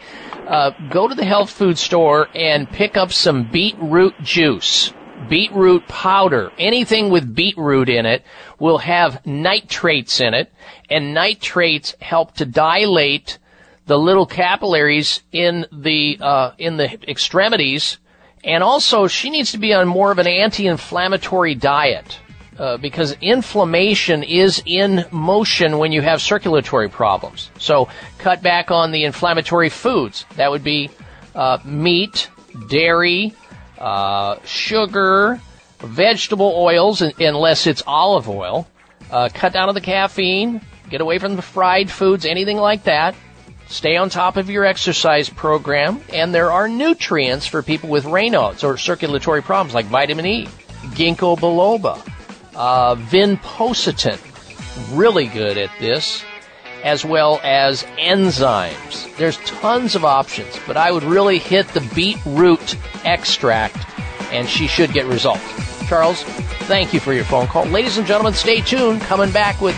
Uh, 0.49 0.73
go 0.91 1.07
to 1.07 1.15
the 1.15 1.25
health 1.25 1.51
food 1.51 1.79
store 1.79 2.29
and 2.35 2.69
pick 2.69 2.97
up 2.97 3.13
some 3.13 3.49
beetroot 3.49 4.21
juice. 4.23 4.93
Beetroot 5.29 5.87
powder, 5.87 6.51
anything 6.59 7.11
with 7.11 7.33
beetroot 7.35 7.89
in 7.89 8.07
it 8.07 8.25
will 8.59 8.79
have 8.79 9.25
nitrates 9.25 10.21
in 10.21 10.35
it, 10.35 10.51
and 10.89 11.15
nitrates 11.15 11.95
help 12.01 12.35
to 12.37 12.47
dilate 12.47 13.39
the 13.91 13.99
little 13.99 14.25
capillaries 14.25 15.21
in 15.33 15.67
the 15.73 16.17
uh, 16.21 16.53
in 16.59 16.77
the 16.77 17.11
extremities, 17.11 17.99
and 18.45 18.63
also 18.63 19.09
she 19.09 19.31
needs 19.31 19.51
to 19.51 19.59
be 19.59 19.75
on 19.75 19.89
more 19.89 20.13
of 20.13 20.19
an 20.21 20.29
anti-inflammatory 20.29 21.57
diet 21.57 22.21
uh, 22.57 22.77
because 22.77 23.17
inflammation 23.21 24.23
is 24.23 24.63
in 24.65 25.05
motion 25.11 25.79
when 25.79 25.91
you 25.91 26.03
have 26.03 26.23
circulatory 26.23 26.89
problems. 26.89 27.51
So 27.59 27.89
cut 28.19 28.45
back 28.45 28.71
on 28.71 28.93
the 28.93 29.03
inflammatory 29.03 29.71
foods. 29.71 30.25
That 30.37 30.53
would 30.53 30.63
be 30.63 30.89
uh, 31.35 31.59
meat, 31.65 32.31
dairy, 32.69 33.35
uh, 33.77 34.37
sugar, 34.45 35.41
vegetable 35.81 36.55
oils, 36.55 37.03
unless 37.03 37.67
it's 37.67 37.83
olive 37.89 38.29
oil. 38.29 38.69
Uh, 39.11 39.31
cut 39.35 39.53
down 39.53 39.69
on 39.69 39.75
the 39.75 39.81
caffeine. 39.81 40.61
Get 40.91 41.01
away 41.01 41.19
from 41.19 41.35
the 41.35 41.43
fried 41.43 41.91
foods, 41.91 42.25
anything 42.25 42.57
like 42.57 42.85
that. 42.85 43.17
Stay 43.71 43.97
on 43.97 44.11
top 44.11 44.37
of 44.37 44.51
your 44.51 44.65
exercise 44.65 45.31
program, 45.31 46.03
and 46.13 46.35
there 46.35 46.51
are 46.51 46.67
nutrients 46.67 47.47
for 47.47 47.63
people 47.63 47.89
with 47.89 48.05
Raynaud's 48.05 48.65
or 48.65 48.77
circulatory 48.77 49.43
problems 49.43 49.75
like 49.75 49.87
vitamin 49.87 50.27
E, 50.27 50.49
ginkgo 50.89 51.39
biloba, 51.39 52.05
uh, 52.57 52.97
vinpocetine, 52.97 54.19
really 54.97 55.29
good 55.29 55.57
at 55.57 55.71
this, 55.79 56.25
as 56.83 57.05
well 57.05 57.41
as 57.45 57.85
enzymes. 57.97 59.17
There's 59.17 59.37
tons 59.39 59.95
of 59.95 60.05
options, 60.05 60.59
but 60.67 60.77
I 60.77 60.91
would 60.91 61.05
really 61.05 61.39
hit 61.39 61.69
the 61.69 61.81
beetroot 61.95 62.77
extract, 63.05 63.79
and 64.33 64.49
she 64.49 64.67
should 64.67 64.93
get 64.93 65.07
results. 65.07 65.45
Charles, 65.89 66.25
thank 66.67 66.93
you 66.93 66.99
for 66.99 67.13
your 67.13 67.25
phone 67.25 67.47
call. 67.47 67.67
Ladies 67.67 67.99
and 67.99 68.07
gentlemen, 68.07 68.35
stay 68.35 68.63
tuned. 68.63 69.01
Coming 69.03 69.31
back 69.31 69.61
with 69.61 69.77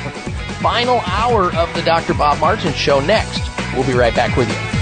final 0.62 1.00
hour 1.00 1.52
of 1.56 1.74
the 1.74 1.82
Dr. 1.82 2.14
Bob 2.14 2.38
Martin 2.38 2.72
Show 2.72 3.00
next. 3.00 3.50
We'll 3.74 3.86
be 3.86 3.94
right 3.94 4.14
back 4.14 4.36
with 4.36 4.48
you. 4.48 4.81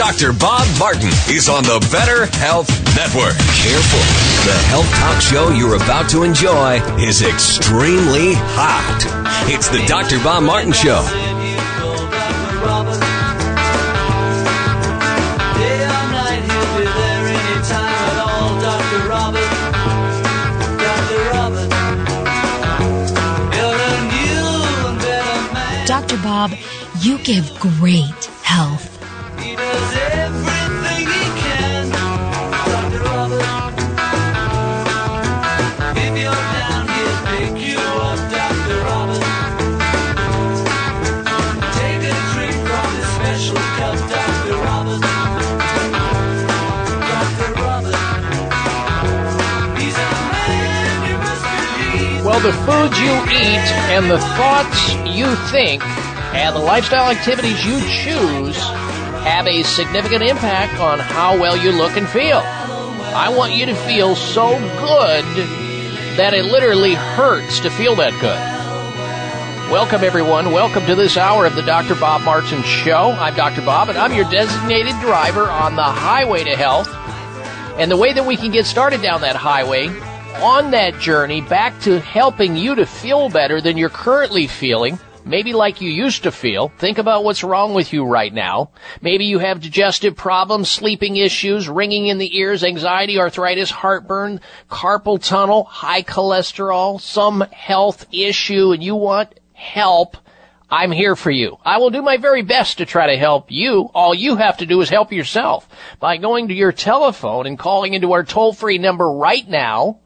Dr. 0.00 0.32
Bob 0.32 0.66
Martin 0.78 1.10
is 1.28 1.50
on 1.50 1.62
the 1.62 1.78
Better 1.92 2.24
Health 2.38 2.70
Network. 2.96 3.36
Careful. 3.36 4.00
The 4.48 4.56
health 4.68 4.90
talk 4.94 5.20
show 5.20 5.50
you're 5.50 5.76
about 5.76 6.08
to 6.08 6.22
enjoy 6.22 6.80
is 6.98 7.20
extremely 7.20 8.32
hot. 8.32 9.04
It's 9.46 9.68
the 9.68 9.84
Dr. 9.86 10.16
Bob 10.24 10.42
Martin 10.42 10.72
Show. 10.72 11.02
Dr. 25.86 26.16
Bob, 26.22 26.52
you 27.02 27.18
give 27.18 27.52
great 27.60 28.24
health. 28.42 28.99
Well, 52.22 52.38
the 52.40 52.52
foods 52.52 53.00
you 53.00 53.10
eat 53.10 53.66
and 53.90 54.08
the 54.08 54.18
thoughts 54.18 54.94
you 55.04 55.34
think 55.50 55.84
and 56.32 56.54
the 56.54 56.60
lifestyle 56.60 57.10
activities 57.10 57.66
you 57.66 57.80
choose 57.80 58.89
have 59.22 59.46
a 59.46 59.62
significant 59.62 60.22
impact 60.22 60.80
on 60.80 60.98
how 60.98 61.38
well 61.38 61.56
you 61.56 61.72
look 61.72 61.96
and 61.96 62.08
feel. 62.08 62.38
I 62.38 63.28
want 63.36 63.54
you 63.54 63.66
to 63.66 63.74
feel 63.74 64.16
so 64.16 64.50
good 64.58 65.24
that 66.16 66.32
it 66.32 66.46
literally 66.46 66.94
hurts 66.94 67.60
to 67.60 67.70
feel 67.70 67.94
that 67.96 68.12
good. 68.20 68.38
Welcome, 69.70 70.04
everyone. 70.04 70.52
Welcome 70.52 70.86
to 70.86 70.94
this 70.94 71.16
hour 71.16 71.44
of 71.44 71.54
the 71.54 71.62
Dr. 71.62 71.94
Bob 71.96 72.22
Martin 72.22 72.62
Show. 72.62 73.10
I'm 73.12 73.34
Dr. 73.34 73.60
Bob, 73.60 73.88
and 73.88 73.98
I'm 73.98 74.14
your 74.14 74.28
designated 74.30 74.98
driver 75.00 75.48
on 75.50 75.76
the 75.76 75.82
highway 75.82 76.42
to 76.44 76.56
health. 76.56 76.88
And 77.78 77.90
the 77.90 77.96
way 77.96 78.12
that 78.12 78.26
we 78.26 78.36
can 78.36 78.50
get 78.50 78.64
started 78.64 79.02
down 79.02 79.20
that 79.20 79.36
highway, 79.36 79.88
on 80.40 80.70
that 80.70 80.98
journey 80.98 81.40
back 81.42 81.78
to 81.82 82.00
helping 82.00 82.56
you 82.56 82.74
to 82.74 82.86
feel 82.86 83.28
better 83.28 83.60
than 83.60 83.76
you're 83.76 83.90
currently 83.90 84.46
feeling, 84.46 84.98
maybe 85.24 85.52
like 85.52 85.80
you 85.80 85.90
used 85.90 86.22
to 86.24 86.32
feel. 86.32 86.68
Think 86.78 86.98
about 86.98 87.24
what's 87.24 87.44
wrong 87.44 87.74
with 87.74 87.92
you 87.92 88.04
right 88.04 88.32
now. 88.32 88.70
Maybe 89.00 89.24
you 89.24 89.38
have 89.38 89.60
digestive 89.60 90.16
problems, 90.16 90.70
sleeping 90.70 91.16
issues, 91.16 91.68
ringing 91.68 92.06
in 92.06 92.18
the 92.18 92.36
ears, 92.38 92.64
anxiety, 92.64 93.18
arthritis, 93.18 93.70
heartburn, 93.70 94.40
carpal 94.68 95.22
tunnel, 95.22 95.64
high 95.64 96.02
cholesterol, 96.02 97.00
some 97.00 97.40
health 97.52 98.06
issue, 98.12 98.72
and 98.72 98.82
you 98.82 98.96
want 98.96 99.38
help. 99.52 100.16
I'm 100.70 100.92
here 100.92 101.16
for 101.16 101.32
you. 101.32 101.58
I 101.64 101.78
will 101.78 101.90
do 101.90 102.00
my 102.00 102.16
very 102.16 102.42
best 102.42 102.78
to 102.78 102.86
try 102.86 103.08
to 103.08 103.18
help 103.18 103.50
you. 103.50 103.90
All 103.92 104.14
you 104.14 104.36
have 104.36 104.58
to 104.58 104.66
do 104.66 104.80
is 104.80 104.88
help 104.88 105.12
yourself 105.12 105.68
by 105.98 106.16
going 106.16 106.48
to 106.48 106.54
your 106.54 106.70
telephone 106.70 107.46
and 107.46 107.58
calling 107.58 107.94
into 107.94 108.12
our 108.12 108.22
toll 108.22 108.52
free 108.52 108.78
number 108.78 109.10
right 109.10 109.48
now 109.48 109.98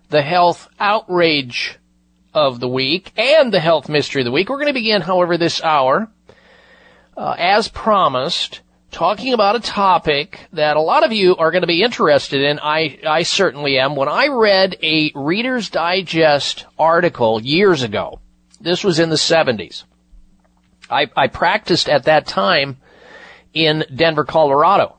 the 0.09 0.21
health 0.21 0.67
outrage 0.77 1.79
of 2.33 2.59
the 2.59 2.67
week 2.67 3.11
and 3.17 3.53
the 3.53 3.59
health 3.59 3.89
mystery 3.89 4.21
of 4.21 4.25
the 4.25 4.31
week. 4.31 4.49
We're 4.49 4.57
going 4.57 4.67
to 4.67 4.73
begin, 4.73 5.01
however, 5.01 5.37
this 5.37 5.61
hour, 5.63 6.09
uh, 7.15 7.35
as 7.37 7.67
promised, 7.67 8.61
talking 8.91 9.33
about 9.33 9.55
a 9.55 9.59
topic 9.59 10.39
that 10.53 10.77
a 10.77 10.81
lot 10.81 11.03
of 11.03 11.11
you 11.11 11.35
are 11.35 11.51
going 11.51 11.61
to 11.61 11.67
be 11.67 11.83
interested 11.83 12.41
in. 12.41 12.59
I, 12.59 12.99
I 13.05 13.23
certainly 13.23 13.77
am. 13.79 13.95
When 13.95 14.09
I 14.09 14.27
read 14.27 14.77
a 14.81 15.11
Reader's 15.15 15.69
Digest 15.69 16.65
article 16.77 17.41
years 17.41 17.83
ago, 17.83 18.19
this 18.61 18.83
was 18.83 18.99
in 18.99 19.09
the 19.09 19.15
70s. 19.15 19.83
I, 20.89 21.09
I 21.15 21.27
practiced 21.27 21.89
at 21.89 22.05
that 22.05 22.27
time 22.27 22.77
in 23.53 23.85
Denver, 23.93 24.25
Colorado. 24.25 24.97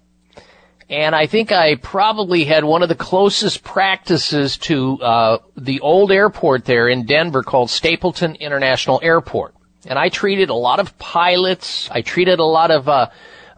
And 0.90 1.15
I 1.15 1.27
think 1.27 1.51
I 1.51 1.77
probably 1.77 2.44
had 2.44 2.65
one 2.65 2.82
of 2.82 2.89
the 2.89 2.94
closest 2.94 3.65
practices 3.65 4.59
to 4.59 5.01
uh, 5.01 5.39
the 5.56 5.81
old 5.81 6.12
airport 6.12 6.65
there 6.66 6.89
in 6.89 7.06
Denver 7.06 7.43
called 7.43 7.70
Stapleton 7.70 8.35
International 8.36 9.01
Airport. 9.02 9.55
And 9.86 9.98
I 9.98 10.09
treated 10.09 10.51
a 10.51 10.55
lot 10.55 10.81
of 10.81 10.98
pilots. 10.98 11.89
I 11.90 12.02
treated 12.02 12.39
a 12.39 12.44
lot 12.44 12.70
of 12.70 12.89
uh, 12.89 13.11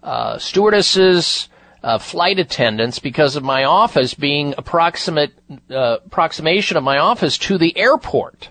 uh, 0.02 0.38
stewardesses, 0.38 1.48
uh, 1.82 1.98
flight 1.98 2.38
attendants 2.38 2.98
because 2.98 3.36
of 3.36 3.42
my 3.42 3.64
office 3.64 4.14
being 4.14 4.54
approximate 4.56 5.32
uh, 5.70 5.98
approximation 6.04 6.76
of 6.76 6.84
my 6.84 6.98
office 6.98 7.38
to 7.38 7.58
the 7.58 7.76
airport. 7.76 8.48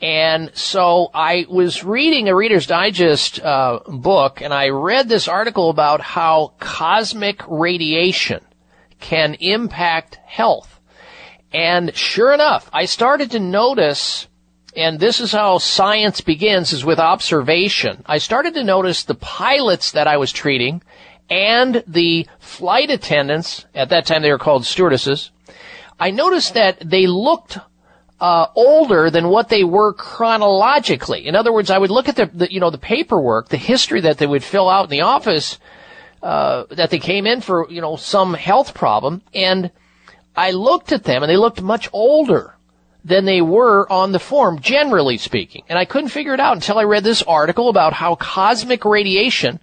And 0.00 0.54
so 0.54 1.10
I 1.14 1.46
was 1.48 1.82
reading 1.82 2.28
a 2.28 2.34
Reader's 2.34 2.66
Digest 2.66 3.40
uh, 3.40 3.80
book, 3.86 4.42
and 4.42 4.52
I 4.52 4.68
read 4.68 5.08
this 5.08 5.26
article 5.26 5.70
about 5.70 6.02
how 6.02 6.52
cosmic 6.58 7.42
radiation 7.48 8.44
can 9.00 9.34
impact 9.34 10.18
health. 10.26 10.80
And 11.52 11.96
sure 11.96 12.34
enough, 12.34 12.68
I 12.72 12.84
started 12.84 13.30
to 13.30 13.40
notice, 13.40 14.28
and 14.76 15.00
this 15.00 15.20
is 15.20 15.32
how 15.32 15.58
science 15.58 16.20
begins, 16.20 16.74
is 16.74 16.84
with 16.84 16.98
observation. 16.98 18.02
I 18.04 18.18
started 18.18 18.52
to 18.54 18.64
notice 18.64 19.04
the 19.04 19.14
pilots 19.14 19.92
that 19.92 20.06
I 20.06 20.18
was 20.18 20.32
treating 20.32 20.82
and 21.30 21.82
the 21.86 22.26
flight 22.38 22.90
attendants, 22.90 23.64
at 23.74 23.88
that 23.88 24.06
time 24.06 24.22
they 24.22 24.30
were 24.30 24.38
called 24.38 24.66
stewardesses, 24.66 25.30
I 25.98 26.10
noticed 26.10 26.54
that 26.54 26.78
they 26.88 27.06
looked 27.06 27.58
uh, 28.20 28.46
older 28.54 29.10
than 29.10 29.28
what 29.28 29.48
they 29.48 29.64
were 29.64 29.92
chronologically. 29.92 31.26
In 31.26 31.34
other 31.34 31.52
words, 31.52 31.70
I 31.70 31.78
would 31.78 31.90
look 31.90 32.08
at 32.08 32.16
the, 32.16 32.26
the 32.26 32.52
you 32.52 32.60
know 32.60 32.70
the 32.70 32.78
paperwork, 32.78 33.48
the 33.48 33.56
history 33.56 34.00
that 34.02 34.18
they 34.18 34.26
would 34.26 34.44
fill 34.44 34.68
out 34.68 34.84
in 34.84 34.90
the 34.90 35.02
office 35.02 35.58
uh, 36.22 36.64
that 36.70 36.90
they 36.90 36.98
came 36.98 37.26
in 37.26 37.40
for 37.40 37.70
you 37.70 37.80
know 37.80 37.96
some 37.96 38.34
health 38.34 38.74
problem, 38.74 39.22
and 39.34 39.70
I 40.34 40.50
looked 40.52 40.92
at 40.92 41.04
them 41.04 41.22
and 41.22 41.30
they 41.30 41.36
looked 41.36 41.62
much 41.62 41.88
older 41.92 42.54
than 43.04 43.24
they 43.24 43.40
were 43.40 43.90
on 43.90 44.10
the 44.10 44.18
form, 44.18 44.58
generally 44.60 45.16
speaking. 45.16 45.62
And 45.68 45.78
I 45.78 45.84
couldn't 45.84 46.10
figure 46.10 46.34
it 46.34 46.40
out 46.40 46.56
until 46.56 46.78
I 46.78 46.82
read 46.82 47.04
this 47.04 47.22
article 47.22 47.68
about 47.68 47.92
how 47.92 48.16
cosmic 48.16 48.84
radiation, 48.84 49.60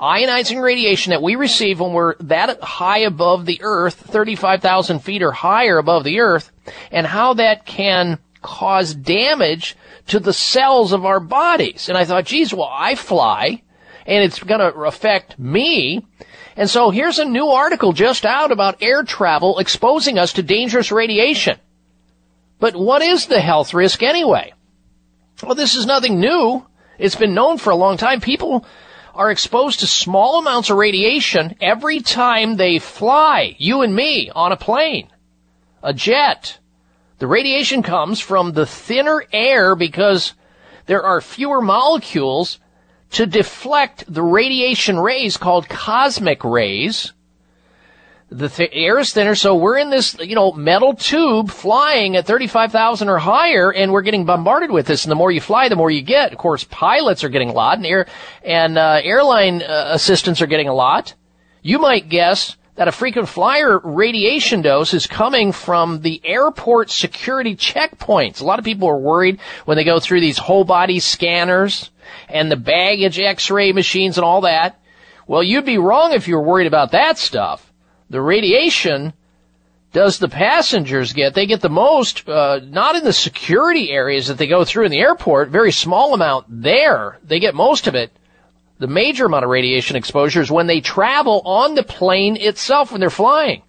ionizing 0.00 0.62
radiation 0.62 1.10
that 1.10 1.22
we 1.22 1.36
receive 1.36 1.80
when 1.80 1.92
we're 1.92 2.14
that 2.20 2.60
high 2.62 3.00
above 3.00 3.46
the 3.46 3.60
earth, 3.62 3.94
35,000 3.94 5.00
feet 5.00 5.22
or 5.22 5.32
higher 5.32 5.78
above 5.78 6.04
the 6.04 6.20
earth, 6.20 6.52
and 6.90 7.06
how 7.06 7.34
that 7.34 7.66
can 7.66 8.18
cause 8.42 8.94
damage 8.94 9.76
to 10.06 10.20
the 10.20 10.32
cells 10.32 10.92
of 10.92 11.04
our 11.04 11.20
bodies. 11.20 11.88
And 11.88 11.98
I 11.98 12.04
thought, 12.04 12.26
geez, 12.26 12.54
well, 12.54 12.70
I 12.72 12.94
fly, 12.94 13.62
and 14.06 14.24
it's 14.24 14.42
going 14.42 14.60
to 14.60 14.74
affect 14.80 15.38
me. 15.38 16.06
And 16.56 16.68
so 16.68 16.90
here's 16.90 17.18
a 17.18 17.24
new 17.24 17.48
article 17.48 17.92
just 17.92 18.24
out 18.24 18.52
about 18.52 18.82
air 18.82 19.02
travel 19.02 19.58
exposing 19.58 20.18
us 20.18 20.32
to 20.34 20.42
dangerous 20.42 20.90
radiation. 20.90 21.58
But 22.58 22.74
what 22.74 23.02
is 23.02 23.26
the 23.26 23.40
health 23.40 23.74
risk 23.74 24.02
anyway? 24.02 24.52
Well, 25.42 25.54
this 25.54 25.76
is 25.76 25.86
nothing 25.86 26.18
new. 26.18 26.66
It's 26.98 27.14
been 27.14 27.34
known 27.34 27.58
for 27.58 27.70
a 27.70 27.76
long 27.76 27.96
time. 27.96 28.20
People 28.20 28.66
are 29.18 29.32
exposed 29.32 29.80
to 29.80 29.86
small 29.88 30.38
amounts 30.38 30.70
of 30.70 30.76
radiation 30.76 31.56
every 31.60 31.98
time 31.98 32.56
they 32.56 32.78
fly. 32.78 33.56
You 33.58 33.82
and 33.82 33.92
me 33.92 34.30
on 34.32 34.52
a 34.52 34.56
plane, 34.56 35.08
a 35.82 35.92
jet. 35.92 36.58
The 37.18 37.26
radiation 37.26 37.82
comes 37.82 38.20
from 38.20 38.52
the 38.52 38.64
thinner 38.64 39.24
air 39.32 39.74
because 39.74 40.34
there 40.86 41.02
are 41.02 41.20
fewer 41.20 41.60
molecules 41.60 42.60
to 43.10 43.26
deflect 43.26 44.04
the 44.06 44.22
radiation 44.22 45.00
rays 45.00 45.36
called 45.36 45.68
cosmic 45.68 46.44
rays. 46.44 47.12
The 48.30 48.50
th- 48.50 48.70
air 48.74 48.98
is 48.98 49.12
thinner, 49.12 49.34
so 49.34 49.54
we're 49.54 49.78
in 49.78 49.88
this, 49.88 50.14
you 50.20 50.34
know, 50.34 50.52
metal 50.52 50.92
tube 50.94 51.50
flying 51.50 52.14
at 52.14 52.26
35,000 52.26 53.08
or 53.08 53.16
higher, 53.16 53.72
and 53.72 53.90
we're 53.90 54.02
getting 54.02 54.26
bombarded 54.26 54.70
with 54.70 54.86
this. 54.86 55.04
And 55.04 55.10
the 55.10 55.16
more 55.16 55.32
you 55.32 55.40
fly, 55.40 55.70
the 55.70 55.76
more 55.76 55.90
you 55.90 56.02
get. 56.02 56.32
Of 56.32 56.38
course, 56.38 56.64
pilots 56.64 57.24
are 57.24 57.30
getting 57.30 57.48
a 57.48 57.54
lot, 57.54 57.78
and 57.78 57.86
air 57.86 58.06
and 58.44 58.76
uh, 58.76 59.00
airline 59.02 59.62
uh, 59.62 59.92
assistants 59.92 60.42
are 60.42 60.46
getting 60.46 60.68
a 60.68 60.74
lot. 60.74 61.14
You 61.62 61.78
might 61.78 62.10
guess 62.10 62.58
that 62.78 62.86
a 62.86 62.92
frequent 62.92 63.28
flyer 63.28 63.80
radiation 63.82 64.60
dose 64.60 64.92
is 64.92 65.06
coming 65.06 65.50
from 65.50 66.02
the 66.02 66.20
airport 66.22 66.90
security 66.90 67.56
checkpoints. 67.56 68.42
A 68.42 68.44
lot 68.44 68.58
of 68.58 68.64
people 68.64 68.88
are 68.88 68.98
worried 68.98 69.40
when 69.64 69.76
they 69.76 69.84
go 69.84 70.00
through 70.00 70.20
these 70.20 70.38
whole 70.38 70.64
body 70.64 71.00
scanners 71.00 71.90
and 72.28 72.52
the 72.52 72.56
baggage 72.56 73.18
x-ray 73.18 73.72
machines 73.72 74.18
and 74.18 74.24
all 74.24 74.42
that. 74.42 74.78
Well, 75.26 75.42
you'd 75.42 75.64
be 75.64 75.78
wrong 75.78 76.12
if 76.12 76.28
you 76.28 76.36
were 76.36 76.44
worried 76.44 76.68
about 76.68 76.92
that 76.92 77.18
stuff. 77.18 77.67
The 78.10 78.20
radiation 78.20 79.12
does 79.92 80.18
the 80.18 80.28
passengers 80.28 81.12
get? 81.12 81.34
They 81.34 81.46
get 81.46 81.60
the 81.60 81.70
most, 81.70 82.28
uh, 82.28 82.60
not 82.62 82.96
in 82.96 83.04
the 83.04 83.12
security 83.12 83.90
areas 83.90 84.26
that 84.26 84.38
they 84.38 84.46
go 84.46 84.64
through 84.64 84.84
in 84.84 84.90
the 84.90 85.00
airport, 85.00 85.48
very 85.48 85.72
small 85.72 86.14
amount 86.14 86.46
there. 86.48 87.18
They 87.24 87.40
get 87.40 87.54
most 87.54 87.86
of 87.86 87.94
it. 87.94 88.12
The 88.78 88.86
major 88.86 89.26
amount 89.26 89.44
of 89.44 89.50
radiation 89.50 89.96
exposure 89.96 90.40
is 90.40 90.50
when 90.50 90.66
they 90.66 90.80
travel 90.80 91.42
on 91.44 91.74
the 91.74 91.82
plane 91.82 92.36
itself 92.36 92.92
when 92.92 93.00
they're 93.00 93.10
flying. 93.10 93.62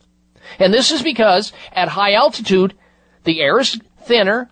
And 0.59 0.73
this 0.73 0.91
is 0.91 1.01
because 1.01 1.51
at 1.71 1.87
high 1.87 2.13
altitude, 2.13 2.75
the 3.23 3.41
air 3.41 3.59
is 3.59 3.79
thinner. 4.01 4.49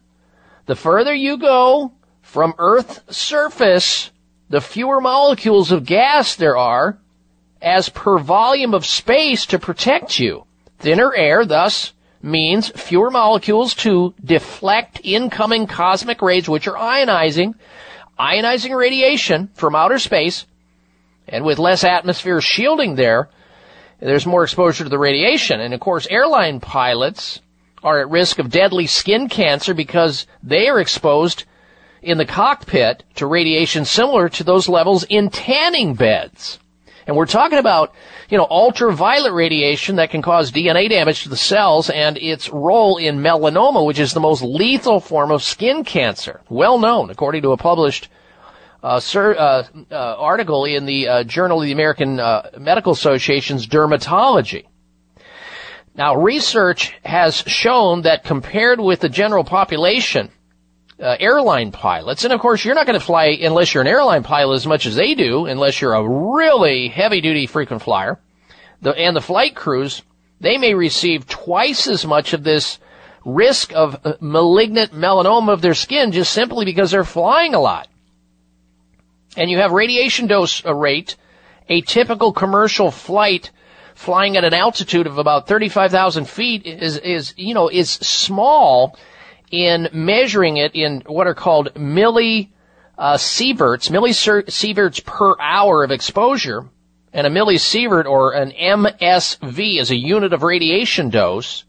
The 0.65 0.75
further 0.75 1.13
you 1.13 1.37
go 1.37 1.93
from 2.21 2.55
Earth's 2.57 3.15
surface, 3.15 4.11
the 4.49 4.61
fewer 4.61 4.99
molecules 4.99 5.71
of 5.71 5.85
gas 5.85 6.35
there 6.35 6.57
are 6.57 6.97
as 7.61 7.89
per 7.89 8.17
volume 8.19 8.73
of 8.73 8.85
space 8.85 9.45
to 9.47 9.59
protect 9.59 10.19
you. 10.19 10.45
Thinner 10.79 11.13
air 11.15 11.45
thus 11.45 11.93
means 12.21 12.69
fewer 12.69 13.09
molecules 13.11 13.73
to 13.75 14.13
deflect 14.23 15.01
incoming 15.03 15.67
cosmic 15.67 16.21
rays, 16.21 16.49
which 16.49 16.67
are 16.67 16.75
ionizing, 16.75 17.53
ionizing 18.19 18.75
radiation 18.75 19.49
from 19.53 19.75
outer 19.75 19.99
space, 19.99 20.45
and 21.27 21.43
with 21.43 21.59
less 21.59 21.83
atmosphere 21.83 22.41
shielding 22.41 22.95
there, 22.95 23.29
there's 23.99 24.25
more 24.25 24.43
exposure 24.43 24.83
to 24.83 24.89
the 24.89 24.99
radiation. 24.99 25.59
And 25.59 25.73
of 25.73 25.79
course, 25.79 26.07
airline 26.09 26.59
pilots 26.59 27.41
are 27.83 27.99
at 27.99 28.09
risk 28.09 28.39
of 28.39 28.49
deadly 28.49 28.87
skin 28.87 29.27
cancer 29.29 29.73
because 29.73 30.27
they 30.43 30.67
are 30.67 30.79
exposed 30.79 31.43
in 32.01 32.17
the 32.17 32.25
cockpit 32.25 33.03
to 33.15 33.25
radiation 33.25 33.85
similar 33.85 34.29
to 34.29 34.43
those 34.43 34.69
levels 34.69 35.03
in 35.03 35.29
tanning 35.29 35.93
beds. 35.95 36.59
And 37.07 37.15
we're 37.15 37.25
talking 37.25 37.57
about, 37.57 37.95
you 38.29 38.37
know, 38.37 38.45
ultraviolet 38.49 39.31
radiation 39.31 39.95
that 39.95 40.11
can 40.11 40.21
cause 40.21 40.51
DNA 40.51 40.89
damage 40.89 41.23
to 41.23 41.29
the 41.29 41.37
cells 41.37 41.89
and 41.89 42.17
its 42.17 42.49
role 42.49 42.97
in 42.97 43.19
melanoma, 43.19 43.85
which 43.85 43.97
is 43.97 44.13
the 44.13 44.19
most 44.19 44.41
lethal 44.43 44.99
form 44.99 45.31
of 45.31 45.41
skin 45.41 45.85
cancer. 45.85 46.41
Well 46.49 46.77
known, 46.77 47.09
according 47.09 47.43
to 47.43 47.53
a 47.53 47.57
published 47.57 48.09
uh, 48.83 48.99
sir, 48.99 49.35
uh, 49.35 49.63
uh, 49.89 49.95
article 49.95 50.65
in 50.65 50.85
the 50.85 51.07
uh, 51.07 51.23
Journal 51.23 51.61
of 51.61 51.65
the 51.65 51.71
American 51.71 52.19
uh, 52.19 52.51
Medical 52.59 52.91
Association's 52.91 53.65
Dermatology. 53.65 54.65
Now, 55.95 56.15
research 56.15 56.93
has 57.03 57.37
shown 57.47 58.03
that 58.03 58.23
compared 58.23 58.79
with 58.79 58.99
the 58.99 59.09
general 59.09 59.43
population, 59.43 60.29
uh, 60.99 61.15
airline 61.19 61.71
pilots, 61.71 62.23
and 62.23 62.33
of 62.33 62.39
course 62.39 62.65
you're 62.65 62.75
not 62.75 62.85
going 62.85 62.99
to 62.99 63.05
fly 63.05 63.27
unless 63.27 63.73
you're 63.73 63.81
an 63.81 63.87
airline 63.87 64.23
pilot 64.23 64.55
as 64.55 64.67
much 64.67 64.85
as 64.85 64.95
they 64.95 65.13
do, 65.13 65.45
unless 65.45 65.79
you're 65.79 65.93
a 65.93 66.07
really 66.07 66.87
heavy 66.87 67.21
duty 67.21 67.45
frequent 67.45 67.83
flyer. 67.83 68.19
The, 68.81 68.91
and 68.91 69.15
the 69.15 69.21
flight 69.21 69.55
crews, 69.55 70.01
they 70.39 70.57
may 70.57 70.73
receive 70.73 71.27
twice 71.27 71.87
as 71.87 72.05
much 72.05 72.33
of 72.33 72.43
this 72.43 72.79
risk 73.25 73.73
of 73.73 73.99
uh, 74.05 74.13
malignant 74.21 74.93
melanoma 74.93 75.53
of 75.53 75.61
their 75.61 75.73
skin 75.73 76.11
just 76.11 76.31
simply 76.31 76.65
because 76.65 76.91
they're 76.91 77.03
flying 77.03 77.53
a 77.53 77.59
lot. 77.59 77.87
And 79.35 79.51
you 79.51 79.57
have 79.59 79.71
radiation 79.71 80.27
dose 80.27 80.65
uh, 80.65 80.73
rate, 80.73 81.15
a 81.69 81.81
typical 81.81 82.33
commercial 82.33 82.89
flight 82.89 83.51
flying 83.93 84.37
at 84.37 84.43
an 84.43 84.53
altitude 84.53 85.07
of 85.07 85.17
about 85.17 85.47
35,000 85.47 86.27
feet 86.27 86.65
is, 86.65 86.97
is, 86.97 87.33
you 87.35 87.53
know, 87.53 87.67
is 87.67 87.89
small 87.89 88.97
in 89.51 89.89
measuring 89.93 90.57
it 90.57 90.75
in 90.75 91.03
what 91.05 91.27
are 91.27 91.35
called 91.35 91.73
milli 91.75 92.49
uh, 92.97 93.15
sieverts, 93.15 93.89
millisieverts 93.89 95.05
per 95.05 95.39
hour 95.39 95.83
of 95.83 95.91
exposure, 95.91 96.65
and 97.13 97.25
a 97.25 97.29
millisievert 97.29 98.05
or 98.05 98.33
an 98.33 98.51
MSV 98.51 99.79
is 99.79 99.91
a 99.91 99.95
unit 99.95 100.33
of 100.33 100.43
radiation 100.43 101.09
dose 101.09 101.63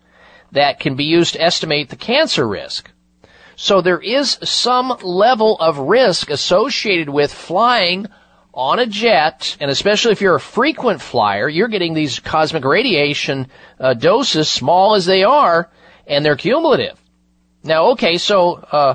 that 0.52 0.80
can 0.80 0.96
be 0.96 1.05
used 1.05 1.34
to 1.34 1.42
estimate 1.42 1.90
the 1.90 1.96
cancer 1.96 2.46
risk. 2.46 2.90
So 3.56 3.80
there 3.80 4.00
is 4.00 4.38
some 4.42 4.96
level 5.02 5.56
of 5.59 5.78
risk 5.78 6.30
associated 6.30 7.09
with 7.09 7.32
flying 7.32 8.06
on 8.55 8.78
a 8.78 8.86
jet, 8.86 9.56
and 9.60 9.70
especially 9.70 10.12
if 10.12 10.20
you're 10.20 10.36
a 10.36 10.40
frequent 10.40 11.00
flyer, 11.00 11.48
you're 11.48 11.68
getting 11.68 11.94
these 11.94 12.18
cosmic 12.18 12.64
radiation 12.64 13.48
uh, 13.78 13.94
doses, 13.94 14.48
small 14.48 14.94
as 14.94 15.06
they 15.06 15.24
are, 15.24 15.70
and 16.06 16.24
they're 16.24 16.36
cumulative. 16.36 16.98
Now, 17.68 17.90
okay, 17.90 18.18
so 18.18 18.54
uh, 18.54 18.94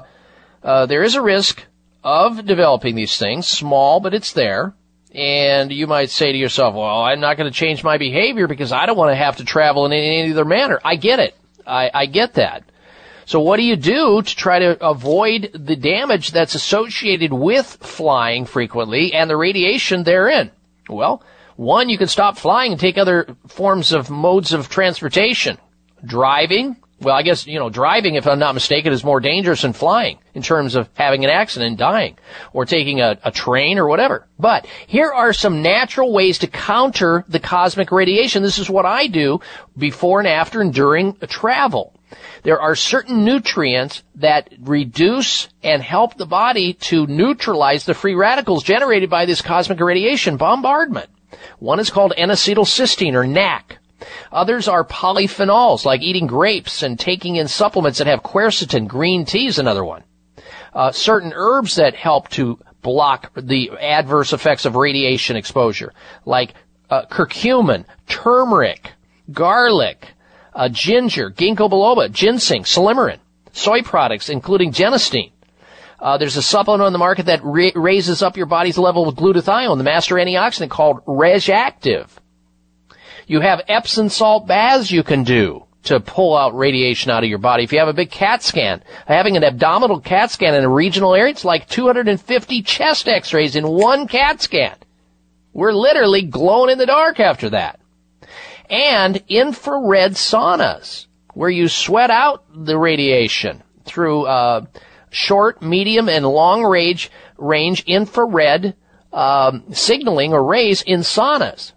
uh, 0.64 0.86
there 0.88 1.04
is 1.04 1.16
a 1.16 1.22
risk 1.22 1.64
of 2.04 2.46
developing 2.46 2.96
these 2.96 3.18
things, 3.18 3.48
small, 3.48 4.00
but 4.00 4.14
it's 4.14 4.34
there. 4.34 4.74
And 5.14 5.72
you 5.72 5.86
might 5.86 6.10
say 6.10 6.32
to 6.32 6.38
yourself, 6.38 6.74
well, 6.74 7.04
I'm 7.04 7.20
not 7.20 7.38
going 7.38 7.50
to 7.50 7.56
change 7.56 7.84
my 7.84 8.00
behavior 8.00 8.48
because 8.48 8.72
I 8.72 8.88
don't 8.88 8.98
want 8.98 9.12
to 9.12 9.16
have 9.16 9.38
to 9.38 9.46
travel 9.46 9.86
in 9.86 9.94
any 9.94 10.32
other 10.32 10.44
manner. 10.44 10.80
I 10.84 10.96
get 10.96 11.20
it. 11.20 11.36
I, 11.68 11.92
I 11.94 12.06
get 12.08 12.34
that. 12.34 12.64
So 13.26 13.40
what 13.40 13.58
do 13.58 13.64
you 13.64 13.76
do 13.76 14.22
to 14.22 14.36
try 14.36 14.60
to 14.60 14.86
avoid 14.86 15.52
the 15.54 15.76
damage 15.76 16.32
that's 16.32 16.56
associated 16.56 17.32
with 17.32 17.68
flying 17.68 18.46
frequently 18.46 19.14
and 19.14 19.30
the 19.30 19.38
radiation 19.38 20.04
therein? 20.04 20.52
Well, 20.90 21.24
one, 21.56 21.90
you 21.90 21.98
can 21.98 22.08
stop 22.08 22.38
flying 22.38 22.72
and 22.72 22.82
take 22.82 22.98
other 22.98 23.38
forms 23.48 23.94
of 23.94 24.10
modes 24.10 24.52
of 24.52 24.68
transportation. 24.68 25.58
Driving, 26.04 26.76
Well, 27.04 27.16
I 27.16 27.22
guess, 27.22 27.46
you 27.46 27.60
know, 27.60 27.70
driving, 27.70 28.16
if 28.16 28.26
I'm 28.26 28.40
not 28.40 28.54
mistaken, 28.54 28.94
is 28.94 29.04
more 29.04 29.20
dangerous 29.20 29.62
than 29.62 29.74
flying 29.74 30.20
in 30.34 30.42
terms 30.42 30.76
of 30.76 30.90
having 30.94 31.24
an 31.24 31.30
accident 31.30 31.70
and 31.70 31.78
dying 31.78 32.18
or 32.54 32.66
taking 32.66 33.02
a, 33.02 33.18
a 33.24 33.32
train 33.32 33.78
or 33.78 33.88
whatever. 33.88 34.28
But 34.40 34.66
here 34.88 35.12
are 35.12 35.34
some 35.34 35.62
natural 35.62 36.14
ways 36.14 36.40
to 36.40 36.48
counter 36.48 37.26
the 37.28 37.40
cosmic 37.40 37.92
radiation. 37.92 38.44
This 38.44 38.58
is 38.58 38.70
what 38.70 38.86
I 38.86 39.08
do 39.08 39.42
before 39.78 40.20
and 40.20 40.28
after 40.28 40.62
and 40.62 40.74
during 40.74 41.18
a 41.22 41.28
travel. 41.28 41.94
There 42.44 42.62
are 42.62 42.76
certain 42.76 43.26
nutrients 43.26 44.04
that 44.16 44.50
reduce 44.60 45.50
and 45.64 45.82
help 45.82 46.18
the 46.18 46.26
body 46.26 46.74
to 46.74 47.08
neutralize 47.08 47.86
the 47.86 47.94
free 47.94 48.16
radicals 48.16 48.64
generated 48.64 49.10
by 49.10 49.26
this 49.26 49.42
cosmic 49.42 49.80
radiation 49.80 50.38
bombardment. 50.38 51.10
One 51.60 51.80
is 51.80 51.90
called 51.90 52.14
N-acetylcysteine 52.16 53.16
or 53.16 53.26
NAC. 53.26 53.80
Others 54.32 54.68
are 54.68 54.84
polyphenols, 54.84 55.86
like 55.86 56.02
eating 56.02 56.28
grapes 56.28 56.84
and 56.84 57.00
taking 57.00 57.36
in 57.36 57.48
supplements 57.48 58.00
that 58.00 58.08
have 58.08 58.24
quercetin. 58.24 58.88
Green 58.88 59.26
tea 59.26 59.48
is 59.48 59.60
another 59.60 59.84
one. 59.86 60.04
Uh, 60.74 60.92
certain 60.92 61.32
herbs 61.36 61.76
that 61.76 61.96
help 61.96 62.30
to 62.30 62.60
block 62.82 63.32
the 63.36 63.72
adverse 63.80 64.34
effects 64.34 64.66
of 64.66 64.76
radiation 64.76 65.36
exposure, 65.36 65.94
like 66.26 66.54
uh, 66.90 67.06
curcumin, 67.06 67.86
turmeric, 68.08 68.92
garlic, 69.32 70.10
uh, 70.54 70.70
ginger, 70.70 71.32
ginkgo 71.32 71.70
biloba, 71.70 72.12
ginseng, 72.12 72.64
silymarin, 72.64 73.20
soy 73.52 73.82
products, 73.82 74.30
including 74.30 74.72
genistein. 74.72 75.32
Uh, 76.00 76.18
there's 76.18 76.36
a 76.36 76.42
supplement 76.42 76.86
on 76.86 76.92
the 76.92 77.00
market 77.00 77.28
that 77.28 77.40
ra- 77.44 77.72
raises 77.76 78.22
up 78.22 78.36
your 78.36 78.46
body's 78.46 78.78
level 78.78 79.08
of 79.08 79.16
glutathione, 79.16 79.78
the 79.78 79.84
master 79.84 80.16
antioxidant 80.16 80.70
called 80.70 81.04
RegActive. 81.06 82.08
You 83.28 83.40
have 83.40 83.62
Epsom 83.68 84.10
salt 84.10 84.48
baths 84.48 84.92
you 84.92 85.04
can 85.04 85.24
do 85.24 85.66
to 85.84 86.00
pull 86.00 86.38
out 86.38 86.56
radiation 86.56 87.12
out 87.12 87.24
of 87.24 87.30
your 87.30 87.40
body. 87.40 87.64
If 87.64 87.74
you 87.74 87.80
have 87.80 87.88
a 87.88 87.94
big 87.94 88.10
CAT 88.10 88.42
scan, 88.42 88.84
having 89.06 89.36
an 89.36 89.44
abdominal 89.44 90.00
CAT 90.00 90.32
scan 90.32 90.56
in 90.56 90.64
a 90.64 90.70
regional 90.70 91.14
area, 91.14 91.32
it's 91.32 91.46
like 91.46 91.68
250 91.68 92.62
chest 92.62 93.08
x-rays 93.08 93.56
in 93.56 93.68
one 93.68 94.08
CAT 94.08 94.42
scan. 94.42 94.76
We're 95.52 95.74
literally 95.74 96.24
glowing 96.24 96.72
in 96.72 96.78
the 96.78 96.86
dark 96.86 97.20
after 97.20 97.50
that. 97.52 97.80
And 98.70 99.22
infrared 99.28 100.14
saunas, 100.14 101.08
where 101.34 101.50
you 101.50 101.68
sweat 101.68 102.10
out 102.10 102.46
the 102.54 102.78
radiation 102.78 103.62
through 103.84 104.26
uh, 104.26 104.66
short, 105.10 105.62
medium, 105.62 106.08
and 106.08 106.26
long 106.26 106.64
range 106.64 107.12
range 107.38 107.84
infrared 107.84 108.76
um, 109.12 109.66
signaling 109.74 110.34
or 110.34 110.44
rays 110.44 110.82
in 110.82 111.02
saunas. 111.02 111.74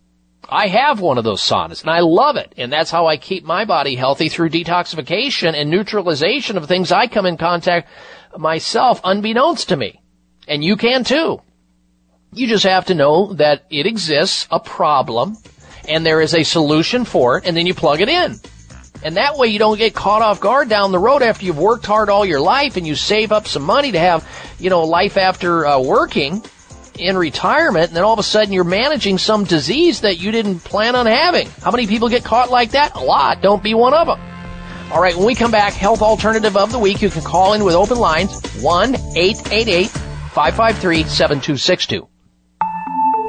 I 0.49 0.69
have 0.69 1.01
one 1.01 1.19
of 1.19 1.25
those 1.25 1.43
saunas 1.43 1.83
and 1.83 1.91
I 1.91 2.01
love 2.01 2.37
it. 2.37 2.55
And 2.57 2.73
that's 2.73 2.91
how 2.91 3.07
I 3.07 3.17
keep 3.17 3.45
my 3.45 3.65
body 3.65 3.97
healthy 3.97 4.29
through 4.29 4.51
detoxification 4.51 5.55
and 5.55 5.71
neutralization 5.71 6.57
of 6.57 6.67
things 6.67 6.93
I 6.93 7.07
come 7.07 7.27
in 7.27 7.37
contact 7.37 7.89
myself 8.37 9.01
unbeknownst 9.03 9.69
to 9.71 9.77
me. 9.77 10.01
And 10.47 10.63
you 10.63 10.77
can 10.77 11.05
too. 11.05 11.41
You 12.33 12.47
just 12.47 12.65
have 12.65 12.87
to 12.87 12.95
know 12.95 13.33
that 13.35 13.65
it 13.71 13.87
exists, 13.87 14.47
a 14.51 14.61
problem, 14.61 15.37
and 15.89 16.05
there 16.05 16.21
is 16.21 16.35
a 16.35 16.43
solution 16.43 17.05
for 17.05 17.39
it, 17.39 17.47
and 17.47 17.57
then 17.57 17.67
you 17.67 17.75
plug 17.75 18.01
it 18.01 18.09
in. 18.09 18.39
And 19.03 19.17
that 19.17 19.37
way 19.37 19.49
you 19.49 19.59
don't 19.59 19.79
get 19.79 19.95
caught 19.95 20.23
off 20.23 20.41
guard 20.41 20.69
down 20.69 20.93
the 20.93 20.99
road 20.99 21.23
after 21.23 21.45
you've 21.45 21.59
worked 21.59 21.87
hard 21.87 22.11
all 22.11 22.25
your 22.25 22.41
life 22.41 22.77
and 22.77 22.87
you 22.87 22.95
save 22.95 23.31
up 23.31 23.47
some 23.47 23.63
money 23.63 23.93
to 23.93 23.99
have, 23.99 24.27
you 24.59 24.71
know, 24.71 24.85
life 24.85 25.17
after 25.17 25.67
uh, 25.67 25.81
working 25.81 26.43
in 26.99 27.17
retirement, 27.17 27.89
and 27.89 27.97
then 27.97 28.05
all 28.05 28.13
of 28.13 28.19
a 28.19 28.23
sudden 28.23 28.53
you're 28.53 28.65
managing 28.65 29.19
some 29.19 29.45
disease 29.45 30.01
that 30.01 30.19
you 30.19 30.31
didn't 30.31 30.61
plan 30.61 30.97
on 30.97 31.07
having. 31.07 31.49
How 31.63 31.71
many 31.71 31.87
people 31.87 32.09
get 32.09 32.25
caught 32.25 32.51
like 32.51 32.73
that? 32.73 32.95
A 32.97 33.01
lot. 33.01 33.43
Don't 33.43 33.63
be 33.63 33.75
one 33.75 33.95
of 33.95 34.07
them. 34.07 34.21
All 34.93 35.03
right, 35.03 35.17
when 35.17 35.27
we 35.27 35.35
come 35.35 35.51
back, 35.51 35.73
health 35.73 36.01
alternative 36.01 36.57
of 36.57 36.71
the 36.71 36.79
week, 36.79 37.03
you 37.03 37.11
can 37.11 37.23
call 37.23 37.55
in 37.55 37.65
with 37.65 37.75
open 37.75 37.99
lines 37.99 38.41
1 38.61 38.95
888 38.95 39.89
553 39.89 41.05
7262. 41.05 42.09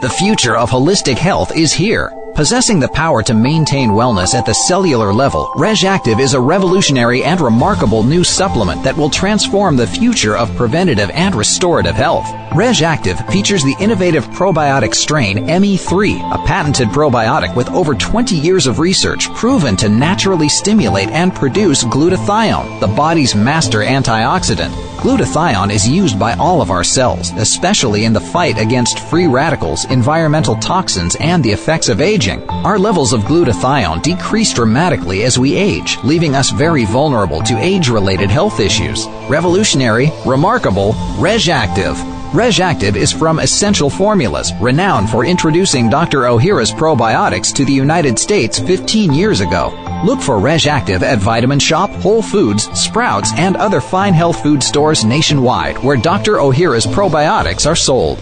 The 0.02 0.10
future 0.10 0.56
of 0.56 0.70
holistic 0.70 1.18
health 1.18 1.58
is 1.58 1.74
here. 1.74 2.14
Possessing 2.38 2.80
the 2.80 2.88
power 2.90 3.24
to 3.24 3.34
maintain 3.34 3.90
wellness 3.90 4.36
at 4.36 4.46
the 4.46 4.54
cellular 4.54 5.12
level, 5.12 5.48
RegActive 5.56 6.20
is 6.20 6.36
a 6.36 6.40
revolutionary 6.40 7.24
and 7.24 7.42
remarkable 7.42 8.04
new 8.04 8.24
supplement 8.24 8.84
that 8.84 8.96
will 8.96 9.10
transform 9.10 9.76
the 9.76 9.88
future 9.88 10.38
of 10.38 10.56
preventative 10.56 11.10
and 11.16 11.34
restorative 11.34 11.96
health. 11.96 12.28
RegActive 12.52 13.28
features 13.32 13.64
the 13.64 13.76
innovative 13.80 14.28
probiotic 14.28 14.94
strain 14.94 15.48
ME3, 15.48 16.36
a 16.36 16.46
patented 16.46 16.90
probiotic 16.90 17.56
with 17.56 17.72
over 17.72 17.96
20 17.96 18.36
years 18.36 18.68
of 18.68 18.78
research 18.78 19.34
proven 19.34 19.76
to 19.76 19.90
naturally 19.90 20.48
stimulate 20.48 21.10
and 21.10 21.34
produce 21.34 21.84
glutathione, 21.86 22.80
the 22.80 22.88
body's 22.88 23.34
master 23.34 23.80
antioxidant. 23.80 24.76
Glutathione 24.98 25.72
is 25.72 25.88
used 25.88 26.20
by 26.20 26.34
all 26.34 26.62
of 26.62 26.72
our 26.72 26.84
cells, 26.84 27.32
especially 27.38 28.06
in 28.06 28.14
the 28.14 28.20
fight 28.20 28.58
against 28.60 29.00
free 29.00 29.28
radicals, 29.28 29.86
environmental 29.86 30.56
toxins, 30.56 31.16
and 31.20 31.44
the 31.44 31.52
effects 31.52 31.88
of 31.88 32.02
aging. 32.02 32.27
Our 32.36 32.78
levels 32.78 33.14
of 33.14 33.22
glutathione 33.22 34.04
decrease 34.04 34.54
dramatically 34.54 35.24
as 35.24 35.40
we 35.40 35.56
age, 35.56 35.98
leaving 36.04 36.36
us 36.36 36.50
very 36.50 36.86
vulnerable 36.86 37.42
to 37.44 37.58
age-related 37.58 38.30
health 38.30 38.60
issues. 38.60 39.08
Revolutionary, 39.30 40.12
remarkable, 40.26 40.94
RegActive. 41.18 41.96
RegActive 42.32 42.98
is 42.98 43.14
from 43.14 43.40
Essential 43.40 43.90
Formulas, 43.90 44.52
renowned 44.60 45.10
for 45.10 45.24
introducing 45.24 45.90
Dr. 45.90 46.24
Ohhira's 46.24 46.72
probiotics 46.72 47.54
to 47.56 47.64
the 47.64 47.72
United 47.72 48.20
States 48.20 48.60
15 48.60 49.14
years 49.14 49.40
ago. 49.40 49.74
Look 50.06 50.22
for 50.22 50.36
RegActive 50.36 51.02
at 51.02 51.20
Vitamin 51.20 51.60
Shoppe, 51.60 51.92
Whole 52.02 52.22
Foods, 52.22 52.70
Sprouts, 52.78 53.32
and 53.38 53.56
other 53.56 53.80
fine 53.80 54.14
health 54.14 54.44
food 54.44 54.62
stores 54.62 55.06
nationwide 55.06 55.78
where 55.78 55.96
Dr. 55.98 56.34
Ohhira's 56.34 56.86
probiotics 56.86 57.66
are 57.66 57.76
sold. 57.76 58.22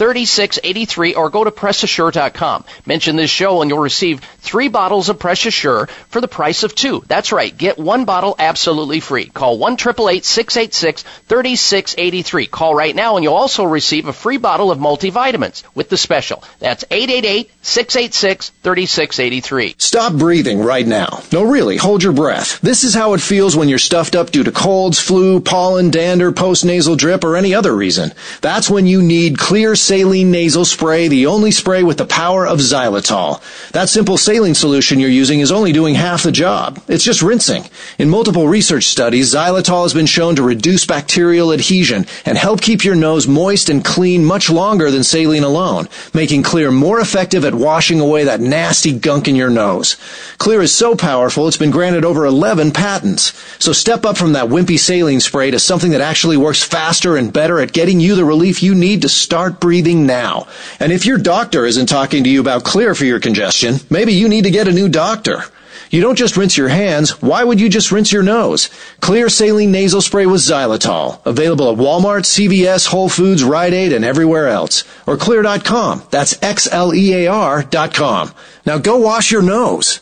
3683 0.00 1.14
or 1.14 1.28
go 1.28 1.44
to 1.44 1.50
PressAssure.com. 1.50 2.64
Mention 2.86 3.16
this 3.16 3.30
show 3.30 3.60
and 3.60 3.70
you'll 3.70 3.80
receive 3.80 4.20
three 4.38 4.68
bottles 4.68 5.10
of 5.10 5.18
Press 5.18 5.44
Assure 5.44 5.88
for 6.08 6.22
the 6.22 6.26
price 6.26 6.62
of 6.62 6.74
two. 6.74 7.04
That's 7.06 7.32
right. 7.32 7.54
Get 7.54 7.76
one 7.76 8.06
bottle 8.06 8.34
absolutely 8.38 9.00
free. 9.00 9.26
Call 9.26 9.58
1 9.58 9.76
686 9.76 11.02
3683. 11.02 12.46
Call 12.46 12.74
right 12.74 12.96
now 12.96 13.16
and 13.16 13.24
you'll 13.24 13.34
also 13.34 13.64
receive 13.64 14.06
a 14.06 14.14
free 14.14 14.38
bottle 14.38 14.70
of 14.70 14.78
multivitamins 14.78 15.64
with 15.74 15.90
the 15.90 15.98
special. 15.98 16.42
That's 16.60 16.82
888 16.90 17.50
686 17.60 18.52
3683. 18.62 19.74
Stop 19.76 20.14
breathing 20.14 20.62
right 20.62 20.86
now. 20.86 21.22
No, 21.30 21.42
really, 21.42 21.76
hold 21.76 22.02
your 22.02 22.14
breath. 22.14 22.58
This 22.62 22.84
is 22.84 22.94
how 22.94 23.12
it 23.12 23.20
feels 23.20 23.54
when 23.54 23.68
you're 23.68 23.78
stuffed 23.78 24.16
up 24.16 24.30
due 24.30 24.44
to 24.44 24.50
colds, 24.50 24.98
flu, 24.98 25.40
pollen, 25.40 25.90
dander, 25.90 26.32
postnasal 26.32 26.96
drip, 26.96 27.22
or 27.22 27.36
any 27.36 27.54
other 27.54 27.76
reason. 27.76 28.12
That's 28.40 28.70
when 28.70 28.86
you 28.86 29.02
need 29.02 29.36
Xlear 29.36 29.76
saline 29.90 30.30
nasal 30.30 30.64
spray, 30.64 31.08
the 31.08 31.26
only 31.26 31.50
spray 31.50 31.82
with 31.82 31.98
the 31.98 32.06
power 32.06 32.46
of 32.46 32.60
xylitol. 32.60 33.42
That 33.72 33.88
simple 33.88 34.16
saline 34.16 34.54
solution 34.54 35.00
you're 35.00 35.10
using 35.10 35.40
is 35.40 35.50
only 35.50 35.72
doing 35.72 35.96
half 35.96 36.22
the 36.22 36.30
job. 36.30 36.80
It's 36.86 37.02
just 37.02 37.22
rinsing. 37.22 37.64
In 37.98 38.08
multiple 38.08 38.46
research 38.46 38.84
studies, 38.84 39.34
xylitol 39.34 39.82
has 39.82 39.92
been 39.92 40.06
shown 40.06 40.36
to 40.36 40.44
reduce 40.44 40.86
bacterial 40.86 41.52
adhesion 41.52 42.06
and 42.24 42.38
help 42.38 42.60
keep 42.60 42.84
your 42.84 42.94
nose 42.94 43.26
moist 43.26 43.68
and 43.68 43.84
clean 43.84 44.24
much 44.24 44.48
longer 44.48 44.92
than 44.92 45.02
saline 45.02 45.42
alone, 45.42 45.88
making 46.14 46.44
Xlear 46.44 46.72
more 46.72 47.00
effective 47.00 47.44
at 47.44 47.52
washing 47.52 47.98
away 47.98 48.22
that 48.22 48.40
nasty 48.40 48.96
gunk 48.96 49.26
in 49.26 49.34
your 49.34 49.50
nose. 49.50 49.96
Xlear 50.38 50.62
is 50.62 50.72
so 50.72 50.94
powerful, 50.94 51.48
it's 51.48 51.56
been 51.56 51.72
granted 51.72 52.04
over 52.04 52.26
11 52.26 52.70
patents. 52.70 53.32
So 53.58 53.72
step 53.72 54.06
up 54.06 54.16
from 54.16 54.34
that 54.34 54.50
wimpy 54.50 54.78
saline 54.78 55.18
spray 55.18 55.50
to 55.50 55.58
something 55.58 55.90
that 55.90 56.00
actually 56.00 56.36
works 56.36 56.62
faster 56.62 57.16
and 57.16 57.32
better 57.32 57.58
at 57.58 57.72
getting 57.72 57.98
you 57.98 58.14
the 58.14 58.24
relief 58.24 58.62
you 58.62 58.76
need 58.76 59.02
to 59.02 59.08
start 59.08 59.58
breathing 59.58 59.79
now. 59.88 60.46
And 60.78 60.92
if 60.92 61.06
your 61.06 61.18
doctor 61.18 61.66
isn't 61.66 61.86
talking 61.86 62.24
to 62.24 62.30
you 62.30 62.40
about 62.40 62.64
Xlear 62.64 62.96
for 62.96 63.04
your 63.04 63.20
congestion, 63.20 63.76
maybe 63.88 64.12
you 64.12 64.28
need 64.28 64.44
to 64.44 64.50
get 64.50 64.68
a 64.68 64.72
new 64.72 64.88
doctor. 64.88 65.42
You 65.90 66.00
don't 66.00 66.16
just 66.16 66.36
rinse 66.36 66.56
your 66.56 66.68
hands. 66.68 67.20
Why 67.20 67.42
would 67.42 67.60
you 67.60 67.68
just 67.68 67.90
rinse 67.90 68.12
your 68.12 68.22
nose? 68.22 68.70
Xlear 69.00 69.28
saline 69.28 69.72
nasal 69.72 70.00
spray 70.00 70.24
with 70.26 70.40
xylitol. 70.40 71.24
Available 71.26 71.72
at 71.72 71.78
Walmart, 71.78 72.24
CVS, 72.24 72.86
Whole 72.86 73.08
Foods, 73.08 73.42
Rite 73.42 73.72
Aid, 73.72 73.92
and 73.92 74.04
everywhere 74.04 74.48
else. 74.48 74.84
Or 75.06 75.16
xlear.com. 75.16 76.04
That's 76.10 76.40
X-L-E-A-R 76.40 77.64
dot 77.64 77.94
com. 77.94 78.32
Now 78.64 78.78
go 78.78 78.98
wash 78.98 79.32
your 79.32 79.42
nose. 79.42 80.00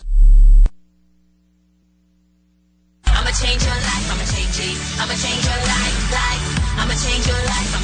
I'ma 3.06 3.30
change 3.30 3.64
your 3.64 3.74
life, 3.74 4.12
I'ma 4.12 4.24
change 4.24 4.58
it. 4.60 5.00
I'ma 5.00 5.14
change 5.14 5.44
your 5.44 5.56
life, 5.56 6.12
life. 6.12 6.78
I'ma 6.78 6.94
change 6.94 7.26
your 7.26 7.36
life, 7.46 7.77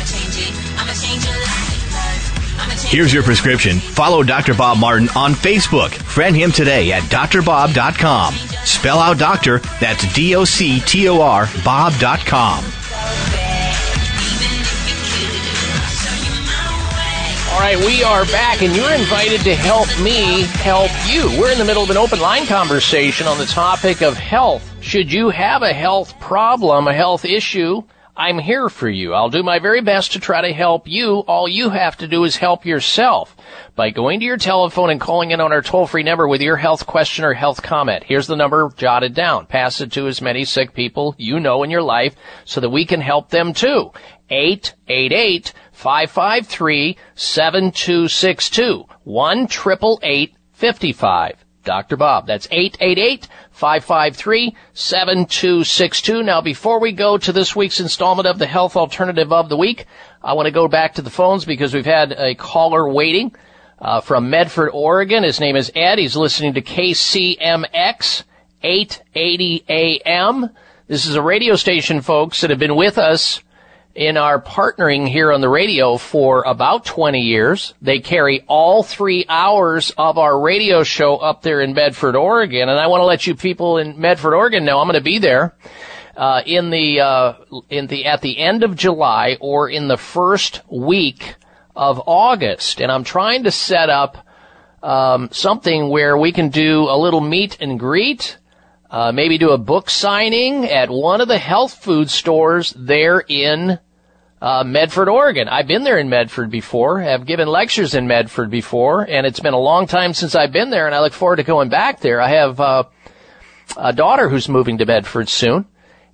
Here's 2.94 3.12
your 3.12 3.24
prescription. 3.24 3.80
Follow 3.80 4.22
Dr. 4.22 4.54
Bob 4.54 4.78
Martin 4.78 5.08
on 5.16 5.32
Facebook. 5.32 5.90
Friend 5.90 6.36
him 6.36 6.52
today 6.52 6.92
at 6.92 7.02
drbob.com. 7.02 8.34
Spell 8.34 9.00
out 9.00 9.18
doctor, 9.18 9.58
that's 9.80 10.14
D 10.14 10.36
O 10.36 10.44
C 10.44 10.78
T 10.78 11.08
O 11.08 11.20
R, 11.20 11.48
Bob.com. 11.64 12.64
All 17.50 17.58
right, 17.58 17.76
we 17.84 18.04
are 18.04 18.26
back, 18.26 18.62
and 18.62 18.76
you're 18.76 18.92
invited 18.92 19.40
to 19.40 19.56
help 19.56 19.88
me 20.00 20.42
help 20.42 20.92
you. 21.08 21.26
We're 21.40 21.50
in 21.50 21.58
the 21.58 21.64
middle 21.64 21.82
of 21.82 21.90
an 21.90 21.96
open 21.96 22.20
line 22.20 22.46
conversation 22.46 23.26
on 23.26 23.38
the 23.38 23.46
topic 23.46 24.02
of 24.02 24.16
health. 24.16 24.72
Should 24.80 25.12
you 25.12 25.30
have 25.30 25.62
a 25.62 25.72
health 25.72 26.20
problem, 26.20 26.86
a 26.86 26.94
health 26.94 27.24
issue, 27.24 27.82
I'm 28.16 28.38
here 28.38 28.68
for 28.68 28.88
you. 28.88 29.12
I'll 29.12 29.28
do 29.28 29.42
my 29.42 29.58
very 29.58 29.80
best 29.80 30.12
to 30.12 30.20
try 30.20 30.40
to 30.42 30.52
help 30.52 30.86
you. 30.86 31.18
All 31.26 31.48
you 31.48 31.70
have 31.70 31.96
to 31.96 32.06
do 32.06 32.22
is 32.22 32.36
help 32.36 32.64
yourself 32.64 33.34
by 33.74 33.90
going 33.90 34.20
to 34.20 34.26
your 34.26 34.36
telephone 34.36 34.90
and 34.90 35.00
calling 35.00 35.32
in 35.32 35.40
on 35.40 35.52
our 35.52 35.62
toll 35.62 35.88
free 35.88 36.04
number 36.04 36.28
with 36.28 36.40
your 36.40 36.56
health 36.56 36.86
question 36.86 37.24
or 37.24 37.34
health 37.34 37.60
comment. 37.60 38.04
Here's 38.04 38.28
the 38.28 38.36
number 38.36 38.70
jotted 38.76 39.14
down. 39.14 39.46
Pass 39.46 39.80
it 39.80 39.90
to 39.92 40.06
as 40.06 40.22
many 40.22 40.44
sick 40.44 40.74
people 40.74 41.16
you 41.18 41.40
know 41.40 41.64
in 41.64 41.70
your 41.70 41.82
life 41.82 42.14
so 42.44 42.60
that 42.60 42.70
we 42.70 42.86
can 42.86 43.00
help 43.00 43.30
them 43.30 43.52
too. 43.52 43.90
888 44.30 45.52
553 45.72 46.96
7262. 47.16 48.84
1 49.02 49.48
55. 50.52 51.43
Dr. 51.64 51.96
Bob. 51.96 52.26
That's 52.26 52.46
888 52.50 53.28
553 53.50 54.56
7262. 54.72 56.22
Now, 56.22 56.40
before 56.40 56.80
we 56.80 56.92
go 56.92 57.18
to 57.18 57.32
this 57.32 57.56
week's 57.56 57.80
installment 57.80 58.26
of 58.26 58.38
the 58.38 58.46
Health 58.46 58.76
Alternative 58.76 59.32
of 59.32 59.48
the 59.48 59.56
Week, 59.56 59.86
I 60.22 60.34
want 60.34 60.46
to 60.46 60.52
go 60.52 60.68
back 60.68 60.94
to 60.94 61.02
the 61.02 61.10
phones 61.10 61.44
because 61.44 61.74
we've 61.74 61.84
had 61.84 62.12
a 62.12 62.34
caller 62.34 62.88
waiting 62.88 63.34
uh, 63.78 64.00
from 64.00 64.30
Medford, 64.30 64.70
Oregon. 64.72 65.22
His 65.22 65.40
name 65.40 65.56
is 65.56 65.70
Ed. 65.74 65.98
He's 65.98 66.16
listening 66.16 66.54
to 66.54 66.62
KCMX 66.62 68.24
880 68.62 69.64
AM. 69.68 70.50
This 70.86 71.06
is 71.06 71.16
a 71.16 71.22
radio 71.22 71.56
station, 71.56 72.00
folks, 72.00 72.40
that 72.40 72.50
have 72.50 72.58
been 72.58 72.76
with 72.76 72.98
us 72.98 73.42
in 73.94 74.16
our 74.16 74.42
partnering 74.42 75.08
here 75.08 75.32
on 75.32 75.40
the 75.40 75.48
radio 75.48 75.96
for 75.96 76.42
about 76.42 76.84
20 76.84 77.20
years. 77.20 77.74
They 77.80 78.00
carry 78.00 78.42
all 78.48 78.82
three 78.82 79.24
hours 79.28 79.92
of 79.96 80.18
our 80.18 80.40
radio 80.40 80.82
show 80.82 81.16
up 81.16 81.42
there 81.42 81.60
in 81.60 81.74
Medford, 81.74 82.16
Oregon. 82.16 82.68
And 82.68 82.78
I 82.78 82.88
want 82.88 83.02
to 83.02 83.04
let 83.04 83.26
you 83.26 83.36
people 83.36 83.78
in 83.78 84.00
Medford, 84.00 84.34
Oregon 84.34 84.64
know 84.64 84.80
I'm 84.80 84.88
going 84.88 84.94
to 84.94 85.00
be 85.00 85.18
there. 85.18 85.54
Uh, 86.16 86.42
in 86.46 86.70
the, 86.70 87.00
uh, 87.00 87.34
in 87.70 87.88
the, 87.88 88.04
at 88.06 88.20
the 88.20 88.38
end 88.38 88.62
of 88.62 88.76
July 88.76 89.36
or 89.40 89.68
in 89.68 89.88
the 89.88 89.96
first 89.96 90.60
week 90.70 91.34
of 91.74 92.00
August. 92.06 92.80
And 92.80 92.92
I'm 92.92 93.02
trying 93.02 93.42
to 93.44 93.50
set 93.50 93.90
up, 93.90 94.18
um, 94.80 95.30
something 95.32 95.88
where 95.88 96.16
we 96.16 96.30
can 96.30 96.50
do 96.50 96.82
a 96.82 96.96
little 96.96 97.20
meet 97.20 97.56
and 97.60 97.80
greet, 97.80 98.38
uh, 98.90 99.10
maybe 99.10 99.38
do 99.38 99.50
a 99.50 99.58
book 99.58 99.90
signing 99.90 100.66
at 100.66 100.88
one 100.88 101.20
of 101.20 101.26
the 101.26 101.38
health 101.38 101.82
food 101.82 102.08
stores 102.08 102.72
there 102.76 103.18
in 103.18 103.80
uh, 104.44 104.62
Medford, 104.62 105.08
Oregon. 105.08 105.48
I've 105.48 105.66
been 105.66 105.84
there 105.84 105.96
in 105.96 106.10
Medford 106.10 106.50
before, 106.50 107.00
have 107.00 107.24
given 107.24 107.48
lectures 107.48 107.94
in 107.94 108.06
Medford 108.06 108.50
before, 108.50 109.00
and 109.00 109.26
it's 109.26 109.40
been 109.40 109.54
a 109.54 109.58
long 109.58 109.86
time 109.86 110.12
since 110.12 110.34
I've 110.34 110.52
been 110.52 110.68
there, 110.68 110.84
and 110.84 110.94
I 110.94 111.00
look 111.00 111.14
forward 111.14 111.36
to 111.36 111.44
going 111.44 111.70
back 111.70 112.00
there. 112.00 112.20
I 112.20 112.28
have 112.28 112.60
uh, 112.60 112.84
a 113.78 113.94
daughter 113.94 114.28
who's 114.28 114.46
moving 114.46 114.76
to 114.76 114.84
Medford 114.84 115.30
soon, 115.30 115.64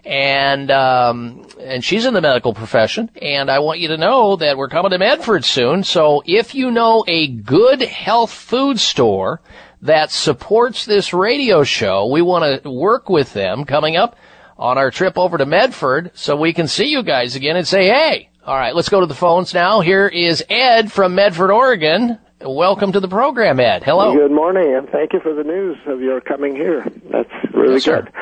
and 0.05 0.71
um, 0.71 1.45
and 1.59 1.83
she's 1.83 2.05
in 2.05 2.15
the 2.15 2.21
medical 2.21 2.55
profession, 2.55 3.11
and 3.21 3.51
I 3.51 3.59
want 3.59 3.81
you 3.81 3.89
to 3.89 3.97
know 3.97 4.37
that 4.37 4.57
we're 4.57 4.69
coming 4.69 4.93
to 4.93 4.99
Medford 4.99 5.45
soon. 5.45 5.83
So 5.83 6.23
if 6.25 6.55
you 6.55 6.71
know 6.71 7.05
a 7.09 7.27
good 7.27 7.83
health 7.83 8.31
food 8.31 8.79
store 8.79 9.41
that 9.83 10.13
supports 10.13 10.85
this 10.85 11.13
radio 11.13 11.65
show, 11.65 12.07
we 12.07 12.23
want 12.23 12.63
to 12.63 12.71
work 12.71 13.11
with 13.11 13.33
them 13.33 13.65
coming 13.65 13.97
up 13.97 14.15
on 14.61 14.77
our 14.79 14.91
trip 14.91 15.17
over 15.19 15.39
to 15.39 15.47
Medford 15.47 16.11
so 16.15 16.37
we 16.37 16.53
can 16.53 16.69
see 16.69 16.87
you 16.89 17.03
guys 17.03 17.35
again 17.35 17.57
and 17.57 17.67
say, 17.67 17.87
hey, 17.89 18.29
all 18.47 18.55
right, 18.57 18.75
let's 18.77 18.91
go 18.91 19.01
to 19.01 19.07
the 19.07 19.15
phones 19.15 19.55
now. 19.55 19.81
Here 19.81 20.07
is 20.07 20.45
Ed 20.51 20.93
from 20.93 21.15
Medford, 21.15 21.51
Oregon. 21.51 22.19
Welcome 22.43 22.93
to 22.93 23.01
the 23.01 23.09
program, 23.09 23.59
Ed. 23.59 23.83
Hello. 23.85 24.15
Good 24.15 24.31
morning, 24.31 24.75
and 24.75 24.89
thank 24.91 25.13
you 25.15 25.21
for 25.21 25.35
the 25.35 25.45
news 25.45 25.79
of 25.87 26.01
your 26.03 26.21
coming 26.21 26.55
here. 26.55 26.87
That's 27.11 27.31
really 27.55 27.75
Yes, 27.75 27.85
sir. 27.85 28.03
good. 28.03 28.13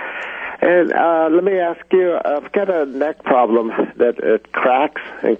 And 0.60 0.93
uh, 0.93 1.28
let 1.31 1.44
me 1.44 1.56
ask 1.59 1.81
you, 1.93 2.19
I've 2.24 2.51
got 2.52 2.69
a 2.69 2.85
neck 2.86 3.23
problem 3.23 3.69
that 3.97 4.19
it 4.20 4.51
cracks 4.52 5.01
and, 5.23 5.39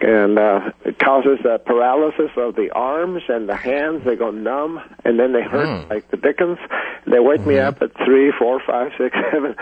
and 0.00 0.38
uh, 0.38 0.70
it 0.86 0.98
causes 0.98 1.38
a 1.44 1.58
paralysis 1.58 2.30
of 2.38 2.54
the 2.56 2.70
arms 2.74 3.22
and 3.28 3.46
the 3.46 3.56
hands. 3.56 4.04
They 4.06 4.16
go 4.16 4.30
numb, 4.30 4.80
and 5.04 5.18
then 5.18 5.32
they 5.34 5.42
hurt 5.42 5.84
Hmm. 5.84 5.90
like 5.90 6.10
the 6.10 6.16
dickens. 6.16 6.58
They 7.06 7.18
wake 7.20 7.46
me 7.46 7.56
Mm-hmm. 7.56 7.68
up 7.76 7.82
at 7.82 8.04
three, 8.06 8.32
four, 8.38 8.58
five, 8.66 8.92
six, 8.96 9.14
seven. 9.32 9.54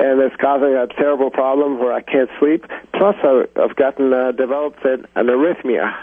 And 0.00 0.18
it's 0.22 0.34
causing 0.36 0.74
a 0.74 0.86
terrible 0.86 1.30
problem 1.30 1.78
where 1.78 1.92
I 1.92 2.00
can't 2.00 2.30
sleep. 2.38 2.64
Plus, 2.94 3.16
I've 3.22 3.76
gotten 3.76 4.14
uh, 4.14 4.32
developed 4.32 4.82
an 4.86 5.06
an 5.14 5.26
arrhythmia, 5.26 5.94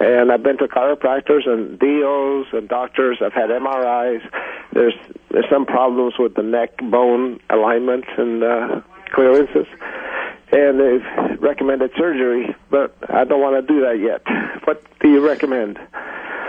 and 0.00 0.32
I've 0.32 0.42
been 0.42 0.56
to 0.56 0.66
chiropractors 0.66 1.46
and 1.46 1.78
DOs 1.78 2.46
and 2.54 2.66
doctors. 2.66 3.18
I've 3.20 3.34
had 3.34 3.50
MRIs. 3.50 4.22
There's 4.72 4.94
there's 5.30 5.44
some 5.50 5.66
problems 5.66 6.14
with 6.18 6.34
the 6.34 6.42
neck 6.42 6.78
bone 6.78 7.40
alignment 7.50 8.06
and 8.16 8.42
uh, 8.42 8.80
clearances, 9.12 9.66
and 10.50 10.80
they've 10.80 11.40
recommended 11.42 11.90
surgery, 11.98 12.56
but 12.70 12.96
I 13.10 13.24
don't 13.24 13.42
want 13.42 13.66
to 13.66 13.74
do 13.74 13.82
that 13.82 13.98
yet. 14.00 14.22
What 14.64 14.82
do 15.00 15.10
you 15.10 15.20
recommend? 15.20 15.78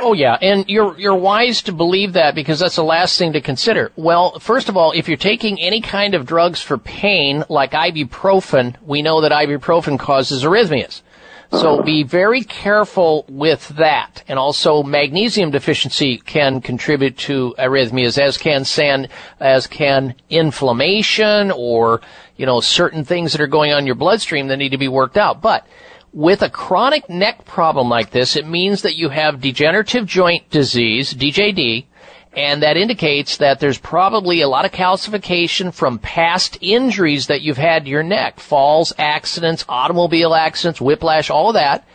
Oh 0.04 0.14
yeah, 0.14 0.36
and 0.42 0.68
you're 0.68 0.98
you're 0.98 1.16
wise 1.16 1.62
to 1.64 1.72
believe 1.72 2.14
that 2.14 2.34
because 2.34 2.60
that's 2.60 2.76
the 2.76 2.84
last 2.84 3.20
thing 3.20 3.34
to 3.34 3.42
consider. 3.42 3.92
Well, 3.96 4.40
first 4.40 4.68
of 4.68 4.76
all, 4.76 4.94
if 4.94 5.08
you're 5.08 5.16
taking 5.16 5.60
any 5.62 5.80
kind 5.80 6.16
of 6.16 6.26
drugs 6.26 6.60
for 6.60 6.80
pain 6.80 7.44
like 7.50 7.74
ibuprofen, 7.74 8.78
we 8.84 9.04
know 9.04 9.22
that 9.22 9.32
ibuprofen 9.32 10.00
causes 10.00 10.44
arrhythmias. 10.44 11.04
So 11.52 11.84
be 11.84 12.04
very 12.04 12.44
careful 12.44 13.26
with 13.28 13.68
that. 13.70 14.24
And 14.28 14.40
also 14.40 14.84
magnesium 14.84 15.52
deficiency 15.52 16.18
can 16.18 16.62
contribute 16.62 17.18
to 17.20 17.54
arrhythmias 17.60 18.18
as 18.18 18.38
can 18.38 18.64
san, 18.64 19.10
as 19.40 19.68
can 19.68 20.16
inflammation 20.30 21.52
or, 21.52 22.00
you 22.38 22.46
know, 22.46 22.62
certain 22.62 23.04
things 23.04 23.34
that 23.34 23.42
are 23.42 23.48
going 23.48 23.74
on 23.74 23.80
in 23.80 23.86
your 23.86 23.96
bloodstream 23.96 24.48
that 24.48 24.58
need 24.58 24.70
to 24.70 24.78
be 24.78 24.88
worked 24.88 25.18
out. 25.18 25.42
But 25.42 25.68
with 26.14 26.42
a 26.42 26.50
chronic 26.50 27.10
neck 27.10 27.46
problem 27.46 27.90
like 27.90 28.12
this, 28.12 28.36
it 28.36 28.46
means 28.46 28.82
that 28.82 28.96
you 28.96 29.10
have 29.10 29.42
degenerative 29.42 30.06
joint 30.06 30.50
disease, 30.50 31.14
DJD, 31.14 31.86
and 32.34 32.64
that 32.64 32.78
indicates 32.78 33.38
that 33.38 33.60
there's 33.60 33.78
probably 33.78 34.42
a 34.42 34.48
lot 34.48 34.64
of 34.64 34.72
calcification 34.72 35.74
from 35.74 36.00
past 36.00 36.58
injuries 36.62 37.28
that 37.28 37.42
you've 37.42 37.58
had 37.58 37.84
to 37.84 37.90
your 37.90 38.04
neck. 38.04 38.40
Falls, 38.40 38.94
accidents, 38.98 39.66
automobile 39.68 40.34
accidents, 40.34 40.80
whiplash, 40.80 41.30
all 41.30 41.50
of 41.50 41.56
that. 41.56 41.86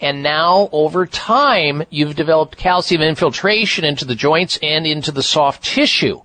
And 0.00 0.22
now, 0.22 0.68
over 0.72 1.06
time, 1.06 1.82
you've 1.88 2.14
developed 2.14 2.58
calcium 2.58 3.00
infiltration 3.00 3.84
into 3.84 4.04
the 4.04 4.14
joints 4.14 4.58
and 4.62 4.86
into 4.86 5.12
the 5.12 5.22
soft 5.22 5.64
tissue. 5.64 6.20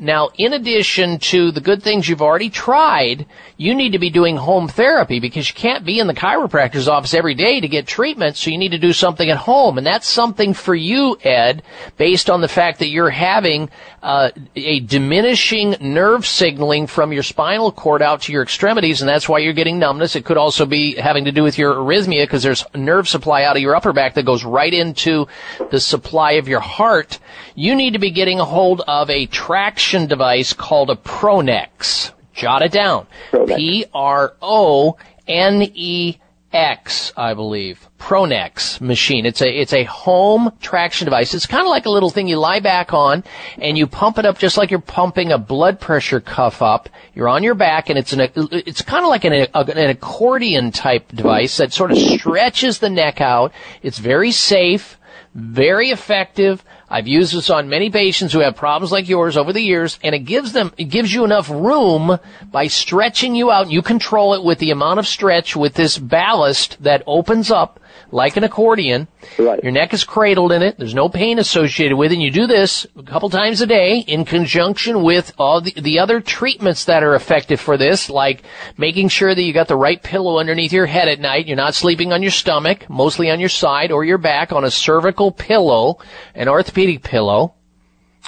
Now, 0.00 0.30
in 0.38 0.54
addition 0.54 1.18
to 1.18 1.50
the 1.50 1.60
good 1.60 1.82
things 1.82 2.08
you've 2.08 2.22
already 2.22 2.48
tried, 2.48 3.26
you 3.58 3.74
need 3.74 3.92
to 3.92 3.98
be 3.98 4.08
doing 4.08 4.36
home 4.36 4.66
therapy 4.66 5.20
because 5.20 5.46
you 5.50 5.54
can't 5.54 5.84
be 5.84 5.98
in 5.98 6.06
the 6.06 6.14
chiropractor's 6.14 6.88
office 6.88 7.12
every 7.12 7.34
day 7.34 7.60
to 7.60 7.68
get 7.68 7.86
treatment, 7.86 8.38
so 8.38 8.50
you 8.50 8.56
need 8.56 8.70
to 8.70 8.78
do 8.78 8.94
something 8.94 9.28
at 9.28 9.36
home. 9.36 9.76
And 9.76 9.86
that's 9.86 10.08
something 10.08 10.54
for 10.54 10.74
you, 10.74 11.18
Ed, 11.22 11.62
based 11.98 12.30
on 12.30 12.40
the 12.40 12.48
fact 12.48 12.78
that 12.78 12.88
you're 12.88 13.10
having 13.10 13.68
uh, 14.02 14.30
a 14.56 14.80
diminishing 14.80 15.76
nerve 15.80 16.26
signaling 16.26 16.86
from 16.86 17.12
your 17.12 17.22
spinal 17.22 17.70
cord 17.70 18.00
out 18.00 18.22
to 18.22 18.32
your 18.32 18.42
extremities, 18.42 19.02
and 19.02 19.08
that's 19.08 19.28
why 19.28 19.40
you're 19.40 19.52
getting 19.52 19.78
numbness. 19.78 20.16
It 20.16 20.24
could 20.24 20.38
also 20.38 20.64
be 20.64 20.94
having 20.94 21.26
to 21.26 21.32
do 21.32 21.42
with 21.42 21.58
your 21.58 21.74
arrhythmia 21.74 22.22
because 22.22 22.42
there's 22.42 22.64
nerve 22.74 23.06
supply 23.06 23.42
out 23.44 23.56
of 23.56 23.62
your 23.62 23.76
upper 23.76 23.92
back 23.92 24.14
that 24.14 24.24
goes 24.24 24.44
right 24.44 24.72
into 24.72 25.28
the 25.70 25.80
supply 25.80 26.32
of 26.32 26.48
your 26.48 26.60
heart. 26.60 27.18
You 27.54 27.74
need 27.74 27.92
to 27.92 27.98
be 27.98 28.10
getting 28.10 28.40
a 28.40 28.46
hold 28.46 28.80
of 28.88 29.10
a 29.10 29.26
traction 29.26 29.89
device 30.06 30.52
called 30.52 30.90
a 30.90 30.96
Pronex. 30.96 32.12
Jot 32.32 32.62
it 32.62 32.72
down. 32.72 33.06
P 33.46 33.84
R 33.92 34.34
O 34.40 34.96
N 35.26 35.70
E 35.74 36.16
X, 36.52 37.12
I 37.16 37.34
believe, 37.34 37.86
Pronex 37.98 38.80
machine. 38.80 39.24
It's 39.24 39.40
a 39.40 39.48
it's 39.48 39.72
a 39.72 39.84
home 39.84 40.52
traction 40.60 41.04
device. 41.04 41.32
It's 41.32 41.46
kind 41.46 41.62
of 41.62 41.68
like 41.68 41.86
a 41.86 41.90
little 41.90 42.10
thing 42.10 42.26
you 42.26 42.38
lie 42.38 42.58
back 42.58 42.92
on, 42.92 43.22
and 43.58 43.78
you 43.78 43.86
pump 43.86 44.18
it 44.18 44.26
up 44.26 44.38
just 44.38 44.56
like 44.56 44.70
you're 44.70 44.80
pumping 44.80 45.30
a 45.30 45.38
blood 45.38 45.78
pressure 45.78 46.20
cuff 46.20 46.60
up. 46.60 46.88
You're 47.14 47.28
on 47.28 47.44
your 47.44 47.54
back, 47.54 47.88
and 47.88 47.98
it's 47.98 48.12
an 48.12 48.20
it's 48.34 48.82
kind 48.82 49.04
of 49.04 49.10
like 49.10 49.24
an, 49.24 49.32
an 49.32 49.90
accordion 49.90 50.72
type 50.72 51.08
device 51.12 51.58
that 51.58 51.72
sort 51.72 51.92
of 51.92 51.98
stretches 51.98 52.80
the 52.80 52.90
neck 52.90 53.20
out. 53.20 53.52
It's 53.82 53.98
very 53.98 54.32
safe, 54.32 54.98
very 55.34 55.90
effective. 55.90 56.64
I've 56.92 57.06
used 57.06 57.34
this 57.36 57.50
on 57.50 57.68
many 57.68 57.88
patients 57.88 58.32
who 58.32 58.40
have 58.40 58.56
problems 58.56 58.90
like 58.90 59.08
yours 59.08 59.36
over 59.36 59.52
the 59.52 59.60
years, 59.62 60.00
and 60.02 60.12
it 60.12 60.20
gives 60.20 60.52
them, 60.52 60.72
it 60.76 60.84
gives 60.84 61.14
you 61.14 61.24
enough 61.24 61.48
room 61.48 62.18
by 62.50 62.66
stretching 62.66 63.36
you 63.36 63.52
out. 63.52 63.70
You 63.70 63.80
control 63.80 64.34
it 64.34 64.42
with 64.42 64.58
the 64.58 64.72
amount 64.72 64.98
of 64.98 65.06
stretch 65.06 65.54
with 65.54 65.74
this 65.74 65.96
ballast 65.96 66.82
that 66.82 67.04
opens 67.06 67.52
up 67.52 67.78
like 68.12 68.36
an 68.36 68.44
accordion. 68.44 69.08
Right. 69.38 69.62
Your 69.62 69.72
neck 69.72 69.94
is 69.94 70.04
cradled 70.04 70.52
in 70.52 70.62
it. 70.62 70.78
There's 70.78 70.94
no 70.94 71.08
pain 71.08 71.38
associated 71.38 71.96
with 71.96 72.12
it. 72.12 72.14
And 72.14 72.22
you 72.22 72.30
do 72.30 72.46
this 72.46 72.86
a 72.96 73.02
couple 73.02 73.30
times 73.30 73.60
a 73.60 73.66
day 73.66 73.98
in 73.98 74.24
conjunction 74.24 75.02
with 75.02 75.32
all 75.38 75.60
the, 75.60 75.72
the 75.72 75.98
other 75.98 76.20
treatments 76.20 76.84
that 76.86 77.02
are 77.02 77.14
effective 77.14 77.60
for 77.60 77.76
this, 77.76 78.10
like 78.10 78.42
making 78.76 79.08
sure 79.08 79.34
that 79.34 79.42
you 79.42 79.52
got 79.52 79.68
the 79.68 79.76
right 79.76 80.02
pillow 80.02 80.38
underneath 80.38 80.72
your 80.72 80.86
head 80.86 81.08
at 81.08 81.20
night. 81.20 81.46
You're 81.46 81.56
not 81.56 81.74
sleeping 81.74 82.12
on 82.12 82.22
your 82.22 82.30
stomach, 82.30 82.88
mostly 82.88 83.30
on 83.30 83.40
your 83.40 83.48
side 83.48 83.92
or 83.92 84.04
your 84.04 84.18
back 84.18 84.52
on 84.52 84.64
a 84.64 84.70
cervical 84.70 85.32
pillow, 85.32 85.98
an 86.34 86.48
orthopedic 86.48 87.02
pillow. 87.02 87.54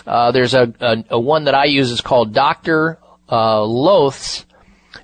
Uh, 0.07 0.33
there's 0.33 0.55
a, 0.55 0.73
a, 0.81 1.05
a 1.11 1.21
one 1.21 1.45
that 1.45 1.55
I 1.55 1.67
use 1.67 1.91
is 1.91 2.01
called 2.01 2.33
Dr. 2.33 2.99
Uh, 3.31 3.65
Loth's, 3.65 4.47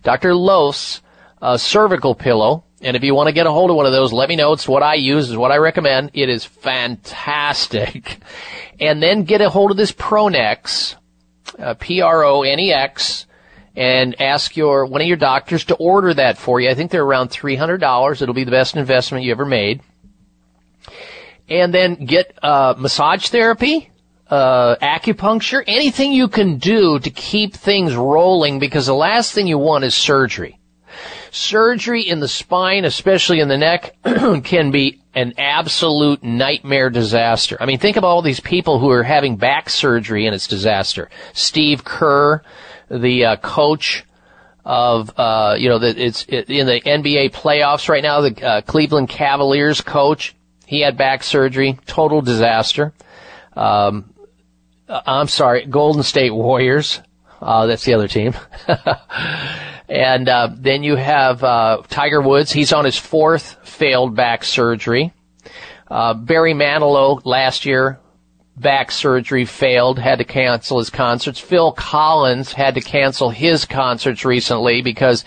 Dr. 0.03 0.35
Loth's, 0.35 1.03
uh, 1.41 1.57
cervical 1.57 2.15
pillow. 2.15 2.65
And 2.81 2.97
if 2.97 3.03
you 3.03 3.15
want 3.15 3.27
to 3.27 3.33
get 3.33 3.47
a 3.47 3.51
hold 3.51 3.71
of 3.71 3.77
one 3.77 3.87
of 3.87 3.93
those, 3.93 4.13
let 4.13 4.29
me 4.29 4.37
know. 4.37 4.53
It's 4.53 4.69
what 4.69 4.85
I 4.85 4.95
use, 4.95 5.31
is 5.31 5.37
what 5.37 5.51
I 5.51 5.57
recommend. 5.57 6.13
It 6.15 6.29
is 6.29 6.45
fantastic. 6.45 8.19
And 8.81 9.03
then 9.03 9.25
get 9.25 9.41
a 9.41 9.51
hold 9.51 9.73
of 9.73 9.77
this 9.77 9.91
Pronex, 9.91 10.95
uh, 11.59 11.75
P-R-O-N-E-X, 11.75 13.27
and 13.75 14.21
ask 14.21 14.57
your, 14.57 14.87
one 14.87 15.01
of 15.01 15.09
your 15.09 15.17
doctors 15.17 15.65
to 15.65 15.75
order 15.75 16.15
that 16.15 16.39
for 16.39 16.61
you. 16.61 16.71
I 16.71 16.75
think 16.75 16.93
they're 16.93 17.03
around 17.03 17.31
$300. 17.31 18.23
It'll 18.23 18.35
be 18.35 18.45
the 18.45 18.53
best 18.53 18.77
investment 18.77 19.25
you 19.25 19.33
ever 19.33 19.45
made. 19.45 19.81
And 21.49 21.75
then 21.75 21.97
get, 22.07 22.39
uh, 22.41 22.77
massage 22.79 23.31
therapy, 23.31 23.91
uh, 24.31 24.77
acupuncture, 24.77 25.65
anything 25.67 26.13
you 26.13 26.29
can 26.29 26.59
do 26.59 27.01
to 27.01 27.11
keep 27.11 27.55
things 27.55 27.97
rolling 27.97 28.61
because 28.61 28.87
the 28.87 28.95
last 28.95 29.33
thing 29.33 29.49
you 29.49 29.59
want 29.59 29.83
is 29.83 29.95
surgery. 29.97 30.58
Surgery 31.31 32.03
in 32.03 32.21
the 32.21 32.29
spine, 32.29 32.85
especially 32.85 33.41
in 33.41 33.49
the 33.49 33.59
neck, 33.59 33.97
can 34.45 34.71
be 34.71 35.01
an 35.15 35.35
absolute 35.37 36.23
nightmare 36.23 36.91
disaster. 36.91 37.57
I 37.61 37.67
mean, 37.67 37.79
think 37.79 37.97
of 37.97 38.05
all 38.05 38.23
these 38.23 38.41
people 38.41 38.79
who 38.79 38.91
are 38.91 39.03
having 39.03 39.37
back 39.37 39.69
surgery 39.69 40.27
and 40.27 40.35
it's 40.35 40.47
disaster. 40.47 41.11
Steve 41.33 41.85
Kerr, 41.85 42.43
the 42.89 43.25
uh, 43.25 43.37
coach 43.37 44.05
of, 44.65 45.13
uh, 45.19 45.57
you 45.59 45.69
know, 45.69 45.79
that 45.79 45.99
it's 45.99 46.25
it, 46.29 46.51
in 46.51 46.67
the 46.67 46.81
NBA 46.81 47.33
playoffs 47.33 47.89
right 47.89 48.03
now, 48.03 48.21
the 48.21 48.47
uh, 48.47 48.61
Cleveland 48.61 49.09
Cavaliers 49.09 49.81
coach, 49.81 50.37
he 50.67 50.81
had 50.81 50.97
back 50.97 51.23
surgery, 51.23 51.79
total 51.87 52.21
disaster. 52.21 52.93
Um, 53.57 54.15
uh, 54.89 55.01
I'm 55.07 55.29
sorry, 55.29 55.67
Golden 55.67 56.03
State 56.03 56.33
Warriors. 56.33 57.01
Uh, 57.41 57.67
that's 57.67 57.85
the 57.85 57.95
other 57.95 58.09
team. 58.09 58.35
and 59.89 60.29
uh, 60.29 60.51
then 60.55 60.83
you 60.83 60.97
have 60.97 61.43
uh, 61.45 61.83
Tiger 61.89 62.21
Woods. 62.21 62.53
He's 62.53 62.73
on 62.73 62.85
his 62.85 62.99
fourth 62.99 63.57
failed 63.67 64.15
back 64.15 64.45
surgery. 64.45 65.13
Uh, 65.91 66.15
Barry 66.15 66.53
Manilow 66.53 67.21
last 67.25 67.65
year, 67.65 67.99
back 68.57 68.91
surgery 68.91 69.45
failed, 69.45 69.99
had 69.99 70.19
to 70.19 70.25
cancel 70.25 70.79
his 70.79 70.91
concerts. 70.91 71.39
Phil 71.39 71.73
Collins 71.73 72.53
had 72.53 72.75
to 72.75 72.81
cancel 72.81 73.31
his 73.31 73.65
concerts 73.65 74.25
recently 74.25 74.83
because 74.83 75.25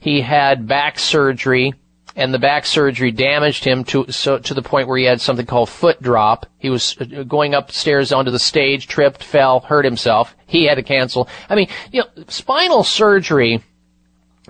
he 0.00 0.20
had 0.20 0.66
back 0.66 0.98
surgery 0.98 1.74
and 2.16 2.32
the 2.32 2.38
back 2.38 2.66
surgery 2.66 3.10
damaged 3.10 3.64
him 3.64 3.84
to 3.84 4.10
so 4.10 4.38
to 4.38 4.54
the 4.54 4.62
point 4.62 4.88
where 4.88 4.98
he 4.98 5.04
had 5.04 5.20
something 5.20 5.46
called 5.46 5.68
foot 5.68 6.02
drop. 6.02 6.46
He 6.58 6.70
was 6.70 6.96
uh, 7.00 7.22
going 7.24 7.54
upstairs 7.54 8.12
onto 8.12 8.30
the 8.30 8.38
stage, 8.38 8.86
tripped, 8.86 9.22
fell, 9.22 9.60
hurt 9.60 9.84
himself. 9.84 10.36
He 10.46 10.64
had 10.64 10.76
to 10.76 10.82
cancel. 10.82 11.28
I 11.48 11.54
mean, 11.54 11.68
you 11.90 12.02
know, 12.02 12.24
spinal 12.28 12.84
surgery 12.84 13.62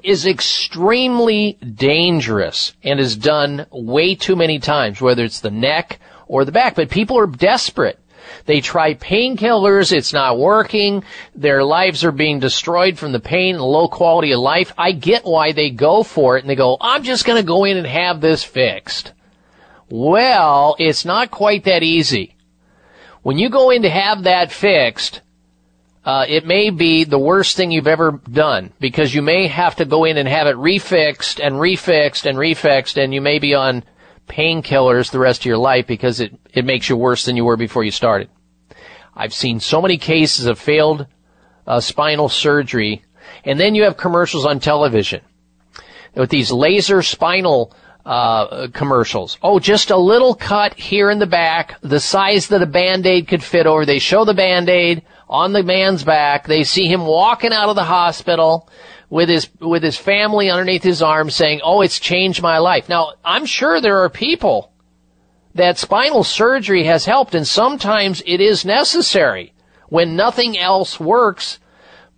is 0.02 0.26
extremely 0.26 1.58
dangerous 1.62 2.74
and 2.82 2.98
is 2.98 3.16
done 3.16 3.66
way 3.70 4.14
too 4.14 4.34
many 4.34 4.58
times, 4.58 5.00
whether 5.00 5.24
it's 5.24 5.40
the 5.40 5.50
neck 5.50 6.00
or 6.26 6.44
the 6.44 6.52
back. 6.52 6.74
But 6.74 6.90
people 6.90 7.18
are 7.18 7.26
desperate. 7.26 7.98
They 8.44 8.60
try 8.60 8.94
painkillers, 8.94 9.92
it's 9.92 10.12
not 10.12 10.38
working, 10.38 11.04
their 11.34 11.64
lives 11.64 12.04
are 12.04 12.12
being 12.12 12.40
destroyed 12.40 12.98
from 12.98 13.12
the 13.12 13.20
pain 13.20 13.54
and 13.54 13.64
low 13.64 13.88
quality 13.88 14.32
of 14.32 14.40
life. 14.40 14.72
I 14.76 14.92
get 14.92 15.24
why 15.24 15.52
they 15.52 15.70
go 15.70 16.02
for 16.02 16.36
it 16.36 16.40
and 16.40 16.50
they 16.50 16.56
go, 16.56 16.76
I'm 16.80 17.02
just 17.02 17.24
gonna 17.24 17.42
go 17.42 17.64
in 17.64 17.76
and 17.76 17.86
have 17.86 18.20
this 18.20 18.42
fixed. 18.42 19.12
Well, 19.88 20.76
it's 20.78 21.04
not 21.04 21.30
quite 21.30 21.64
that 21.64 21.82
easy. 21.82 22.36
When 23.22 23.38
you 23.38 23.50
go 23.50 23.70
in 23.70 23.82
to 23.82 23.90
have 23.90 24.24
that 24.24 24.50
fixed, 24.50 25.20
uh, 26.04 26.26
it 26.28 26.44
may 26.44 26.70
be 26.70 27.04
the 27.04 27.18
worst 27.18 27.56
thing 27.56 27.70
you've 27.70 27.86
ever 27.86 28.20
done 28.30 28.72
because 28.80 29.14
you 29.14 29.22
may 29.22 29.46
have 29.46 29.76
to 29.76 29.84
go 29.84 30.04
in 30.04 30.16
and 30.16 30.28
have 30.28 30.48
it 30.48 30.56
refixed 30.56 31.44
and 31.44 31.54
refixed 31.56 32.26
and 32.26 32.36
refixed 32.36 33.02
and 33.02 33.14
you 33.14 33.20
may 33.20 33.38
be 33.38 33.54
on 33.54 33.84
painkillers 34.32 35.10
the 35.10 35.18
rest 35.18 35.42
of 35.42 35.46
your 35.46 35.58
life 35.58 35.86
because 35.86 36.20
it, 36.20 36.32
it 36.54 36.64
makes 36.64 36.88
you 36.88 36.96
worse 36.96 37.24
than 37.24 37.36
you 37.36 37.44
were 37.44 37.56
before 37.56 37.84
you 37.84 37.90
started. 37.90 38.30
I've 39.14 39.34
seen 39.34 39.60
so 39.60 39.82
many 39.82 39.98
cases 39.98 40.46
of 40.46 40.58
failed 40.58 41.06
uh, 41.66 41.80
spinal 41.80 42.28
surgery 42.28 43.04
and 43.44 43.60
then 43.60 43.74
you 43.74 43.84
have 43.84 43.96
commercials 43.96 44.46
on 44.46 44.58
television 44.58 45.20
with 46.14 46.30
these 46.30 46.50
laser 46.50 47.02
spinal 47.02 47.74
uh, 48.04 48.68
commercials. 48.72 49.38
Oh, 49.42 49.58
just 49.58 49.90
a 49.90 49.96
little 49.96 50.34
cut 50.34 50.74
here 50.74 51.10
in 51.10 51.18
the 51.18 51.26
back, 51.26 51.80
the 51.82 52.00
size 52.00 52.48
that 52.48 52.62
a 52.62 52.66
band-aid 52.66 53.28
could 53.28 53.42
fit 53.42 53.66
over. 53.66 53.86
They 53.86 53.98
show 53.98 54.24
the 54.24 54.34
band-aid 54.34 55.02
on 55.28 55.52
the 55.52 55.62
man's 55.62 56.02
back. 56.02 56.46
They 56.46 56.64
see 56.64 56.86
him 56.86 57.06
walking 57.06 57.52
out 57.52 57.68
of 57.68 57.76
the 57.76 57.84
hospital 57.84 58.68
with 59.12 59.28
his 59.28 59.50
with 59.60 59.82
his 59.82 59.98
family 59.98 60.48
underneath 60.48 60.82
his 60.82 61.02
arm 61.02 61.28
saying, 61.28 61.60
"Oh, 61.62 61.82
it's 61.82 62.00
changed 62.00 62.40
my 62.40 62.56
life." 62.56 62.88
Now, 62.88 63.12
I'm 63.22 63.44
sure 63.44 63.78
there 63.78 64.02
are 64.02 64.08
people 64.08 64.72
that 65.54 65.76
spinal 65.76 66.24
surgery 66.24 66.84
has 66.84 67.04
helped 67.04 67.34
and 67.34 67.46
sometimes 67.46 68.22
it 68.24 68.40
is 68.40 68.64
necessary 68.64 69.52
when 69.90 70.16
nothing 70.16 70.58
else 70.58 70.98
works 70.98 71.58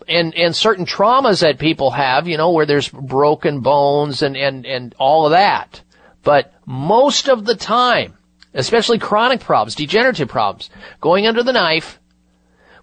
and 0.06 0.32
and 0.36 0.54
certain 0.54 0.86
traumas 0.86 1.40
that 1.40 1.58
people 1.58 1.90
have, 1.90 2.28
you 2.28 2.36
know, 2.36 2.52
where 2.52 2.64
there's 2.64 2.88
broken 2.88 3.58
bones 3.58 4.22
and 4.22 4.36
and 4.36 4.64
and 4.64 4.94
all 4.96 5.26
of 5.26 5.32
that. 5.32 5.82
But 6.22 6.52
most 6.64 7.28
of 7.28 7.44
the 7.44 7.56
time, 7.56 8.16
especially 8.54 9.00
chronic 9.00 9.40
problems, 9.40 9.74
degenerative 9.74 10.28
problems, 10.28 10.70
going 11.00 11.26
under 11.26 11.42
the 11.42 11.52
knife 11.52 11.98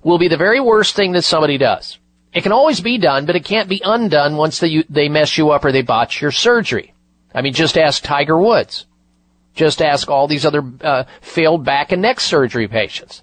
will 0.04 0.18
be 0.18 0.28
the 0.28 0.36
very 0.36 0.60
worst 0.60 0.98
thing 0.98 1.14
that 1.14 1.24
somebody 1.24 1.58
does. 1.58 1.98
It 2.34 2.44
can 2.44 2.52
always 2.52 2.80
be 2.80 2.98
done, 2.98 3.26
but 3.26 3.36
it 3.36 3.44
can't 3.44 3.68
be 3.68 3.82
undone 3.84 4.38
once 4.38 4.60
they 4.60 4.84
they 4.90 5.10
mess 5.10 5.38
you 5.38 5.52
up 5.52 5.66
or 5.66 5.72
they 5.72 5.82
botch 5.82 6.22
your 6.22 6.32
surgery. 6.32 6.94
I 7.34 7.42
mean, 7.42 7.54
just 7.54 7.78
ask 7.78 8.04
Tiger 8.04 8.38
Woods. 8.38 8.86
Just 9.54 9.82
ask 9.82 10.10
all 10.10 10.28
these 10.28 10.46
other 10.46 10.64
uh, 10.82 11.04
failed 11.20 11.66
back 11.66 11.92
and 11.92 12.02
neck 12.02 12.20
surgery 12.22 12.68
patients 12.68 13.22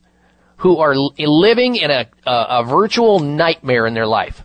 who 0.58 0.78
are 0.78 0.94
living 0.94 1.76
in 1.76 1.90
a, 1.90 2.06
a, 2.26 2.46
a 2.60 2.64
virtual 2.64 3.20
nightmare 3.20 3.86
in 3.86 3.94
their 3.94 4.06
life. 4.06 4.44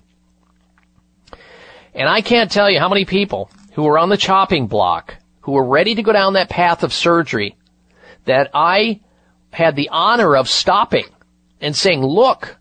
And 1.94 2.08
I 2.08 2.22
can't 2.22 2.52
tell 2.52 2.70
you 2.70 2.80
how 2.80 2.90
many 2.90 3.06
people 3.06 3.50
who 3.74 3.84
were 3.84 3.98
on 3.98 4.10
the 4.10 4.18
chopping 4.18 4.68
block, 4.68 5.18
who 5.42 5.54
were 5.54 5.66
ready 5.66 5.96
to 5.96 6.04
go 6.04 6.14
down 6.14 6.34
that 6.34 6.50
path 6.50 6.84
of 6.84 6.94
surgery, 6.94 7.58
that 8.26 8.50
I 8.54 9.02
had 9.52 9.76
the 9.76 9.90
honor 9.90 10.36
of 10.36 10.48
stopping 10.48 11.06
and 11.60 11.76
saying, 11.76 12.02
look, 12.02 12.58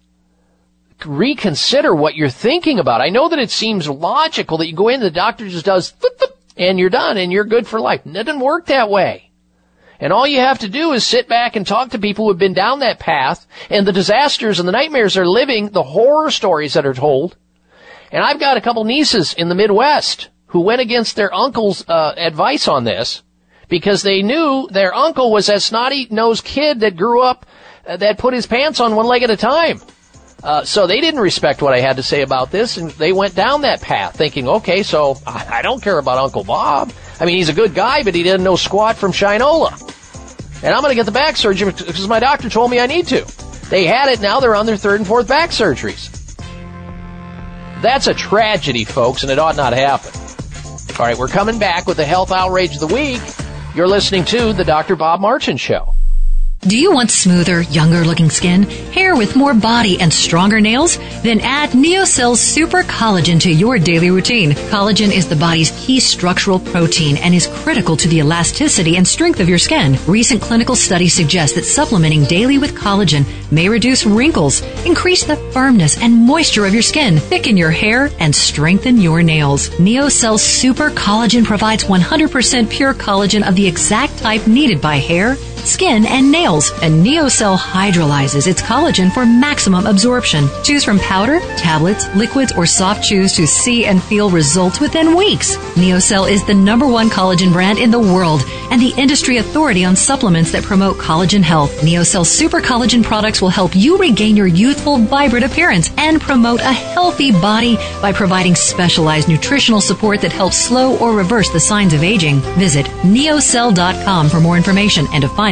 reconsider 1.07 1.95
what 1.95 2.15
you're 2.15 2.29
thinking 2.29 2.79
about. 2.79 3.01
I 3.01 3.09
know 3.09 3.29
that 3.29 3.39
it 3.39 3.51
seems 3.51 3.89
logical 3.89 4.59
that 4.59 4.69
you 4.69 4.75
go 4.75 4.89
in, 4.89 5.01
the 5.01 5.11
doctor 5.11 5.49
just 5.49 5.65
does, 5.65 5.95
and 6.57 6.79
you're 6.79 6.91
done, 6.91 7.17
and 7.17 7.33
you're 7.33 7.45
good 7.45 7.67
for 7.67 7.81
life. 7.81 8.03
It 8.05 8.13
doesn't 8.13 8.41
work 8.41 8.67
that 8.67 8.91
way. 8.91 9.31
And 10.01 10.13
all 10.13 10.27
you 10.27 10.41
have 10.41 10.59
to 10.61 10.69
do 10.69 10.93
is 10.93 11.07
sit 11.07 11.29
back 11.29 11.55
and 11.55 11.65
talk 11.65 11.91
to 11.91 11.99
people 11.99 12.25
who 12.25 12.33
have 12.33 12.39
been 12.39 12.55
down 12.55 12.81
that 12.81 12.99
path 12.99 13.47
and 13.71 13.87
the 13.87 13.93
disasters 13.93 14.59
and 14.59 14.67
the 14.67 14.73
nightmares 14.73 15.15
they're 15.15 15.27
living, 15.27 15.69
the 15.69 15.85
horror 15.85 16.31
stories 16.33 16.75
that 16.75 16.85
are 16.85 16.95
told. 16.95 17.37
And 18.11 18.25
I've 18.25 18.41
got 18.41 18.57
a 18.57 18.61
couple 18.61 18.83
nieces 18.85 19.33
in 19.33 19.49
the 19.49 19.55
Midwest 19.55 20.29
who 20.47 20.61
went 20.61 20.81
against 20.81 21.15
their 21.15 21.33
uncle's 21.33 21.89
uh, 21.89 22.15
advice 22.17 22.67
on 22.67 22.83
this 22.83 23.23
because 23.69 24.03
they 24.03 24.23
knew 24.23 24.69
their 24.71 24.93
uncle 24.93 25.31
was 25.33 25.47
that 25.47 25.63
snotty-nosed 25.63 26.45
kid 26.45 26.81
that 26.81 26.97
grew 26.97 27.23
up 27.23 27.47
uh, 27.87 27.97
that 27.97 28.19
put 28.19 28.35
his 28.35 28.47
pants 28.47 28.81
on 28.81 28.97
one 28.97 29.07
leg 29.07 29.23
at 29.23 29.31
a 29.31 29.37
time. 29.37 29.81
Uh, 30.43 30.65
so 30.65 30.87
they 30.87 31.01
didn't 31.01 31.21
respect 31.21 31.63
what 31.63 31.73
I 31.73 31.79
had 31.79 31.97
to 31.97 32.03
say 32.03 32.23
about 32.23 32.51
this, 32.51 32.77
and 32.77 32.91
they 32.93 33.13
went 33.13 33.35
down 33.35 33.63
that 33.63 33.81
path, 33.81 34.17
thinking, 34.17 34.49
okay, 34.49 34.83
so 34.83 35.17
I, 35.27 35.59
I 35.59 35.63
don't 35.63 35.81
care 35.81 35.99
about 35.99 36.19
Uncle 36.19 36.43
Bob. 36.43 36.93
I 37.21 37.27
mean, 37.27 37.37
he's 37.37 37.49
a 37.49 37.55
good 37.55 37.75
guy, 37.75 38.03
but 38.03 38.15
he 38.15 38.25
didn't 38.25 38.43
know 38.43 38.57
squat 38.57 38.97
from 38.97 39.13
Shinola. 39.13 39.73
And 40.65 40.75
I'm 40.75 40.83
going 40.83 40.91
to 40.91 40.97
get 40.97 41.07
the 41.07 41.13
back 41.13 41.37
surgery 41.37 41.71
because 41.71 42.09
my 42.09 42.19
doctor 42.19 42.49
told 42.49 42.71
me 42.71 42.81
I 42.81 42.87
need 42.87 43.07
to. 43.09 43.25
They 43.71 43.85
had 43.85 44.09
it, 44.09 44.21
now 44.21 44.41
they're 44.41 44.57
on 44.57 44.67
their 44.67 44.77
third 44.77 44.99
and 45.01 45.07
fourth 45.07 45.29
back 45.29 45.51
surgeries. 45.51 46.11
That's 47.81 48.07
a 48.07 48.15
tragedy, 48.15 48.85
folks, 48.85 49.23
and 49.23 49.31
it 49.31 49.39
ought 49.39 49.57
not 49.57 49.73
happen. 49.73 50.11
All 50.99 51.07
right, 51.07 51.17
we're 51.17 51.29
coming 51.29 51.59
back 51.59 51.87
with 51.87 51.97
the 51.97 52.05
health 52.05 52.33
outrage 52.33 52.75
of 52.75 52.81
the 52.81 52.95
week. 52.95 53.23
You're 53.75 53.89
listening 53.89 54.25
to 54.27 54.53
the 54.53 54.65
Dr. 54.65 54.95
Bob 54.95 55.21
Martin 55.21 55.57
Show. 55.57 55.95
Do 56.69 56.79
you 56.79 56.93
want 56.93 57.11
smoother, 57.11 57.63
younger 57.63 58.05
looking 58.05 58.31
skin, 58.31 58.63
hair 58.63 59.17
with 59.17 59.35
more 59.35 59.53
body, 59.53 60.01
and 60.01 60.13
stronger 60.13 60.61
nails? 60.61 60.97
Then 61.25 61.41
add 61.41 61.71
Neocell's 61.71 62.39
Super 62.39 62.85
Collagen 62.85 63.41
to 63.41 63.51
your 63.51 63.81
daily 63.81 64.13
routine. 64.13 64.53
Collagen 64.71 65.13
is 65.13 65.29
the 65.29 65.35
body's 65.35 65.73
key 65.73 65.99
structural 65.99 66.61
protein 66.61 67.17
and 67.17 67.35
is 67.35 67.49
critical 67.49 67.97
to 67.97 68.07
the 68.07 68.21
elasticity 68.21 68.97
and 68.97 69.09
strength 69.09 69.41
of 69.41 69.49
your 69.49 69.59
skin. 69.59 69.99
Recent 70.07 70.41
clinical 70.41 70.77
studies 70.77 71.15
suggest 71.15 71.57
that 71.57 71.65
supplementing 71.65 72.23
daily 72.27 72.59
with 72.59 72.77
collagen 72.77 73.27
may 73.51 73.69
reduce 73.69 74.07
wrinkles, 74.07 74.63
increase 74.87 75.25
the 75.25 75.35
firmness 75.51 76.01
and 76.01 76.15
moisture 76.15 76.65
of 76.65 76.75
your 76.75 76.83
skin, 76.85 77.19
thicken 77.19 77.57
your 77.57 77.73
hair, 77.73 78.09
and 78.21 78.33
strengthen 78.33 79.01
your 79.01 79.21
nails. 79.21 79.69
Neocell's 79.81 80.45
Super 80.45 80.91
Collagen 80.91 81.45
provides 81.45 81.83
100% 81.83 82.71
pure 82.71 82.95
collagen 82.95 83.49
of 83.49 83.57
the 83.57 83.67
exact 83.67 84.17
type 84.19 84.47
needed 84.47 84.81
by 84.81 84.99
hair, 84.99 85.37
skin, 85.67 86.07
and 86.07 86.31
nails. 86.31 86.71
And 86.83 87.05
NeoCell 87.05 87.59
hydrolyzes 87.59 88.47
its 88.47 88.63
collagen 88.63 89.13
for 89.13 89.25
maximum 89.25 89.87
absorption. 89.87 90.49
Choose 90.63 90.85
from 90.85 90.99
powder, 90.99 91.41
tablets, 91.57 92.07
liquids, 92.15 92.53
or 92.53 92.67
soft 92.67 93.05
chews 93.05 93.33
to 93.35 93.47
see 93.47 93.87
and 93.87 94.03
feel 94.03 94.31
results 94.31 94.81
within 94.81 95.17
weeks. 95.17 95.57
NeoCell 95.77 96.31
is 96.31 96.45
the 96.47 96.55
number 96.55 96.87
one 96.87 97.09
collagen 97.09 97.53
brand 97.53 97.79
in 97.79 97.91
the 97.91 97.99
world 97.99 98.43
and 98.71 98.81
the 98.81 98.95
industry 98.97 99.37
authority 99.37 99.85
on 99.85 99.95
supplements 99.95 100.51
that 100.53 100.63
promote 100.63 100.97
collagen 100.97 101.43
health. 101.43 101.81
NeoCell 101.81 102.27
Super 102.27 102.61
Collagen 102.61 103.03
products 103.03 103.43
will 103.43 103.49
help 103.49 103.75
you 103.75 103.99
regain 103.99 104.37
your 104.37 104.47
youthful, 104.47 104.99
vibrant 104.99 105.45
appearance 105.45 105.91
and 105.99 106.21
promote 106.21 106.61
a 106.61 106.73
healthy 106.73 107.33
body 107.33 107.77
by 108.01 108.13
providing 108.13 108.55
specialized 108.55 109.29
nutritional 109.29 109.81
support 109.81 110.21
that 110.21 110.33
helps 110.33 110.57
slow 110.57 110.97
or 110.99 111.13
reverse 111.13 111.51
the 111.51 111.61
signs 111.61 111.93
of 111.93 112.03
aging. 112.03 112.41
Visit 112.59 112.87
neocell.com 113.03 114.29
for 114.29 114.41
more 114.41 114.57
information 114.57 115.07
and 115.13 115.23
to 115.23 115.29
find 115.29 115.52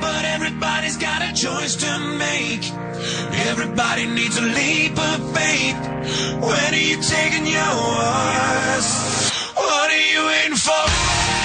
But 0.06 0.24
everybody's 0.24 0.98
got 0.98 1.20
a 1.24 1.32
choice 1.34 1.76
to 1.76 1.92
make. 2.26 2.64
Everybody 3.50 4.06
needs 4.06 4.38
a 4.38 4.46
leap 4.58 4.96
of 5.12 5.18
faith. 5.38 5.82
When 6.48 6.70
are 6.78 6.86
you 6.92 6.98
taking 7.02 7.48
yours? 7.58 8.88
What 9.56 9.88
are 9.96 10.06
you 10.14 10.22
waiting 10.28 10.62
for? 10.68 11.45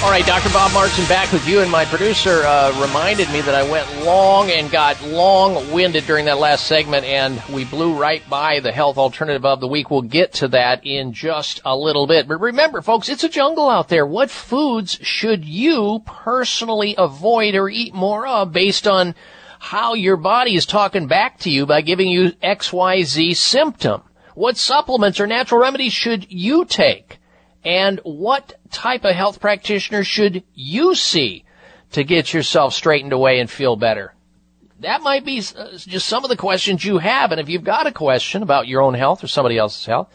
All 0.00 0.10
right, 0.10 0.24
Dr. 0.24 0.50
Bob 0.50 0.72
Martin 0.72 1.04
back 1.06 1.32
with 1.32 1.46
you, 1.48 1.60
and 1.60 1.68
my 1.68 1.84
producer 1.84 2.44
uh, 2.44 2.70
reminded 2.80 3.28
me 3.32 3.40
that 3.40 3.56
I 3.56 3.68
went 3.68 4.04
long 4.04 4.48
and 4.48 4.70
got 4.70 5.02
long-winded 5.02 6.06
during 6.06 6.26
that 6.26 6.38
last 6.38 6.68
segment, 6.68 7.04
and 7.04 7.42
we 7.52 7.64
blew 7.64 7.94
right 7.94 8.22
by 8.30 8.60
the 8.60 8.70
health 8.70 8.96
alternative 8.96 9.44
of 9.44 9.58
the 9.58 9.66
week. 9.66 9.90
We'll 9.90 10.02
get 10.02 10.34
to 10.34 10.48
that 10.48 10.86
in 10.86 11.14
just 11.14 11.60
a 11.64 11.76
little 11.76 12.06
bit. 12.06 12.28
But 12.28 12.40
remember, 12.40 12.80
folks, 12.80 13.08
it's 13.08 13.24
a 13.24 13.28
jungle 13.28 13.68
out 13.68 13.88
there. 13.88 14.06
What 14.06 14.30
foods 14.30 15.00
should 15.02 15.44
you 15.44 16.04
personally 16.06 16.94
avoid 16.96 17.56
or 17.56 17.68
eat 17.68 17.92
more 17.92 18.24
of 18.24 18.52
based 18.52 18.86
on 18.86 19.16
how 19.58 19.94
your 19.94 20.16
body 20.16 20.54
is 20.54 20.64
talking 20.64 21.08
back 21.08 21.40
to 21.40 21.50
you 21.50 21.66
by 21.66 21.80
giving 21.80 22.06
you 22.06 22.30
XYZ 22.40 23.34
symptom? 23.34 24.02
What 24.36 24.56
supplements 24.56 25.18
or 25.18 25.26
natural 25.26 25.60
remedies 25.60 25.92
should 25.92 26.30
you 26.30 26.64
take? 26.66 27.18
And 27.64 28.00
what 28.04 28.54
type 28.70 29.04
of 29.04 29.14
health 29.14 29.40
practitioner 29.40 30.04
should 30.04 30.44
you 30.54 30.94
see 30.94 31.44
to 31.92 32.04
get 32.04 32.32
yourself 32.32 32.74
straightened 32.74 33.12
away 33.12 33.40
and 33.40 33.50
feel 33.50 33.76
better? 33.76 34.14
That 34.80 35.02
might 35.02 35.24
be 35.24 35.38
uh, 35.38 35.76
just 35.76 36.06
some 36.06 36.24
of 36.24 36.30
the 36.30 36.36
questions 36.36 36.84
you 36.84 36.98
have. 36.98 37.32
And 37.32 37.40
if 37.40 37.48
you've 37.48 37.64
got 37.64 37.86
a 37.86 37.92
question 37.92 38.42
about 38.42 38.68
your 38.68 38.82
own 38.82 38.94
health 38.94 39.24
or 39.24 39.26
somebody 39.26 39.58
else's 39.58 39.86
health, 39.86 40.08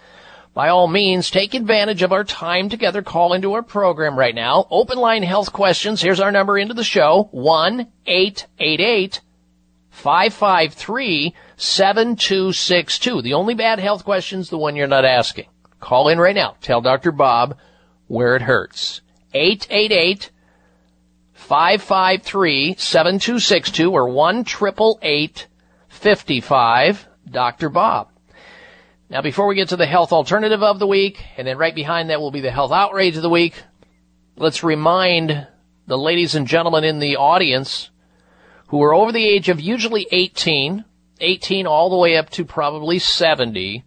by 0.53 0.69
all 0.69 0.87
means, 0.87 1.31
take 1.31 1.53
advantage 1.53 2.03
of 2.03 2.13
our 2.13 2.23
time 2.23 2.69
together. 2.69 3.01
Call 3.01 3.33
into 3.33 3.53
our 3.53 3.63
program 3.63 4.17
right 4.17 4.35
now. 4.35 4.67
Open 4.69 4.99
line 4.99 5.23
health 5.23 5.51
questions. 5.51 6.01
Here's 6.01 6.19
our 6.19 6.31
number 6.31 6.57
into 6.57 6.75
the 6.75 6.83
show. 6.83 7.29
1-888 7.33 9.19
553 9.89 11.35
7262. 11.57 13.21
The 13.21 13.33
only 13.33 13.55
bad 13.55 13.79
health 13.79 14.03
question's 14.03 14.49
the 14.49 14.57
one 14.57 14.75
you're 14.75 14.87
not 14.87 15.05
asking. 15.05 15.47
Call 15.83 16.07
in 16.07 16.17
right 16.17 16.33
now. 16.33 16.55
Tell 16.61 16.79
Dr. 16.79 17.11
Bob 17.11 17.57
where 18.07 18.37
it 18.37 18.41
hurts. 18.41 19.01
888 19.33 20.31
553-7262 21.37 23.91
or 23.91 24.07
1 24.07 24.45
55 25.89 27.07
Dr. 27.29 27.69
Bob. 27.69 28.11
Now 29.09 29.21
before 29.21 29.45
we 29.45 29.55
get 29.55 29.67
to 29.69 29.75
the 29.75 29.85
health 29.85 30.11
alternative 30.13 30.63
of 30.63 30.79
the 30.79 30.87
week, 30.87 31.21
and 31.35 31.45
then 31.45 31.57
right 31.57 31.75
behind 31.75 32.09
that 32.09 32.21
will 32.21 32.31
be 32.31 32.39
the 32.39 32.49
health 32.49 32.71
outrage 32.71 33.17
of 33.17 33.21
the 33.21 33.29
week, 33.29 33.61
let's 34.37 34.63
remind 34.63 35.47
the 35.85 35.97
ladies 35.97 36.33
and 36.33 36.47
gentlemen 36.47 36.85
in 36.85 36.99
the 36.99 37.17
audience 37.17 37.89
who 38.69 38.81
are 38.81 38.93
over 38.93 39.11
the 39.11 39.27
age 39.27 39.49
of 39.49 39.59
usually 39.59 40.07
18, 40.13 40.85
18 41.19 41.67
all 41.67 41.89
the 41.89 41.97
way 41.97 42.15
up 42.15 42.29
to 42.29 42.45
probably 42.45 42.99
70, 42.99 43.83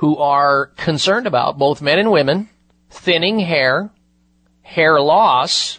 who 0.00 0.16
are 0.16 0.68
concerned 0.78 1.26
about 1.26 1.58
both 1.58 1.82
men 1.82 1.98
and 1.98 2.10
women, 2.10 2.48
thinning 2.88 3.38
hair, 3.38 3.90
hair 4.62 4.98
loss, 4.98 5.78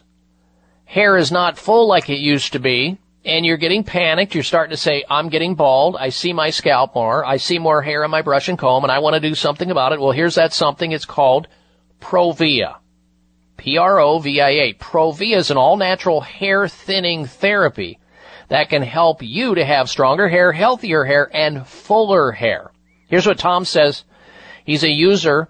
hair 0.85 1.17
is 1.17 1.31
not 1.31 1.57
full 1.57 1.87
like 1.87 2.07
it 2.07 2.19
used 2.19 2.53
to 2.53 2.59
be, 2.59 2.99
and 3.25 3.47
you're 3.47 3.57
getting 3.57 3.83
panicked. 3.83 4.35
You're 4.35 4.43
starting 4.43 4.69
to 4.69 4.77
say, 4.77 5.03
I'm 5.09 5.29
getting 5.29 5.55
bald. 5.55 5.97
I 5.99 6.09
see 6.09 6.33
my 6.33 6.51
scalp 6.51 6.93
more. 6.93 7.25
I 7.25 7.37
see 7.37 7.57
more 7.57 7.81
hair 7.81 8.03
in 8.03 8.11
my 8.11 8.21
brush 8.21 8.47
and 8.47 8.59
comb, 8.59 8.83
and 8.83 8.91
I 8.91 8.99
want 8.99 9.15
to 9.15 9.19
do 9.27 9.33
something 9.33 9.71
about 9.71 9.91
it. 9.91 9.99
Well, 9.99 10.11
here's 10.11 10.35
that 10.35 10.53
something. 10.53 10.91
It's 10.91 11.05
called 11.05 11.47
Provia. 11.99 12.75
P-R-O-V-I-A. 13.57 14.75
Provia 14.75 15.37
is 15.37 15.49
an 15.49 15.57
all-natural 15.57 16.21
hair 16.21 16.67
thinning 16.67 17.25
therapy 17.25 17.97
that 18.49 18.69
can 18.69 18.83
help 18.83 19.23
you 19.23 19.55
to 19.55 19.65
have 19.65 19.89
stronger 19.89 20.29
hair, 20.29 20.51
healthier 20.51 21.05
hair, 21.05 21.27
and 21.35 21.65
fuller 21.65 22.31
hair. 22.31 22.71
Here's 23.07 23.25
what 23.25 23.39
Tom 23.39 23.65
says. 23.65 24.03
He's 24.65 24.83
a 24.83 24.89
user 24.89 25.49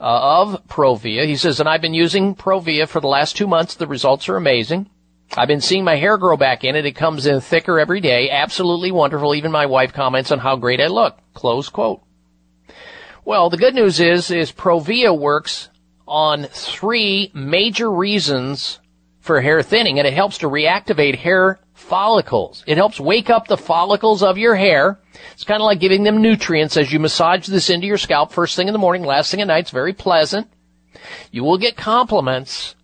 uh, 0.00 0.42
of 0.42 0.66
Provia. 0.66 1.26
He 1.26 1.36
says, 1.36 1.60
and 1.60 1.68
I've 1.68 1.80
been 1.80 1.94
using 1.94 2.34
Provia 2.34 2.88
for 2.88 3.00
the 3.00 3.08
last 3.08 3.36
two 3.36 3.46
months. 3.46 3.74
The 3.74 3.86
results 3.86 4.28
are 4.28 4.36
amazing. 4.36 4.90
I've 5.36 5.48
been 5.48 5.60
seeing 5.60 5.84
my 5.84 5.96
hair 5.96 6.16
grow 6.18 6.36
back 6.36 6.64
in 6.64 6.76
it. 6.76 6.86
It 6.86 6.92
comes 6.92 7.26
in 7.26 7.40
thicker 7.40 7.80
every 7.80 8.00
day. 8.00 8.30
Absolutely 8.30 8.92
wonderful. 8.92 9.34
Even 9.34 9.50
my 9.50 9.66
wife 9.66 9.92
comments 9.92 10.30
on 10.30 10.38
how 10.38 10.56
great 10.56 10.80
I 10.80 10.86
look. 10.86 11.18
Close 11.32 11.68
quote. 11.68 12.02
Well, 13.24 13.48
the 13.48 13.56
good 13.56 13.74
news 13.74 14.00
is, 14.00 14.30
is 14.30 14.52
Provia 14.52 15.18
works 15.18 15.70
on 16.06 16.44
three 16.44 17.30
major 17.32 17.90
reasons 17.90 18.80
for 19.20 19.40
hair 19.40 19.62
thinning, 19.62 19.98
and 19.98 20.06
it 20.06 20.12
helps 20.12 20.38
to 20.38 20.46
reactivate 20.48 21.16
hair 21.16 21.58
follicles. 21.74 22.64
It 22.66 22.78
helps 22.78 22.98
wake 22.98 23.28
up 23.28 23.46
the 23.46 23.58
follicles 23.58 24.22
of 24.22 24.38
your 24.38 24.54
hair. 24.54 25.00
It's 25.32 25.44
kind 25.44 25.60
of 25.60 25.66
like 25.66 25.80
giving 25.80 26.04
them 26.04 26.22
nutrients 26.22 26.76
as 26.76 26.92
you 26.92 26.98
massage 26.98 27.46
this 27.46 27.68
into 27.68 27.86
your 27.86 27.98
scalp 27.98 28.32
first 28.32 28.56
thing 28.56 28.68
in 28.68 28.72
the 28.72 28.78
morning, 28.78 29.04
last 29.04 29.30
thing 29.30 29.40
at 29.40 29.48
night. 29.48 29.60
It's 29.60 29.70
very 29.70 29.92
pleasant. 29.92 30.48
You 31.30 31.44
will 31.44 31.58
get 31.58 31.76
compliments 31.76 32.74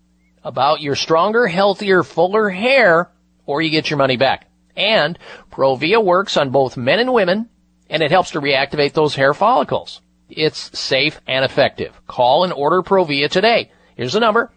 about 0.43 0.81
your 0.81 0.97
stronger, 0.97 1.47
healthier, 1.47 2.03
fuller 2.03 2.51
hair, 2.51 3.11
or 3.47 3.63
you 3.63 3.71
get 3.71 3.89
your 3.89 3.97
money 3.97 4.17
back. 4.17 4.49
And 4.77 5.19
Provia 5.51 6.05
works 6.05 6.37
on 6.37 6.51
both 6.51 6.77
men 6.77 6.99
and 6.99 7.13
women, 7.13 7.49
and 7.89 8.03
it 8.03 8.11
helps 8.11 8.33
to 8.33 8.41
reactivate 8.41 8.93
those 8.93 9.15
hair 9.15 9.35
follicles. 9.35 10.01
It's 10.29 10.79
safe 10.79 11.21
and 11.27 11.45
effective. 11.45 12.01
Call 12.07 12.45
and 12.45 12.53
order 12.53 12.83
Provia 12.83 13.31
today. 13.31 13.71
Here's 13.97 14.13
the 14.13 14.21
number. 14.21 14.53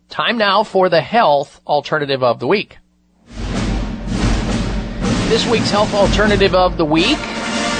Time 0.09 0.37
now 0.37 0.63
for 0.63 0.89
the 0.89 1.01
health 1.01 1.61
alternative 1.65 2.23
of 2.23 2.39
the 2.39 2.47
week. 2.47 2.77
This 5.29 5.49
week's 5.49 5.71
health 5.71 5.93
alternative 5.93 6.53
of 6.53 6.75
the 6.75 6.83
week 6.83 7.17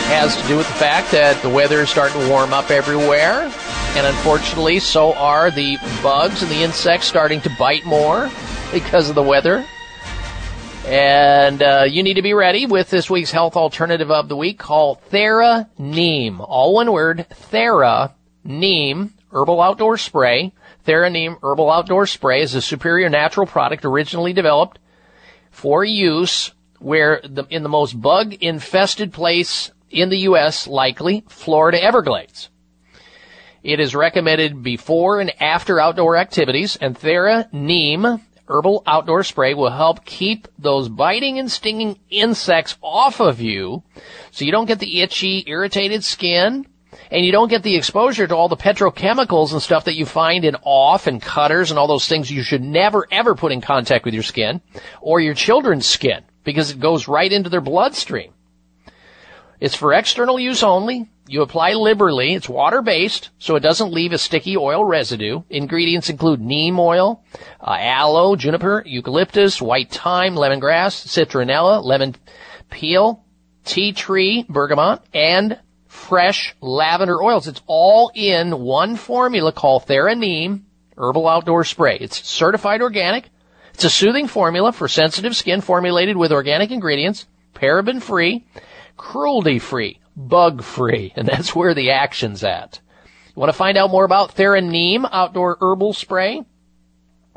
has 0.08 0.42
to 0.42 0.48
do 0.48 0.56
with 0.58 0.68
the 0.68 0.74
fact 0.74 1.12
that 1.12 1.42
the 1.42 1.50
weather 1.50 1.80
is 1.80 1.90
starting 1.90 2.22
to 2.22 2.30
warm 2.30 2.54
up 2.54 2.72
everywhere. 2.72 3.52
And 3.94 4.08
unfortunately, 4.08 4.80
so 4.80 5.14
are 5.16 5.52
the 5.52 5.78
bugs 6.02 6.42
and 6.42 6.50
the 6.50 6.64
insects 6.64 7.08
starting 7.08 7.42
to 7.42 7.50
bite 7.60 7.86
more 7.86 8.32
because 8.72 9.10
of 9.10 9.16
the 9.16 9.24
weather. 9.24 9.66
And 10.86 11.62
uh, 11.62 11.86
you 11.88 12.02
need 12.02 12.16
to 12.16 12.22
be 12.22 12.34
ready 12.34 12.66
with 12.66 12.90
this 12.90 13.10
week's 13.10 13.32
health 13.32 13.56
alternative 13.56 14.10
of 14.10 14.28
the 14.28 14.36
week 14.36 14.58
called 14.58 15.00
Thera 15.12 15.70
Neem. 15.78 16.42
All 16.42 16.74
one 16.74 16.92
word, 16.92 17.28
Thera 17.30 18.14
Neem 18.44 19.14
Herbal 19.32 19.62
Outdoor 19.62 19.98
Spray. 19.98 20.52
Thera 20.86 21.12
Neem 21.12 21.38
Herbal 21.44 21.70
Outdoor 21.70 22.08
Spray 22.08 22.42
is 22.42 22.56
a 22.56 22.62
superior 22.62 23.10
natural 23.10 23.46
product 23.46 23.86
originally 23.86 24.34
developed 24.34 24.80
for 25.52 25.84
use 25.84 26.52
where 26.80 27.22
the, 27.24 27.46
in 27.50 27.62
the 27.62 27.70
most 27.70 28.02
bug 28.02 28.34
infested 28.34 29.14
place 29.14 29.72
in 29.92 30.10
the 30.10 30.20
U.S., 30.20 30.68
likely 30.68 31.24
Florida 31.28 31.82
Everglades. 31.82 32.50
It 33.64 33.80
is 33.80 33.94
recommended 33.94 34.64
before 34.64 35.22
and 35.22 35.32
after 35.40 35.80
outdoor 35.80 36.18
activities, 36.18 36.76
and 36.78 36.98
Thera 36.98 37.52
Neem 37.54 38.22
herbal 38.52 38.84
outdoor 38.86 39.24
spray 39.24 39.54
will 39.54 39.72
help 39.72 40.04
keep 40.06 40.48
those 40.60 40.90
biting 40.90 41.40
and 41.40 41.52
stinging 41.52 41.98
insects 42.10 42.78
off 42.82 43.20
of 43.20 43.40
you 43.40 43.82
so 44.32 44.44
you 44.44 44.52
don't 44.52 44.68
get 44.68 44.80
the 44.80 45.02
itchy, 45.02 45.44
irritated 45.48 46.04
skin 46.04 46.68
and 47.10 47.26
you 47.26 47.32
don't 47.32 47.50
get 47.50 47.64
the 47.64 47.76
exposure 47.76 48.28
to 48.28 48.36
all 48.36 48.50
the 48.50 48.58
petrochemicals 48.58 49.54
and 49.54 49.62
stuff 49.62 49.86
that 49.86 49.96
you 49.96 50.06
find 50.06 50.44
in 50.44 50.56
off 50.64 51.08
and 51.08 51.22
cutters 51.22 51.72
and 51.72 51.80
all 51.80 51.88
those 51.88 52.08
things 52.08 52.30
you 52.30 52.44
should 52.44 52.62
never 52.62 53.08
ever 53.12 53.36
put 53.36 53.52
in 53.52 53.62
contact 53.62 54.06
with 54.06 54.14
your 54.14 54.24
skin 54.24 54.62
or 55.02 55.20
your 55.20 55.34
children's 55.34 55.86
skin 55.86 56.24
because 56.44 56.72
it 56.72 56.80
goes 56.80 57.08
right 57.08 57.32
into 57.32 57.50
their 57.50 57.62
bloodstream. 57.62 58.34
It's 59.62 59.76
for 59.76 59.94
external 59.94 60.40
use 60.40 60.64
only. 60.64 61.08
You 61.28 61.44
apply 61.44 61.74
liberally. 61.74 62.34
It's 62.34 62.50
water 62.50 62.82
based, 62.82 63.30
so 63.38 63.56
it 63.56 63.60
doesn't 63.60 63.94
leave 63.94 64.12
a 64.12 64.18
sticky 64.18 64.58
oil 64.58 64.84
residue. 64.84 65.44
Ingredients 65.52 66.10
include 66.10 66.42
neem 66.42 66.80
oil, 66.80 67.24
uh, 67.62 67.78
aloe, 67.80 68.36
juniper, 68.36 68.82
eucalyptus, 68.88 69.62
white 69.62 69.92
thyme, 69.92 70.34
lemongrass, 70.34 71.06
citronella, 71.06 71.84
lemon 71.84 72.16
peel, 72.72 73.24
tea 73.64 73.94
tree, 73.94 74.48
bergamot, 74.50 75.04
and 75.14 75.60
fresh 75.88 76.56
lavender 76.60 77.22
oils. 77.22 77.48
It's 77.48 77.62
all 77.68 78.12
in 78.16 78.62
one 78.62 78.96
formula 78.96 79.52
called 79.52 79.86
Theraneem 79.86 80.64
Herbal 80.98 81.28
Outdoor 81.28 81.66
Spray. 81.66 82.00
It's 82.02 82.28
certified 82.28 82.82
organic. 82.82 83.30
It's 83.76 83.84
a 83.84 83.92
soothing 83.92 84.28
formula 84.28 84.72
for 84.72 84.88
sensitive 84.88 85.36
skin 85.36 85.62
formulated 85.62 86.18
with 86.18 86.32
organic 86.32 86.72
ingredients, 86.72 87.28
paraben 87.54 88.02
free, 88.02 88.44
cruelty 89.02 89.60
free, 89.60 90.00
bug 90.16 90.64
free, 90.64 91.12
and 91.16 91.28
that's 91.28 91.56
where 91.56 91.74
the 91.74 91.90
action's 91.90 92.44
at. 92.44 92.80
You 93.36 93.40
want 93.40 93.50
to 93.50 93.58
find 93.58 93.76
out 93.78 93.90
more 93.90 94.06
about 94.06 94.36
Theraneem 94.36 95.10
Outdoor 95.12 95.58
Herbal 95.60 95.94
Spray? 95.94 96.44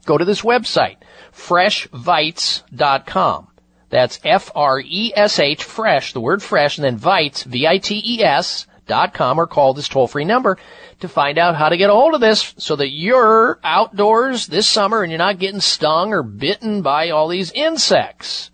Go 0.04 0.18
to 0.18 0.26
this 0.26 0.42
website, 0.42 0.96
freshvites.com. 1.32 3.48
That's 3.88 4.20
F-R-E-S-H, 4.22 5.64
fresh, 5.64 6.12
the 6.12 6.20
word 6.20 6.42
fresh, 6.42 6.76
and 6.76 6.84
then 6.84 6.98
Vites, 6.98 7.44
V-I-T-E-S, 7.44 8.66
dot 8.86 9.14
com, 9.14 9.40
or 9.40 9.46
call 9.46 9.72
this 9.72 9.88
toll-free 9.88 10.26
number 10.26 10.58
to 11.00 11.08
find 11.08 11.38
out 11.38 11.56
how 11.56 11.70
to 11.70 11.78
get 11.78 11.88
a 11.88 11.94
hold 11.94 12.14
of 12.14 12.20
this 12.20 12.54
so 12.58 12.76
that 12.76 12.90
you're 12.90 13.58
outdoors 13.64 14.48
this 14.48 14.66
summer 14.66 15.02
and 15.02 15.10
you're 15.10 15.18
not 15.18 15.38
getting 15.38 15.60
stung 15.60 16.12
or 16.12 16.22
bitten 16.22 16.82
by 16.82 17.08
all 17.08 17.28
these 17.28 17.50
insects. 17.52 18.50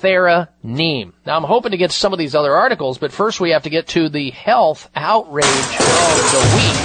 Thera 0.00 0.48
Neem. 0.62 1.12
Now 1.26 1.36
I'm 1.36 1.44
hoping 1.44 1.72
to 1.72 1.76
get 1.76 1.92
some 1.92 2.12
of 2.12 2.18
these 2.18 2.34
other 2.34 2.54
articles, 2.54 2.98
but 2.98 3.12
first 3.12 3.40
we 3.40 3.50
have 3.50 3.64
to 3.64 3.70
get 3.70 3.88
to 3.88 4.08
the 4.08 4.30
health 4.30 4.88
outrage 4.94 5.44
of 5.44 6.30
the 6.32 6.42
week. 6.56 6.78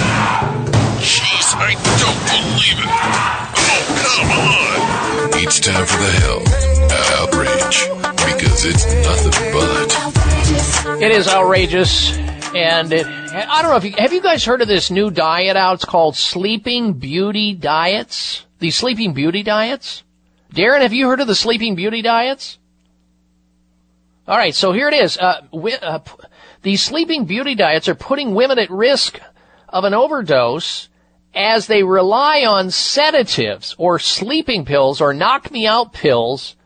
Jeez, 1.00 1.54
I 1.56 1.72
don't 2.02 2.22
believe 2.28 2.78
it. 2.78 2.90
Oh, 3.58 3.86
come 4.12 4.30
on. 4.30 5.42
It's 5.42 5.60
time 5.60 5.86
for 5.86 5.98
the 5.98 6.10
health 6.20 6.66
outrage 7.20 7.88
because 8.34 8.64
it's 8.64 8.86
nothing 9.06 9.52
but. 9.52 11.02
It 11.02 11.12
is 11.12 11.28
outrageous, 11.28 12.16
and 12.54 12.92
it, 12.92 13.06
I 13.06 13.60
don't 13.62 13.70
know 13.70 13.76
if 13.76 13.84
you, 13.84 13.92
have 13.98 14.12
you 14.12 14.22
guys 14.22 14.44
heard 14.44 14.62
of 14.62 14.68
this 14.68 14.90
new 14.90 15.10
diet 15.10 15.56
out? 15.56 15.74
It's 15.74 15.84
called 15.84 16.16
Sleeping 16.16 16.94
Beauty 16.94 17.54
Diets. 17.54 18.46
These 18.58 18.76
Sleeping 18.76 19.12
Beauty 19.12 19.42
Diets? 19.42 20.02
Darren, 20.52 20.80
have 20.80 20.92
you 20.92 21.08
heard 21.08 21.20
of 21.20 21.26
the 21.26 21.34
Sleeping 21.34 21.74
Beauty 21.74 22.02
Diets? 22.02 22.58
All 24.28 24.36
right, 24.36 24.54
so 24.54 24.72
here 24.72 24.88
it 24.88 24.94
is. 24.94 25.16
Uh, 25.16 25.42
uh, 25.82 25.98
p- 26.00 26.12
these 26.62 26.82
sleeping 26.82 27.26
beauty 27.26 27.54
diets 27.54 27.88
are 27.88 27.94
putting 27.94 28.34
women 28.34 28.58
at 28.58 28.70
risk 28.70 29.20
of 29.68 29.84
an 29.84 29.94
overdose 29.94 30.88
as 31.32 31.68
they 31.68 31.84
rely 31.84 32.44
on 32.44 32.70
sedatives 32.72 33.76
or 33.78 33.98
sleeping 34.00 34.64
pills 34.64 35.00
or 35.00 35.14
knock 35.14 35.52
me 35.52 35.66
out 35.66 35.92
pills 35.92 36.56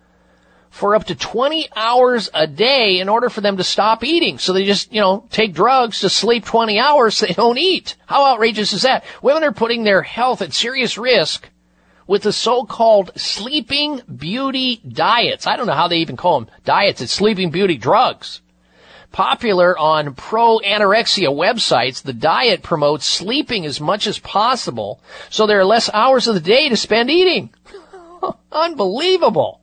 for 0.70 0.94
up 0.94 1.04
to 1.04 1.14
20 1.14 1.68
hours 1.76 2.30
a 2.32 2.46
day 2.46 2.98
in 3.00 3.08
order 3.08 3.28
for 3.28 3.42
them 3.42 3.58
to 3.58 3.64
stop 3.64 4.04
eating. 4.04 4.38
So 4.38 4.52
they 4.52 4.64
just, 4.64 4.92
you 4.92 5.00
know, 5.00 5.26
take 5.30 5.52
drugs 5.52 6.00
to 6.00 6.08
sleep 6.08 6.44
20 6.46 6.78
hours. 6.78 7.16
So 7.16 7.26
They 7.26 7.34
don't 7.34 7.58
eat. 7.58 7.96
How 8.06 8.24
outrageous 8.24 8.72
is 8.72 8.82
that? 8.82 9.04
Women 9.20 9.44
are 9.44 9.52
putting 9.52 9.84
their 9.84 10.02
health 10.02 10.40
at 10.40 10.54
serious 10.54 10.96
risk 10.96 11.50
with 12.10 12.24
the 12.24 12.32
so-called 12.32 13.12
sleeping 13.14 14.02
beauty 14.16 14.78
diets. 14.78 15.46
I 15.46 15.54
don't 15.54 15.68
know 15.68 15.74
how 15.74 15.86
they 15.86 15.98
even 15.98 16.16
call 16.16 16.40
them 16.40 16.50
diets. 16.64 17.00
It's 17.00 17.12
sleeping 17.12 17.50
beauty 17.50 17.76
drugs. 17.76 18.40
Popular 19.12 19.78
on 19.78 20.14
pro-anorexia 20.14 21.28
websites, 21.28 22.02
the 22.02 22.12
diet 22.12 22.64
promotes 22.64 23.06
sleeping 23.06 23.64
as 23.64 23.80
much 23.80 24.08
as 24.08 24.18
possible 24.18 25.00
so 25.28 25.46
there 25.46 25.60
are 25.60 25.64
less 25.64 25.88
hours 25.94 26.26
of 26.26 26.34
the 26.34 26.40
day 26.40 26.68
to 26.68 26.76
spend 26.76 27.12
eating. 27.12 27.54
Unbelievable. 28.50 29.60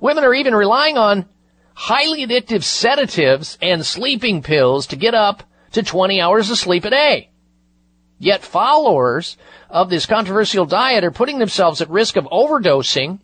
Women 0.00 0.24
are 0.24 0.32
even 0.32 0.54
relying 0.54 0.96
on 0.96 1.26
highly 1.74 2.26
addictive 2.26 2.64
sedatives 2.64 3.58
and 3.60 3.84
sleeping 3.84 4.42
pills 4.42 4.86
to 4.86 4.96
get 4.96 5.12
up 5.12 5.42
to 5.72 5.82
20 5.82 6.22
hours 6.22 6.48
of 6.48 6.56
sleep 6.56 6.86
a 6.86 6.90
day. 6.90 7.28
Yet 8.18 8.42
followers 8.42 9.36
of 9.68 9.90
this 9.90 10.06
controversial 10.06 10.64
diet 10.64 11.04
are 11.04 11.10
putting 11.10 11.38
themselves 11.38 11.80
at 11.80 11.90
risk 11.90 12.16
of 12.16 12.24
overdosing 12.26 13.20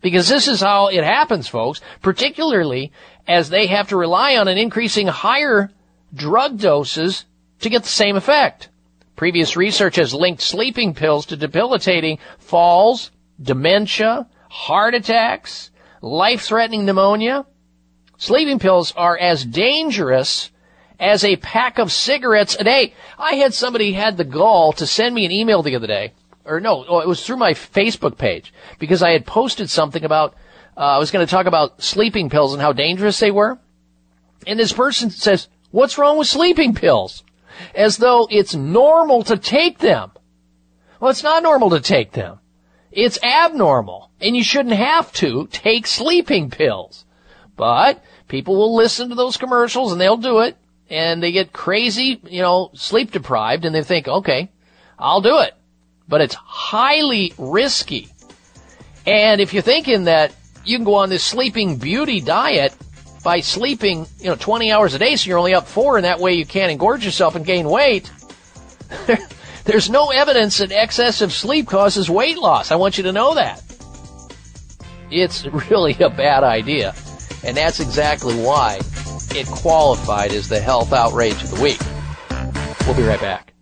because 0.00 0.28
this 0.28 0.46
is 0.46 0.60
how 0.60 0.88
it 0.88 1.02
happens, 1.02 1.48
folks, 1.48 1.80
particularly 2.00 2.92
as 3.26 3.48
they 3.48 3.66
have 3.66 3.88
to 3.88 3.96
rely 3.96 4.36
on 4.36 4.46
an 4.46 4.58
increasing 4.58 5.08
higher 5.08 5.70
drug 6.14 6.58
doses 6.58 7.24
to 7.60 7.68
get 7.68 7.82
the 7.82 7.88
same 7.88 8.16
effect. 8.16 8.68
Previous 9.16 9.56
research 9.56 9.96
has 9.96 10.14
linked 10.14 10.42
sleeping 10.42 10.94
pills 10.94 11.26
to 11.26 11.36
debilitating 11.36 12.18
falls, 12.38 13.10
dementia, 13.42 14.28
heart 14.48 14.94
attacks, 14.94 15.70
life-threatening 16.02 16.84
pneumonia. 16.84 17.46
Sleeping 18.18 18.58
pills 18.58 18.92
are 18.92 19.18
as 19.18 19.44
dangerous 19.44 20.50
as 20.98 21.24
a 21.24 21.36
pack 21.36 21.78
of 21.78 21.92
cigarettes 21.92 22.56
a 22.58 22.64
day. 22.64 22.94
I 23.18 23.34
had 23.34 23.54
somebody 23.54 23.92
had 23.92 24.16
the 24.16 24.24
gall 24.24 24.72
to 24.74 24.86
send 24.86 25.14
me 25.14 25.24
an 25.24 25.32
email 25.32 25.62
the 25.62 25.76
other 25.76 25.86
day, 25.86 26.12
or 26.44 26.60
no, 26.60 26.84
oh, 26.88 27.00
it 27.00 27.08
was 27.08 27.24
through 27.24 27.36
my 27.36 27.52
Facebook 27.52 28.16
page 28.18 28.52
because 28.78 29.02
I 29.02 29.10
had 29.10 29.26
posted 29.26 29.70
something 29.70 30.04
about 30.04 30.34
uh, 30.76 30.80
I 30.80 30.98
was 30.98 31.10
going 31.10 31.26
to 31.26 31.30
talk 31.30 31.46
about 31.46 31.82
sleeping 31.82 32.28
pills 32.28 32.52
and 32.52 32.60
how 32.60 32.72
dangerous 32.72 33.18
they 33.18 33.30
were. 33.30 33.58
And 34.46 34.58
this 34.58 34.72
person 34.72 35.10
says, 35.10 35.48
"What's 35.70 35.98
wrong 35.98 36.18
with 36.18 36.28
sleeping 36.28 36.74
pills?" 36.74 37.24
As 37.74 37.96
though 37.96 38.28
it's 38.30 38.54
normal 38.54 39.22
to 39.24 39.38
take 39.38 39.78
them. 39.78 40.12
Well, 41.00 41.10
it's 41.10 41.22
not 41.22 41.42
normal 41.42 41.70
to 41.70 41.80
take 41.80 42.12
them. 42.12 42.40
It's 42.92 43.22
abnormal, 43.22 44.10
and 44.20 44.36
you 44.36 44.42
shouldn't 44.42 44.74
have 44.74 45.12
to 45.14 45.46
take 45.50 45.86
sleeping 45.86 46.50
pills. 46.50 47.06
But 47.56 48.02
people 48.28 48.56
will 48.56 48.74
listen 48.74 49.08
to 49.08 49.14
those 49.14 49.38
commercials 49.38 49.92
and 49.92 50.00
they'll 50.00 50.18
do 50.18 50.40
it 50.40 50.56
and 50.88 51.22
they 51.22 51.32
get 51.32 51.52
crazy, 51.52 52.20
you 52.24 52.42
know, 52.42 52.70
sleep 52.74 53.10
deprived 53.10 53.64
and 53.64 53.74
they 53.74 53.82
think, 53.82 54.08
okay, 54.08 54.50
I'll 54.98 55.20
do 55.20 55.40
it. 55.40 55.54
But 56.08 56.20
it's 56.20 56.34
highly 56.34 57.32
risky. 57.38 58.08
And 59.06 59.40
if 59.40 59.52
you're 59.52 59.62
thinking 59.62 60.04
that 60.04 60.32
you 60.64 60.76
can 60.76 60.84
go 60.84 60.94
on 60.94 61.08
this 61.08 61.24
sleeping 61.24 61.76
beauty 61.76 62.20
diet 62.20 62.74
by 63.24 63.40
sleeping, 63.40 64.06
you 64.18 64.26
know, 64.26 64.36
20 64.36 64.70
hours 64.70 64.94
a 64.94 64.98
day 64.98 65.16
so 65.16 65.28
you're 65.28 65.38
only 65.38 65.54
up 65.54 65.66
four 65.66 65.96
and 65.96 66.04
that 66.04 66.20
way 66.20 66.34
you 66.34 66.46
can't 66.46 66.76
engorge 66.76 67.04
yourself 67.04 67.34
and 67.34 67.44
gain 67.44 67.68
weight, 67.68 68.10
there's 69.64 69.90
no 69.90 70.10
evidence 70.10 70.58
that 70.58 70.70
excessive 70.70 71.32
sleep 71.32 71.66
causes 71.66 72.08
weight 72.08 72.38
loss. 72.38 72.70
I 72.70 72.76
want 72.76 72.98
you 72.98 73.04
to 73.04 73.12
know 73.12 73.34
that. 73.34 73.62
It's 75.10 75.44
really 75.70 75.96
a 76.00 76.10
bad 76.10 76.44
idea. 76.44 76.94
And 77.46 77.56
that's 77.56 77.78
exactly 77.78 78.34
why 78.34 78.80
it 79.30 79.46
qualified 79.46 80.32
as 80.32 80.48
the 80.48 80.58
health 80.58 80.92
outrage 80.92 81.40
of 81.44 81.50
the 81.52 81.62
week. 81.62 81.78
We'll 82.86 82.96
be 82.96 83.04
right 83.04 83.20
back. 83.20 83.52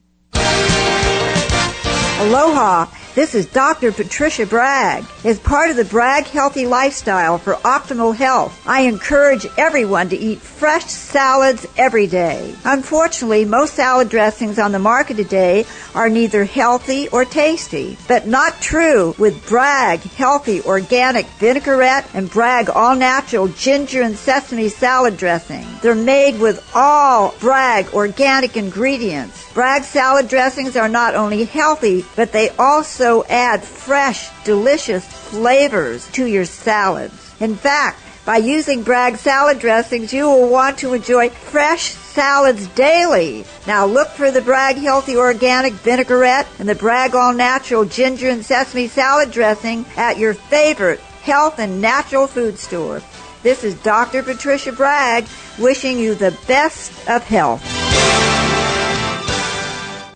Aloha. 2.20 2.86
This 3.14 3.36
is 3.36 3.46
Dr. 3.46 3.92
Patricia 3.92 4.44
Bragg. 4.44 5.04
As 5.22 5.38
part 5.38 5.70
of 5.70 5.76
the 5.76 5.84
Bragg 5.84 6.24
Healthy 6.24 6.66
Lifestyle 6.66 7.38
for 7.38 7.54
optimal 7.54 8.12
health, 8.12 8.60
I 8.66 8.80
encourage 8.80 9.46
everyone 9.56 10.08
to 10.08 10.16
eat 10.16 10.40
fresh 10.40 10.86
salads 10.86 11.64
every 11.76 12.08
day. 12.08 12.52
Unfortunately, 12.64 13.44
most 13.44 13.74
salad 13.74 14.08
dressings 14.08 14.58
on 14.58 14.72
the 14.72 14.80
market 14.80 15.16
today 15.16 15.64
are 15.94 16.08
neither 16.08 16.44
healthy 16.44 17.06
or 17.10 17.24
tasty, 17.24 17.96
but 18.08 18.26
not 18.26 18.60
true 18.60 19.14
with 19.16 19.46
Bragg 19.46 20.00
Healthy 20.00 20.62
Organic 20.62 21.26
Vinaigrette 21.38 22.10
and 22.14 22.28
Bragg 22.28 22.68
All 22.68 22.96
Natural 22.96 23.46
Ginger 23.46 24.02
and 24.02 24.16
Sesame 24.16 24.68
Salad 24.68 25.16
Dressing. 25.16 25.64
They're 25.82 25.94
made 25.94 26.40
with 26.40 26.68
all 26.74 27.32
Bragg 27.38 27.94
organic 27.94 28.56
ingredients. 28.56 29.52
Bragg 29.54 29.84
salad 29.84 30.26
dressings 30.26 30.76
are 30.76 30.88
not 30.88 31.14
only 31.14 31.44
healthy, 31.44 32.04
but 32.16 32.32
they 32.32 32.48
also 32.58 33.03
add 33.28 33.62
fresh, 33.62 34.30
delicious 34.44 35.04
flavors 35.04 36.10
to 36.12 36.24
your 36.24 36.44
salads. 36.44 37.34
In 37.40 37.56
fact, 37.56 38.00
by 38.24 38.38
using 38.38 38.82
Bragg 38.82 39.16
salad 39.16 39.58
dressings, 39.58 40.12
you 40.12 40.24
will 40.24 40.48
want 40.48 40.78
to 40.78 40.94
enjoy 40.94 41.28
fresh 41.28 41.90
salads 41.90 42.66
daily. 42.68 43.44
Now 43.66 43.84
look 43.84 44.08
for 44.08 44.30
the 44.30 44.40
Bragg 44.40 44.76
Healthy 44.76 45.16
Organic 45.16 45.74
Vinaigrette 45.74 46.46
and 46.58 46.66
the 46.66 46.74
Bragg 46.74 47.14
All 47.14 47.34
Natural 47.34 47.84
Ginger 47.84 48.30
and 48.30 48.44
Sesame 48.44 48.88
Salad 48.88 49.30
Dressing 49.30 49.84
at 49.96 50.16
your 50.16 50.32
favorite 50.32 51.00
health 51.00 51.58
and 51.58 51.82
natural 51.82 52.26
food 52.26 52.58
store. 52.58 53.02
This 53.42 53.62
is 53.62 53.74
Dr. 53.82 54.22
Patricia 54.22 54.72
Bragg 54.72 55.26
wishing 55.58 55.98
you 55.98 56.14
the 56.14 56.36
best 56.46 56.90
of 57.10 57.22
health. 57.24 57.83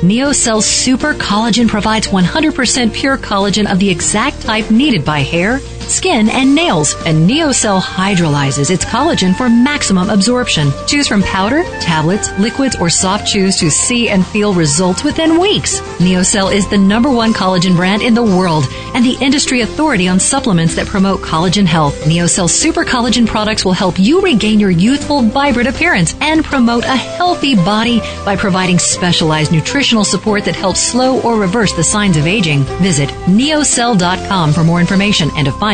Neocell's 0.54 0.66
Super 0.66 1.14
Collagen 1.14 1.66
provides 1.68 2.06
100% 2.06 2.94
pure 2.94 3.18
collagen 3.18 3.70
of 3.70 3.80
the 3.80 3.90
exact 3.90 4.42
type 4.42 4.70
needed 4.70 5.04
by 5.04 5.18
hair, 5.18 5.58
skin, 5.90 6.28
and 6.28 6.54
nails. 6.54 6.94
And 7.06 7.28
NeoCell 7.28 7.80
hydrolyzes 7.80 8.70
its 8.70 8.84
collagen 8.84 9.34
for 9.36 9.48
maximum 9.48 10.10
absorption. 10.10 10.70
Choose 10.86 11.08
from 11.08 11.22
powder, 11.22 11.64
tablets, 11.80 12.30
liquids, 12.38 12.76
or 12.76 12.90
soft 12.90 13.26
chews 13.26 13.56
to 13.58 13.70
see 13.70 14.08
and 14.08 14.26
feel 14.26 14.54
results 14.54 15.04
within 15.04 15.40
weeks. 15.40 15.80
NeoCell 15.98 16.54
is 16.54 16.68
the 16.68 16.78
number 16.78 17.10
one 17.10 17.32
collagen 17.32 17.76
brand 17.76 18.02
in 18.02 18.14
the 18.14 18.22
world 18.22 18.64
and 18.94 19.04
the 19.04 19.16
industry 19.20 19.62
authority 19.62 20.08
on 20.08 20.20
supplements 20.20 20.74
that 20.76 20.86
promote 20.86 21.20
collagen 21.20 21.66
health. 21.66 21.94
NeoCell 22.04 22.48
Super 22.48 22.84
Collagen 22.84 23.26
products 23.26 23.64
will 23.64 23.72
help 23.72 23.98
you 23.98 24.20
regain 24.20 24.60
your 24.60 24.70
youthful, 24.70 25.22
vibrant 25.22 25.68
appearance 25.68 26.14
and 26.20 26.44
promote 26.44 26.84
a 26.84 26.96
healthy 26.96 27.54
body 27.54 28.00
by 28.24 28.36
providing 28.36 28.78
specialized 28.78 29.52
nutritional 29.52 30.04
support 30.04 30.44
that 30.44 30.56
helps 30.56 30.80
slow 30.80 31.20
or 31.22 31.36
reverse 31.36 31.72
the 31.72 31.84
signs 31.84 32.16
of 32.16 32.26
aging. 32.26 32.62
Visit 32.82 33.08
neocell.com 33.26 34.52
for 34.52 34.64
more 34.64 34.80
information 34.80 35.30
and 35.36 35.46
to 35.46 35.52
find 35.52 35.73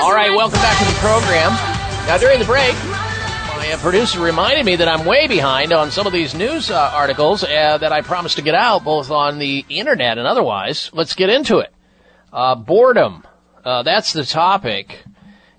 All 0.00 0.14
right, 0.14 0.30
welcome 0.30 0.60
back 0.60 0.78
to 0.78 0.84
the 0.84 0.96
program. 1.00 1.50
Now, 2.06 2.18
during 2.18 2.38
the 2.38 2.44
break, 2.44 2.72
my 3.56 3.72
uh, 3.72 3.78
producer 3.78 4.20
reminded 4.20 4.64
me 4.64 4.76
that 4.76 4.86
I'm 4.86 5.04
way 5.04 5.26
behind 5.26 5.72
on 5.72 5.90
some 5.90 6.06
of 6.06 6.12
these 6.12 6.36
news 6.36 6.70
uh, 6.70 6.92
articles 6.94 7.42
uh, 7.42 7.78
that 7.78 7.90
I 7.90 8.02
promised 8.02 8.36
to 8.36 8.42
get 8.42 8.54
out, 8.54 8.84
both 8.84 9.10
on 9.10 9.40
the 9.40 9.66
internet 9.68 10.16
and 10.16 10.24
otherwise. 10.24 10.88
Let's 10.92 11.16
get 11.16 11.30
into 11.30 11.58
it. 11.58 11.74
Uh, 12.32 12.54
boredom. 12.54 13.24
Uh, 13.64 13.82
that's 13.82 14.12
the 14.12 14.24
topic. 14.24 15.02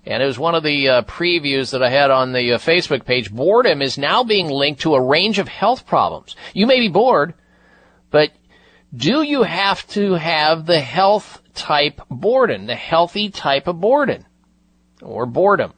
And 0.06 0.22
it 0.22 0.26
was 0.26 0.38
one 0.38 0.54
of 0.54 0.62
the 0.62 0.88
uh, 0.88 1.02
previews 1.02 1.72
that 1.72 1.82
I 1.82 1.90
had 1.90 2.10
on 2.10 2.32
the 2.32 2.54
uh, 2.54 2.58
Facebook 2.58 3.04
page. 3.04 3.30
Boredom 3.30 3.82
is 3.82 3.98
now 3.98 4.24
being 4.24 4.48
linked 4.48 4.80
to 4.80 4.94
a 4.94 5.02
range 5.02 5.38
of 5.38 5.48
health 5.48 5.86
problems. 5.86 6.34
You 6.54 6.66
may 6.66 6.80
be 6.80 6.88
bored, 6.88 7.34
but 8.10 8.30
do 8.96 9.20
you 9.20 9.42
have 9.42 9.86
to 9.88 10.14
have 10.14 10.64
the 10.64 10.80
health 10.80 11.42
type 11.54 12.00
boredom, 12.10 12.66
the 12.66 12.74
healthy 12.74 13.28
type 13.28 13.66
of 13.66 13.80
boredom, 13.80 14.24
or 15.02 15.26
boredom, 15.26 15.72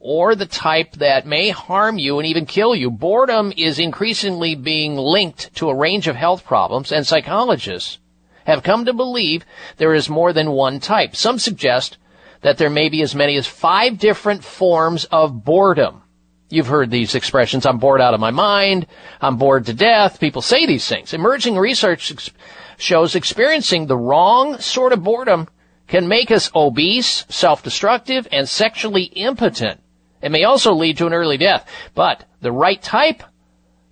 or 0.00 0.34
the 0.34 0.46
type 0.46 0.92
that 0.96 1.26
may 1.26 1.50
harm 1.50 1.98
you 1.98 2.18
and 2.18 2.26
even 2.26 2.46
kill 2.46 2.74
you? 2.74 2.90
Boredom 2.90 3.52
is 3.56 3.78
increasingly 3.78 4.54
being 4.54 4.96
linked 4.96 5.54
to 5.56 5.70
a 5.70 5.74
range 5.74 6.08
of 6.08 6.16
health 6.16 6.44
problems, 6.44 6.92
and 6.92 7.06
psychologists 7.06 7.98
have 8.44 8.62
come 8.62 8.84
to 8.84 8.92
believe 8.92 9.44
there 9.76 9.94
is 9.94 10.08
more 10.08 10.32
than 10.32 10.50
one 10.50 10.80
type. 10.80 11.16
Some 11.16 11.38
suggest 11.38 11.96
that 12.42 12.58
there 12.58 12.70
may 12.70 12.88
be 12.88 13.00
as 13.02 13.14
many 13.14 13.36
as 13.36 13.46
five 13.46 13.98
different 13.98 14.44
forms 14.44 15.06
of 15.06 15.44
boredom. 15.44 16.02
You've 16.50 16.66
heard 16.66 16.90
these 16.90 17.14
expressions. 17.14 17.64
I'm 17.64 17.78
bored 17.78 18.02
out 18.02 18.14
of 18.14 18.20
my 18.20 18.30
mind. 18.30 18.86
I'm 19.20 19.38
bored 19.38 19.66
to 19.66 19.72
death. 19.72 20.20
People 20.20 20.42
say 20.42 20.66
these 20.66 20.86
things. 20.86 21.14
Emerging 21.14 21.56
research 21.56 22.12
ex- 22.12 22.30
shows 22.76 23.14
experiencing 23.14 23.86
the 23.86 23.96
wrong 23.96 24.58
sort 24.58 24.92
of 24.92 25.02
boredom 25.02 25.48
can 25.94 26.08
make 26.08 26.32
us 26.32 26.50
obese, 26.56 27.24
self-destructive, 27.28 28.26
and 28.32 28.48
sexually 28.48 29.04
impotent. 29.04 29.80
It 30.20 30.32
may 30.32 30.42
also 30.42 30.72
lead 30.72 30.98
to 30.98 31.06
an 31.06 31.12
early 31.12 31.36
death, 31.36 31.70
but 31.94 32.24
the 32.40 32.50
right 32.50 32.82
type 32.82 33.22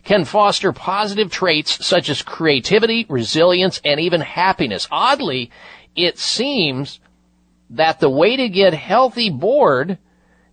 can 0.02 0.24
foster 0.24 0.72
positive 0.72 1.30
traits 1.30 1.86
such 1.86 2.08
as 2.10 2.20
creativity, 2.20 3.06
resilience, 3.08 3.80
and 3.84 4.00
even 4.00 4.20
happiness. 4.20 4.88
Oddly, 4.90 5.52
it 5.94 6.18
seems 6.18 6.98
that 7.70 8.00
the 8.00 8.10
way 8.10 8.34
to 8.34 8.48
get 8.48 8.74
healthy 8.74 9.30
bored 9.30 9.96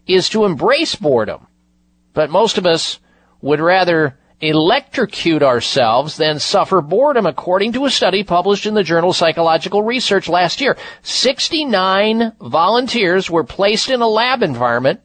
is 0.06 0.30
to 0.30 0.46
embrace 0.46 0.94
boredom. 0.94 1.48
But 2.14 2.30
most 2.30 2.60
of 2.60 2.68
us 2.68 3.00
would 3.42 3.60
rather 3.60 4.19
electrocute 4.42 5.44
ourselves 5.44 6.18
than 6.18 6.40
suffer 6.40 6.82
boredom 6.82 7.26
according 7.26 7.74
to 7.74 7.86
a 7.86 7.90
study 7.90 8.24
published 8.24 8.66
in 8.66 8.74
the 8.74 8.84
journal 8.84 9.12
Psychological 9.12 9.84
Research 9.84 10.30
last 10.30 10.62
year. 10.62 10.78
69 11.04 12.34
volunteers 12.40 13.30
were 13.30 13.44
placed 13.44 13.90
in 13.90 14.02
a 14.02 14.08
lab 14.08 14.42
environment 14.42 15.02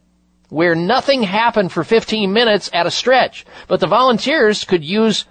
where 0.49 0.75
nothing 0.75 1.23
happened 1.23 1.71
for 1.71 1.83
15 1.83 2.31
minutes 2.31 2.69
at 2.71 2.85
a 2.85 2.91
stretch, 2.91 3.45
but 3.67 3.79
the 3.79 3.87
volunteers 3.87 4.63
could 4.63 4.83
use 4.83 5.25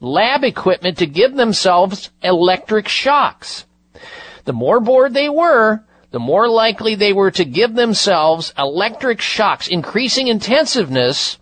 lab 0.00 0.44
equipment 0.44 0.98
to 0.98 1.06
give 1.06 1.34
themselves 1.34 2.10
electric 2.22 2.88
shocks. 2.88 3.64
The 4.44 4.52
more 4.52 4.80
bored 4.80 5.14
they 5.14 5.28
were, 5.28 5.84
the 6.10 6.18
more 6.18 6.48
likely 6.48 6.94
they 6.94 7.12
were 7.12 7.30
to 7.32 7.44
give 7.44 7.74
themselves 7.74 8.52
electric 8.58 9.20
shocks, 9.20 9.68
increasing 9.68 10.28
intensiveness, 10.28 11.38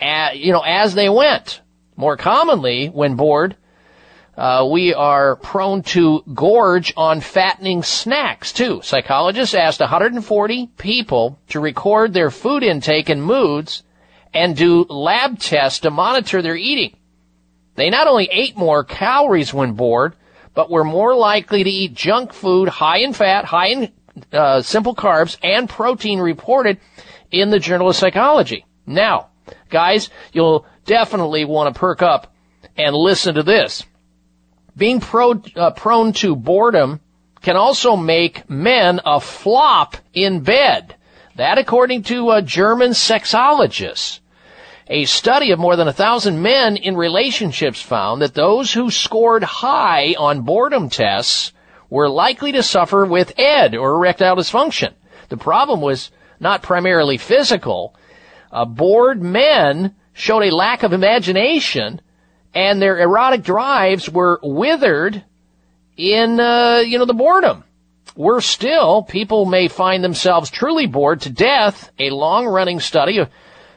at, 0.00 0.38
you 0.38 0.52
know, 0.52 0.62
as 0.62 0.94
they 0.94 1.08
went. 1.08 1.60
More 1.96 2.16
commonly, 2.16 2.88
when 2.88 3.16
bored, 3.16 3.56
uh, 4.36 4.68
we 4.70 4.92
are 4.92 5.36
prone 5.36 5.82
to 5.82 6.22
gorge 6.34 6.92
on 6.96 7.20
fattening 7.20 7.82
snacks 7.82 8.52
too. 8.52 8.80
Psychologists 8.82 9.54
asked 9.54 9.80
140 9.80 10.66
people 10.76 11.38
to 11.48 11.60
record 11.60 12.12
their 12.12 12.30
food 12.30 12.62
intake 12.62 13.08
and 13.08 13.22
moods 13.22 13.82
and 14.34 14.54
do 14.54 14.84
lab 14.90 15.38
tests 15.38 15.80
to 15.80 15.90
monitor 15.90 16.42
their 16.42 16.56
eating. 16.56 16.94
They 17.76 17.88
not 17.88 18.08
only 18.08 18.28
ate 18.30 18.56
more 18.56 18.84
calories 18.84 19.54
when 19.54 19.72
bored, 19.72 20.14
but 20.54 20.70
were 20.70 20.84
more 20.84 21.14
likely 21.14 21.64
to 21.64 21.70
eat 21.70 21.94
junk 21.94 22.32
food 22.32 22.68
high 22.68 22.98
in 22.98 23.12
fat, 23.14 23.46
high 23.46 23.68
in 23.68 23.92
uh, 24.32 24.60
simple 24.60 24.94
carbs, 24.94 25.36
and 25.42 25.68
protein 25.68 26.18
reported 26.18 26.78
in 27.30 27.50
the 27.50 27.58
Journal 27.58 27.90
of 27.90 27.96
Psychology. 27.96 28.64
Now, 28.86 29.28
guys, 29.68 30.10
you'll 30.32 30.66
definitely 30.84 31.44
want 31.44 31.72
to 31.72 31.78
perk 31.78 32.02
up 32.02 32.34
and 32.76 32.94
listen 32.94 33.34
to 33.34 33.42
this. 33.42 33.84
Being 34.76 35.00
pro, 35.00 35.42
uh, 35.56 35.70
prone 35.70 36.12
to 36.14 36.36
boredom 36.36 37.00
can 37.40 37.56
also 37.56 37.96
make 37.96 38.48
men 38.50 39.00
a 39.04 39.20
flop 39.20 39.96
in 40.12 40.40
bed. 40.40 40.96
That 41.36 41.58
according 41.58 42.04
to 42.04 42.30
a 42.30 42.42
German 42.42 42.90
sexologist. 42.90 44.20
A 44.88 45.04
study 45.04 45.50
of 45.50 45.58
more 45.58 45.76
than 45.76 45.88
a 45.88 45.92
thousand 45.92 46.40
men 46.40 46.76
in 46.76 46.96
relationships 46.96 47.82
found 47.82 48.22
that 48.22 48.34
those 48.34 48.72
who 48.72 48.90
scored 48.90 49.42
high 49.42 50.14
on 50.16 50.42
boredom 50.42 50.88
tests 50.88 51.52
were 51.90 52.08
likely 52.08 52.52
to 52.52 52.62
suffer 52.62 53.04
with 53.04 53.38
ED 53.38 53.74
or 53.74 53.94
erectile 53.94 54.36
dysfunction. 54.36 54.92
The 55.28 55.36
problem 55.36 55.80
was 55.80 56.10
not 56.38 56.62
primarily 56.62 57.16
physical. 57.16 57.94
Uh, 58.56 58.64
bored 58.64 59.22
men 59.22 59.94
showed 60.14 60.42
a 60.42 60.54
lack 60.54 60.82
of 60.82 60.94
imagination 60.94 62.00
and 62.54 62.80
their 62.80 62.98
erotic 62.98 63.42
drives 63.42 64.08
were 64.08 64.40
withered 64.42 65.22
in, 65.98 66.40
uh, 66.40 66.78
you 66.78 66.98
know, 66.98 67.04
the 67.04 67.12
boredom. 67.12 67.64
Worse 68.16 68.46
still, 68.46 69.02
people 69.02 69.44
may 69.44 69.68
find 69.68 70.02
themselves 70.02 70.48
truly 70.48 70.86
bored 70.86 71.20
to 71.20 71.30
death. 71.30 71.90
A 71.98 72.08
long-running 72.08 72.80
study 72.80 73.18
of 73.18 73.28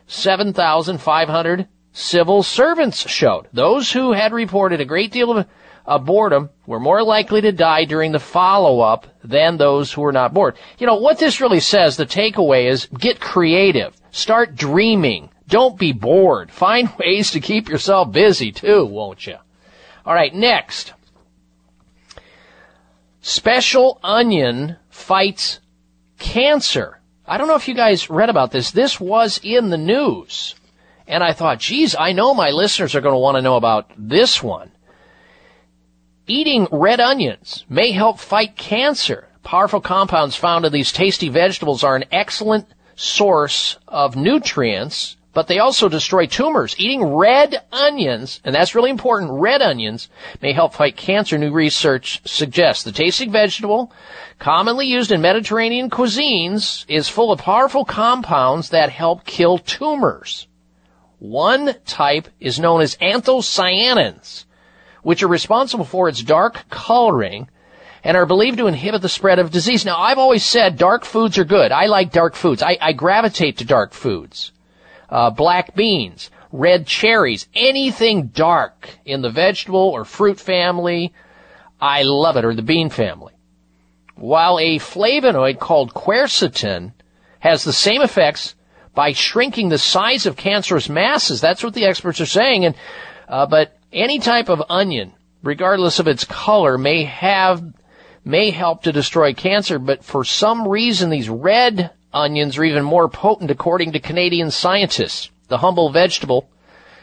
7,500 0.08 1.68
civil 1.92 2.42
servants 2.42 3.06
showed. 3.10 3.50
Those 3.52 3.92
who 3.92 4.14
had 4.14 4.32
reported 4.32 4.80
a 4.80 4.86
great 4.86 5.12
deal 5.12 5.38
of, 5.38 5.46
of 5.86 6.06
boredom 6.06 6.52
were 6.66 6.80
more 6.80 7.04
likely 7.04 7.42
to 7.42 7.52
die 7.52 7.84
during 7.84 8.14
the 8.14 8.20
follow-up 8.20 9.08
than 9.26 9.58
those 9.58 9.92
who 9.92 10.04
were 10.04 10.14
not 10.14 10.34
bored. 10.34 10.56
You 10.78 10.88
know, 10.88 10.96
what 10.96 11.20
this 11.20 11.42
really 11.42 11.60
says, 11.60 11.98
the 11.98 12.06
takeaway 12.06 12.70
is 12.70 12.86
get 12.98 13.20
creative. 13.20 13.99
Start 14.12 14.56
dreaming. 14.56 15.30
Don't 15.48 15.78
be 15.78 15.92
bored. 15.92 16.52
Find 16.52 16.92
ways 17.00 17.32
to 17.32 17.40
keep 17.40 17.70
yourself 17.70 18.12
busy 18.12 18.52
too, 18.52 18.86
won't 18.86 19.26
you? 19.28 19.38
All 20.06 20.14
right, 20.14 20.34
next. 20.34 20.94
Special 23.22 24.00
Onion 24.04 24.78
fights 24.90 25.60
cancer. 26.18 27.00
I 27.28 27.38
don't 27.38 27.48
know 27.48 27.56
if 27.56 27.68
you 27.68 27.76
guys 27.76 28.10
read 28.10 28.30
about 28.30 28.52
this. 28.52 28.72
This 28.72 29.00
was 29.00 29.40
in 29.44 29.70
the 29.70 29.78
news. 29.78 30.56
And 31.08 31.24
I 31.24 31.34
thought, 31.34 31.60
geez, 31.60 31.96
I 31.96 32.12
know 32.12 32.34
my 32.34 32.52
listeners 32.52 32.96
are 32.96 33.02
going 33.02 33.14
to 33.14 33.20
want 33.20 33.36
to 33.36 33.42
know 33.42 33.56
about 33.56 33.92
this 33.98 34.42
one. 34.42 34.72
Eating 36.28 36.68
red 36.72 37.00
onions 37.00 37.66
may 37.68 37.92
help 37.92 38.20
fight 38.20 38.56
cancer. 38.56 39.28
Powerful 39.44 39.82
compounds 39.82 40.36
found 40.36 40.66
in 40.66 40.72
these 40.72 40.92
tasty 40.92 41.30
vegetables 41.30 41.84
are 41.84 41.96
an 41.96 42.06
excellent 42.12 42.68
source 43.00 43.78
of 43.88 44.16
nutrients 44.18 45.16
but 45.32 45.48
they 45.48 45.60
also 45.60 45.88
destroy 45.88 46.26
tumors. 46.26 46.76
Eating 46.78 47.04
red 47.04 47.62
onions, 47.72 48.42
and 48.44 48.54
that's 48.54 48.74
really 48.74 48.90
important, 48.90 49.32
red 49.32 49.62
onions 49.62 50.10
may 50.42 50.54
help 50.54 50.74
fight 50.74 50.98
cancer, 50.98 51.38
new 51.38 51.54
research 51.54 52.20
suggests. 52.26 52.84
The 52.84 52.92
tasting 52.92 53.32
vegetable, 53.32 53.94
commonly 54.40 54.88
used 54.88 55.12
in 55.12 55.22
Mediterranean 55.22 55.90
cuisines, 55.90 56.84
is 56.88 57.08
full 57.08 57.32
of 57.32 57.40
powerful 57.40 57.86
compounds 57.86 58.70
that 58.72 58.90
help 58.90 59.24
kill 59.24 59.60
tumors. 59.60 60.48
One 61.20 61.76
type 61.86 62.28
is 62.40 62.60
known 62.60 62.82
as 62.82 62.98
anthocyanins, 62.98 64.46
which 65.04 65.22
are 65.22 65.28
responsible 65.28 65.86
for 65.86 66.10
its 66.10 66.24
dark 66.24 66.66
coloring 66.70 67.50
and 68.04 68.16
are 68.16 68.26
believed 68.26 68.58
to 68.58 68.68
inhibit 68.68 69.02
the 69.02 69.10
spread 69.10 69.40
of 69.40 69.52
disease. 69.52 69.86
Now, 69.86 69.98
I've 69.98 70.18
always 70.18 70.46
said 70.46 70.78
dark 70.78 71.06
foods 71.06 71.38
are 71.38 71.46
good. 71.46 71.72
I 71.72 71.86
like 71.88 72.12
dark 72.12 72.36
foods. 72.36 72.64
I, 72.64 72.78
I 72.82 72.94
gravitate 72.94 73.58
to 73.58 73.66
dark 73.66 73.94
foods. 73.94 74.52
Uh, 75.10 75.30
black 75.30 75.76
beans, 75.76 76.30
red 76.52 76.86
cherries, 76.86 77.48
anything 77.56 78.28
dark 78.28 78.90
in 79.06 79.22
the 79.22 79.30
vegetable 79.30 79.80
or 79.80 80.06
fruit 80.06 80.40
family, 80.40 81.14
I 81.82 82.04
love 82.04 82.38
it, 82.38 82.46
or 82.46 82.54
the 82.54 82.62
bean 82.62 82.90
family. 82.90 83.34
While 84.16 84.60
a 84.60 84.80
flavonoid 84.80 85.60
called 85.60 85.94
quercetin 85.94 86.94
has 87.40 87.64
the 87.64 87.74
same 87.74 88.02
effects 88.02 88.56
by 88.94 89.14
shrinking 89.14 89.70
the 89.70 89.78
size 89.78 90.26
of 90.26 90.36
cancerous 90.36 90.90
masses. 90.90 91.40
That's 91.40 91.64
what 91.64 91.74
the 91.74 91.86
experts 91.86 92.20
are 92.20 92.26
saying. 92.26 92.66
And, 92.66 92.76
uh, 93.28 93.46
but 93.46 93.78
any 93.94 94.20
type 94.20 94.50
of 94.50 94.62
onion, 94.70 95.14
regardless 95.42 96.00
of 96.00 96.08
its 96.08 96.26
color, 96.26 96.78
may 96.78 97.06
have, 97.06 97.64
may 98.30 98.52
help 98.52 98.84
to 98.84 98.92
destroy 98.92 99.34
cancer. 99.34 99.80
But 99.80 100.04
for 100.04 100.24
some 100.24 100.68
reason, 100.68 101.10
these 101.10 101.30
red 101.30 101.92
onions 102.14 102.58
are 102.58 102.64
even 102.64 102.84
more 102.84 103.10
potent 103.10 103.52
according 103.52 103.92
to 103.94 104.00
Canadian 104.00 104.52
scientists. 104.52 105.30
The 105.48 105.58
humble 105.58 105.90
vegetable, 105.90 106.50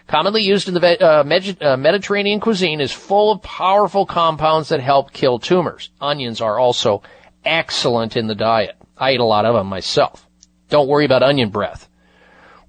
commonly 0.06 0.42
used 0.42 0.68
in 0.68 0.74
the 0.74 1.04
uh, 1.04 1.24
Med- 1.24 1.62
uh, 1.62 1.76
Mediterranean 1.76 2.40
cuisine, 2.40 2.80
is 2.80 2.92
full 2.92 3.32
of 3.32 3.42
powerful 3.42 4.06
compounds 4.06 4.68
that 4.68 4.80
help 4.80 5.12
kill 5.12 5.38
tumors. 5.38 5.90
Onions 6.00 6.40
are 6.40 6.58
also 6.58 7.02
excellent 7.44 8.16
in 8.16 8.28
the 8.28 8.34
diet. 8.34 8.76
I 8.96 9.12
eat 9.12 9.20
a 9.20 9.24
lot 9.24 9.44
of 9.44 9.54
them 9.54 9.66
myself. 9.66 10.26
Don't 10.68 10.88
worry 10.88 11.04
about 11.04 11.22
onion 11.22 11.50
breath. 11.50 11.88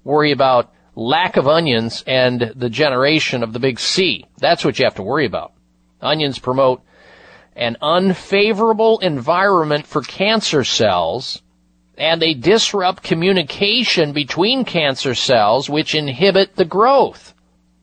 Worry 0.04 0.32
about 0.32 0.72
lack 0.94 1.36
of 1.36 1.46
onions 1.46 2.02
and 2.06 2.52
the 2.56 2.70
generation 2.70 3.42
of 3.42 3.52
the 3.52 3.60
big 3.60 3.78
C. 3.78 4.26
That's 4.38 4.64
what 4.64 4.78
you 4.78 4.84
have 4.84 4.96
to 4.96 5.02
worry 5.02 5.26
about. 5.26 5.52
Onions 6.00 6.38
promote 6.38 6.82
an 7.58 7.76
unfavorable 7.82 9.00
environment 9.00 9.86
for 9.86 10.00
cancer 10.00 10.62
cells 10.64 11.42
and 11.98 12.22
they 12.22 12.32
disrupt 12.32 13.02
communication 13.02 14.12
between 14.12 14.64
cancer 14.64 15.14
cells 15.14 15.68
which 15.68 15.96
inhibit 15.96 16.54
the 16.54 16.64
growth. 16.64 17.34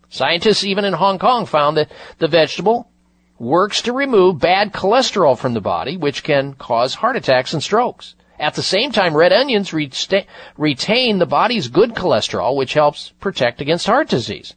Scientists 0.09 0.63
even 0.63 0.85
in 0.85 0.93
Hong 0.93 1.19
Kong 1.19 1.45
found 1.45 1.75
that 1.75 1.91
the 2.19 2.29
vegetable 2.29 2.89
works 3.37 3.81
to 3.81 3.91
remove 3.91 4.39
bad 4.39 4.71
cholesterol 4.71 5.37
from 5.37 5.53
the 5.53 5.59
body 5.59 5.97
which 5.97 6.23
can 6.23 6.53
cause 6.53 6.95
heart 6.95 7.17
attacks 7.17 7.53
and 7.53 7.61
strokes. 7.61 8.15
At 8.39 8.55
the 8.55 8.63
same 8.63 8.91
time, 8.91 9.15
red 9.15 9.33
onions 9.33 9.73
retain 9.73 11.19
the 11.19 11.25
body's 11.25 11.67
good 11.67 11.93
cholesterol, 11.93 12.55
which 12.55 12.73
helps 12.73 13.11
protect 13.19 13.61
against 13.61 13.87
heart 13.87 14.09
disease. 14.09 14.55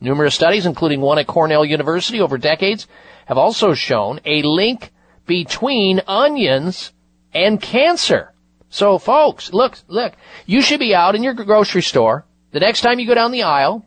Numerous 0.00 0.34
studies, 0.34 0.66
including 0.66 1.00
one 1.00 1.18
at 1.18 1.26
Cornell 1.26 1.64
University 1.64 2.20
over 2.20 2.38
decades, 2.38 2.86
have 3.30 3.38
also 3.38 3.74
shown 3.74 4.20
a 4.24 4.42
link 4.42 4.90
between 5.24 6.00
onions 6.08 6.92
and 7.32 7.62
cancer. 7.62 8.34
So 8.70 8.98
folks, 8.98 9.52
look, 9.52 9.78
look, 9.86 10.14
you 10.46 10.60
should 10.62 10.80
be 10.80 10.96
out 10.96 11.14
in 11.14 11.22
your 11.22 11.34
grocery 11.34 11.82
store. 11.82 12.26
The 12.50 12.58
next 12.58 12.80
time 12.80 12.98
you 12.98 13.06
go 13.06 13.14
down 13.14 13.30
the 13.30 13.44
aisle, 13.44 13.86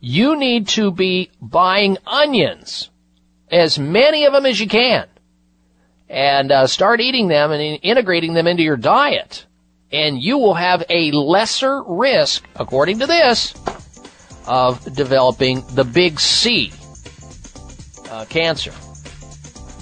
you 0.00 0.36
need 0.36 0.68
to 0.68 0.90
be 0.90 1.30
buying 1.40 1.96
onions. 2.06 2.90
As 3.50 3.78
many 3.78 4.26
of 4.26 4.34
them 4.34 4.44
as 4.44 4.60
you 4.60 4.68
can 4.68 5.08
and 6.10 6.52
uh, 6.52 6.66
start 6.66 7.00
eating 7.00 7.28
them 7.28 7.52
and 7.52 7.80
integrating 7.82 8.34
them 8.34 8.46
into 8.46 8.62
your 8.62 8.76
diet. 8.76 9.46
And 9.90 10.22
you 10.22 10.36
will 10.36 10.52
have 10.52 10.84
a 10.90 11.10
lesser 11.12 11.82
risk, 11.84 12.44
according 12.54 12.98
to 12.98 13.06
this, 13.06 13.54
of 14.46 14.94
developing 14.94 15.64
the 15.72 15.84
big 15.84 16.20
C, 16.20 16.70
uh, 18.10 18.24
cancer. 18.26 18.72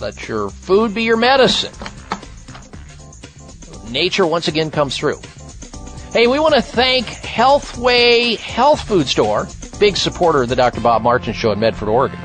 Let 0.00 0.28
your 0.28 0.50
food 0.50 0.94
be 0.94 1.02
your 1.02 1.16
medicine. 1.16 1.72
Nature 3.90 4.26
once 4.26 4.48
again 4.48 4.70
comes 4.70 4.96
through. 4.96 5.20
Hey, 6.12 6.26
we 6.26 6.38
want 6.38 6.55
to 6.55 6.62
thank 6.62 7.06
Healthway 7.06 8.36
Health 8.38 8.86
Food 8.86 9.06
Store, 9.06 9.46
big 9.78 9.96
supporter 9.96 10.42
of 10.42 10.48
the 10.48 10.56
Dr. 10.56 10.80
Bob 10.80 11.02
Martin 11.02 11.32
Show 11.34 11.52
in 11.52 11.60
Medford, 11.60 11.88
Oregon. 11.88 12.18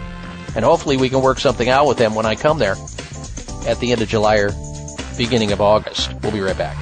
And 0.56 0.66
hopefully 0.66 0.98
we 0.98 1.10
can 1.10 1.22
work 1.22 1.40
something 1.40 1.70
out 1.70 1.88
with 1.88 1.98
them 1.98 2.16
when 2.16 2.26
I 2.26 2.36
come 2.36 2.58
there 2.60 2.76
at 3.68 3.80
the 3.80 3.92
end 3.92 4.02
of 4.02 4.10
July 4.10 4.38
or 4.38 4.52
beginning 5.18 5.52
of 5.52 5.62
August. 5.62 6.14
We'll 6.22 6.32
be 6.32 6.42
right 6.42 6.58
back. 6.58 6.78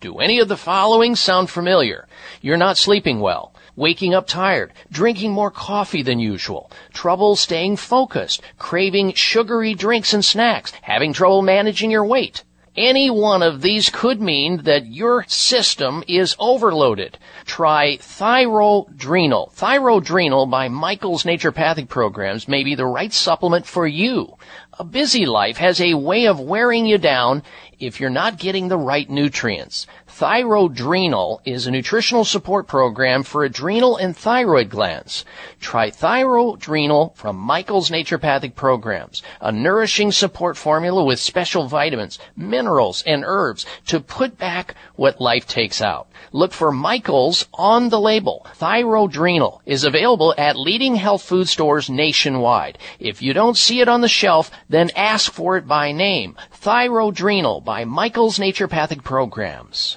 Do 0.00 0.18
any 0.18 0.40
of 0.40 0.48
the 0.48 0.56
following 0.56 1.14
sound 1.14 1.50
familiar? 1.50 2.08
You're 2.40 2.56
not 2.56 2.78
sleeping 2.78 3.20
well, 3.20 3.54
waking 3.80 4.12
up 4.12 4.26
tired, 4.26 4.70
drinking 4.92 5.32
more 5.32 5.50
coffee 5.50 6.02
than 6.02 6.20
usual, 6.20 6.70
trouble 6.92 7.34
staying 7.34 7.74
focused, 7.76 8.42
craving 8.58 9.14
sugary 9.14 9.72
drinks 9.72 10.12
and 10.12 10.22
snacks, 10.22 10.70
having 10.82 11.14
trouble 11.14 11.40
managing 11.40 11.90
your 11.90 12.04
weight. 12.04 12.44
Any 12.76 13.10
one 13.10 13.42
of 13.42 13.62
these 13.62 13.90
could 13.90 14.20
mean 14.20 14.62
that 14.62 14.86
your 14.86 15.24
system 15.26 16.04
is 16.06 16.36
overloaded. 16.38 17.18
Try 17.44 17.96
Thyrodrenal. 17.96 19.52
Thyrodrenal 19.54 20.48
by 20.48 20.68
Michael's 20.68 21.24
Naturopathic 21.24 21.88
Programs 21.88 22.46
may 22.46 22.62
be 22.62 22.74
the 22.74 22.86
right 22.86 23.12
supplement 23.12 23.66
for 23.66 23.86
you. 23.86 24.36
A 24.78 24.84
busy 24.84 25.26
life 25.26 25.56
has 25.56 25.80
a 25.80 25.94
way 25.94 26.26
of 26.26 26.38
wearing 26.38 26.86
you 26.86 26.96
down 26.96 27.42
if 27.80 27.98
you're 27.98 28.08
not 28.08 28.38
getting 28.38 28.68
the 28.68 28.78
right 28.78 29.10
nutrients. 29.10 29.86
Thyrodrenal 30.20 31.40
is 31.46 31.66
a 31.66 31.70
nutritional 31.70 32.26
support 32.26 32.66
program 32.66 33.22
for 33.22 33.42
adrenal 33.42 33.96
and 33.96 34.14
thyroid 34.14 34.68
glands. 34.68 35.24
Try 35.60 35.90
Thyrodrenal 35.90 37.16
from 37.16 37.36
Michael's 37.36 37.88
Naturopathic 37.88 38.54
Programs, 38.54 39.22
a 39.40 39.50
nourishing 39.50 40.12
support 40.12 40.58
formula 40.58 41.02
with 41.02 41.20
special 41.20 41.68
vitamins, 41.68 42.18
minerals, 42.36 43.02
and 43.06 43.24
herbs 43.26 43.64
to 43.86 43.98
put 43.98 44.36
back 44.36 44.74
what 44.94 45.22
life 45.22 45.46
takes 45.46 45.80
out. 45.80 46.06
Look 46.32 46.52
for 46.52 46.70
Michael's 46.70 47.46
on 47.54 47.88
the 47.88 47.98
label. 47.98 48.46
Thyrodrenal 48.60 49.60
is 49.64 49.84
available 49.84 50.34
at 50.36 50.58
leading 50.58 50.96
health 50.96 51.22
food 51.22 51.48
stores 51.48 51.88
nationwide. 51.88 52.76
If 52.98 53.22
you 53.22 53.32
don't 53.32 53.56
see 53.56 53.80
it 53.80 53.88
on 53.88 54.02
the 54.02 54.08
shelf, 54.08 54.50
then 54.68 54.90
ask 54.94 55.32
for 55.32 55.56
it 55.56 55.66
by 55.66 55.92
name. 55.92 56.36
Thyrodrenal 56.62 57.64
by 57.64 57.86
Michael's 57.86 58.38
Naturopathic 58.38 59.02
Programs. 59.02 59.96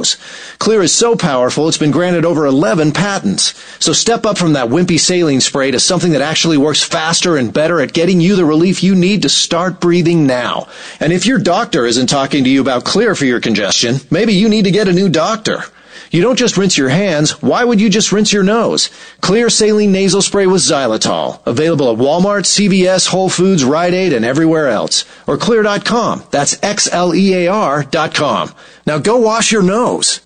Xlear 0.00 0.82
is 0.82 0.94
so 0.94 1.16
powerful, 1.16 1.68
it's 1.68 1.78
been 1.78 1.90
granted 1.90 2.24
over 2.24 2.46
11 2.46 2.92
patents. 2.92 3.54
So 3.78 3.92
step 3.92 4.26
up 4.26 4.38
from 4.38 4.54
that 4.54 4.68
wimpy 4.68 4.98
saline 4.98 5.40
spray 5.40 5.70
to 5.70 5.80
something 5.80 6.12
that 6.12 6.22
actually 6.22 6.58
works 6.58 6.82
faster 6.82 7.36
and 7.36 7.52
better 7.52 7.80
at 7.80 7.92
getting 7.92 8.20
you 8.20 8.36
the 8.36 8.44
relief 8.44 8.82
you 8.82 8.94
need 8.94 9.22
to 9.22 9.28
start 9.28 9.80
breathing 9.80 10.26
now. 10.26 10.68
And 11.00 11.12
if 11.12 11.26
your 11.26 11.38
doctor 11.38 11.86
isn't 11.86 12.08
talking 12.08 12.44
to 12.44 12.50
you 12.50 12.60
about 12.60 12.84
Xlear 12.84 13.16
for 13.16 13.24
your 13.24 13.40
congestion, 13.40 13.96
maybe 14.10 14.34
you 14.34 14.48
need 14.48 14.64
to 14.64 14.70
get 14.70 14.88
a 14.88 14.92
new 14.92 15.08
doctor. 15.08 15.64
You 16.10 16.22
don't 16.22 16.38
just 16.38 16.56
rinse 16.56 16.76
your 16.76 16.88
hands. 16.88 17.42
Why 17.42 17.64
would 17.64 17.80
you 17.80 17.88
just 17.88 18.12
rinse 18.12 18.32
your 18.32 18.42
nose? 18.42 18.90
Xlear 19.22 19.50
saline 19.50 19.92
nasal 19.92 20.22
spray 20.22 20.46
with 20.46 20.62
xylitol. 20.62 21.40
Available 21.46 21.92
at 21.92 21.98
Walmart, 21.98 22.44
CVS, 22.44 23.08
Whole 23.08 23.28
Foods, 23.28 23.64
Rite 23.64 23.94
Aid, 23.94 24.12
and 24.12 24.24
everywhere 24.24 24.68
else. 24.68 25.04
Or 25.26 25.36
xlear.com. 25.38 26.24
That's 26.30 26.62
X-L-E-A-R 26.62 27.84
dot 27.84 28.14
com. 28.14 28.52
Now 28.86 28.98
go 28.98 29.18
wash 29.18 29.52
your 29.52 29.62
nose. 29.62 30.25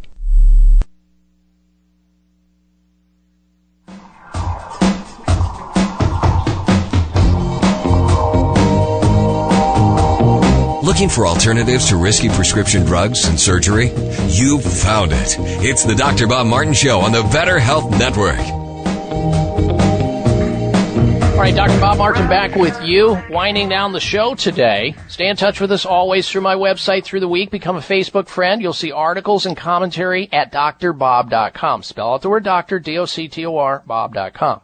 Looking 11.01 11.15
for 11.15 11.25
alternatives 11.25 11.89
to 11.89 11.97
risky 11.97 12.29
prescription 12.29 12.85
drugs 12.85 13.25
and 13.25 13.39
surgery? 13.39 13.87
You've 14.27 14.63
found 14.63 15.11
it. 15.11 15.35
It's 15.65 15.83
the 15.83 15.95
Dr. 15.95 16.27
Bob 16.27 16.45
Martin 16.45 16.73
Show 16.73 16.99
on 16.99 17.11
the 17.11 17.23
Better 17.33 17.57
Health 17.57 17.89
Network. 17.97 18.37
All 21.31 21.39
right, 21.39 21.55
Dr. 21.55 21.79
Bob 21.79 21.97
Martin 21.97 22.29
back 22.29 22.53
with 22.53 22.79
you, 22.83 23.19
winding 23.31 23.67
down 23.67 23.93
the 23.93 23.99
show 23.99 24.35
today. 24.35 24.93
Stay 25.07 25.27
in 25.27 25.37
touch 25.37 25.59
with 25.59 25.71
us 25.71 25.87
always 25.87 26.29
through 26.29 26.41
my 26.41 26.53
website 26.53 27.03
through 27.03 27.21
the 27.21 27.27
week. 27.27 27.49
Become 27.49 27.77
a 27.77 27.79
Facebook 27.79 28.27
friend. 28.27 28.61
You'll 28.61 28.71
see 28.71 28.91
articles 28.91 29.47
and 29.47 29.57
commentary 29.57 30.29
at 30.31 30.51
drbob.com. 30.51 31.81
Spell 31.81 32.13
out 32.13 32.21
the 32.21 32.29
word 32.29 32.43
doctor, 32.43 32.77
D-O-C-T-O-R, 32.77 33.81
bob.com. 33.87 34.61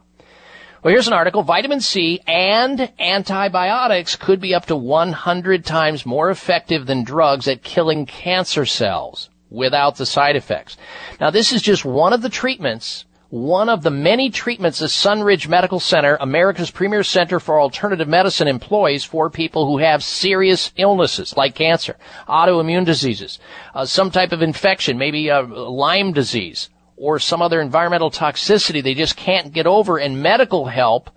Well, 0.80 0.92
here's 0.92 1.08
an 1.08 1.12
article. 1.12 1.42
Vitamin 1.42 1.80
C 1.80 2.20
and 2.24 2.92
antibiotics 3.00 4.14
could 4.14 4.40
be 4.40 4.54
up 4.54 4.66
to 4.66 4.76
100 4.76 5.64
times 5.64 6.06
more 6.06 6.30
effective 6.30 6.86
than 6.86 7.02
drugs 7.02 7.48
at 7.48 7.64
killing 7.64 8.06
cancer 8.06 8.64
cells 8.64 9.28
without 9.50 9.96
the 9.96 10.06
side 10.06 10.36
effects. 10.36 10.76
Now, 11.20 11.30
this 11.30 11.52
is 11.52 11.62
just 11.62 11.84
one 11.84 12.12
of 12.12 12.22
the 12.22 12.28
treatments, 12.28 13.06
one 13.28 13.68
of 13.68 13.82
the 13.82 13.90
many 13.90 14.30
treatments 14.30 14.78
the 14.78 14.86
Sunridge 14.86 15.48
Medical 15.48 15.80
Center, 15.80 16.16
America's 16.20 16.70
premier 16.70 17.02
center 17.02 17.40
for 17.40 17.60
alternative 17.60 18.06
medicine, 18.06 18.46
employs 18.46 19.02
for 19.02 19.28
people 19.30 19.66
who 19.66 19.78
have 19.78 20.04
serious 20.04 20.70
illnesses 20.76 21.36
like 21.36 21.56
cancer, 21.56 21.96
autoimmune 22.28 22.84
diseases, 22.84 23.40
uh, 23.74 23.84
some 23.84 24.12
type 24.12 24.30
of 24.30 24.42
infection, 24.42 24.96
maybe 24.96 25.28
uh, 25.28 25.42
Lyme 25.42 26.12
disease, 26.12 26.70
or 26.98 27.18
some 27.18 27.42
other 27.42 27.60
environmental 27.60 28.10
toxicity 28.10 28.82
they 28.82 28.94
just 28.94 29.16
can't 29.16 29.52
get 29.52 29.66
over 29.66 29.98
and 29.98 30.22
medical 30.22 30.66
help 30.66 31.10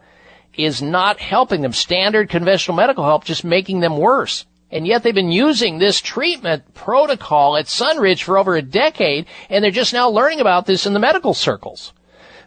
is 0.54 0.82
not 0.82 1.20
helping 1.20 1.62
them. 1.62 1.74
Standard 1.74 2.30
conventional 2.30 2.76
medical 2.76 3.04
help 3.04 3.24
just 3.24 3.44
making 3.44 3.80
them 3.80 3.98
worse. 3.98 4.46
And 4.70 4.88
yet 4.88 5.04
they've 5.04 5.14
been 5.14 5.32
using 5.32 5.78
this 5.78 6.00
treatment 6.00 6.74
protocol 6.74 7.58
at 7.58 7.66
Sunridge 7.66 8.24
for 8.24 8.38
over 8.38 8.56
a 8.56 8.62
decade 8.62 9.26
and 9.50 9.64
they're 9.64 9.72
just 9.72 9.94
now 9.94 10.10
learning 10.10 10.40
about 10.40 10.66
this 10.66 10.86
in 10.86 10.94
the 10.94 11.00
medical 11.00 11.34
circles. 11.34 11.94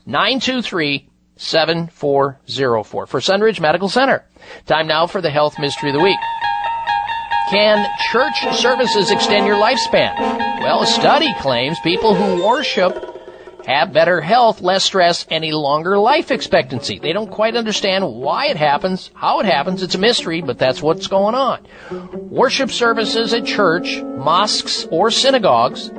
800-923-7404 0.09 2.85
for 2.85 3.21
Sunridge 3.21 3.61
Medical 3.61 3.89
Center. 3.89 4.25
Time 4.67 4.87
now 4.87 5.07
for 5.07 5.21
the 5.21 5.31
health 5.31 5.59
mystery 5.59 5.91
of 5.91 5.95
the 5.95 6.03
week. 6.03 6.19
Can 7.51 7.87
church 8.13 8.57
services 8.59 9.11
extend 9.11 9.47
your 9.47 9.57
lifespan? 9.57 10.15
Well, 10.61 10.83
a 10.83 10.87
study 10.87 11.33
claims 11.41 11.79
people 11.81 12.15
who 12.15 12.47
worship 12.47 13.18
have 13.69 13.93
better 13.93 14.23
health, 14.23 14.63
less 14.63 14.83
stress, 14.83 15.27
and 15.31 15.45
a 15.45 15.53
longer 15.53 15.99
life 15.99 16.31
expectancy. 16.31 16.99
They 16.99 17.13
don't 17.13 17.31
quite 17.31 17.55
understand 17.55 18.11
why 18.11 18.47
it 18.47 18.57
happens, 18.57 19.11
how 19.13 19.41
it 19.41 19.47
happens. 19.47 19.83
It's 19.83 19.95
a 19.95 19.99
mystery, 19.99 20.41
but 20.41 20.59
that's 20.59 20.83
what's 20.83 21.07
going 21.07 21.35
on. 21.35 21.67
Worship 22.31 22.71
services 22.71 23.35
at 23.35 23.45
church, 23.45 24.03
mosques, 24.03 24.87
or 24.91 25.11
synagogues 25.11 25.91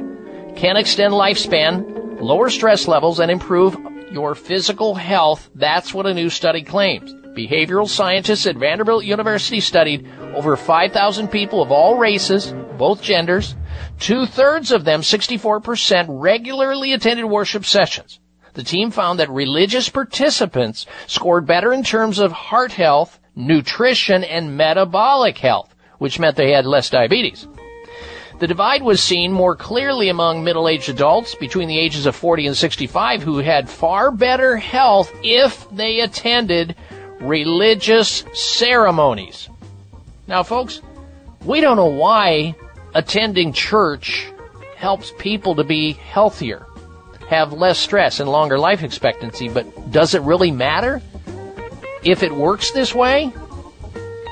can 0.56 0.78
extend 0.78 1.14
lifespan, 1.14 2.20
lower 2.20 2.50
stress 2.50 2.88
levels, 2.88 3.20
and 3.20 3.30
improve 3.30 3.78
your 4.12 4.34
physical 4.34 4.96
health. 4.96 5.48
That's 5.54 5.94
what 5.94 6.08
a 6.08 6.14
new 6.16 6.32
study 6.32 6.64
claims. 6.64 7.14
Behavioral 7.40 7.88
scientists 7.88 8.46
at 8.48 8.58
Vanderbilt 8.58 9.06
University 9.06 9.62
studied 9.62 10.06
over 10.36 10.58
5,000 10.58 11.30
people 11.30 11.62
of 11.62 11.72
all 11.72 11.98
races, 11.98 12.54
both 12.78 13.02
genders. 13.02 13.56
Two 13.98 14.26
thirds 14.26 14.74
of 14.74 14.84
them, 14.84 15.00
64%, 15.00 16.06
regularly 16.10 16.92
attended 16.92 17.26
worship 17.26 17.64
sessions. 17.64 18.20
The 18.56 18.64
team 18.64 18.92
found 18.92 19.20
that 19.20 19.30
religious 19.30 19.88
participants 19.88 20.86
scored 21.08 21.46
better 21.46 21.72
in 21.72 21.84
terms 21.84 22.20
of 22.20 22.34
heart 22.34 22.74
health, 22.74 23.20
nutrition, 23.38 24.26
and 24.26 24.58
metabolic 24.58 25.38
health, 25.38 25.74
which 25.98 26.20
meant 26.20 26.36
they 26.36 26.52
had 26.52 26.66
less 26.66 26.90
diabetes. 26.90 27.48
The 28.40 28.48
divide 28.48 28.84
was 28.84 29.02
seen 29.02 29.34
more 29.34 29.56
clearly 29.56 30.08
among 30.08 30.44
middle-aged 30.44 30.88
adults 30.88 31.36
between 31.36 31.68
the 31.68 31.78
ages 31.78 32.06
of 32.06 32.16
40 32.16 32.48
and 32.48 32.58
65 32.58 33.24
who 33.24 33.38
had 33.40 33.70
far 33.70 34.12
better 34.12 34.56
health 34.56 35.14
if 35.24 35.70
they 35.72 36.00
attended 36.00 36.76
religious 37.22 38.24
ceremonies. 38.34 39.50
Now, 40.28 40.44
folks, 40.44 40.82
we 41.44 41.62
don't 41.62 41.78
know 41.78 41.86
why 41.86 42.56
attending 42.94 43.54
church 43.54 44.32
helps 44.76 45.12
people 45.18 45.56
to 45.56 45.64
be 45.64 45.94
healthier, 45.94 46.66
have 47.30 47.54
less 47.54 47.78
stress, 47.78 48.20
and 48.20 48.30
longer 48.30 48.58
life 48.58 48.84
expectancy, 48.84 49.50
but 49.50 49.92
does 49.92 50.14
it 50.14 50.22
really 50.22 50.52
matter? 50.52 51.02
If 52.04 52.24
it 52.24 52.34
works 52.34 52.72
this 52.72 52.96
way, 52.96 53.34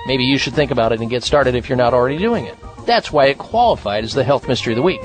maybe 0.05 0.23
you 0.23 0.37
should 0.37 0.53
think 0.53 0.71
about 0.71 0.93
it 0.93 1.01
and 1.01 1.09
get 1.09 1.23
started 1.23 1.55
if 1.55 1.67
you're 1.67 1.77
not 1.77 1.93
already 1.93 2.17
doing 2.17 2.45
it. 2.45 2.55
That's 2.85 3.11
why 3.11 3.25
it 3.25 3.37
qualified 3.37 4.05
as 4.05 4.13
the 4.13 4.23
Health 4.23 4.47
Mystery 4.47 4.73
of 4.73 4.77
the 4.77 4.83
Week. 4.83 5.01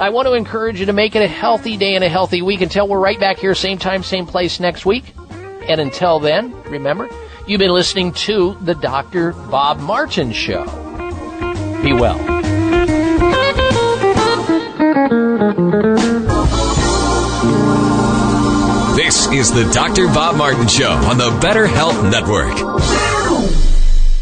I 0.00 0.10
want 0.10 0.26
to 0.26 0.32
encourage 0.32 0.80
you 0.80 0.86
to 0.86 0.92
make 0.92 1.14
it 1.14 1.22
a 1.22 1.28
healthy 1.28 1.76
day 1.76 1.94
and 1.94 2.02
a 2.02 2.08
healthy 2.08 2.42
week 2.42 2.62
until 2.62 2.88
we're 2.88 2.98
right 2.98 3.20
back 3.20 3.38
here, 3.38 3.54
same 3.54 3.78
time, 3.78 4.02
same 4.02 4.26
place 4.26 4.58
next 4.58 4.84
week. 4.86 5.14
And 5.68 5.80
until 5.80 6.18
then, 6.18 6.60
remember, 6.64 7.08
you've 7.46 7.58
been 7.58 7.72
listening 7.72 8.12
to 8.12 8.56
the 8.60 8.74
Dr. 8.74 9.32
Bob 9.32 9.78
Martin 9.80 10.32
Show. 10.32 10.64
Be 11.82 11.92
well. 11.92 12.18
This 18.96 19.26
is 19.28 19.52
the 19.52 19.70
Dr. 19.72 20.06
Bob 20.08 20.36
Martin 20.36 20.68
Show 20.68 20.90
on 20.90 21.18
the 21.18 21.36
Better 21.40 21.66
Health 21.66 22.02
Network. 22.04 23.19